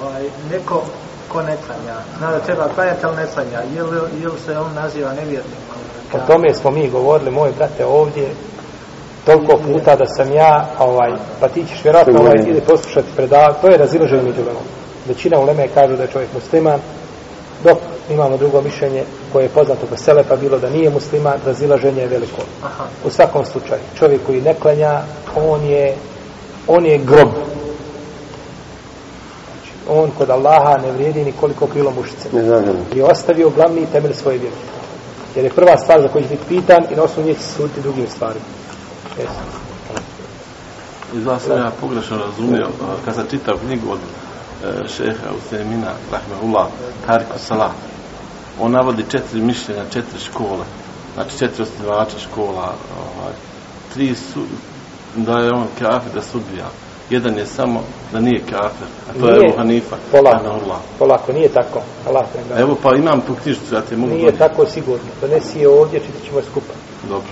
ovaj, 0.03 0.23
neko 0.51 0.83
ko 1.29 1.43
ne 1.43 1.57
klanja, 1.67 1.99
zna 2.19 2.31
da 2.31 2.39
treba 2.39 2.69
klanjati, 2.75 3.07
ali 3.07 3.17
ne 3.17 3.27
klanja, 3.35 3.61
je 3.75 3.83
li, 3.83 3.97
je 4.23 4.29
li 4.29 4.39
se 4.47 4.59
on 4.59 4.75
naziva 4.75 5.13
nevjernikom? 5.13 5.77
O 6.13 6.19
tome 6.27 6.55
smo 6.55 6.71
mi 6.71 6.91
govorili, 6.91 7.31
moj 7.31 7.53
brate, 7.57 7.85
ovdje, 7.85 8.29
toliko 9.25 9.57
puta 9.57 9.97
da 9.97 10.07
sam 10.07 10.33
ja, 10.33 10.67
ovaj, 10.79 11.13
pa 11.41 11.49
ti 11.49 11.65
ćeš 11.69 11.85
vjerojatno 11.85 12.21
ovaj, 12.21 12.35
ili 12.47 12.61
poslušati 12.61 13.09
predavanje, 13.17 13.59
to 13.61 13.69
je 13.69 13.77
razilaženje 13.77 14.23
među 14.23 14.41
lemom. 14.41 14.63
Većina 15.09 15.39
uleme 15.39 15.69
kažu 15.75 15.97
da 15.97 16.03
je 16.03 16.09
čovjek 16.13 16.33
musliman, 16.35 16.81
dok 17.65 17.79
imamo 18.11 18.37
drugo 18.37 18.61
mišljenje 18.61 19.05
koje 19.33 19.43
je 19.43 19.49
poznato 19.49 19.87
kod 19.87 19.99
Selefa 19.99 20.37
bilo 20.37 20.59
da 20.59 20.71
nije 20.71 20.91
musliman, 20.91 21.39
razilaženje 21.47 22.01
je 22.01 22.09
veliko. 22.09 22.43
Aha. 22.65 22.85
U 23.05 23.11
svakom 23.11 23.45
slučaju, 23.45 23.81
čovjek 23.99 24.21
koji 24.27 24.41
ne 24.41 24.55
klanja, 24.55 25.01
on 25.37 25.65
je, 25.65 25.95
on 26.67 26.87
je 26.87 26.99
grob. 26.99 27.29
On 29.89 30.11
kod 30.19 30.31
Allaha 30.31 30.79
ne 30.83 30.93
vrijedi 30.93 31.25
ni 31.25 31.33
koliko 31.33 31.67
krilo 31.67 31.91
mušice. 31.91 32.29
Ne 32.33 32.43
znam. 32.43 32.65
I 32.95 33.03
ostavio 33.03 33.51
glavni 33.51 33.87
temelj 33.93 34.15
svoje 34.15 34.39
vjere. 34.39 34.57
Jer 35.37 35.45
je 35.45 35.51
prva 35.51 35.77
stvar 35.79 36.03
za 36.03 36.09
koju 36.09 36.23
će 36.23 36.29
biti 36.29 36.45
pitan 36.49 36.85
i 36.91 36.97
na 36.97 37.03
osnovu 37.03 37.29
nje 37.29 37.35
će 37.35 37.41
se 37.41 37.53
suditi 37.53 37.81
drugim 37.81 38.07
stvarima. 38.07 38.45
Jesu. 39.19 39.63
Izgleda 41.15 41.39
sam 41.39 41.59
ja 41.59 41.71
pogrešno 41.81 42.17
razumio, 42.19 42.69
kad 43.05 43.15
sam 43.15 43.27
čitao 43.31 43.59
knjigu 43.67 43.91
od 43.91 43.99
e, 43.99 44.89
šeha 44.89 45.31
Usemina, 45.39 45.93
Rahmehullah, 46.13 46.67
Tariku 47.07 47.39
Salah, 47.39 47.71
on 48.61 48.73
navodi 48.73 49.05
četiri 49.11 49.41
mišljenja, 49.41 49.85
četiri 49.93 50.21
škole, 50.21 50.65
znači 51.15 51.39
četiri 51.39 51.63
osnivača 51.63 52.19
škola, 52.19 52.75
ovaj, 52.99 53.33
tri 53.95 54.15
su, 54.15 54.41
da 55.17 55.39
je 55.39 55.53
on 55.53 55.67
kafir, 55.79 56.13
da 56.15 56.23
sudija. 56.23 56.67
Jedan 57.13 57.39
je 57.39 57.47
samo 57.47 57.81
da 58.13 58.21
nije 58.21 58.41
kafir, 58.51 58.87
a 59.11 59.21
to 59.21 59.29
je 59.29 59.33
Nije. 59.39 59.49
Ebu 59.49 59.57
Hanifa, 59.57 59.97
Polako. 60.13 60.37
Rahmehullah. 60.37 60.79
Polako, 60.99 61.33
nije 61.33 61.49
tako. 61.49 61.81
Allah 62.09 62.25
te 62.33 62.39
da. 62.55 62.61
Evo 62.61 62.77
pa 62.83 62.95
imam 62.95 63.21
tu 63.21 63.35
knjižicu, 63.43 63.75
ja 63.75 63.81
te 63.81 63.97
mogu 63.97 64.13
Nije 64.13 64.19
donijeti. 64.19 64.39
tako 64.39 64.67
sigurno. 64.67 65.05
Donesi 65.21 65.59
je 65.61 65.69
ovdje, 65.69 66.01
čitat 66.01 66.23
ćemo 66.27 66.39
je 66.39 66.45
skupa. 66.51 66.73
Dobro. 67.09 67.29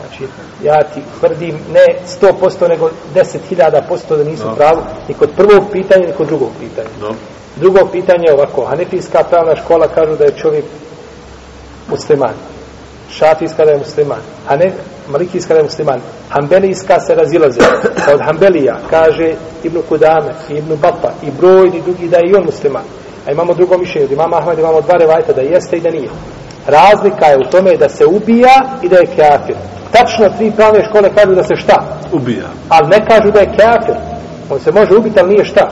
Znači, 0.00 0.24
ja 0.64 0.82
ti 0.94 1.00
tvrdim 1.20 1.54
ne 1.72 1.86
100%, 2.20 2.68
nego 2.68 2.90
10.000% 3.14 4.16
da 4.16 4.24
nisu 4.24 4.42
Dobro. 4.42 4.56
pravu 4.56 4.82
ni 5.08 5.14
kod 5.14 5.30
prvog 5.36 5.64
pitanja, 5.72 6.06
ni 6.06 6.12
kod 6.12 6.26
drugog 6.26 6.50
pitanja. 6.60 6.88
Dobro. 7.00 7.16
Drugo 7.56 7.78
pitanje 7.92 8.24
je 8.26 8.34
ovako. 8.34 8.64
Hanefijska 8.64 9.24
pravna 9.30 9.56
škola 9.56 9.88
kažu 9.88 10.16
da 10.16 10.24
je 10.24 10.36
čovjek 10.36 10.64
musliman. 11.90 12.34
Šafijska 13.18 13.64
da 13.64 13.70
je 13.70 13.78
musliman. 13.78 14.20
Hane, 14.48 14.72
Malikijska 15.08 15.54
da 15.54 15.60
je 15.60 15.64
musliman. 15.64 16.00
Hanbelijska 16.30 17.00
se 17.00 17.14
razilaze. 17.14 17.60
Od 18.14 18.20
Hanbelija 18.24 18.76
kaže 18.90 19.34
Ibn 19.64 19.78
Kudame, 19.88 20.32
i 20.50 20.54
Ibn 20.54 20.76
Bapa 20.82 21.10
i 21.22 21.30
brojni 21.30 21.82
drugi 21.82 22.08
da 22.08 22.16
je 22.16 22.30
i 22.30 22.34
on 22.34 22.44
musliman. 22.44 22.82
A 23.26 23.32
imamo 23.32 23.54
drugo 23.54 23.78
mišljenje. 23.78 24.04
Od 24.04 24.12
imama 24.12 24.36
Ahmed 24.36 24.58
imamo 24.58 24.80
dva 24.80 24.96
revajta 24.96 25.32
da 25.32 25.40
jeste 25.40 25.76
i 25.76 25.80
da 25.80 25.90
nije. 25.90 26.08
Razlika 26.66 27.26
je 27.26 27.38
u 27.38 27.50
tome 27.50 27.76
da 27.76 27.88
se 27.88 28.06
ubija 28.06 28.78
i 28.82 28.88
da 28.88 28.96
je 28.96 29.06
kafir. 29.06 29.56
Tačno 29.92 30.28
tri 30.38 30.52
pravne 30.56 30.84
škole 30.88 31.10
kažu 31.14 31.34
da 31.34 31.42
se 31.42 31.56
šta? 31.56 31.84
Ubija. 32.12 32.48
ali 32.68 32.88
ne 32.88 33.06
kažu 33.06 33.30
da 33.32 33.40
je 33.40 33.54
kafir. 33.56 33.94
On 34.50 34.60
se 34.60 34.72
može 34.72 34.94
ubiti, 34.94 35.20
ali 35.20 35.28
nije 35.28 35.44
šta. 35.44 35.70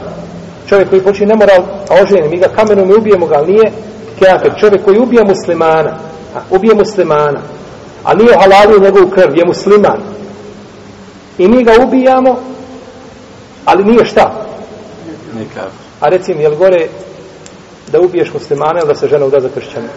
Čovjek 0.69 0.91
koji 0.91 1.03
počini 1.03 1.27
nemoral, 1.27 1.63
a 1.89 2.03
oženi, 2.03 2.29
mi 2.29 2.39
ga 2.39 2.49
kamenom 2.49 2.91
i 2.91 2.95
ubijemo 2.95 3.27
ga, 3.27 3.35
ali 3.37 3.53
nije 3.53 3.73
kafir. 4.21 4.53
Čovjek 4.61 4.85
koji 4.85 4.99
ubije 4.99 5.25
muslimana, 5.25 5.99
a, 6.35 6.41
ubije 6.51 6.75
muslimana, 6.75 7.41
a 8.05 8.15
nije 8.15 8.37
halalio 8.41 8.79
njegovu 8.79 9.11
krv, 9.11 9.37
je 9.37 9.45
musliman. 9.45 9.99
I 11.39 11.49
mi 11.49 11.65
ga 11.65 11.73
ubijamo, 11.87 12.39
ali 13.65 13.85
nije 13.85 14.05
šta. 14.05 14.47
Kafir. 15.55 15.71
A 16.01 16.09
reci 16.09 16.35
mi, 16.35 16.43
je 16.43 16.49
li 16.49 16.57
gore 16.57 16.89
da 17.93 18.01
ubiješ 18.01 18.33
muslimana 18.33 18.79
ili 18.79 18.89
da 18.89 18.95
se 18.95 19.09
žena 19.09 19.27
uda 19.27 19.41
za 19.41 19.49
kršćana? 19.49 19.89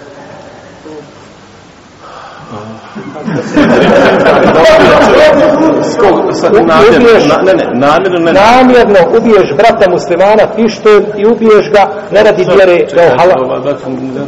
Namjerno, 6.51 7.07
ubiješ- 7.07 7.43
ne, 7.45 7.53
ne, 7.53 7.65
namjerno 7.73 8.19
ne. 8.19 8.33
Namjerno 8.33 8.99
ubiješ 9.17 9.53
brata 9.57 9.89
muslimana 9.89 10.43
pištolj 10.55 11.03
i 11.17 11.25
ubiješ 11.27 11.71
ga 11.71 11.83
ne 12.11 12.23
radi 12.23 12.45
vjere 12.55 12.85
da 12.95 13.01
je 13.01 13.09
halal. 13.17 13.61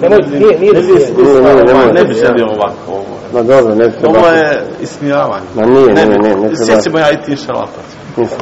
Nemoj, 0.02 0.20
nije, 0.32 0.60
nije 0.60 0.84
se. 0.84 1.14
Ne 1.94 2.04
bi 2.04 2.14
želio 2.14 2.46
ovako 2.46 2.92
ovo. 2.92 3.06
Ma 3.34 3.42
dobro, 3.42 3.76
ne 3.76 3.92
se 3.92 3.98
Ovo 4.08 4.28
je 4.28 4.62
ismijavanje. 4.82 5.46
Ma 5.56 5.66
nije, 5.66 5.94
nije, 5.94 6.20
nije, 6.20 6.36
ne 6.36 6.56
se 6.56 6.66
Sjećamo 6.66 7.00
ja 7.00 7.12
i 7.12 7.18
ti 7.18 7.36
šalapac. 7.36 7.86
Nisam. 8.18 8.38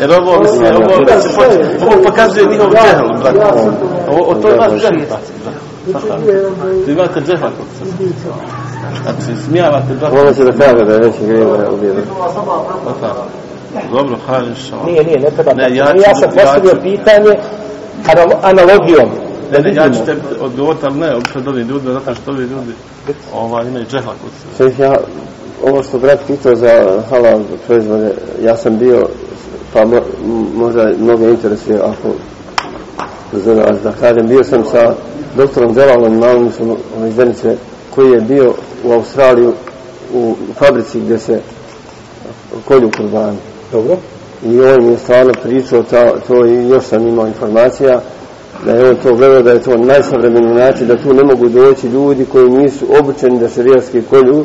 Jer 0.00 0.10
ovo, 0.12 0.40
mislim, 0.40 0.62
Ne, 0.62 0.70
ne, 0.70 0.76
ovo, 0.76 0.86
ne. 0.86 1.86
ovo 1.86 2.02
pokazuje 2.04 2.46
njihov 2.46 2.70
džehel, 2.70 3.08
brate. 3.20 3.38
O 4.10 4.34
to 4.34 4.48
je 4.48 4.56
naš 4.56 4.72
džehel, 4.72 4.98
brate. 5.08 5.30
Vi 6.86 6.92
imate 6.92 7.12
kod 7.14 7.26
sebe. 7.26 7.48
Ubica. 8.88 9.02
Znači, 9.02 9.42
smijavate 9.44 9.92
džefa. 9.94 10.20
Ono 10.20 10.32
će 10.34 10.44
da 10.44 10.52
kaže 10.52 10.84
da 10.84 10.92
je 10.92 10.98
veći 10.98 11.18
grijeh 11.26 11.46
da 11.48 11.62
je 11.62 11.70
ubijeno. 11.70 12.00
Dobro, 13.92 14.16
hajde 14.26 14.54
šal. 14.68 14.78
Nije, 14.86 15.04
nije, 15.04 15.18
ne 15.20 15.30
treba. 15.30 15.52
Ne, 15.54 15.76
ja 15.76 15.86
ću- 15.86 15.96
ja 15.98 16.14
sam 16.14 16.30
postavio 16.34 16.68
ja 16.70 16.74
ću- 16.76 16.82
pitanje 16.82 17.32
analo- 18.06 18.38
analogijom. 18.42 19.08
Da 19.52 19.58
Ne, 19.58 19.70
ne, 19.70 19.74
ja 19.74 19.90
ću 19.90 20.04
tebi 20.06 20.20
odgovoriti, 20.40 20.86
ali 20.86 20.98
ne, 20.98 21.08
pred 21.32 21.48
ovim 21.48 21.68
ljudima, 21.68 21.92
zato 21.92 22.14
što 22.14 22.30
ovi 22.30 22.42
ljudi 22.42 22.72
ovaj, 23.34 23.66
imaju 23.66 23.84
džefa 23.84 24.10
kod 24.10 24.30
sebe. 24.56 24.70
Šeh, 24.70 24.80
ja, 24.80 24.96
ovo 25.64 25.82
što 25.82 25.98
brat 25.98 26.20
pitao 26.26 26.54
za 26.56 26.70
halal 27.10 27.40
proizvode, 27.66 28.10
ja 28.42 28.56
sam 28.56 28.78
bio, 28.78 29.06
pa 29.72 29.84
mo, 29.84 29.96
možda 30.54 30.90
mnogo 30.98 31.28
interesuje 31.28 31.78
ako 31.78 32.08
znaš 33.32 33.76
da 33.84 33.92
kažem, 34.00 34.28
bio 34.28 34.44
sam 34.44 34.64
sa 34.64 34.92
doktorom 35.36 35.74
Zelalom 35.74 36.18
Malnisom 36.18 36.76
iz 37.08 37.14
Zenice, 37.14 37.56
koji 37.98 38.10
je 38.10 38.20
bio 38.20 38.54
u 38.84 38.92
Australiju 38.92 39.52
u 40.14 40.34
fabrici 40.58 41.00
gdje 41.00 41.18
se 41.18 41.40
kolju 42.64 42.90
kurbani. 42.96 43.38
Dobro. 43.72 43.96
I 44.46 44.60
on 44.60 44.84
mi 44.84 44.90
je 44.92 44.98
stvarno 44.98 45.32
pričao 45.42 45.82
ta, 45.82 46.20
to 46.28 46.46
i 46.46 46.68
još 46.68 46.84
sam 46.84 47.06
imao 47.06 47.26
informacija 47.26 48.00
da 48.64 48.72
je 48.72 48.90
on 48.90 48.96
to 48.96 49.14
gledao 49.14 49.42
da 49.42 49.52
je 49.52 49.62
to 49.62 49.76
najsavremeniji 49.76 50.54
način 50.54 50.86
da 50.86 51.02
tu 51.02 51.14
ne 51.14 51.24
mogu 51.24 51.48
doći 51.48 51.86
ljudi 51.86 52.24
koji 52.32 52.50
nisu 52.50 52.86
obučeni 52.98 53.38
da 53.38 53.48
šerijatski 53.48 54.02
kolju 54.10 54.44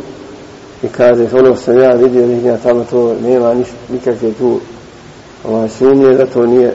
i 0.84 0.88
kaže 0.88 1.28
ono 1.34 1.56
što 1.56 1.64
sam 1.64 1.80
ja 1.80 1.92
vidio 1.94 2.26
vidim 2.26 2.46
ja 2.46 2.58
tamo 2.58 2.86
to 2.90 3.16
nema 3.24 3.54
niš, 3.54 3.68
nikakve 3.90 4.32
tu 4.32 4.60
ovaj, 5.44 5.70
sumnje 5.70 6.10
da 6.10 6.26
to 6.26 6.46
nije 6.46 6.74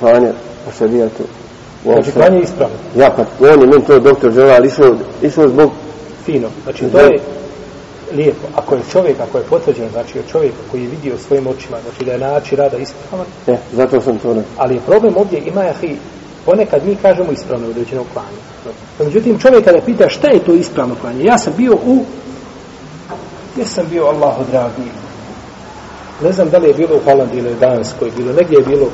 klanje 0.00 0.32
po 0.64 0.72
šerijatu 0.78 1.22
Znači, 1.84 2.12
klanje 2.12 2.36
je 2.36 2.42
ispravno. 2.42 2.76
ja 2.96 3.10
pa 3.16 3.46
on 3.48 3.60
je 3.60 3.66
meni 3.66 3.84
to 3.86 3.98
doktor 3.98 4.32
Želal 4.32 4.64
išao, 4.64 4.94
išao 5.22 5.48
zbog 5.48 5.70
Fino. 6.24 6.48
Znači, 6.64 6.84
to 6.92 6.98
je 6.98 7.20
lijepo. 8.12 8.46
Ako 8.56 8.74
je 8.74 8.80
čovjek, 8.92 9.20
ako 9.20 9.38
je 9.38 9.44
potvrđeno, 9.44 9.88
znači 9.92 10.18
od 10.18 10.24
čovjeka 10.32 10.56
koji 10.70 10.82
je 10.82 10.88
vidio 10.88 11.18
svojim 11.18 11.46
očima, 11.46 11.76
znači 11.82 12.04
da 12.04 12.12
je 12.12 12.18
način 12.18 12.58
rada 12.58 12.76
ispravan, 12.76 13.26
ne, 13.46 13.58
zato 13.72 14.00
sam 14.00 14.18
to 14.18 14.28
rekao 14.28 14.50
ali 14.56 14.80
problem 14.86 15.16
ovdje 15.16 15.42
ima 15.46 15.62
jahi, 15.62 15.96
ponekad 16.44 16.86
mi 16.86 16.96
kažemo 16.96 17.32
ispravno 17.32 17.68
određeno 17.68 18.04
klanje. 18.12 18.40
No, 18.98 19.04
međutim, 19.04 19.38
čovjek 19.38 19.64
kada 19.64 19.80
pita 19.80 20.08
šta 20.08 20.28
je 20.28 20.44
to 20.44 20.54
ispravno 20.54 20.94
klanje, 21.00 21.24
ja 21.24 21.38
sam 21.38 21.52
bio 21.56 21.74
u, 21.86 22.04
gdje 23.52 23.66
sam 23.66 23.86
bio, 23.90 24.04
Allahu 24.04 24.44
dragi, 24.50 24.90
ne 26.22 26.32
znam 26.32 26.50
da 26.50 26.58
li 26.58 26.68
je 26.68 26.74
bilo 26.74 26.96
u 26.96 27.04
Holandiji 27.04 27.38
ili 27.38 27.54
Danskoj, 27.60 28.10
bilo, 28.16 28.32
negdje 28.32 28.58
je 28.58 28.64
bilo, 28.64 28.86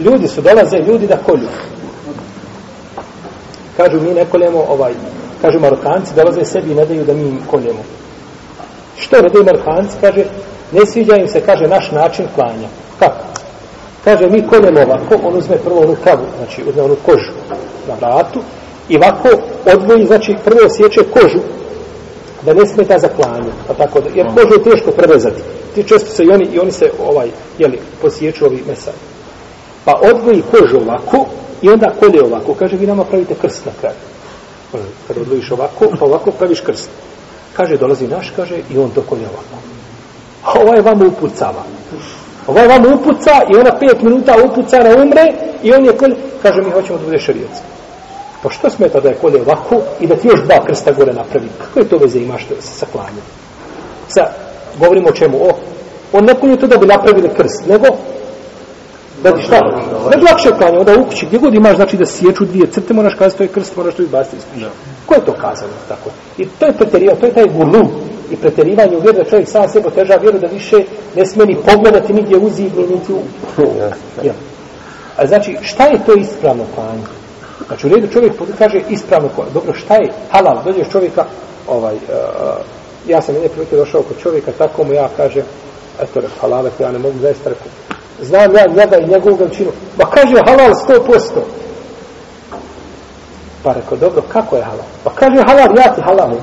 ljudi 0.00 0.28
su 0.28 0.40
dolaze, 0.40 0.78
ljudi 0.78 1.06
da 1.06 1.16
kolju. 1.16 1.48
Kažu 3.76 4.00
mi 4.00 4.14
ne 4.14 4.24
koljemo 4.24 4.64
ovaj, 4.68 4.92
kažu 5.42 5.60
Marokanci, 5.60 6.14
dolaze 6.14 6.44
sebi 6.44 6.72
i 6.72 6.74
ne 6.74 6.86
daju 6.86 7.04
da 7.04 7.14
mi 7.14 7.22
im 7.22 7.38
koljemo. 7.50 7.82
Što 8.96 9.22
ne 9.22 9.28
daju 9.28 9.44
Marokanci? 9.44 9.96
Kaže, 10.00 10.24
ne 10.72 10.86
sviđa 10.86 11.16
im 11.16 11.28
se, 11.28 11.40
kaže, 11.40 11.68
naš 11.68 11.90
način 11.90 12.26
klanja. 12.34 12.68
Kako? 12.98 13.24
Kaže, 14.04 14.30
mi 14.30 14.46
koljemo 14.46 14.80
ovako, 14.80 15.14
on 15.24 15.36
uzme 15.36 15.56
prvo 15.56 15.80
onu 15.80 15.96
kavu, 16.04 16.24
znači 16.38 16.62
uzme 16.68 16.82
onu 16.82 16.96
kožu 17.06 17.32
na 17.88 17.94
vratu 17.94 18.40
i 18.88 18.96
ovako 18.96 19.28
odvoji, 19.74 20.06
znači 20.06 20.36
prvo 20.44 20.68
sjeće 20.68 21.00
kožu 21.12 21.38
da 22.42 22.54
ne 22.54 22.66
smeta 22.66 22.98
za 22.98 23.08
klanje, 23.08 23.50
pa 23.68 23.74
tako 23.74 24.00
da, 24.00 24.08
jer 24.14 24.26
kožu 24.26 24.54
je 24.54 24.70
teško 24.70 24.90
prerezati. 24.90 25.42
Ti 25.74 25.82
često 25.82 26.10
se 26.10 26.24
i 26.24 26.30
oni, 26.30 26.44
i 26.52 26.58
oni 26.58 26.72
se 26.72 26.90
ovaj, 27.06 27.28
jeli, 27.58 27.78
posjeću 28.02 28.46
ovi 28.46 28.62
mesari. 28.68 28.96
Pa 29.84 30.00
odvoji 30.02 30.42
kožu 30.50 30.76
ovako 30.76 31.26
i 31.62 31.68
onda 31.68 31.94
kolje 32.00 32.24
ovako. 32.24 32.54
Kaže, 32.54 32.76
vi 32.76 32.86
nama 32.86 33.04
pravite 33.04 33.34
krst 33.34 33.66
na 33.66 33.72
kraju. 33.80 33.96
Kad 35.08 35.18
odvojiš 35.18 35.50
ovako, 35.50 35.86
pa 35.98 36.04
ovako 36.04 36.30
praviš 36.30 36.60
krst. 36.60 36.90
Kaže, 37.56 37.76
dolazi 37.76 38.08
naš, 38.08 38.32
kaže, 38.36 38.56
i 38.70 38.78
on 38.78 38.90
to 38.90 39.02
kolje 39.02 39.22
ovako. 39.22 39.56
A 40.44 40.60
ovaj 40.60 40.80
vam 40.80 41.02
upucava. 41.02 41.64
Ovaj 42.46 42.68
vam 42.68 42.94
upuca 42.94 43.30
i 43.52 43.56
ona 43.56 43.78
pet 43.78 44.02
minuta 44.02 44.34
upuca 44.44 44.78
na 44.78 45.02
umre 45.02 45.32
i 45.62 45.72
on 45.72 45.84
je 45.84 45.96
kolje, 45.96 46.16
kaže, 46.42 46.62
mi 46.62 46.70
hoćemo 46.70 46.98
da 46.98 47.04
bude 47.04 47.18
šarijac. 47.18 47.60
Pa 48.42 48.50
što 48.50 48.70
smeta 48.70 49.00
da 49.00 49.08
je 49.08 49.14
kolje 49.14 49.40
ovako 49.40 49.80
i 50.00 50.06
da 50.06 50.16
ti 50.16 50.28
još 50.28 50.40
dva 50.40 50.64
krsta 50.66 50.92
gore 50.92 51.12
napravi? 51.12 51.48
Kako 51.58 51.78
je 51.78 51.88
to 51.88 51.98
veze 51.98 52.18
imaš 52.18 52.46
sa, 52.60 52.72
sa 52.72 52.86
klanjem? 52.92 53.24
Sa, 54.08 54.26
govorimo 54.78 55.08
o 55.08 55.12
čemu? 55.12 55.36
O, 55.36 55.50
on 56.12 56.24
ne 56.24 56.34
kolje 56.34 56.56
to 56.56 56.66
da 56.66 56.76
bi 56.76 56.86
napravili 56.86 57.28
krst, 57.28 57.66
nego 57.68 57.86
da 59.22 59.32
ti 59.32 59.42
šta? 59.42 59.58
Ne 60.10 60.16
bi 60.16 60.22
lakše 60.30 60.50
klanje, 60.58 60.78
onda 60.78 60.92
u 61.00 61.04
kući, 61.04 61.26
gdje 61.26 61.38
god 61.38 61.54
imaš, 61.54 61.76
znači 61.76 61.96
da 61.96 62.06
sječu 62.06 62.44
dvije 62.44 62.66
crte, 62.66 62.94
moraš 62.94 63.14
kazati 63.14 63.38
to 63.38 63.42
je 63.44 63.48
krst, 63.48 63.76
moraš 63.76 63.94
to 63.94 64.02
izbaciti 64.02 64.36
iz 64.36 64.42
kuće. 64.54 64.66
Ko 65.06 65.14
je 65.14 65.24
to 65.24 65.32
kazano 65.32 65.72
tako? 65.88 66.10
I 66.38 66.46
to 66.58 66.66
je 66.66 66.72
preterivanje, 66.72 67.20
to 67.20 67.26
je 67.26 67.34
taj 67.34 67.46
gulu 67.46 67.88
i 68.30 68.36
preterivanje 68.36 68.96
u 68.96 69.00
vjeru 69.00 69.18
da 69.18 69.30
čovjek 69.30 69.48
sam 69.48 69.68
sebe 69.68 69.88
oteža 69.88 70.14
vjeru 70.14 70.38
da 70.38 70.46
više 70.46 70.84
ne 71.16 71.26
smije 71.26 71.46
ni 71.46 71.56
pogledati 71.56 72.12
nigdje 72.12 72.36
u 72.38 72.50
zid, 72.50 72.76
ni 72.76 72.86
niti 72.86 73.12
u... 73.12 73.20
Ja. 74.24 74.32
A 75.16 75.26
znači, 75.26 75.56
šta 75.62 75.84
je 75.84 76.04
to 76.06 76.14
ispravno 76.14 76.64
klanje? 76.74 77.02
Znači, 77.66 77.86
u 77.86 77.90
redu 77.90 78.08
čovjek 78.12 78.32
kaže 78.58 78.80
ispravno 78.90 79.28
klanje. 79.34 79.50
Dobro, 79.54 79.74
šta 79.74 79.94
je 79.94 80.12
halal? 80.30 80.64
Dođeš 80.64 80.88
čovjeka, 80.88 81.24
ovaj, 81.68 81.94
uh, 81.94 82.00
ja 83.08 83.22
sam 83.22 83.34
jedne 83.34 83.48
prilike 83.48 83.76
došao 83.76 84.02
kod 84.02 84.18
čovjeka, 84.22 84.52
tako 84.58 84.84
mu 84.84 84.92
ja 84.92 85.08
kažem, 85.16 85.42
eto, 86.02 86.20
rekao, 86.20 86.38
halal, 86.40 86.64
rekao, 86.64 86.84
ja 86.86 86.92
ne 86.92 86.98
mogu 86.98 87.18
zaista 87.18 87.50
rekao, 87.50 87.66
znam 88.22 88.56
ja 88.56 88.66
njega 88.66 88.96
i 88.96 89.08
njegovu 89.08 89.36
veličinu. 89.36 89.70
Ma 89.98 90.04
kaže 90.04 90.36
halal 90.46 90.70
100%. 90.88 91.20
Pa 93.62 93.72
rekao, 93.72 93.98
dobro, 93.98 94.22
kako 94.32 94.56
je 94.56 94.62
halal? 94.62 94.86
Pa 95.04 95.10
kaže 95.10 95.42
halal, 95.46 95.68
ja 95.76 95.94
ti 95.94 96.00
halal. 96.04 96.30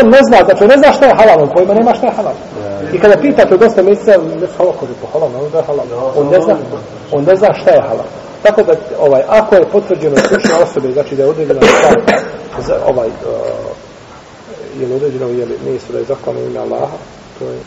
on 0.00 0.10
ne 0.10 0.18
zna, 0.28 0.38
znači 0.44 0.66
ne 0.66 0.76
zna 0.76 0.92
šta 0.92 1.06
je 1.06 1.14
halal, 1.14 1.42
on 1.42 1.50
pojma 1.54 1.74
nema 1.74 1.94
šta 1.94 2.06
je 2.06 2.12
halal. 2.12 2.34
I 2.92 2.98
kada 2.98 3.16
pitate 3.16 3.56
dosta 3.56 3.82
mjeseca, 3.82 4.10
ne 4.10 4.38
zna 4.38 4.46
halal, 4.58 4.74
kaže, 4.80 4.92
pa 5.02 5.08
halal, 5.12 5.30
ne 5.30 5.38
ono 5.38 5.48
da 5.48 5.58
je 5.58 5.64
halal. 5.64 5.86
On 6.16 6.26
ne 6.26 6.40
zna, 6.40 6.56
on 7.12 7.24
ne 7.24 7.36
zna 7.36 7.54
šta 7.54 7.70
je 7.70 7.82
halal. 7.82 8.06
Tako 8.42 8.62
da, 8.62 8.72
ovaj, 9.00 9.22
ako 9.28 9.54
je 9.54 9.68
potvrđeno 9.72 10.16
stručne 10.16 10.54
osobe, 10.62 10.92
znači 10.92 11.16
da 11.16 11.22
je 11.22 11.28
određena 11.28 11.60
stvar, 11.60 11.94
za, 12.66 12.76
ovaj, 12.88 13.08
uh, 13.08 13.12
je 14.80 14.86
li 14.86 14.94
određeno, 14.94 15.26
je 15.26 15.46
li 15.46 15.58
nisu 15.66 15.92
da 15.92 15.98
je 15.98 16.04
zahvalno 16.04 16.40
ime 16.40 16.58
Allaha, 16.58 16.96
to 17.38 17.44
je 17.44 17.58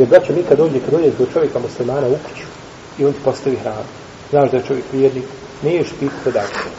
Jer, 0.00 0.08
braćo, 0.08 0.32
mi 0.32 0.42
kad 0.42 0.58
dođe, 0.58 0.80
kad 0.80 0.90
dođe 0.90 1.10
do 1.18 1.26
čovjeka 1.32 1.58
muslimana 1.58 2.08
u 2.08 2.16
kuću 2.28 2.46
i 2.98 3.04
on 3.04 3.12
ti 3.12 3.18
postavi 3.24 3.56
hranu, 3.56 3.84
znaš 4.30 4.50
da 4.50 4.56
je 4.56 4.62
čovjek 4.68 4.84
vjernik, 4.92 5.24
ne 5.62 5.74
ješ 5.74 5.88
piti 6.00 6.14
to 6.24 6.30
dakle. 6.30 6.70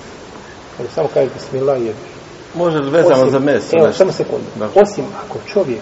Ali 0.80 0.88
samo 0.96 1.08
kažeš 1.14 1.34
bismillah 1.34 1.80
i 1.80 1.86
jedeš. 1.86 2.12
Može 2.56 2.78
li 2.78 2.92
vezano 2.92 3.30
za 3.30 3.40
meso? 3.40 3.78
Evo, 3.80 3.94
samo 3.94 4.12
sekundu. 4.12 4.46
Dobro. 4.56 4.82
Osim 4.82 5.06
ako 5.26 5.38
čovjek 5.54 5.82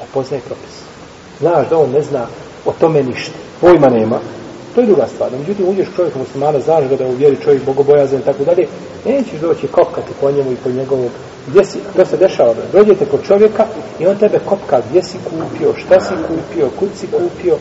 ne 0.00 0.06
poznaje 0.14 0.42
propis. 0.46 0.74
Znaš 1.40 1.68
da 1.68 1.78
on 1.78 1.90
ne 1.90 2.02
zna 2.02 2.26
o 2.64 2.72
tome 2.80 3.02
ništa. 3.02 3.32
Pojma 3.60 3.88
nema. 3.88 4.20
To 4.74 4.80
je 4.80 4.86
druga 4.86 5.06
stvar. 5.06 5.30
Međutim, 5.38 5.68
uđeš 5.68 5.88
čovjeka 5.96 6.18
muslimana, 6.18 6.60
znaš 6.60 6.88
ga 6.88 6.96
da 6.96 7.04
je 7.04 7.10
u 7.10 7.16
vjeri 7.16 7.36
čovjek 7.44 7.64
bogobojazan 7.64 8.20
i 8.20 8.24
tako 8.24 8.44
dalje, 8.44 8.66
nećeš 9.04 9.40
doći 9.40 9.66
kopkati 9.66 10.12
po 10.20 10.30
njemu 10.30 10.52
i 10.52 10.56
po 10.56 10.70
njegovom 10.70 11.10
gdje 11.46 11.64
si, 11.64 11.78
to 11.96 12.04
se 12.04 12.16
dešava, 12.16 12.54
da 12.54 12.78
dođete 12.78 13.04
kod 13.04 13.26
čovjeka 13.26 13.66
i 13.98 14.06
on 14.06 14.16
tebe 14.16 14.38
kopka 14.38 14.80
gdje 14.90 15.02
si 15.02 15.18
kupio, 15.24 15.74
šta 15.76 16.00
si 16.00 16.14
kupio, 16.28 16.70
kud 16.78 16.88
si 16.96 17.06
kupio. 17.06 17.56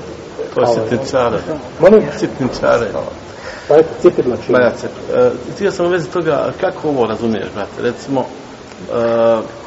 To 0.55 0.61
je 0.61 0.67
sitničare. 0.67 1.37
Molim? 1.79 2.03
Sitničare. 2.19 2.87
Pa 3.67 3.75
eto, 3.75 3.89
cipirla 4.01 4.35
čini. 4.45 4.57
Ma 4.57 4.63
ja 4.63 4.71
se, 4.77 4.87
e, 4.87 5.29
htio 5.55 5.71
sam 5.71 5.85
u 5.85 5.89
vezi 5.89 6.09
toga, 6.09 6.51
kako 6.61 6.89
ovo 6.89 7.05
razumiješ, 7.05 7.47
brate? 7.55 7.81
Recimo, 7.81 8.25
e, 8.93 9.62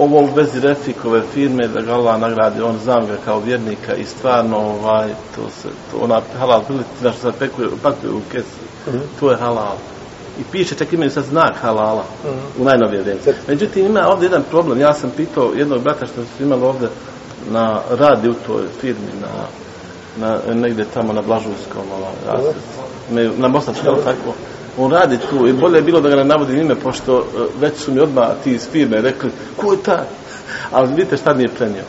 ovo 0.00 0.20
u 0.20 0.34
vezi 0.34 0.60
Refikove 0.60 1.22
firme, 1.24 1.68
da 1.68 1.80
ga 1.80 1.92
Allah 1.92 2.20
nagradi, 2.20 2.62
on 2.62 2.78
znam 2.78 3.06
ga 3.06 3.16
kao 3.24 3.40
vjernika 3.40 3.94
i 3.94 4.04
stvarno, 4.04 4.56
ovaj, 4.58 5.08
to 5.36 5.50
se, 5.52 5.68
to 5.90 5.98
ona 5.98 6.20
halal 6.38 6.62
piletina 6.64 7.12
što 7.12 7.20
se 7.22 7.38
pekuje, 7.38 7.68
pakuje 7.82 8.12
u 8.12 8.20
kesi, 8.32 8.60
Mhm. 8.86 8.98
to 9.20 9.30
je 9.30 9.36
halal. 9.36 9.76
I 10.40 10.44
piše, 10.44 10.74
čak 10.74 10.92
imaju 10.92 11.10
sad 11.10 11.24
znak 11.24 11.56
halala 11.56 12.04
Mhm. 12.24 12.38
u 12.58 12.64
najnovije 12.64 13.02
vrijeme. 13.02 13.20
Međutim, 13.48 13.86
ima 13.86 14.08
ovdje 14.08 14.26
jedan 14.26 14.44
problem. 14.50 14.80
Ja 14.80 14.92
sam 14.92 15.10
pitao 15.10 15.52
jednog 15.54 15.82
brata 15.82 16.06
što 16.06 16.14
su 16.22 16.42
imali 16.42 16.62
ovdje 16.62 16.88
na 17.50 17.80
radi 17.90 18.28
u 18.28 18.34
toj 18.36 18.62
firmi, 18.80 19.12
na, 19.20 19.28
na 20.16 20.54
negdje 20.54 20.84
tamo 20.84 21.12
na 21.12 21.22
Blažujskom, 21.22 21.82
ovaj, 21.92 22.42
se- 22.42 22.58
imaju- 23.10 23.32
na 23.36 23.48
Bosačkom, 23.48 23.86
jel 23.86 24.04
tako? 24.04 24.34
On 24.80 24.92
radi 24.92 25.18
tu 25.30 25.46
i 25.46 25.52
bolje 25.52 25.76
je 25.78 25.82
bilo 25.82 26.00
da 26.00 26.08
ga 26.08 26.16
ne 26.16 26.24
navodim 26.24 26.60
ime, 26.60 26.74
pošto 26.74 27.18
e, 27.18 27.22
već 27.60 27.76
su 27.76 27.92
mi 27.92 28.00
odmah 28.00 28.28
ti 28.44 28.52
iz 28.52 28.68
firme 28.72 29.00
rekli, 29.00 29.30
ko 29.56 29.72
je 29.72 29.82
taj? 29.82 30.04
Ali 30.70 30.88
vidite 30.88 31.16
šta 31.16 31.34
mi 31.34 31.42
je 31.42 31.48
prenio. 31.48 31.82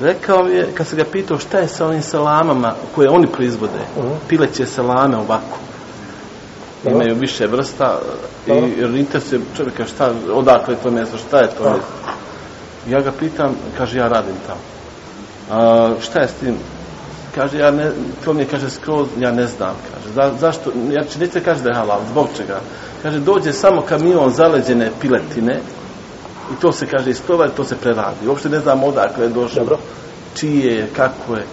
Rekao 0.00 0.44
mi 0.44 0.54
je, 0.54 0.68
kad 0.74 0.86
se 0.86 0.96
ga 0.96 1.04
pitao 1.12 1.38
šta 1.38 1.58
je 1.58 1.68
sa 1.68 1.86
ovim 1.86 2.02
salamama 2.02 2.74
koje 2.94 3.10
oni 3.10 3.26
proizvode, 3.26 3.80
pileće 4.28 4.66
salame 4.66 5.16
ovako, 5.16 5.58
Dobro. 6.84 6.98
imaju 7.00 7.20
više 7.20 7.46
vrsta 7.46 7.98
Dobro. 8.46 8.66
i 8.66 8.80
jer 8.80 8.94
interesuje 8.94 9.40
čovjeka 9.56 9.84
šta, 9.84 10.12
odakle 10.32 10.76
to 10.82 10.90
mjesto, 10.90 11.18
šta 11.18 11.38
je 11.38 11.48
to 11.58 11.64
Da. 11.64 11.76
Ja 12.96 13.00
ga 13.00 13.12
pitam, 13.18 13.56
kaže 13.78 13.98
ja 13.98 14.08
radim 14.08 14.34
tamo. 14.46 14.60
A, 15.50 15.90
šta 16.00 16.20
je 16.20 16.28
s 16.28 16.32
tim? 16.32 16.56
Kaže, 17.36 17.58
ja 17.58 17.70
ne, 17.70 17.90
to 18.24 18.32
mi 18.32 18.42
je, 18.42 18.48
kaže, 18.48 18.70
skroz, 18.70 19.08
ja 19.18 19.32
ne 19.32 19.46
znam, 19.46 19.76
kaže, 19.92 20.14
za, 20.14 20.32
zašto, 20.40 20.70
ja 20.90 21.04
će 21.04 21.18
neće 21.18 21.40
kaže 21.40 21.62
da 21.62 21.70
je 21.70 21.76
halal, 21.76 22.00
zbog 22.10 22.28
čega? 22.36 22.60
Kaže, 23.02 23.18
dođe 23.18 23.52
samo 23.52 23.82
kamion 23.82 24.30
zaleđene 24.30 24.90
piletine 25.00 25.60
i 26.52 26.60
to 26.60 26.72
se, 26.72 26.86
kaže, 26.86 27.10
istova 27.10 27.48
to 27.48 27.64
se 27.64 27.76
preradi. 27.76 28.28
Uopšte 28.28 28.48
ne 28.48 28.60
znam 28.60 28.84
odakle 28.84 29.24
je 29.24 29.28
došlo, 29.28 29.62
Dobro. 29.62 29.78
čije 30.34 30.74
je, 30.74 30.88
kako 30.96 31.36
je. 31.36 31.44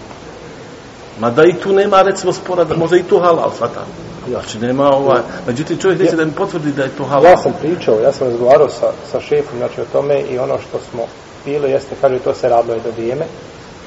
Ma 1.20 1.30
da 1.30 1.44
i 1.44 1.54
tu 1.54 1.74
nema, 1.74 2.02
recimo, 2.02 2.34
spora, 2.34 2.64
da 2.64 2.78
može 2.78 3.00
i 3.00 3.04
to 3.04 3.20
halal, 3.20 3.52
svata. 3.58 3.86
Znači, 4.30 4.60
nema 4.60 4.90
ovaj, 4.90 5.22
međutim, 5.48 5.78
čovjek 5.78 6.00
neće 6.00 6.16
da 6.16 6.26
mi 6.26 6.32
potvrdi 6.32 6.72
da 6.72 6.84
je 6.84 6.96
to 6.98 7.04
halal. 7.04 7.32
Ja 7.32 7.38
sam 7.38 7.54
pričao, 7.62 8.00
ja 8.00 8.12
sam 8.12 8.28
razgovarao 8.28 8.70
sa, 8.70 8.92
sa 9.12 9.20
šefom, 9.20 9.58
znači, 9.58 9.82
o 9.82 9.86
tome 9.92 10.22
i 10.22 10.40
ono 10.40 10.58
što 10.68 10.80
smo 10.92 11.06
bili, 11.46 11.72
jeste, 11.72 11.96
kaže, 12.02 12.20
to 12.20 12.34
se 12.34 12.50
radilo 12.50 12.76
i 12.76 12.82
do 12.82 12.92
vrijeme, 12.92 13.26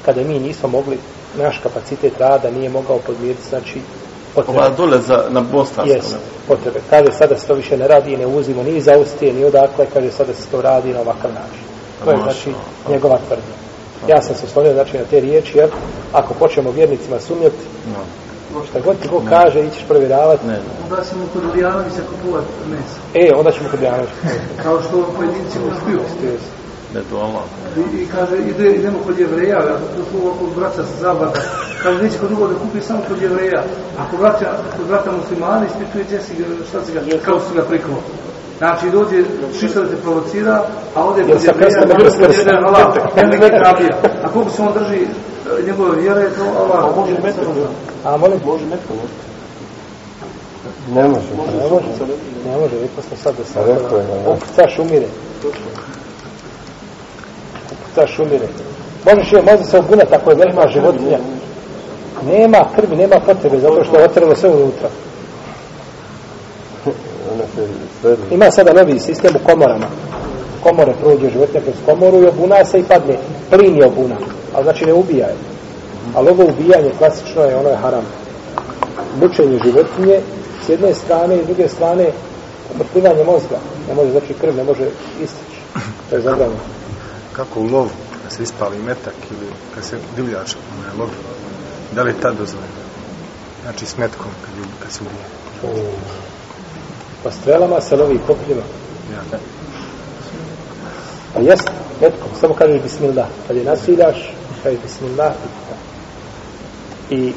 kada 0.05 0.23
mi 0.23 0.39
nismo 0.39 0.69
mogli 0.69 0.97
naš 1.37 1.59
kapacitet 1.63 2.13
rada 2.19 2.51
nije 2.51 2.69
mogao 2.69 2.97
podmiriti, 2.97 3.49
znači, 3.49 3.81
potrebe. 4.35 4.59
Ova 4.59 4.69
dole 4.69 4.99
za, 5.01 5.23
na 5.29 5.41
Bostanskom. 5.41 5.95
Jes, 5.95 6.05
potrebe. 6.47 6.79
Kaže, 6.89 7.11
sada 7.11 7.37
se 7.37 7.47
to 7.47 7.53
više 7.53 7.77
ne 7.77 7.87
radi 7.87 8.13
i 8.13 8.17
ne 8.17 8.25
uzimo 8.25 8.63
ni 8.63 8.77
iz 8.77 8.87
Austrije, 8.87 9.33
ni 9.33 9.45
odakle, 9.45 9.85
kaže, 9.93 10.11
sada 10.11 10.33
se 10.33 10.47
to 10.51 10.61
radi 10.61 10.93
na 10.93 10.99
ovakav 10.99 11.31
način. 11.33 11.63
To 12.03 12.11
je, 12.11 12.17
znači, 12.17 12.53
njegova 12.89 13.19
tvrdnja. 13.27 13.55
Ja 14.07 14.21
sam 14.21 14.35
se 14.35 14.45
oslonio, 14.45 14.73
znači, 14.73 14.97
na 14.97 15.03
te 15.09 15.19
riječi, 15.19 15.57
jer 15.57 15.69
ako 16.13 16.33
počnemo 16.33 16.71
vjernicima 16.71 17.19
sumnjati, 17.19 17.63
no. 17.93 18.65
šta 18.69 18.79
god 18.79 18.99
ti 18.99 19.07
ko 19.07 19.21
kaže, 19.29 19.65
ićeš 19.65 19.83
provjeravati. 19.87 20.47
Ne. 20.47 20.59
Onda 20.89 21.03
ćemo 21.09 21.23
kod 21.33 21.55
Lijanovića 21.55 22.01
kupovati 22.11 22.47
mesa. 22.69 22.99
E, 23.13 23.35
onda 23.35 23.51
ćemo 23.51 23.69
kod 23.69 23.79
Lijanovića. 23.79 24.13
Kao 24.63 24.81
što 24.81 25.13
pojedinci 25.17 25.57
uspiju. 25.71 25.99
Ne, 26.97 27.03
to 27.09 27.15
Allah. 27.21 27.45
I, 27.77 28.01
I 28.01 28.07
kaže, 28.15 28.37
ide, 28.37 28.71
idemo 28.71 28.99
kod 29.05 29.19
jevreja, 29.19 29.57
ja 29.57 29.77
to 29.95 30.01
su 30.11 30.25
ovako 30.25 30.45
braća 30.55 30.83
sa 30.83 30.95
zabata. 31.01 31.39
Kaže, 31.83 32.03
neće 32.03 32.17
kod 32.17 32.29
drugog 32.29 32.49
da 32.49 32.59
kupi 32.59 32.81
samo 32.81 33.01
kod 33.07 33.21
jevreja. 33.21 33.63
Ako 33.99 34.17
braća, 34.17 34.49
kod 34.77 34.87
brata 34.87 35.11
muslimana, 35.11 35.65
ispituje 35.65 36.03
gdje 36.03 36.21
si 36.21 36.33
ga, 36.35 36.45
šta 36.69 36.85
si 36.85 36.91
ga, 36.93 37.01
kao 37.25 37.39
si 37.39 37.55
ga 37.55 37.63
priklo. 37.63 37.95
Znači, 38.57 38.89
dođe, 38.89 39.23
čisto 39.59 39.83
da 39.83 39.89
te 39.89 39.95
provocira, 39.95 40.63
a 40.95 41.03
ovdje 41.03 41.23
kod 41.23 41.43
jevreja, 41.43 41.81
kod 41.81 42.21
jevreja, 42.21 42.59
Allah, 42.67 42.95
ne 43.15 43.37
ne 43.37 43.49
krabija. 43.59 43.93
A 44.23 44.27
koliko 44.33 44.51
se 44.51 44.61
on 44.61 44.73
drži 44.73 45.01
e, 45.03 45.07
njegove 45.67 46.01
vjere, 46.01 46.29
to 46.29 46.43
Allah. 46.61 46.83
A 46.83 46.99
može 46.99 47.13
metko, 47.23 47.41
a 48.05 48.17
molim? 48.17 48.39
Može 48.45 48.65
metko, 48.65 48.93
Ne 50.95 51.03
može, 51.07 51.29
ne 51.61 51.69
može, 51.71 51.87
ne 52.45 52.57
može, 52.57 52.75
rekao 52.81 53.03
smo 53.07 53.17
sad 53.23 53.33
da 53.37 53.43
sam, 53.43 53.63
okucaš 54.27 54.79
umire 54.79 55.07
ta 57.97 58.07
šumire. 58.07 58.47
Možeš 59.05 59.33
je, 59.33 59.41
može 59.41 59.63
se 59.63 59.77
ogunati 59.77 60.15
ako 60.15 60.29
je 60.29 60.35
velima 60.35 60.67
životinja. 60.67 61.19
Nema 62.25 62.65
krvi, 62.75 62.95
nema 62.95 63.15
potrebe, 63.25 63.59
zato 63.59 63.83
što 63.83 63.97
je 63.97 64.05
otrlo 64.05 64.35
sve 64.35 64.49
unutra. 64.49 64.89
Ima 68.31 68.51
sada 68.51 68.73
novi 68.73 68.99
sistem 68.99 69.35
u 69.35 69.45
komorama. 69.45 69.87
Komore 70.63 70.93
prođe 71.01 71.29
životinja 71.29 71.61
kroz 71.61 71.75
komoru 71.85 72.23
i 72.23 72.27
obuna 72.27 72.65
se 72.65 72.79
i 72.79 72.83
padne. 72.83 73.17
Plin 73.49 73.77
je 73.77 73.85
obuna, 73.85 74.15
ali 74.53 74.63
znači 74.63 74.85
ne 74.85 74.93
ubija 74.93 75.27
je. 75.27 75.35
Ali 76.15 76.29
ovo 76.29 76.43
ubijanje 76.43 76.91
klasično 76.97 77.41
je, 77.41 77.55
ono 77.55 77.69
je 77.69 77.75
haram. 77.75 78.05
Mučenje 79.21 79.59
životinje 79.65 80.19
s 80.65 80.69
jedne 80.69 80.93
strane 80.93 81.35
i 81.35 81.43
s 81.43 81.45
druge 81.45 81.69
strane 81.69 82.05
umrtvivanje 82.75 83.23
mozga. 83.23 83.57
Ne 83.89 83.95
može, 83.95 84.11
znači 84.11 84.33
krv 84.41 84.55
ne 84.55 84.63
može 84.63 84.83
istići. 85.23 85.59
To 86.09 86.15
je 86.15 86.21
zabranjeno 86.21 86.76
kako 87.37 87.59
u 87.59 87.63
lovu, 87.63 87.89
kad 88.23 88.31
se 88.33 88.43
ispali 88.43 88.77
metak 88.77 89.13
ili 89.31 89.47
kad 89.75 89.83
se 89.83 89.97
divljač 90.15 90.55
ne, 90.55 90.99
lovi, 90.99 91.11
da 91.95 92.01
li 92.03 92.09
je 92.09 92.21
tad 92.21 92.37
dozvoljeno? 92.37 92.73
Znači 93.61 93.85
s 93.85 93.97
metkom 93.97 94.31
kad, 94.45 94.57
je, 94.57 94.71
kad 94.83 94.91
se 94.91 94.99
ubije. 95.01 95.85
Pa 97.23 97.31
strelama 97.31 97.81
se 97.81 97.95
lovi 97.95 98.19
kopljima. 98.27 98.61
Ja. 99.13 99.37
A 101.35 101.41
jes, 101.41 101.59
metkom, 102.01 102.29
samo 102.39 102.53
kažeš 102.53 102.81
bismillah. 102.81 103.27
Kad 103.47 103.57
je 103.57 103.63
nasiljaš, 103.63 104.33
kažeš 104.63 104.79
bismillah. 104.81 105.33
I 107.09 107.33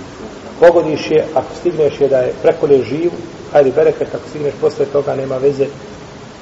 pogodiš 0.61 1.11
je, 1.11 1.27
ako 1.35 1.55
stigneš 1.61 2.01
je 2.01 2.09
da 2.09 2.19
je 2.19 2.35
prekolje 2.43 2.85
živ, 2.85 3.11
ajde 3.53 3.71
bereket, 3.71 4.15
ako 4.15 4.29
stigneš 4.29 4.55
posle 4.61 4.85
toga, 4.85 5.15
nema 5.15 5.37
veze, 5.37 5.67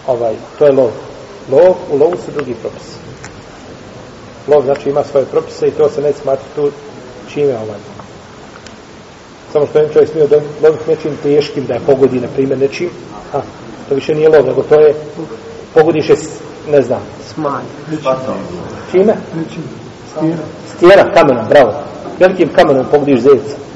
ovaj, 0.06 0.34
to 0.58 0.66
je 0.66 0.72
lov. 0.72 0.90
Lov, 1.50 1.76
u 1.90 1.96
lovu 1.96 2.16
su 2.16 2.32
drugi 2.32 2.54
propisi 2.54 3.07
lov 4.48 4.64
znači 4.64 4.88
ima 4.88 5.04
svoje 5.04 5.26
propise 5.26 5.68
i 5.68 5.70
to 5.70 5.88
se 5.88 6.00
ne 6.00 6.12
smatra 6.12 6.44
tu 6.56 6.70
čime 7.28 7.52
ovaj. 7.52 7.78
Samo 9.52 9.66
što 9.66 9.78
jedan 9.78 9.92
čovjek 9.92 10.10
smio 10.10 10.28
loviti 10.62 10.90
nečim 10.90 11.16
teškim 11.22 11.64
da 11.66 11.74
je 11.74 11.80
pogodi, 11.80 12.20
na 12.20 12.28
primjer, 12.34 12.58
nečim, 12.58 12.90
a, 13.32 13.40
to 13.88 13.94
više 13.94 14.14
nije 14.14 14.28
lov, 14.28 14.46
nego 14.46 14.62
to 14.62 14.80
je, 14.80 14.94
pogodiš 15.74 16.10
je, 16.10 16.16
ne 16.70 16.82
znam. 16.82 17.00
Smanj. 17.34 17.64
Čime? 18.90 19.14
Stijera. 20.16 20.42
Stijera, 20.76 21.12
kamenom, 21.14 21.48
bravo. 21.48 21.72
Velikim 22.18 22.48
kamenom 22.48 22.86
pogodiš 22.90 23.20
zeca. 23.20 23.67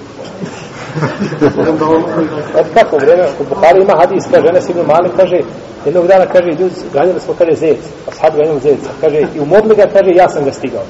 Eto 2.57 2.71
kako, 2.75 2.97
u 2.97 2.99
vreme, 2.99 3.29
kod 3.39 3.47
Buhari 3.49 3.83
ima 3.83 3.95
hadis, 4.01 4.25
kaže, 4.31 4.47
žene 4.47 4.61
si 4.61 4.75
mali, 4.75 5.11
kaže, 5.17 5.37
jednog 5.85 6.07
dana, 6.07 6.27
kaže, 6.27 6.49
ljudi, 6.61 6.75
ganjali 6.93 7.21
smo, 7.21 7.35
kaže, 7.39 7.53
zec, 7.55 7.79
a 8.09 8.11
sad 8.13 8.37
ganjamo 8.37 8.61
zeca, 8.61 8.91
kaže, 9.01 9.21
i 9.35 9.41
umodli 9.41 9.77
ga, 9.77 9.87
kaže, 9.93 10.11
ja 10.15 10.29
sam 10.29 10.45
ga 10.45 10.53
stigao. 10.53 10.83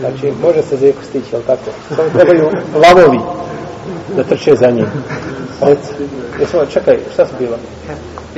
Znači, 0.00 0.32
može 0.42 0.62
se 0.62 0.76
zeku 0.76 0.98
stići, 1.04 1.34
ali 1.34 1.44
tako? 1.44 1.70
Samo 1.96 2.08
trebaju 2.08 2.50
lavovi 2.74 3.20
da 4.16 4.22
trče 4.22 4.54
za 4.56 4.70
njim. 4.70 4.86
Reci, 5.60 5.92
jesmo, 6.40 6.66
čekaj, 6.66 6.98
šta 7.14 7.26
su 7.26 7.32
bilo? 7.38 7.56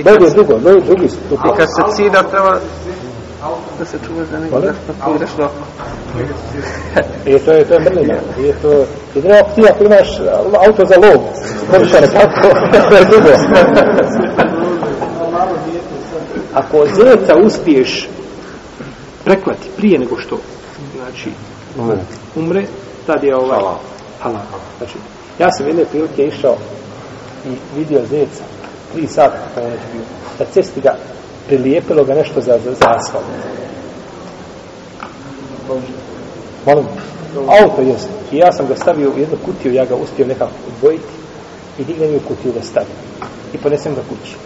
Bolje 0.04 0.30
drugo, 0.30 0.52
no, 0.52 0.80
drugi 0.80 1.08
su. 1.08 1.16
I 1.32 1.56
kad 1.56 1.68
se 1.68 1.96
cida, 1.96 2.22
treba 2.22 2.58
da 3.78 3.84
se 3.84 3.98
čuva 4.06 4.24
za 4.30 4.38
nego 4.38 4.60
da 4.60 4.72
papiraš 5.00 5.30
do 5.36 5.48
E, 7.26 7.38
to 7.38 7.52
je, 7.52 7.64
to 7.64 7.74
je 7.74 7.80
mrlina. 7.80 8.14
E, 8.14 8.52
to, 8.62 8.86
jedino 9.14 9.34
ako 9.34 9.50
ti 9.54 9.62
ako 9.70 9.84
imaš 9.84 10.08
auto 10.66 10.84
za 10.86 10.94
lov, 10.96 11.20
korisar, 11.70 12.02
kako, 12.12 12.48
to 12.88 12.96
je 12.96 13.04
drugo. 13.04 13.28
ako 16.54 16.86
zeca 16.86 17.36
uspiješ 17.36 18.08
preklati 19.24 19.68
prije 19.76 19.98
nego 19.98 20.18
što, 20.18 20.38
znači, 20.96 21.30
umre, 22.36 22.62
tad 23.06 23.24
je 23.24 23.36
ovaj 23.36 23.60
halal. 24.20 24.40
Znači, 24.78 24.94
ja 25.38 25.52
sam 25.52 25.66
jedne 25.66 25.84
prilike 25.84 26.26
išao 26.26 26.56
i 27.46 27.78
vidio 27.78 28.00
zeca, 28.10 28.44
tri 28.92 29.06
sata, 29.06 29.38
kada 29.54 29.66
je 29.66 29.78
bio, 29.92 30.02
na 30.38 30.44
cesti 30.52 30.80
ga 30.80 30.96
prilijepilo 31.46 32.04
ga 32.04 32.14
nešto 32.14 32.40
za, 32.40 32.58
za, 32.64 32.72
za 32.72 32.86
asfalt. 32.86 33.24
Molim, 36.66 36.86
auto 37.36 37.82
jest. 37.82 38.08
I 38.32 38.36
ja 38.36 38.52
sam 38.52 38.66
ga 38.66 38.76
stavio 38.76 39.10
u 39.10 39.18
jednu 39.18 39.36
kutiju, 39.44 39.74
ja 39.74 39.84
ga 39.84 39.94
uspio 39.94 40.26
nekako 40.26 40.52
odvojiti 40.76 41.14
i 41.78 41.84
dignem 41.84 42.12
ju 42.12 42.20
kutiju 42.28 42.52
da 42.52 42.62
stavim. 42.62 42.96
I 43.54 43.58
ponesem 43.58 43.94
ga 43.94 44.00
kući. 44.00 44.36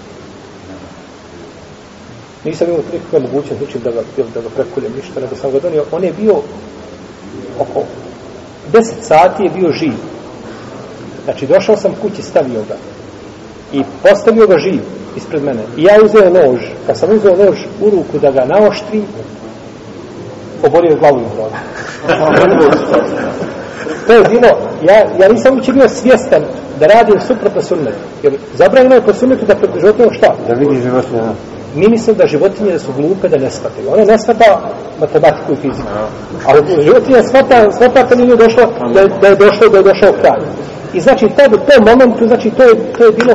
Nisam 2.44 2.68
imao 2.68 2.80
nikakve 2.92 3.18
mogućnosti 3.18 3.64
znači 3.64 3.78
da 3.78 3.90
ga, 3.90 4.02
da 4.34 4.40
ga 4.40 4.48
prekuljem 4.48 4.92
ništa, 4.96 5.20
nego 5.20 5.36
sam 5.36 5.52
ga 5.52 5.60
donio. 5.60 5.84
On 5.92 6.04
je 6.04 6.12
bio 6.12 6.34
oko 7.58 7.84
10 8.72 8.82
sati 9.02 9.42
je 9.42 9.50
bio 9.50 9.72
živ. 9.72 9.92
Znači, 11.24 11.46
došao 11.46 11.76
sam 11.76 11.94
kući, 12.02 12.22
stavio 12.22 12.62
ga. 12.68 12.76
I 13.72 13.82
postavio 14.02 14.46
ga 14.46 14.58
živ 14.58 14.80
ispred 15.16 15.44
mene. 15.44 15.60
I 15.76 15.82
ja 15.82 15.94
uzeo 16.04 16.30
nož. 16.30 16.60
Kad 16.86 16.98
sam 16.98 17.10
uzeo 17.16 17.36
nož 17.36 17.58
u 17.80 17.90
ruku 17.90 18.18
da 18.22 18.30
ga 18.30 18.44
naoštrim, 18.44 19.04
oborio 20.66 20.96
glavu 20.96 21.18
im 21.18 21.26
glavu. 21.36 21.50
to 24.06 24.12
je 24.12 24.22
bilo, 24.28 24.48
ja, 24.82 24.96
ja 25.20 25.28
nisam 25.32 25.54
uopće 25.54 25.72
bio 25.72 25.88
svjestan 25.88 26.42
da 26.80 26.86
radim 26.86 27.20
suprotno 27.20 27.62
sunnetu. 27.62 27.98
Jer 28.22 28.32
zabranjeno 28.54 28.94
je 28.94 29.02
po 29.02 29.12
sunnetu 29.12 29.46
da 29.46 29.54
pred 29.54 29.70
životinjom 29.80 30.12
šta? 30.12 30.34
Da 30.48 30.54
vidi 30.54 30.82
životinje. 30.82 31.20
Mi 31.74 31.88
mislim 31.88 32.16
da 32.16 32.26
životinje 32.26 32.72
da 32.72 32.78
su 32.78 32.92
glupe, 32.96 33.28
da 33.28 33.36
ne 33.36 33.50
shvataju. 33.50 33.92
One 33.92 34.04
ne 34.04 34.18
shvata 34.18 34.60
matematiku 35.00 35.52
i 35.52 35.56
fiziku. 35.56 35.88
Ali 36.46 36.84
životinje 36.84 37.22
shvata, 37.28 37.72
shvata 37.72 38.08
kad 38.08 38.18
nije 38.18 38.36
došlo, 38.36 38.62
da, 38.94 39.06
da 39.20 39.28
je 39.28 39.36
došlo, 39.36 39.68
da 39.68 39.78
je 39.78 39.82
došao 39.82 40.12
kraj. 40.20 40.40
I 40.94 41.00
znači, 41.00 41.28
tad, 41.36 41.52
u 41.54 41.56
tom 41.56 41.84
momentu, 41.86 42.26
znači, 42.26 42.50
to 42.50 42.62
je, 42.62 42.74
to 42.98 43.04
je 43.04 43.12
bilo 43.12 43.34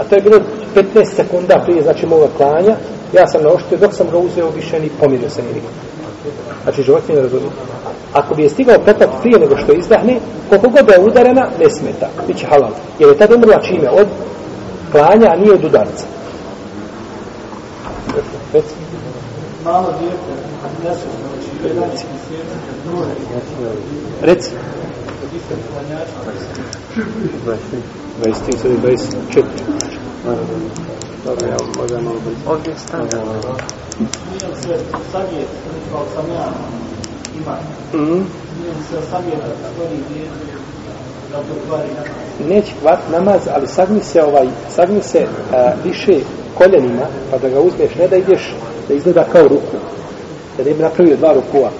a 0.00 0.04
to 0.04 0.14
je 0.14 0.22
bilo 0.22 0.38
15 0.74 1.04
sekunda 1.04 1.62
prije, 1.64 1.82
znači, 1.82 2.06
moga 2.06 2.26
klanja, 2.36 2.76
ja 3.12 3.26
sam 3.26 3.42
naoštio, 3.42 3.78
dok 3.78 3.94
sam 3.94 4.06
ga 4.10 4.18
uzeo, 4.18 4.50
više 4.50 4.80
ni 4.80 4.90
pomirio 5.00 5.30
se 5.30 5.42
ni 5.42 5.48
nikad. 5.48 5.70
Znači, 6.62 6.82
životinje 6.82 7.16
ne 7.16 7.22
razumije. 7.22 7.50
Ako 8.12 8.34
bi 8.34 8.42
je 8.42 8.48
stigao 8.48 8.78
petat 8.84 9.08
prije 9.22 9.38
nego 9.38 9.56
što 9.56 9.72
izdahne, 9.72 10.20
koliko 10.48 10.68
god 10.68 10.88
je 10.88 11.00
udarena, 11.00 11.46
ne 11.58 11.70
smeta, 11.70 12.08
bit 12.26 12.38
će 12.38 12.46
halal. 12.46 12.70
Jer 12.98 13.08
je 13.08 13.18
tada 13.18 13.34
umrla 13.34 13.60
čime? 13.60 13.90
Od 13.90 14.06
klanja, 14.92 15.30
a 15.30 15.36
nije 15.36 15.54
od 15.54 15.64
udarca. 15.64 16.04
malo 19.64 19.94
dijete, 20.00 20.32
znači 20.82 21.74
11 21.74 21.80
mjeseci, 21.80 22.06
kad 22.66 22.92
druže, 22.92 23.10
Reci. 24.22 24.50
24. 28.22 29.44
Dobro, 31.24 31.46
ja 31.48 31.56
možda 31.78 32.00
malo 32.00 32.16
brzo. 32.24 32.50
Ovdje 32.50 32.74
stane. 32.76 33.04
nije 34.30 34.54
se 34.62 34.78
savjet, 35.12 35.48
kao 35.92 36.04
sam 36.14 36.24
ja 36.34 36.52
ima, 37.40 37.56
Mm. 37.94 38.24
nije 38.60 38.74
se 38.90 39.06
savjet 39.10 39.38
da 39.38 39.68
stvori 39.72 39.98
da 41.32 41.36
to 41.38 41.54
kvari 41.68 41.88
namaz. 41.88 42.48
Neće 42.48 42.72
kvat 42.82 42.98
namaz, 43.12 43.40
ali 43.54 43.66
sagni 43.66 44.00
se 44.02 44.22
ovaj, 44.22 44.48
sagni 44.74 45.02
se 45.02 45.26
a, 45.52 45.72
više 45.84 46.20
koljenima, 46.54 47.06
pa 47.30 47.38
da 47.38 47.48
ga 47.48 47.60
uzmeš, 47.60 47.94
ne 47.98 48.08
da 48.08 48.16
ideš, 48.16 48.54
da 48.88 48.94
izgleda 48.94 49.24
kao 49.32 49.42
ruku. 49.42 49.76
Da 50.56 50.64
ne 50.64 50.74
bi 50.74 50.82
napravio 50.82 51.16
dva 51.16 51.32
rukua. 51.32 51.70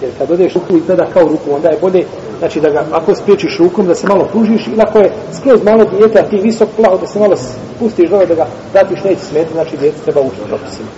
Jer 0.00 0.10
kad 0.18 0.30
odeš 0.30 0.54
ruku 0.54 0.76
izgleda 0.76 1.06
kao 1.14 1.22
ruku, 1.22 1.54
onda 1.54 1.68
je 1.68 1.78
bolje, 1.80 2.06
znači 2.38 2.60
da 2.60 2.70
ga, 2.70 2.84
ako 2.92 3.14
spriječiš 3.14 3.58
rukom, 3.58 3.86
da 3.86 3.94
se 3.94 4.06
malo 4.06 4.28
pružiš, 4.32 4.66
ili 4.66 4.80
ako 4.80 4.98
je 4.98 5.12
skroz 5.40 5.62
malo 5.64 5.84
dijete, 5.84 6.18
a 6.18 6.28
ti 6.28 6.36
visok 6.42 6.68
plaho, 6.76 6.98
da 6.98 7.06
se 7.06 7.18
malo 7.18 7.36
pustiš 7.78 8.10
dole, 8.10 8.26
da 8.26 8.34
ga 8.34 8.46
datiš, 8.72 9.04
neće 9.04 9.20
smeti, 9.20 9.52
znači 9.52 9.76
dijete 9.76 9.98
treba 10.04 10.20
učiti 10.20 10.48
propisima. 10.48 10.88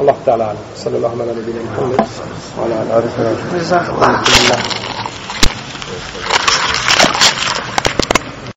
Allah 0.00 0.16
ta'ala, 0.26 0.54
sallallahu 0.76 1.20
ala 1.20 1.32
nabina 1.34 1.60
Muhammed, 1.70 1.98
wa 1.98 2.64
ala 2.64 2.96
alihi 2.96 3.12
wa 3.54 3.64
sahbihi. 3.64 3.92
ala 4.52 4.78